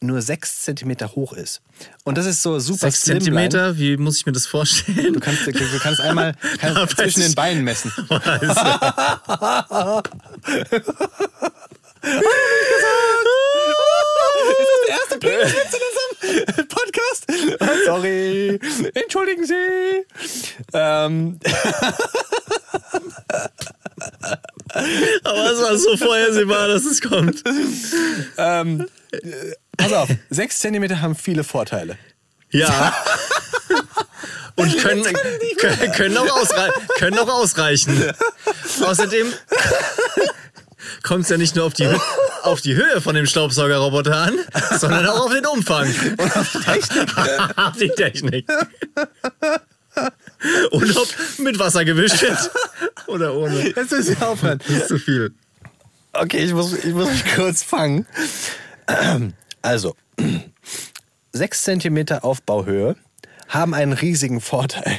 nur 0.05 0.23
6 0.23 0.63
cm 0.65 0.95
hoch 1.15 1.33
ist. 1.33 1.61
Und 2.05 2.17
das 2.19 2.27
ist 2.27 2.43
so 2.43 2.59
super 2.61 2.79
Sechs 2.91 3.03
Slimline. 3.03 3.25
Zentimeter, 3.51 3.79
wie 3.79 3.97
muss 3.97 4.19
ich 4.19 4.27
mir 4.27 4.33
das 4.33 4.47
vorstellen? 4.47 5.13
Du 5.15 5.21
kannst, 5.21 5.47
du, 5.47 5.53
du 5.53 5.79
kannst 5.81 6.01
einmal 6.01 6.35
kannst 6.59 6.97
zwischen 6.97 7.21
ich. 7.21 7.27
den 7.29 7.35
Beinen 7.35 7.65
messen. 7.65 7.93
Erste 14.89 15.19
Peniswitz 15.19 15.75
in 15.75 15.81
unserem 16.49 16.69
Podcast. 16.69 17.27
Oh, 17.61 17.67
sorry. 17.87 18.59
Entschuldigen 18.95 19.45
Sie. 19.47 20.05
Ähm, 20.73 21.39
Aber 25.25 25.53
es 25.53 25.63
war 25.63 25.77
so 25.77 25.97
vorhersehbar, 25.97 26.69
dass 26.69 26.85
es 26.85 27.01
kommt. 27.01 27.43
ähm, 28.39 28.87
äh, 29.13 29.19
pass 29.77 29.93
auf, 29.93 30.09
6 30.31 30.59
cm 30.59 31.01
haben 31.01 31.15
viele 31.15 31.45
Vorteile. 31.45 31.99
Ja. 32.51 32.95
Und 34.57 34.79
können, 34.79 35.03
können, 35.59 35.93
können, 35.93 36.17
auch 36.17 36.41
ausrei 36.41 36.71
können 36.99 37.19
auch 37.19 37.29
ausreichen. 37.29 38.13
Außerdem 38.83 39.33
kommt 41.03 41.25
es 41.25 41.31
ja 41.31 41.37
nicht 41.37 41.57
nur 41.57 41.65
auf 41.65 41.75
die, 41.75 41.89
auf 42.43 42.61
die 42.61 42.77
Höhe 42.77 43.01
von 43.01 43.17
dem 43.17 43.27
Staubsaugerroboter 43.27 44.17
an, 44.17 44.35
sondern 44.79 45.07
auch 45.07 45.27
auf 45.27 45.33
den 45.33 45.47
Umfang. 45.47 45.93
Und 46.19 46.37
auf 46.37 46.53
die 46.53 46.61
Technik. 46.61 47.19
auf 47.57 47.77
die 47.77 47.89
Technik. 47.89 48.49
Und 50.71 50.97
ob 50.97 51.09
mit 51.39 51.59
Wasser 51.59 51.85
gewischt 51.85 52.23
wird 52.23 52.51
oder 53.07 53.35
ohne. 53.35 53.69
Jetzt 53.69 53.91
müssen 53.91 54.21
wir 54.21 54.29
aufhören. 54.29 54.61
Das 54.67 54.77
ist 54.77 54.89
zu 54.89 54.99
viel. 54.99 55.35
Okay, 56.13 56.45
ich 56.45 56.53
muss, 56.53 56.73
ich 56.73 56.95
muss 56.95 57.11
mich 57.11 57.25
kurz 57.35 57.65
fangen. 57.65 58.07
Also, 59.65 59.97
6 61.33 61.63
cm 61.63 62.19
Aufbauhöhe 62.21 62.97
haben 63.49 63.73
einen 63.73 63.95
riesigen 63.95 64.43
Vorteil. 64.43 64.99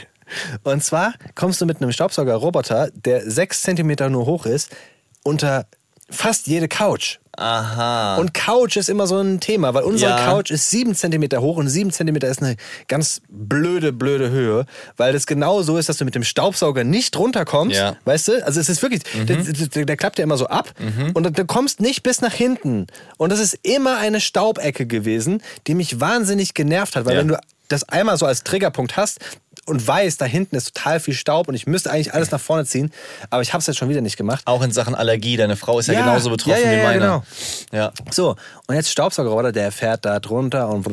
Und 0.64 0.84
zwar 0.84 1.14
kommst 1.36 1.62
du 1.62 1.68
mit 1.68 1.82
einem 1.82 1.92
Staubsaugerroboter, 1.92 2.90
der 2.96 3.30
6 3.30 3.62
cm 3.62 4.12
nur 4.12 4.26
hoch 4.26 4.48
ist, 4.48 4.76
unter 5.24 5.68
fast 6.10 6.48
jede 6.48 6.68
Couch. 6.68 7.18
Aha. 7.38 8.16
Und 8.16 8.34
Couch 8.34 8.78
ist 8.78 8.88
immer 8.88 9.08
so 9.08 9.18
ein 9.20 9.42
Thema, 9.42 9.74
weil 9.74 9.84
unsere 9.84 10.12
Ja. 10.12 10.26
Couch 10.26 10.52
ist 10.52 10.70
7 10.70 10.96
cm 10.96 11.24
hoch 11.42 11.58
und 11.58 11.68
7 11.68 11.92
cm 11.92 12.16
ist 12.18 12.42
eine 12.42 12.56
ganz 12.88 13.22
blöde, 13.28 13.92
blöde 13.92 14.30
Höhe, 14.30 14.66
weil 14.96 15.12
das 15.12 15.26
genau 15.28 15.62
so 15.62 15.78
ist, 15.78 15.90
dass 15.90 15.98
du 15.98 16.06
mit 16.06 16.16
dem 16.16 16.24
Staubsauger 16.24 16.86
nicht 16.86 17.18
runterkommst. 17.18 17.76
Ja. 17.76 17.98
Weißt 18.06 18.30
du? 18.30 18.46
Also 18.46 18.62
es 18.62 18.70
ist 18.70 18.82
wirklich, 18.82 19.02
der, 19.28 19.36
der, 19.38 19.86
der 19.86 19.98
klappt 19.98 20.18
ja 20.18 20.24
immer 20.24 20.38
so 20.38 20.48
ab 20.48 20.72
und 21.14 21.38
du 21.38 21.46
kommst 21.46 21.82
nicht 21.82 22.04
bis 22.04 22.22
nach 22.22 22.34
hinten. 22.34 22.88
Und 23.18 23.32
das 23.34 23.40
ist 23.40 23.60
immer 23.64 23.98
eine 23.98 24.22
Staubecke 24.22 24.86
gewesen, 24.86 25.42
die 25.68 25.74
mich 25.76 26.00
wahnsinnig 26.00 26.54
genervt 26.54 26.96
hat, 26.96 27.04
weil 27.06 27.16
Ja. 27.16 27.20
wenn 27.20 27.28
du 27.30 27.40
das 27.68 27.84
einmal 27.90 28.18
so 28.18 28.26
als 28.26 28.44
Triggerpunkt 28.44 28.98
hast 28.98 29.20
und 29.66 29.86
weißt, 29.88 30.22
da 30.22 30.26
hinten 30.26 30.56
ist 30.56 30.76
total 30.76 31.00
viel 31.00 31.14
Staub 31.16 31.48
und 31.48 31.56
ich 31.56 31.66
müsste 31.66 31.90
eigentlich 31.92 32.14
alles 32.14 32.30
nach 32.30 32.40
vorne 32.40 32.66
ziehen, 32.66 32.92
aber 33.32 33.42
ich 33.42 33.54
habe 33.54 33.62
es 33.62 33.68
jetzt 33.68 33.78
schon 33.78 33.90
wieder 33.90 34.02
nicht 34.02 34.18
gemacht. 34.18 34.44
Auch 34.46 34.62
in 34.62 34.72
Sachen 34.72 34.94
Allergie. 34.94 35.38
Deine 35.38 35.56
Frau 35.56 35.80
ist 35.80 35.88
ja, 35.88 35.94
Ja. 35.96 36.02
genauso 36.02 36.30
betroffen 36.30 36.62
Ja, 36.62 36.66
ja, 36.66 36.72
wie 36.72 36.78
ja, 36.78 36.84
meine. 36.84 37.00
genau. 37.00 37.24
Ja. 37.72 37.92
So, 38.12 38.36
und 38.68 38.76
jetzt 38.76 38.90
Staubsaugerroboter, 38.92 39.52
der 39.52 39.72
fährt 39.72 40.06
da 40.06 40.20
drunter 40.20 40.70
und 40.70 40.86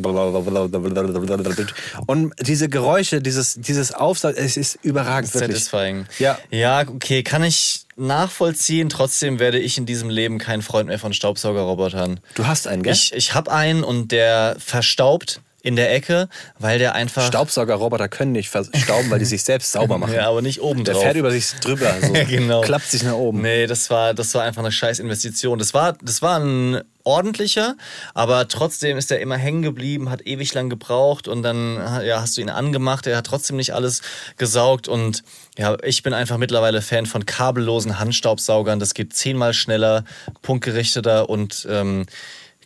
und 2.07 2.33
diese 2.41 2.68
Geräusche, 2.68 3.20
dieses, 3.20 3.55
dieses 3.57 3.93
Aufsaugen, 3.93 4.37
es 4.43 4.57
ist 4.57 4.79
überragend, 4.83 5.33
wirklich. 5.35 5.51
Satisfying. 5.64 6.07
Ja. 6.18 6.39
Ja, 6.51 6.81
okay, 6.89 7.23
kann 7.23 7.43
ich 7.45 7.87
nachvollziehen. 7.97 8.89
Trotzdem 8.89 9.39
werde 9.39 9.59
ich 9.59 9.77
in 9.79 9.87
diesem 9.87 10.09
Leben 10.09 10.39
kein 10.39 10.62
Freund 10.62 10.89
mehr 10.89 10.99
von 10.99 11.12
Staubsaugerrobotern. 11.12 12.20
Du 12.35 12.47
hast 12.47 12.66
einen, 12.66 12.83
gell? 12.83 12.93
Ich, 12.93 13.12
ich 13.12 13.35
habe 13.35 13.53
einen 13.53 13.85
und 13.85 14.12
der 14.12 14.57
verstaubt 14.59 15.41
in 15.63 15.77
der 15.77 15.95
Ecke, 15.95 16.29
weil 16.59 16.79
der 16.79 16.95
einfach. 16.95 17.27
Staubsaugerroboter 17.27 18.09
können 18.09 18.33
nicht 18.33 18.51
verstauben, 18.51 19.11
weil 19.11 19.21
die 19.21 19.25
sich 19.25 19.45
selbst 19.45 19.73
sauber 19.73 19.97
machen. 19.97 20.15
Ja, 20.15 20.29
aber 20.29 20.43
nicht 20.43 20.61
oben 20.61 20.85
Der 20.85 20.95
drauf. 20.95 21.05
fährt 21.05 21.17
über 21.17 21.31
sich 21.31 21.53
drüber, 21.61 21.95
so 22.03 22.13
genau. 22.13 22.63
klappt 22.63 22.91
sich 22.91 23.05
nach 23.05 23.15
oben. 23.15 23.43
Nee, 23.43 23.67
das 23.67 23.89
war, 23.89 24.13
das 24.13 24.35
war 24.35 24.43
einfach 24.43 24.63
eine 24.63 24.73
scheiß 24.73 24.99
Investition. 24.99 25.59
Das 25.59 25.73
war, 25.73 25.95
das 26.03 26.21
war 26.21 26.41
ein 26.41 26.83
ordentlicher, 27.05 27.77
aber 28.15 28.47
trotzdem 28.49 28.97
ist 28.97 29.11
er 29.11 29.21
immer 29.21 29.37
hängen 29.37 29.63
geblieben, 29.63 30.11
hat 30.11 30.27
ewig 30.27 30.55
lang 30.55 30.69
gebraucht 30.69 31.27
und 31.27 31.43
dann 31.43 31.77
ja, 32.05 32.21
hast 32.21 32.37
du 32.37 32.41
ihn 32.41 32.49
angemacht, 32.51 33.09
er 33.09 33.17
hat 33.17 33.27
trotzdem 33.27 33.57
nicht 33.57 33.75
alles 33.75 34.03
gesaugt 34.37 34.87
und 34.87 35.25
ja, 35.59 35.77
ich 35.83 36.03
bin 36.05 36.15
einfach 36.15 36.39
mittlerweile 36.39 36.81
Fan 36.81 37.07
von 37.07 37.27
kabellosen 37.27 37.99
Handstaubsaugern. 37.99 38.79
Das 38.79 38.95
geht 38.95 39.15
zehnmal 39.15 39.53
schneller, 39.53 40.05
punktgerichteter 40.43 41.29
und 41.29 41.67
ähm, 41.69 42.07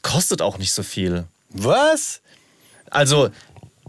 kostet 0.02 0.42
auch 0.42 0.58
nicht 0.58 0.72
so 0.72 0.82
viel. 0.82 1.24
Was? 1.50 2.20
Also 2.90 3.30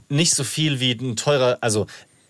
nicht 0.09 0.33
so 0.33 0.43
viel 0.43 0.79
wie 0.79 0.91
ein 0.91 1.15
teurer, 1.15 1.57
also 1.61 1.87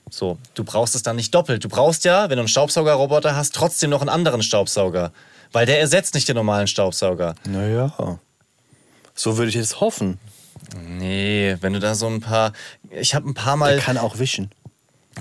so, 0.10 0.38
du 0.54 0.64
brauchst 0.64 0.96
es 0.96 1.04
dann 1.04 1.16
nicht 1.18 1.36
doppelt. 1.36 1.64
Du 1.64 1.70
brauchst 1.70 2.06
ja, 2.06 2.30
wenn 2.30 2.38
du 2.38 2.42
einen 2.42 2.48
Staubsaugerroboter 2.48 3.36
hast, 3.36 3.54
trotzdem 3.54 3.90
noch 3.90 4.02
einen 4.02 4.10
anderen 4.10 4.42
Staubsauger. 4.42 5.12
Weil 5.52 5.66
der 5.66 5.80
ersetzt 5.80 6.14
nicht 6.14 6.28
den 6.28 6.36
normalen 6.36 6.68
Staubsauger. 6.68 7.36
Naja. 7.46 8.20
So 9.16 9.38
würde 9.38 9.50
ich 9.50 9.56
jetzt 9.56 9.80
hoffen. 9.82 10.20
Nee, 10.88 11.58
wenn 11.62 11.74
du 11.74 11.80
da 11.80 11.96
so 11.96 12.08
ein 12.08 12.20
paar. 12.20 12.54
Ich 12.92 13.16
habe 13.16 13.30
ein 13.30 13.34
paar 13.34 13.54
Der 13.54 13.58
Mal. 13.58 13.78
kann 13.80 13.98
auch 13.98 14.20
wischen. 14.20 14.52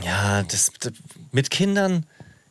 Ja, 0.05 0.43
das, 0.43 0.73
das, 0.81 0.93
mit 1.33 1.51
Kindern. 1.51 2.07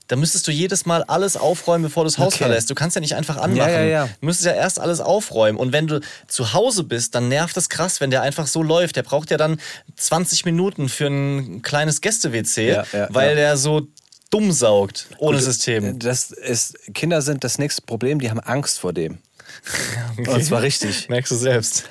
Da 0.07 0.15
müsstest 0.15 0.47
du 0.47 0.51
jedes 0.51 0.85
Mal 0.85 1.03
alles 1.03 1.35
aufräumen, 1.35 1.83
bevor 1.83 2.03
du 2.03 2.09
das 2.09 2.17
Haus 2.19 2.33
Okay. 2.35 2.43
verlässt. 2.45 2.69
Du 2.69 2.75
kannst 2.75 2.95
ja 2.95 3.01
nicht 3.01 3.15
einfach 3.15 3.37
anmachen. 3.37 3.71
Ja, 3.71 3.79
ja, 3.81 3.83
ja. 3.85 4.09
Du 4.19 4.25
müsstest 4.25 4.45
ja 4.45 4.53
erst 4.53 4.79
alles 4.79 4.99
aufräumen. 5.01 5.57
Und 5.57 5.73
wenn 5.73 5.87
du 5.87 5.99
zu 6.27 6.53
Hause 6.53 6.83
bist, 6.83 7.15
dann 7.15 7.27
nervt 7.27 7.57
es 7.57 7.69
krass, 7.69 8.01
wenn 8.01 8.11
der 8.11 8.21
einfach 8.21 8.45
so 8.47 8.61
läuft. 8.61 8.95
Der 8.97 9.03
braucht 9.03 9.31
ja 9.31 9.37
dann 9.37 9.59
20 9.95 10.45
Minuten 10.45 10.89
für 10.89 11.07
ein 11.07 11.61
kleines 11.63 12.01
Gäste-WC, 12.01 12.83
weil 13.09 13.35
der 13.35 13.57
so 13.57 13.87
dumm 14.29 14.51
saugt 14.51 15.07
ohne 15.17 15.39
System. 15.39 15.97
Das 15.99 16.31
ist, 16.31 16.77
Kinder 16.93 17.21
sind 17.21 17.43
das 17.43 17.57
nächste 17.57 17.81
Problem, 17.81 18.19
die 18.19 18.29
haben 18.29 18.39
Angst 18.39 18.79
vor 18.79 18.93
dem. 18.93 19.19
Und 20.27 20.43
zwar 20.43 20.61
richtig. 20.61 21.09
Merkst 21.09 21.31
du 21.31 21.35
selbst. 21.35 21.85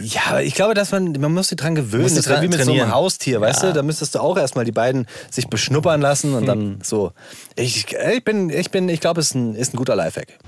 Ja, 0.00 0.20
aber 0.28 0.42
ich 0.42 0.54
glaube, 0.54 0.74
dass 0.74 0.90
man, 0.92 1.12
man 1.12 1.32
muss 1.32 1.48
sich 1.48 1.56
dran 1.56 1.74
gewöhnen. 1.74 2.02
Muss 2.04 2.14
Das 2.14 2.26
ist 2.26 2.42
wie 2.42 2.48
mit 2.48 2.62
so 2.62 2.72
einem 2.72 2.92
Haustier, 2.92 3.40
weißt 3.40 3.62
Ja. 3.62 3.68
du? 3.68 3.74
Da 3.74 3.82
müsstest 3.82 4.14
du 4.14 4.20
auch 4.20 4.36
erstmal 4.36 4.64
die 4.64 4.72
beiden 4.72 5.06
sich 5.30 5.48
beschnuppern 5.48 6.00
lassen 6.00 6.34
und 6.34 6.42
Hm. 6.42 6.46
dann 6.46 6.78
so. 6.82 7.12
Ich, 7.56 7.86
ich 7.92 8.24
bin, 8.24 8.50
ich 8.50 8.70
bin, 8.70 8.88
ich 8.88 9.00
glaube, 9.00 9.20
es 9.20 9.28
ist 9.28 9.34
ein, 9.34 9.54
ist 9.54 9.74
ein 9.74 9.76
guter 9.76 9.96
Lifehack. 9.96 10.38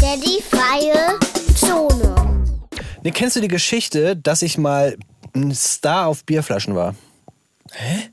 Daddy 0.00 0.42
freie 0.50 1.18
Zone. 1.54 2.14
Nee, 3.02 3.10
kennst 3.10 3.36
du 3.36 3.40
die 3.40 3.48
Geschichte, 3.48 4.16
dass 4.16 4.42
ich 4.42 4.58
mal 4.58 4.96
ein 5.34 5.54
Star 5.54 6.06
auf 6.06 6.24
Bierflaschen 6.24 6.74
war? 6.74 6.94
Hä? 7.72 8.10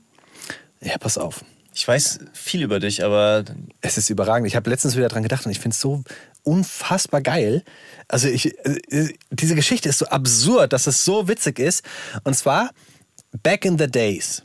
Ja, 0.80 0.96
pass 0.98 1.18
auf. 1.18 1.44
Ich 1.74 1.86
weiß 1.86 2.18
viel 2.32 2.62
über 2.62 2.80
dich, 2.80 3.04
aber 3.04 3.44
Es 3.80 3.96
ist 3.98 4.10
überragend. 4.10 4.46
Ich 4.48 4.56
habe 4.56 4.68
letztens 4.68 4.96
wieder 4.96 5.08
dran 5.08 5.22
gedacht 5.22 5.46
und 5.46 5.52
ich 5.52 5.60
finde 5.60 5.74
es 5.74 5.80
so 5.80 6.02
unfassbar 6.42 7.20
geil. 7.20 7.62
Also 8.08 8.28
ich, 8.28 8.56
äh, 8.64 9.14
diese 9.30 9.54
Geschichte 9.54 9.88
ist 9.88 9.98
so 9.98 10.06
absurd, 10.06 10.72
dass 10.72 10.86
es 10.86 11.04
so 11.04 11.28
witzig 11.28 11.58
ist. 11.58 11.84
Und 12.24 12.34
zwar 12.34 12.70
back 13.42 13.64
in 13.64 13.78
the 13.78 13.86
days. 13.86 14.42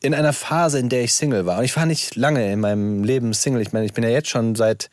In 0.00 0.14
einer 0.14 0.32
Phase, 0.32 0.78
in 0.78 0.88
der 0.88 1.02
ich 1.02 1.14
Single 1.14 1.44
war. 1.46 1.58
Und 1.58 1.64
ich 1.64 1.76
war 1.76 1.84
nicht 1.84 2.14
lange 2.14 2.52
in 2.52 2.60
meinem 2.60 3.02
Leben 3.02 3.32
Single. 3.32 3.60
Ich 3.62 3.72
meine, 3.72 3.84
ich 3.86 3.92
bin 3.92 4.04
ja 4.04 4.10
jetzt 4.10 4.28
schon 4.28 4.54
seit 4.54 4.90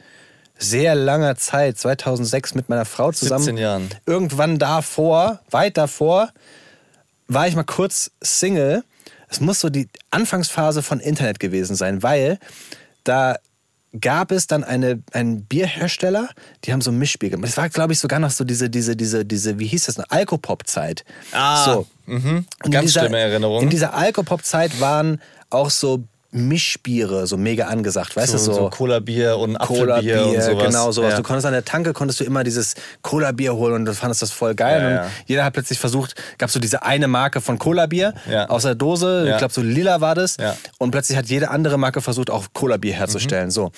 sehr 0.58 0.95
langer 0.95 1.36
Zeit, 1.36 1.78
2006, 1.78 2.56
mit 2.56 2.70
meiner 2.70 2.86
Frau 2.86 3.12
zusammen. 3.12 3.43
17 3.43 3.58
Jahren. 3.58 3.89
Irgendwann 4.06 4.58
davor, 4.58 5.41
weit 5.51 5.78
davor, 5.78 6.30
war 7.28 7.47
ich 7.47 7.56
mal 7.56 7.64
kurz 7.64 8.12
Single. 8.22 8.84
Es 9.30 9.39
muss 9.39 9.60
so 9.60 9.70
die 9.70 9.89
Anfangsphase 10.12 10.82
von 10.82 10.99
Internet 10.99 11.39
gewesen 11.39 11.76
sein, 11.76 12.03
weil 12.03 12.39
da 13.03 13.36
gab 13.99 14.31
es 14.31 14.47
dann 14.47 14.63
eine, 14.63 15.01
einen 15.13 15.43
Bierhersteller, 15.45 16.29
die 16.63 16.73
haben 16.73 16.81
so 16.81 16.91
ein 16.91 16.97
Mischbier 16.97 17.29
gemacht. 17.29 17.49
Das 17.49 17.57
war, 17.57 17.69
glaube 17.69 17.93
ich, 17.93 17.99
sogar 17.99 18.19
noch 18.19 18.31
so 18.31 18.43
diese, 18.43 18.69
diese, 18.69 18.95
diese, 18.95 19.25
diese, 19.25 19.59
wie 19.59 19.67
hieß 19.67 19.85
das, 19.85 19.97
eine 19.97 20.09
Alkopop-Zeit. 20.11 21.03
Ah, 21.31 21.65
so. 21.65 21.87
mhm. 22.05 22.45
Ganz 22.69 22.87
dieser- 22.87 23.01
schlimme 23.01 23.19
Erinnerung. 23.19 23.61
In 23.63 23.69
dieser 23.69 23.93
Alkopop-Zeit 23.93 24.79
waren 24.79 25.21
auch 25.49 25.69
so 25.69 26.03
Mischbiere 26.36 27.27
so 27.27 27.38
mega 27.38 27.67
angesagt, 27.67 28.15
weißt 28.15 28.33
so, 28.33 28.38
du, 28.38 28.43
so, 28.43 28.53
so 28.53 28.69
Cola-Bier 28.69 29.38
und 29.38 29.55
Apfelbier 29.55 29.86
Cola-Bier, 29.86 30.25
und 30.27 30.41
sowas. 30.41 30.63
genau 30.65 30.91
sowas. 30.91 31.11
Ja. 31.11 31.17
Du 31.17 31.23
konntest 31.23 31.45
an 31.45 31.53
der 31.53 31.63
Tanke, 31.65 31.93
konntest 31.93 32.19
du 32.19 32.23
immer 32.25 32.43
dieses 32.43 32.75
Cola-Bier 33.01 33.55
holen 33.55 33.73
und 33.73 33.86
du 33.86 33.93
fandest 33.93 34.21
das 34.21 34.31
voll 34.31 34.53
geil. 34.53 34.81
Ja, 34.81 34.88
und 34.88 34.93
ja. 34.95 35.11
jeder 35.27 35.45
hat 35.45 35.53
plötzlich 35.53 35.79
versucht, 35.79 36.15
gab 36.38 36.49
so 36.49 36.59
diese 36.59 36.83
eine 36.83 37.07
Marke 37.07 37.39
von 37.41 37.57
Cola-Bier 37.57 38.13
Ja. 38.29 38.49
aus 38.49 38.63
der 38.63 38.75
Dose, 38.75 39.29
ich 39.31 39.38
glaube 39.38 39.53
so 39.53 39.61
lila 39.61 40.01
war 40.01 40.15
das. 40.15 40.38
Und 40.77 40.91
plötzlich 40.91 41.17
hat 41.17 41.27
jede 41.27 41.49
andere 41.49 41.77
Marke 41.77 42.01
versucht, 42.01 42.29
auch 42.29 42.45
Cola-Bier 42.53 42.93
Mhm. 42.93 42.97
herzustellen. 42.97 43.49
So. 43.51 43.71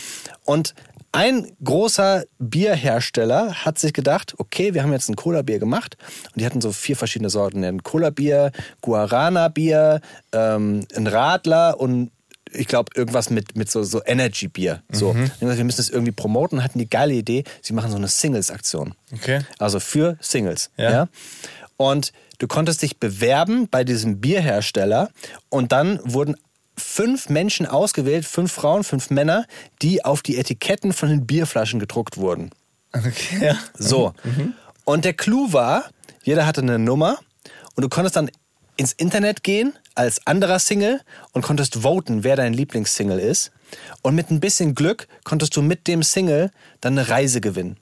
Und 0.43 0.73
ein 1.13 1.51
großer 1.63 2.23
Bierhersteller 2.39 3.53
hat 3.65 3.79
sich 3.79 3.93
gedacht, 3.93 4.33
okay, 4.39 4.73
wir 4.73 4.83
haben 4.83 4.91
jetzt 4.91 5.09
ein 5.09 5.15
Cola-Bier 5.15 5.57
gemacht 5.59 5.95
und 6.33 6.41
die 6.41 6.45
hatten 6.45 6.59
so 6.61 6.71
vier 6.71 6.95
verschiedene 6.97 7.29
Sorten. 7.29 7.63
Ein 7.63 7.81
Cola-Bier, 7.81 8.51
Guarana-Bier, 8.81 10.01
ähm, 10.33 10.85
ein 10.95 11.07
Radler 11.07 11.79
und 11.79 12.11
ich 12.51 12.67
glaube 12.67 12.91
irgendwas 12.95 13.29
mit, 13.29 13.55
mit 13.55 13.69
so, 13.69 13.83
so 13.83 14.01
Energy-Bier. 14.05 14.83
So. 14.91 15.13
Mhm. 15.13 15.31
Wir 15.39 15.63
müssen 15.63 15.77
das 15.77 15.89
irgendwie 15.89 16.11
promoten, 16.11 16.63
hatten 16.63 16.79
die 16.79 16.89
geile 16.89 17.13
Idee, 17.13 17.43
sie 17.61 17.73
machen 17.73 17.91
so 17.91 17.97
eine 17.97 18.07
Singles-Aktion. 18.07 18.93
Okay. 19.13 19.41
Also 19.59 19.79
für 19.79 20.17
Singles. 20.21 20.69
Ja. 20.77 20.91
Ja. 20.91 21.07
Und 21.77 22.11
du 22.39 22.47
konntest 22.47 22.81
dich 22.81 22.97
bewerben 22.97 23.67
bei 23.69 23.83
diesem 23.83 24.19
Bierhersteller 24.19 25.09
und 25.49 25.71
dann 25.71 25.99
wurden 26.03 26.35
fünf 26.75 27.29
Menschen 27.29 27.65
ausgewählt, 27.65 28.25
fünf 28.25 28.51
Frauen, 28.51 28.83
fünf 28.83 29.09
Männer, 29.09 29.45
die 29.81 30.05
auf 30.05 30.21
die 30.21 30.37
Etiketten 30.37 30.93
von 30.93 31.09
den 31.09 31.25
Bierflaschen 31.25 31.79
gedruckt 31.79 32.17
wurden. 32.17 32.51
Okay. 32.93 33.45
Ja. 33.45 33.57
So. 33.77 34.13
Und 34.85 35.05
der 35.05 35.13
Clou 35.13 35.51
war, 35.53 35.85
jeder 36.23 36.45
hatte 36.45 36.61
eine 36.61 36.79
Nummer 36.79 37.19
und 37.75 37.83
du 37.83 37.89
konntest 37.89 38.15
dann 38.15 38.29
ins 38.77 38.93
Internet 38.93 39.43
gehen 39.43 39.73
als 39.95 40.25
anderer 40.25 40.59
Single 40.59 41.01
und 41.33 41.41
konntest 41.41 41.81
voten, 41.83 42.23
wer 42.23 42.35
dein 42.35 42.53
Lieblingssingle 42.53 43.19
ist. 43.19 43.51
Und 44.01 44.15
mit 44.15 44.29
ein 44.31 44.39
bisschen 44.39 44.75
Glück 44.75 45.07
konntest 45.23 45.55
du 45.57 45.61
mit 45.61 45.87
dem 45.87 46.03
Single 46.03 46.51
dann 46.81 46.97
eine 46.97 47.09
Reise 47.09 47.41
gewinnen. 47.41 47.77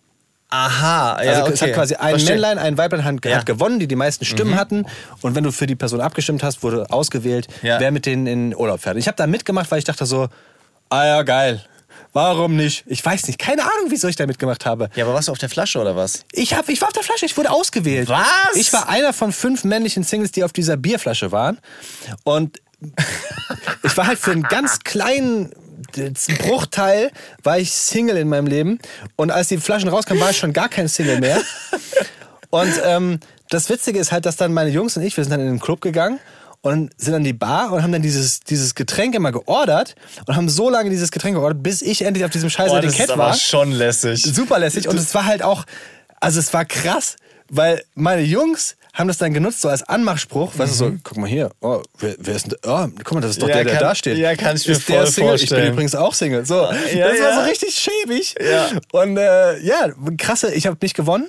Aha, 0.50 1.22
ja, 1.24 1.32
Also 1.32 1.42
okay. 1.44 1.54
es 1.54 1.62
hat 1.62 1.74
quasi 1.74 1.96
ein 1.96 2.12
Versteh. 2.12 2.32
Männlein, 2.34 2.58
ein 2.60 2.78
Weiblein 2.78 3.04
hat, 3.04 3.26
Ja. 3.26 3.40
Mhm. 3.42 3.46
gewonnen, 3.46 3.80
die 3.80 3.88
die 3.88 3.96
meisten 3.96 4.24
Stimmen 4.26 4.56
hatten. 4.56 4.86
Und 5.22 5.36
wenn 5.36 5.44
du 5.44 5.52
für 5.52 5.68
die 5.68 5.76
Person 5.76 6.00
abgestimmt 6.02 6.44
hast, 6.44 6.64
wurde 6.64 6.90
ausgewählt, 6.92 7.48
Ja. 7.62 7.80
wer 7.80 7.92
mit 7.92 8.06
denen 8.06 8.26
in 8.28 8.56
Urlaub 8.56 8.80
fährt. 8.80 8.98
Ich 8.98 9.08
habe 9.08 9.18
da 9.18 9.28
mitgemacht, 9.28 9.70
weil 9.72 9.80
ich 9.80 9.86
dachte 9.86 10.06
so, 10.06 10.30
ah 10.90 11.06
ja, 11.06 11.24
geil. 11.24 11.62
Warum 12.16 12.56
nicht? 12.56 12.86
Ich 12.88 13.04
weiß 13.04 13.28
nicht. 13.28 13.38
Keine 13.38 13.64
Ahnung, 13.64 13.88
wieso 13.90 14.08
ich 14.08 14.16
da 14.16 14.26
mitgemacht 14.26 14.66
habe. 14.66 14.90
Ja, 14.96 15.04
aber 15.04 15.14
warst 15.14 15.28
du 15.28 15.34
auf 15.34 15.38
der 15.38 15.50
Flasche 15.50 15.82
oder 15.82 15.98
was? 15.98 16.24
Ich, 16.32 16.54
hab, 16.54 16.70
ich 16.70 16.80
war 16.80 16.88
auf 16.88 16.94
der 16.94 17.04
Flasche, 17.04 17.26
ich 17.26 17.36
wurde 17.36 17.52
ausgewählt. 17.52 18.08
Was? 18.08 18.56
Ich 18.56 18.72
war 18.72 18.88
einer 18.88 19.12
von 19.12 19.34
fünf 19.34 19.66
männlichen 19.66 20.04
Singles, 20.04 20.32
die 20.32 20.46
auf 20.46 20.54
dieser 20.54 20.78
Bierflasche 20.78 21.34
waren. 21.34 21.58
Und 22.24 22.62
ich 23.84 23.98
war 23.98 24.08
halt 24.08 24.18
für 24.18 24.32
einen 24.32 24.44
ganz 24.44 24.80
kleinen 24.80 25.52
Bruchteil 26.40 27.12
war 27.44 27.60
ich 27.60 27.74
Single 27.74 28.16
in 28.16 28.30
meinem 28.30 28.48
Leben. 28.48 28.80
Und 29.18 29.32
als 29.32 29.50
die 29.50 29.58
Flaschen 29.58 29.90
rauskamen, 29.90 30.24
war 30.24 30.30
ich 30.30 30.38
schon 30.38 30.54
gar 30.54 30.70
kein 30.70 30.88
Single 30.88 31.20
mehr. 31.20 31.42
Und 32.50 32.74
ähm, 32.86 33.20
das 33.50 33.70
Witzige 33.70 34.00
ist 34.00 34.14
halt, 34.14 34.26
dass 34.26 34.38
dann 34.38 34.54
meine 34.54 34.70
Jungs 34.70 34.96
und 34.96 35.04
ich, 35.04 35.18
wir 35.18 35.24
sind 35.26 35.32
dann 35.32 35.42
in 35.42 35.48
den 35.48 35.60
Club 35.60 35.82
gegangen 35.82 36.20
und 36.66 36.90
sind 36.98 37.14
an 37.14 37.24
die 37.24 37.34
Bar 37.34 37.72
und 37.72 37.84
haben 37.84 37.92
dann 37.92 38.02
dieses, 38.02 38.40
dieses 38.40 38.74
Getränk 38.74 39.14
immer 39.14 39.32
geordert 39.32 39.94
und 40.26 40.36
haben 40.36 40.50
so 40.50 40.70
lange 40.70 40.90
dieses 40.90 41.12
Getränk 41.12 41.36
geordert, 41.36 41.62
bis 41.62 41.84
ich 41.84 42.02
endlich 42.02 42.26
auf 42.26 42.32
diesem 42.32 42.50
scheiß 42.50 42.72
das 42.72 42.84
Etikett 42.84 43.06
ist 43.06 43.12
aber 43.12 43.26
war 43.28 43.34
schon 43.36 43.72
lässig. 43.72 44.24
super 44.24 44.58
lässig 44.58 44.88
und 44.88 44.98
es 44.98 45.14
war 45.14 45.26
halt 45.26 45.44
auch, 45.44 45.66
also 46.20 46.40
es 46.40 46.52
war 46.54 46.66
krass, 46.66 47.18
weil 47.50 47.84
meine 47.94 48.24
Jungs 48.24 48.78
haben 48.96 49.08
das 49.08 49.18
dann 49.20 49.34
genutzt 49.34 49.62
so 49.62 49.70
als 49.70 49.84
Anmachspruch, 49.84 50.54
weißt 50.58 50.72
du, 50.72 50.76
so, 50.76 50.92
guck 51.04 51.18
mal 51.18 51.28
hier, 51.30 51.52
oh, 51.62 51.84
wer, 52.00 52.16
wer 52.18 52.36
ist 52.36 52.48
denn, 52.48 52.58
oh, 52.66 52.88
guck 53.04 53.14
mal, 53.14 53.22
das 53.22 53.32
ist 53.32 53.42
doch 53.44 53.48
Mhm. 53.48 53.52
Ja, 53.52 53.56
der, 53.58 53.64
der 53.66 53.74
kann- 53.74 53.84
da 53.90 53.96
steht. 53.96 54.18
ja, 54.18 54.36
kann 54.36 54.56
ich 54.56 54.68
mir 54.68 54.74
ist 54.74 54.90
der 54.90 54.96
voll 55.04 55.08
Single? 55.08 55.36
Ich 55.36 55.42
bin 55.42 55.48
vorstellen. 55.50 55.74
übrigens 55.74 55.96
auch 55.96 56.14
Single. 56.16 56.46
So, 56.46 56.56
Ja, 56.64 57.10
das 57.10 57.20
war 57.20 57.30
ja. 57.30 57.42
so 57.44 57.48
richtig 57.50 57.76
schäbig. 57.76 58.34
Ja. 58.42 58.70
Und 58.92 59.18
äh, 59.18 59.60
ja, 59.60 59.90
krasse, 60.18 60.52
ich 60.54 60.66
habe 60.66 60.78
nicht 60.82 60.96
gewonnen. 60.96 61.28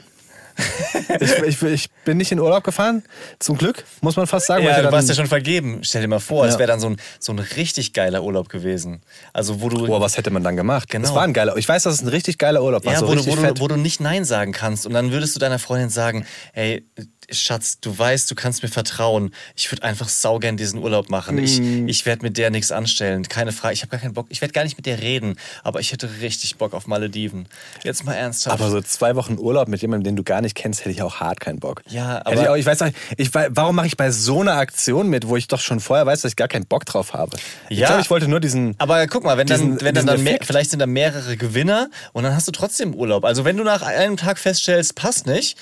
Ich, 1.20 1.32
ich, 1.42 1.62
ich 1.62 1.90
bin 2.04 2.16
nicht 2.16 2.32
in 2.32 2.40
Urlaub 2.40 2.64
gefahren, 2.64 3.02
zum 3.38 3.58
Glück, 3.58 3.84
muss 4.00 4.16
man 4.16 4.26
fast 4.26 4.46
sagen. 4.46 4.64
Ja, 4.64 4.80
du 4.82 4.90
warst 4.92 5.08
ja 5.08 5.14
schon 5.14 5.26
vergeben. 5.26 5.80
Stell 5.82 6.02
dir 6.02 6.08
mal 6.08 6.20
vor, 6.20 6.46
es 6.46 6.54
Ja. 6.54 6.58
wäre 6.60 6.68
dann 6.68 6.80
so 6.80 6.88
ein, 6.88 6.96
so 7.18 7.32
ein 7.32 7.38
richtig 7.38 7.92
geiler 7.92 8.22
Urlaub 8.22 8.48
gewesen. 8.48 9.02
Also 9.32 9.60
wo 9.60 9.68
du 9.68 9.86
Boah, 9.86 10.00
was 10.00 10.16
hätte 10.16 10.30
man 10.30 10.42
dann 10.42 10.56
gemacht? 10.56 10.88
Genau. 10.90 11.06
Das 11.06 11.14
war 11.14 11.22
ein 11.22 11.32
geiler, 11.32 11.56
ich 11.56 11.68
weiß, 11.68 11.82
dass 11.84 11.94
es 11.94 12.02
ein 12.02 12.08
richtig 12.08 12.38
geiler 12.38 12.62
Urlaub 12.62 12.84
war. 12.84 12.92
ja, 12.92 12.98
so 13.00 13.08
wo, 13.08 13.14
du, 13.14 13.26
wo, 13.26 13.34
du, 13.36 13.60
wo 13.60 13.68
du 13.68 13.76
nicht 13.76 14.00
Nein 14.00 14.24
sagen 14.24 14.52
kannst. 14.52 14.86
Und 14.86 14.94
dann 14.94 15.12
würdest 15.12 15.34
du 15.36 15.40
deiner 15.40 15.58
Freundin 15.58 15.90
sagen, 15.90 16.26
ey, 16.52 16.84
Schatz, 17.30 17.80
du 17.80 17.96
weißt, 17.98 18.30
du 18.30 18.34
kannst 18.34 18.62
mir 18.62 18.68
vertrauen. 18.68 19.32
Ich 19.56 19.70
würde 19.72 19.82
einfach 19.82 20.08
saugern 20.08 20.56
diesen 20.56 20.78
Urlaub 20.80 21.10
machen. 21.10 21.38
Ich, 21.38 21.58
Mm. 21.60 21.88
ich 21.88 22.06
werde 22.06 22.22
mit 22.22 22.36
der 22.38 22.50
nichts 22.50 22.70
anstellen. 22.72 23.24
Keine 23.28 23.52
Frage. 23.52 23.74
Ich 23.74 23.82
habe 23.82 23.90
gar 23.90 24.00
keinen 24.00 24.14
Bock. 24.14 24.26
Ich 24.28 24.40
werde 24.40 24.52
gar 24.52 24.64
nicht 24.64 24.76
mit 24.76 24.86
der 24.86 25.00
reden. 25.00 25.36
Aber 25.64 25.80
ich 25.80 25.92
hätte 25.92 26.08
richtig 26.20 26.56
Bock 26.56 26.72
auf 26.74 26.86
Malediven. 26.86 27.48
Jetzt 27.82 28.04
mal 28.04 28.14
ernsthaft. 28.14 28.58
Aber 28.60 28.70
so 28.70 28.80
zwei 28.80 29.16
Wochen 29.16 29.38
Urlaub 29.38 29.68
mit 29.68 29.82
jemandem, 29.82 30.04
den 30.04 30.16
du 30.16 30.22
gar 30.22 30.40
nicht 30.40 30.54
kennst, 30.54 30.80
hätte 30.80 30.90
ich 30.90 31.02
auch 31.02 31.16
hart 31.20 31.40
keinen 31.40 31.58
Bock. 31.58 31.82
Ja, 31.88 32.18
Hätte 32.24 32.34
ich, 32.34 32.40
aber- 32.40 32.50
auch, 32.52 32.56
ich 32.56 32.66
weiß 32.66 32.82
auch, 32.82 32.90
ich, 33.16 33.30
warum 33.34 33.74
mache 33.76 33.86
ich 33.88 33.96
bei 33.96 34.10
so 34.10 34.40
einer 34.40 34.54
Aktion 34.54 35.08
mit, 35.08 35.26
wo 35.26 35.36
ich 35.36 35.48
doch 35.48 35.60
schon 35.60 35.80
vorher 35.80 36.06
weiß, 36.06 36.22
dass 36.22 36.32
ich 36.32 36.36
gar 36.36 36.48
keinen 36.48 36.66
Bock 36.66 36.84
drauf 36.86 37.12
habe? 37.12 37.36
Ich 37.68 37.78
Ja. 37.78 37.88
glaube, 37.88 38.02
ich 38.02 38.10
wollte 38.10 38.28
nur 38.28 38.40
diesen. 38.40 38.74
Aber 38.78 39.06
guck 39.08 39.24
mal, 39.24 39.36
wenn 39.36 39.46
dann, 39.46 39.60
diesen- 39.60 39.80
wenn 39.82 39.94
dann, 39.94 40.06
dann 40.06 40.22
mehr, 40.22 40.38
vielleicht 40.42 40.70
sind 40.70 40.78
da 40.80 40.86
mehrere 40.86 41.36
Gewinner 41.36 41.88
und 42.12 42.22
dann 42.24 42.34
hast 42.34 42.46
du 42.46 42.52
trotzdem 42.52 42.94
Urlaub. 42.94 43.24
Also 43.24 43.44
wenn 43.44 43.56
du 43.56 43.64
nach 43.64 43.82
einem 43.82 44.16
Tag 44.16 44.38
feststellst, 44.38 44.94
passt 44.94 45.26
nicht, 45.26 45.56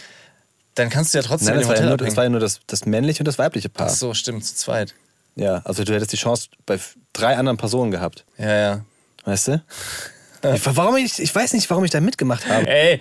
dann 0.75 0.91
kannst 0.91 1.15
du 1.15 1.19
ja 1.19 1.23
trotzdem 1.23 1.55
Nein, 1.55 1.63
in 1.63 1.69
das 1.69 1.69
dem 1.69 1.77
war, 1.77 1.85
ja 1.85 1.89
nur, 1.89 1.97
das 1.99 2.17
war 2.17 2.25
ja 2.25 2.31
nur 2.31 2.41
das, 2.41 2.61
das 2.67 2.87
männliche 2.87 3.21
und 3.21 3.27
das 3.27 3.39
weibliche 3.39 3.69
Paar. 3.69 3.87
Ach 3.87 3.91
so, 3.95 4.15
stimmt, 4.15 4.45
zu 4.45 4.55
zweit. 4.55 4.95
Ja, 5.37 5.63
also 5.65 5.85
du 5.85 5.93
hättest 5.95 6.13
die 6.13 6.17
Chance 6.17 6.49
bei 6.67 6.79
drei 7.13 7.37
anderen 7.37 7.57
Personen 7.57 7.91
gehabt. 7.91 8.25
Ja, 8.39 8.57
ja. 8.57 8.85
Weißt 9.25 9.49
du? 9.49 9.63
Ich, 10.55 10.77
warum 10.77 10.97
ich, 10.97 11.21
ich 11.21 11.35
weiß 11.35 11.55
nicht, 11.55 11.71
warum 11.71 11.85
ich 11.85 11.91
da 11.91 12.01
mitgemacht 12.01 12.47
habe. 12.49 12.69
Ey, 12.69 13.01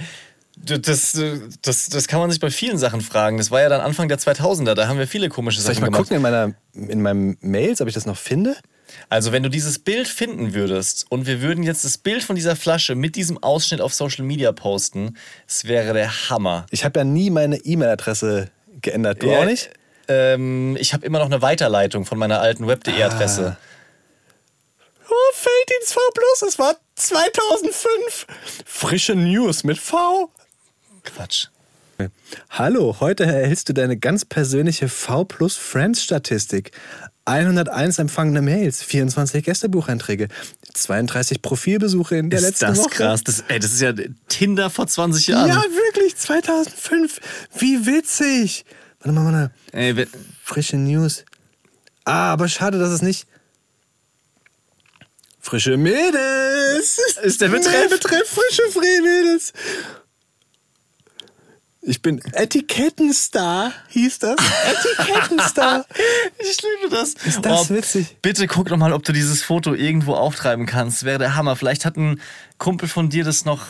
das, 0.55 1.17
das, 1.61 1.89
das 1.89 2.07
kann 2.07 2.19
man 2.19 2.31
sich 2.31 2.39
bei 2.39 2.49
vielen 2.49 2.77
Sachen 2.77 3.01
fragen. 3.01 3.37
Das 3.37 3.51
war 3.51 3.61
ja 3.61 3.69
dann 3.69 3.81
Anfang 3.81 4.07
der 4.07 4.17
2000er, 4.19 4.75
da 4.75 4.87
haben 4.87 4.97
wir 4.97 5.07
viele 5.07 5.29
komische 5.29 5.59
Soll 5.59 5.71
ich 5.71 5.77
Sachen 5.79 5.91
mal 5.91 5.97
gemacht. 5.97 6.03
gucken 6.03 6.15
in, 6.17 6.21
meiner, 6.21 6.53
in 6.73 7.01
meinen 7.01 7.37
Mails, 7.41 7.81
ob 7.81 7.87
ich 7.87 7.93
das 7.93 8.05
noch 8.05 8.17
finde? 8.17 8.55
Also 9.09 9.31
wenn 9.31 9.43
du 9.43 9.49
dieses 9.49 9.79
Bild 9.79 10.07
finden 10.07 10.53
würdest 10.53 11.05
und 11.09 11.27
wir 11.27 11.41
würden 11.41 11.63
jetzt 11.63 11.85
das 11.85 11.97
Bild 11.97 12.23
von 12.23 12.35
dieser 12.35 12.55
Flasche 12.55 12.95
mit 12.95 13.15
diesem 13.15 13.41
Ausschnitt 13.41 13.81
auf 13.81 13.93
Social 13.93 14.25
Media 14.25 14.51
posten, 14.51 15.17
es 15.47 15.65
wäre 15.65 15.93
der 15.93 16.29
Hammer. 16.29 16.65
Ich 16.71 16.85
habe 16.85 16.99
ja 16.99 17.03
nie 17.03 17.29
meine 17.29 17.57
E-Mail-Adresse 17.57 18.49
geändert. 18.81 19.21
Du 19.21 19.27
Ja, 19.29 19.39
auch 19.39 19.45
nicht? 19.45 19.69
Ähm, 20.07 20.75
ich 20.79 20.93
habe 20.93 21.05
immer 21.05 21.19
noch 21.19 21.27
eine 21.27 21.41
Weiterleitung 21.41 22.05
von 22.05 22.17
meiner 22.17 22.39
alten 22.41 22.67
Web.de-Adresse. 22.67 23.57
Oh, 25.09 25.33
Felddienst 25.33 25.93
V 25.93 25.99
Plus, 26.13 26.49
es 26.49 26.59
war 26.59 26.75
2005. 26.95 28.27
Frische 28.65 29.15
News 29.15 29.63
mit 29.63 29.77
V. 29.77 30.31
Quatsch. 31.03 31.47
Hallo, 32.49 32.97
heute 32.99 33.23
erhältst 33.25 33.69
du 33.69 33.73
deine 33.73 33.97
ganz 33.97 34.25
persönliche 34.25 34.89
V 34.89 35.25
Plus 35.25 35.55
Friends 35.55 36.03
Statistik. 36.03 36.71
101 37.25 37.99
empfangene 37.99 38.41
Mails, 38.41 38.83
24 38.83 39.45
Gästebucheinträge, 39.45 40.27
32 40.73 41.41
Profilbesuche 41.41 42.17
in 42.17 42.29
der 42.29 42.39
ist 42.39 42.45
letzten 42.45 42.65
das 42.65 42.77
Woche. 42.79 42.89
krass? 42.89 43.23
Das, 43.23 43.43
ey, 43.47 43.59
das 43.59 43.71
ist 43.71 43.81
ja 43.81 43.93
Tinder 44.27 44.69
vor 44.69 44.87
20 44.87 45.27
Jahren. 45.27 45.47
Ja, 45.47 45.63
wirklich, 45.63 46.17
2005. 46.17 47.19
Wie 47.57 47.85
witzig. 47.85 48.65
Warte 48.99 49.13
mal, 49.13 49.25
warte. 49.31 49.51
Ey, 49.71 50.05
Frische 50.43 50.77
News. 50.77 51.23
Ah, 52.03 52.33
aber 52.33 52.49
schade, 52.49 52.79
dass 52.79 52.89
es 52.91 53.01
nicht. 53.01 53.27
Frische 55.39 55.77
Mädels! 55.77 56.97
Ist 57.21 57.41
der 57.41 57.49
Betreff? 57.49 57.73
Nee, 57.83 57.89
Betreff, 57.89 58.27
frische 58.29 58.79
Mädels. 58.79 59.53
Ich 61.85 62.01
bin 62.01 62.21
Etikettenstar, 62.31 63.73
hieß 63.89 64.19
das. 64.19 64.35
Etikettenstar. 64.97 65.85
Ich 66.39 66.57
liebe 66.61 66.95
das. 66.95 67.15
Oh, 67.25 67.27
Ist 67.27 67.45
das 67.45 67.69
witzig? 67.69 68.17
Bitte 68.21 68.47
guck 68.47 68.69
noch 68.69 68.77
mal, 68.77 68.93
ob 68.93 69.03
du 69.03 69.11
dieses 69.11 69.43
Foto 69.43 69.73
irgendwo 69.73 70.15
auftreiben 70.15 70.65
kannst. 70.65 71.03
Wäre 71.03 71.19
der 71.19 71.35
Hammer. 71.35 71.55
Vielleicht 71.57 71.83
hat 71.85 71.97
ein 71.97 72.21
Kumpel 72.57 72.87
von 72.87 73.09
dir 73.09 73.25
das 73.25 73.43
noch 73.43 73.65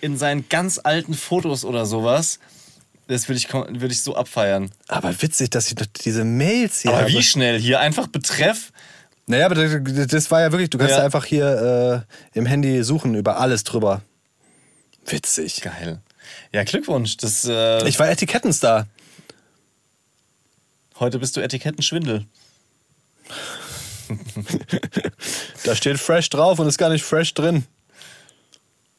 in 0.00 0.16
seinen 0.16 0.48
ganz 0.48 0.80
alten 0.82 1.14
Fotos 1.14 1.64
oder 1.64 1.84
sowas. 1.84 2.38
Das 3.08 3.28
würde 3.28 3.38
ich, 3.38 3.52
würde 3.52 3.88
ich 3.88 4.02
so 4.02 4.14
abfeiern. 4.14 4.70
Aber 4.86 5.20
witzig, 5.20 5.50
dass 5.50 5.66
ich 5.66 5.74
doch 5.74 5.86
diese 5.86 6.24
Mails 6.24 6.82
hier 6.82 6.92
Aber 6.92 7.00
habe. 7.02 7.10
wie 7.12 7.22
schnell 7.22 7.58
hier? 7.58 7.80
Einfach 7.80 8.06
Betreff. 8.06 8.72
Naja, 9.26 9.46
aber 9.46 9.56
das, 9.56 10.06
das 10.08 10.30
war 10.30 10.40
ja 10.40 10.52
wirklich, 10.52 10.70
du 10.70 10.78
kannst 10.78 10.94
Ja. 10.96 11.04
einfach 11.04 11.24
hier 11.24 12.04
äh, 12.34 12.38
im 12.38 12.46
Handy 12.46 12.82
suchen 12.84 13.14
über 13.16 13.38
alles 13.38 13.64
drüber. 13.64 14.02
Witzig. 15.06 15.60
Geil. 15.62 16.00
Ja, 16.52 16.64
Glückwunsch. 16.64 17.16
Das, 17.16 17.44
äh, 17.46 17.86
Ich 17.88 17.98
war 17.98 18.08
Etikettenstar. 18.08 18.86
heute 21.00 21.18
bist 21.18 21.36
du 21.36 21.40
Etikettenschwindel. 21.40 22.26
Da 25.64 25.74
steht 25.76 25.98
fresh 25.98 26.28
drauf 26.28 26.58
und 26.58 26.66
ist 26.66 26.76
gar 26.76 26.90
nicht 26.90 27.04
fresh 27.04 27.32
drin. 27.34 27.64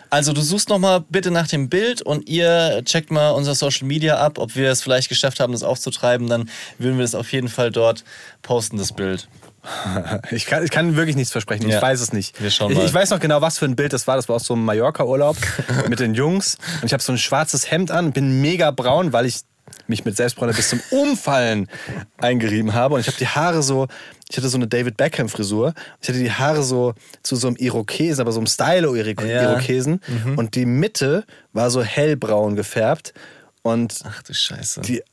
Also 0.09 0.31
du 0.31 0.41
suchst 0.41 0.69
noch 0.69 0.79
mal 0.79 1.01
bitte 1.09 1.29
nach 1.29 1.47
dem 1.47 1.69
Bild 1.69 2.01
und 2.01 2.29
ihr 2.29 2.81
checkt 2.85 3.11
mal 3.11 3.31
unser 3.31 3.53
Social 3.53 3.85
Media 3.85 4.17
ab, 4.17 4.37
ob 4.37 4.55
wir 4.55 4.71
es 4.71 4.81
vielleicht 4.81 5.09
geschafft 5.09 5.39
haben, 5.39 5.51
das 5.53 5.61
aufzutreiben. 5.63 6.27
Dann 6.29 6.49
würden 6.77 6.97
wir 6.97 7.05
es 7.05 7.15
auf 7.15 7.31
jeden 7.33 7.49
Fall 7.49 7.69
dort 7.71 8.03
posten, 8.41 8.77
das 8.77 8.93
Bild. 8.93 9.27
Ich 10.31 10.45
kann, 10.45 10.63
ich 10.63 10.71
kann 10.71 10.95
wirklich 10.95 11.15
nichts 11.15 11.31
versprechen. 11.31 11.69
Ja. 11.69 11.77
Ich 11.77 11.81
weiß 11.81 12.01
es 12.01 12.13
nicht. 12.13 12.39
Ich, 12.41 12.61
ich 12.61 12.93
weiß 12.93 13.09
noch 13.11 13.19
genau, 13.19 13.41
was 13.41 13.57
für 13.57 13.65
ein 13.65 13.75
Bild 13.75 13.93
das 13.93 14.07
war. 14.07 14.15
Das 14.15 14.27
war 14.29 14.35
aus 14.35 14.45
so 14.45 14.53
einem 14.53 14.65
Mallorca-Urlaub 14.65 15.37
mit 15.89 15.99
den 15.99 16.13
Jungs. 16.13 16.57
Und 16.81 16.85
ich 16.85 16.93
habe 16.93 17.01
so 17.03 17.11
ein 17.11 17.17
schwarzes 17.17 17.71
Hemd 17.71 17.91
an, 17.91 18.11
bin 18.11 18.41
mega 18.41 18.71
braun, 18.71 19.13
weil 19.13 19.25
ich 19.25 19.41
mich 19.87 20.05
mit 20.05 20.15
Selbstbräuner 20.15 20.53
bis 20.53 20.69
zum 20.69 20.81
Umfallen 20.91 21.69
eingerieben 22.17 22.73
habe. 22.73 22.95
Und 22.95 23.01
ich 23.01 23.07
habe 23.07 23.17
die 23.17 23.27
Haare 23.27 23.63
so, 23.63 23.87
ich 24.29 24.37
hatte 24.37 24.49
so 24.49 24.57
eine 24.57 24.67
David 24.67 24.97
Beckham-Frisur. 24.97 25.73
Ich 26.01 26.09
hatte 26.09 26.19
die 26.19 26.31
Haare 26.31 26.63
so 26.63 26.93
zu 27.21 27.35
so 27.35 27.47
einem 27.47 27.55
Irokesen, 27.57 28.21
aber 28.21 28.31
so 28.31 28.39
einem 28.39 28.47
Stylo-Irokesen. 28.47 30.01
Mhm. 30.07 30.37
Und 30.37 30.55
die 30.55 30.65
Mitte 30.65 31.25
war 31.53 31.69
so 31.69 31.83
hellbraun 31.83 32.55
gefärbt. 32.55 33.13
Und 33.61 33.99
Ach 34.03 34.21
du 34.23 34.33
Scheiße. 34.33 34.81
die 34.81 35.03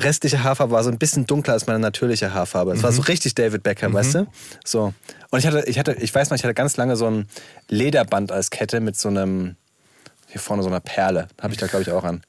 restliche 0.00 0.42
Haarfarbe 0.42 0.72
war 0.72 0.84
so 0.84 0.90
ein 0.90 0.98
bisschen 0.98 1.26
dunkler 1.26 1.54
als 1.54 1.66
meine 1.66 1.78
natürliche 1.78 2.32
Haarfarbe. 2.32 2.72
Es 2.72 2.82
war 2.82 2.92
so 2.92 3.02
richtig 3.02 3.34
David 3.34 3.62
Beckham, 3.62 3.92
weißt 3.92 4.14
du? 4.14 4.26
So. 4.64 4.94
Und 5.30 5.38
ich 5.38 5.46
hatte, 5.46 5.64
ich 5.66 5.78
hatte, 5.78 5.94
ich 5.94 6.14
weiß 6.14 6.30
noch, 6.30 6.36
ich 6.36 6.44
hatte 6.44 6.54
ganz 6.54 6.76
lange 6.76 6.96
so 6.96 7.06
ein 7.08 7.26
Lederband 7.68 8.32
als 8.32 8.50
Kette 8.50 8.80
mit 8.80 8.96
so 8.96 9.08
einem, 9.08 9.56
hier 10.28 10.40
vorne 10.40 10.62
so 10.62 10.68
einer 10.68 10.80
Perle. 10.80 11.28
Habe 11.40 11.52
ich 11.52 11.60
da, 11.60 11.66
glaube 11.66 11.82
ich, 11.82 11.90
auch 11.90 12.04
an. 12.04 12.22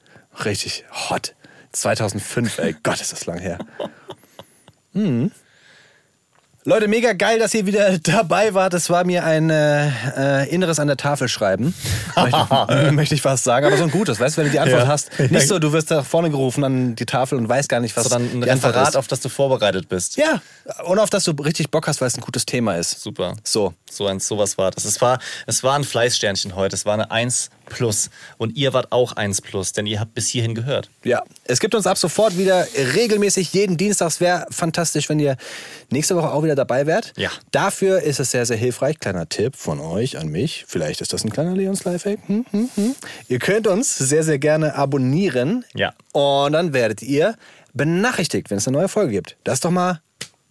Richtig 0.45 0.85
hot. 1.09 1.35
2005, 1.71 2.59
ey. 2.59 2.75
Gott, 2.83 3.01
ist 3.01 3.11
das 3.11 3.25
lang 3.25 3.39
her. 3.39 3.59
Hm. 4.93 5.31
Leute, 6.65 6.87
mega 6.87 7.11
geil, 7.11 7.39
dass 7.39 7.53
ihr 7.53 7.65
wieder 7.65 7.97
dabei 8.03 8.53
wart. 8.53 8.73
Es 8.73 8.89
war 8.89 9.03
mir 9.03 9.25
ein 9.25 9.49
äh, 9.49 9.89
äh, 10.15 10.49
Inneres 10.49 10.79
an 10.79 10.87
der 10.87 10.95
Tafel 10.95 11.27
schreiben. 11.27 11.73
möchte, 12.15 12.91
möchte 12.93 13.15
ich 13.15 13.21
fast 13.21 13.43
sagen. 13.43 13.65
Aber 13.65 13.75
so 13.75 13.83
ein 13.83 13.91
gutes, 13.91 14.17
weißt 14.21 14.37
du, 14.37 14.41
wenn 14.41 14.45
du 14.47 14.51
die 14.53 14.59
Antwort 14.61 14.83
Ja. 14.83 14.87
hast. 14.87 15.09
Nicht 15.19 15.49
so, 15.49 15.59
du 15.59 15.73
wirst 15.73 15.91
da 15.91 16.03
vorne 16.03 16.29
gerufen 16.29 16.63
an 16.63 16.95
die 16.95 17.05
Tafel 17.05 17.37
und 17.37 17.49
weißt 17.49 17.67
gar 17.67 17.81
nicht, 17.81 17.97
was 17.97 18.05
Sondern 18.05 18.31
ein 18.31 18.43
Referat, 18.43 18.89
ist. 18.89 18.95
auf 18.95 19.07
das 19.07 19.19
du 19.19 19.27
vorbereitet 19.27 19.89
bist. 19.89 20.15
Ja, 20.15 20.41
und 20.85 20.99
auf 20.99 21.09
das 21.09 21.25
du 21.25 21.31
richtig 21.31 21.69
Bock 21.69 21.85
hast, 21.87 21.99
weil 21.99 22.07
es 22.07 22.15
ein 22.17 22.21
gutes 22.21 22.45
Thema 22.45 22.75
ist. 22.77 23.01
Super. 23.01 23.35
So. 23.43 23.73
So 23.91 24.07
ein, 24.07 24.21
sowas 24.21 24.57
war 24.57 24.71
das. 24.71 24.85
Es 24.85 25.01
war, 25.01 25.19
es 25.47 25.63
war 25.63 25.75
ein 25.75 25.83
Fleißsternchen 25.83 26.55
heute. 26.55 26.75
Es 26.77 26.85
war 26.85 26.93
eine 26.93 27.11
1 27.11 27.49
plus. 27.65 28.09
Und 28.37 28.55
ihr 28.55 28.73
wart 28.73 28.91
auch 28.91 29.13
1 29.13 29.41
plus, 29.41 29.73
denn 29.73 29.85
ihr 29.85 29.99
habt 29.99 30.13
bis 30.13 30.27
hierhin 30.27 30.55
gehört. 30.55 30.89
Ja, 31.03 31.23
es 31.43 31.59
gibt 31.59 31.75
uns 31.75 31.87
ab 31.87 31.97
sofort 31.97 32.37
wieder 32.37 32.67
regelmäßig 32.95 33.53
jeden 33.53 33.77
Dienstag. 33.77 34.07
Es 34.07 34.19
wäre 34.19 34.45
fantastisch, 34.49 35.09
wenn 35.09 35.19
ihr 35.19 35.37
nächste 35.89 36.15
Woche 36.15 36.31
auch 36.31 36.43
wieder 36.43 36.55
dabei 36.55 36.85
wärt. 36.85 37.13
Ja. 37.17 37.29
Dafür 37.51 38.01
ist 38.01 38.19
es 38.19 38.31
sehr, 38.31 38.45
sehr 38.45 38.57
hilfreich. 38.57 38.99
Kleiner 38.99 39.27
Tipp 39.27 39.55
von 39.55 39.79
euch 39.79 40.17
an 40.17 40.27
mich. 40.29 40.65
Vielleicht 40.67 41.01
ist 41.01 41.13
das 41.13 41.23
ein 41.23 41.31
kleiner 41.31 41.55
Leons 41.55 41.83
Lifehack. 41.83 42.19
Hm, 42.27 42.45
hm, 42.51 42.69
hm. 42.75 42.95
Ihr 43.27 43.39
könnt 43.39 43.67
uns 43.67 43.97
sehr, 43.97 44.23
sehr 44.23 44.39
gerne 44.39 44.75
abonnieren. 44.75 45.65
Ja. 45.73 45.93
Und 46.11 46.53
dann 46.53 46.73
werdet 46.73 47.01
ihr 47.01 47.35
benachrichtigt, 47.73 48.49
wenn 48.49 48.57
es 48.57 48.67
eine 48.67 48.77
neue 48.77 48.87
Folge 48.87 49.11
gibt. 49.11 49.37
Das 49.43 49.55
ist 49.55 49.65
doch 49.65 49.71
mal, 49.71 50.01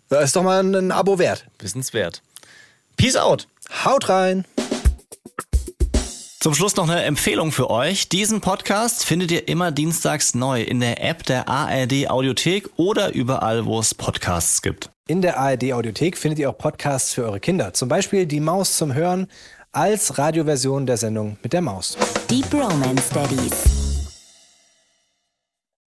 das 0.09 0.25
ist 0.25 0.37
doch 0.37 0.43
mal 0.43 0.61
ein 0.63 0.91
Abo 0.91 1.19
wert. 1.19 1.47
Wissenswert. 1.59 2.23
Peace 2.97 3.17
out. 3.17 3.49
Haut 3.85 4.09
rein! 4.09 4.45
Zum 6.43 6.55
Schluss 6.55 6.75
noch 6.75 6.89
eine 6.89 7.05
Empfehlung 7.05 7.53
für 7.53 7.71
euch. 7.71 8.09
Diesen 8.09 8.41
Podcast 8.41 9.05
findet 9.05 9.31
ihr 9.31 9.47
immer 9.47 9.71
dienstags 9.71 10.35
neu 10.35 10.61
in 10.61 10.81
der 10.81 11.01
App 11.01 11.23
der 11.23 11.49
ARD 11.49 12.11
Audiothek 12.11 12.69
oder 12.77 13.15
überall, 13.15 13.65
wo 13.65 13.79
es 13.79 13.95
Podcasts 13.95 14.61
gibt. 14.61 14.91
In 15.07 15.23
der 15.23 15.39
ARD 15.39 15.73
Audiothek 15.73 16.19
findet 16.19 16.41
ihr 16.41 16.51
auch 16.51 16.59
Podcasts 16.59 17.15
für 17.15 17.27
eure 17.27 17.39
Kinder. 17.39 17.75
Zum 17.75 17.89
Beispiel 17.89 18.27
Die 18.27 18.41
Maus 18.41 18.77
zum 18.77 18.93
Hören 18.93 19.29
als 19.71 20.19
Radioversion 20.19 20.85
der 20.85 20.97
Sendung 20.97 21.37
mit 21.45 21.53
der 21.53 21.63
Maus. 21.63 21.97
Deep 22.29 22.53
Romance 22.53 23.09
Daddies 23.15 23.92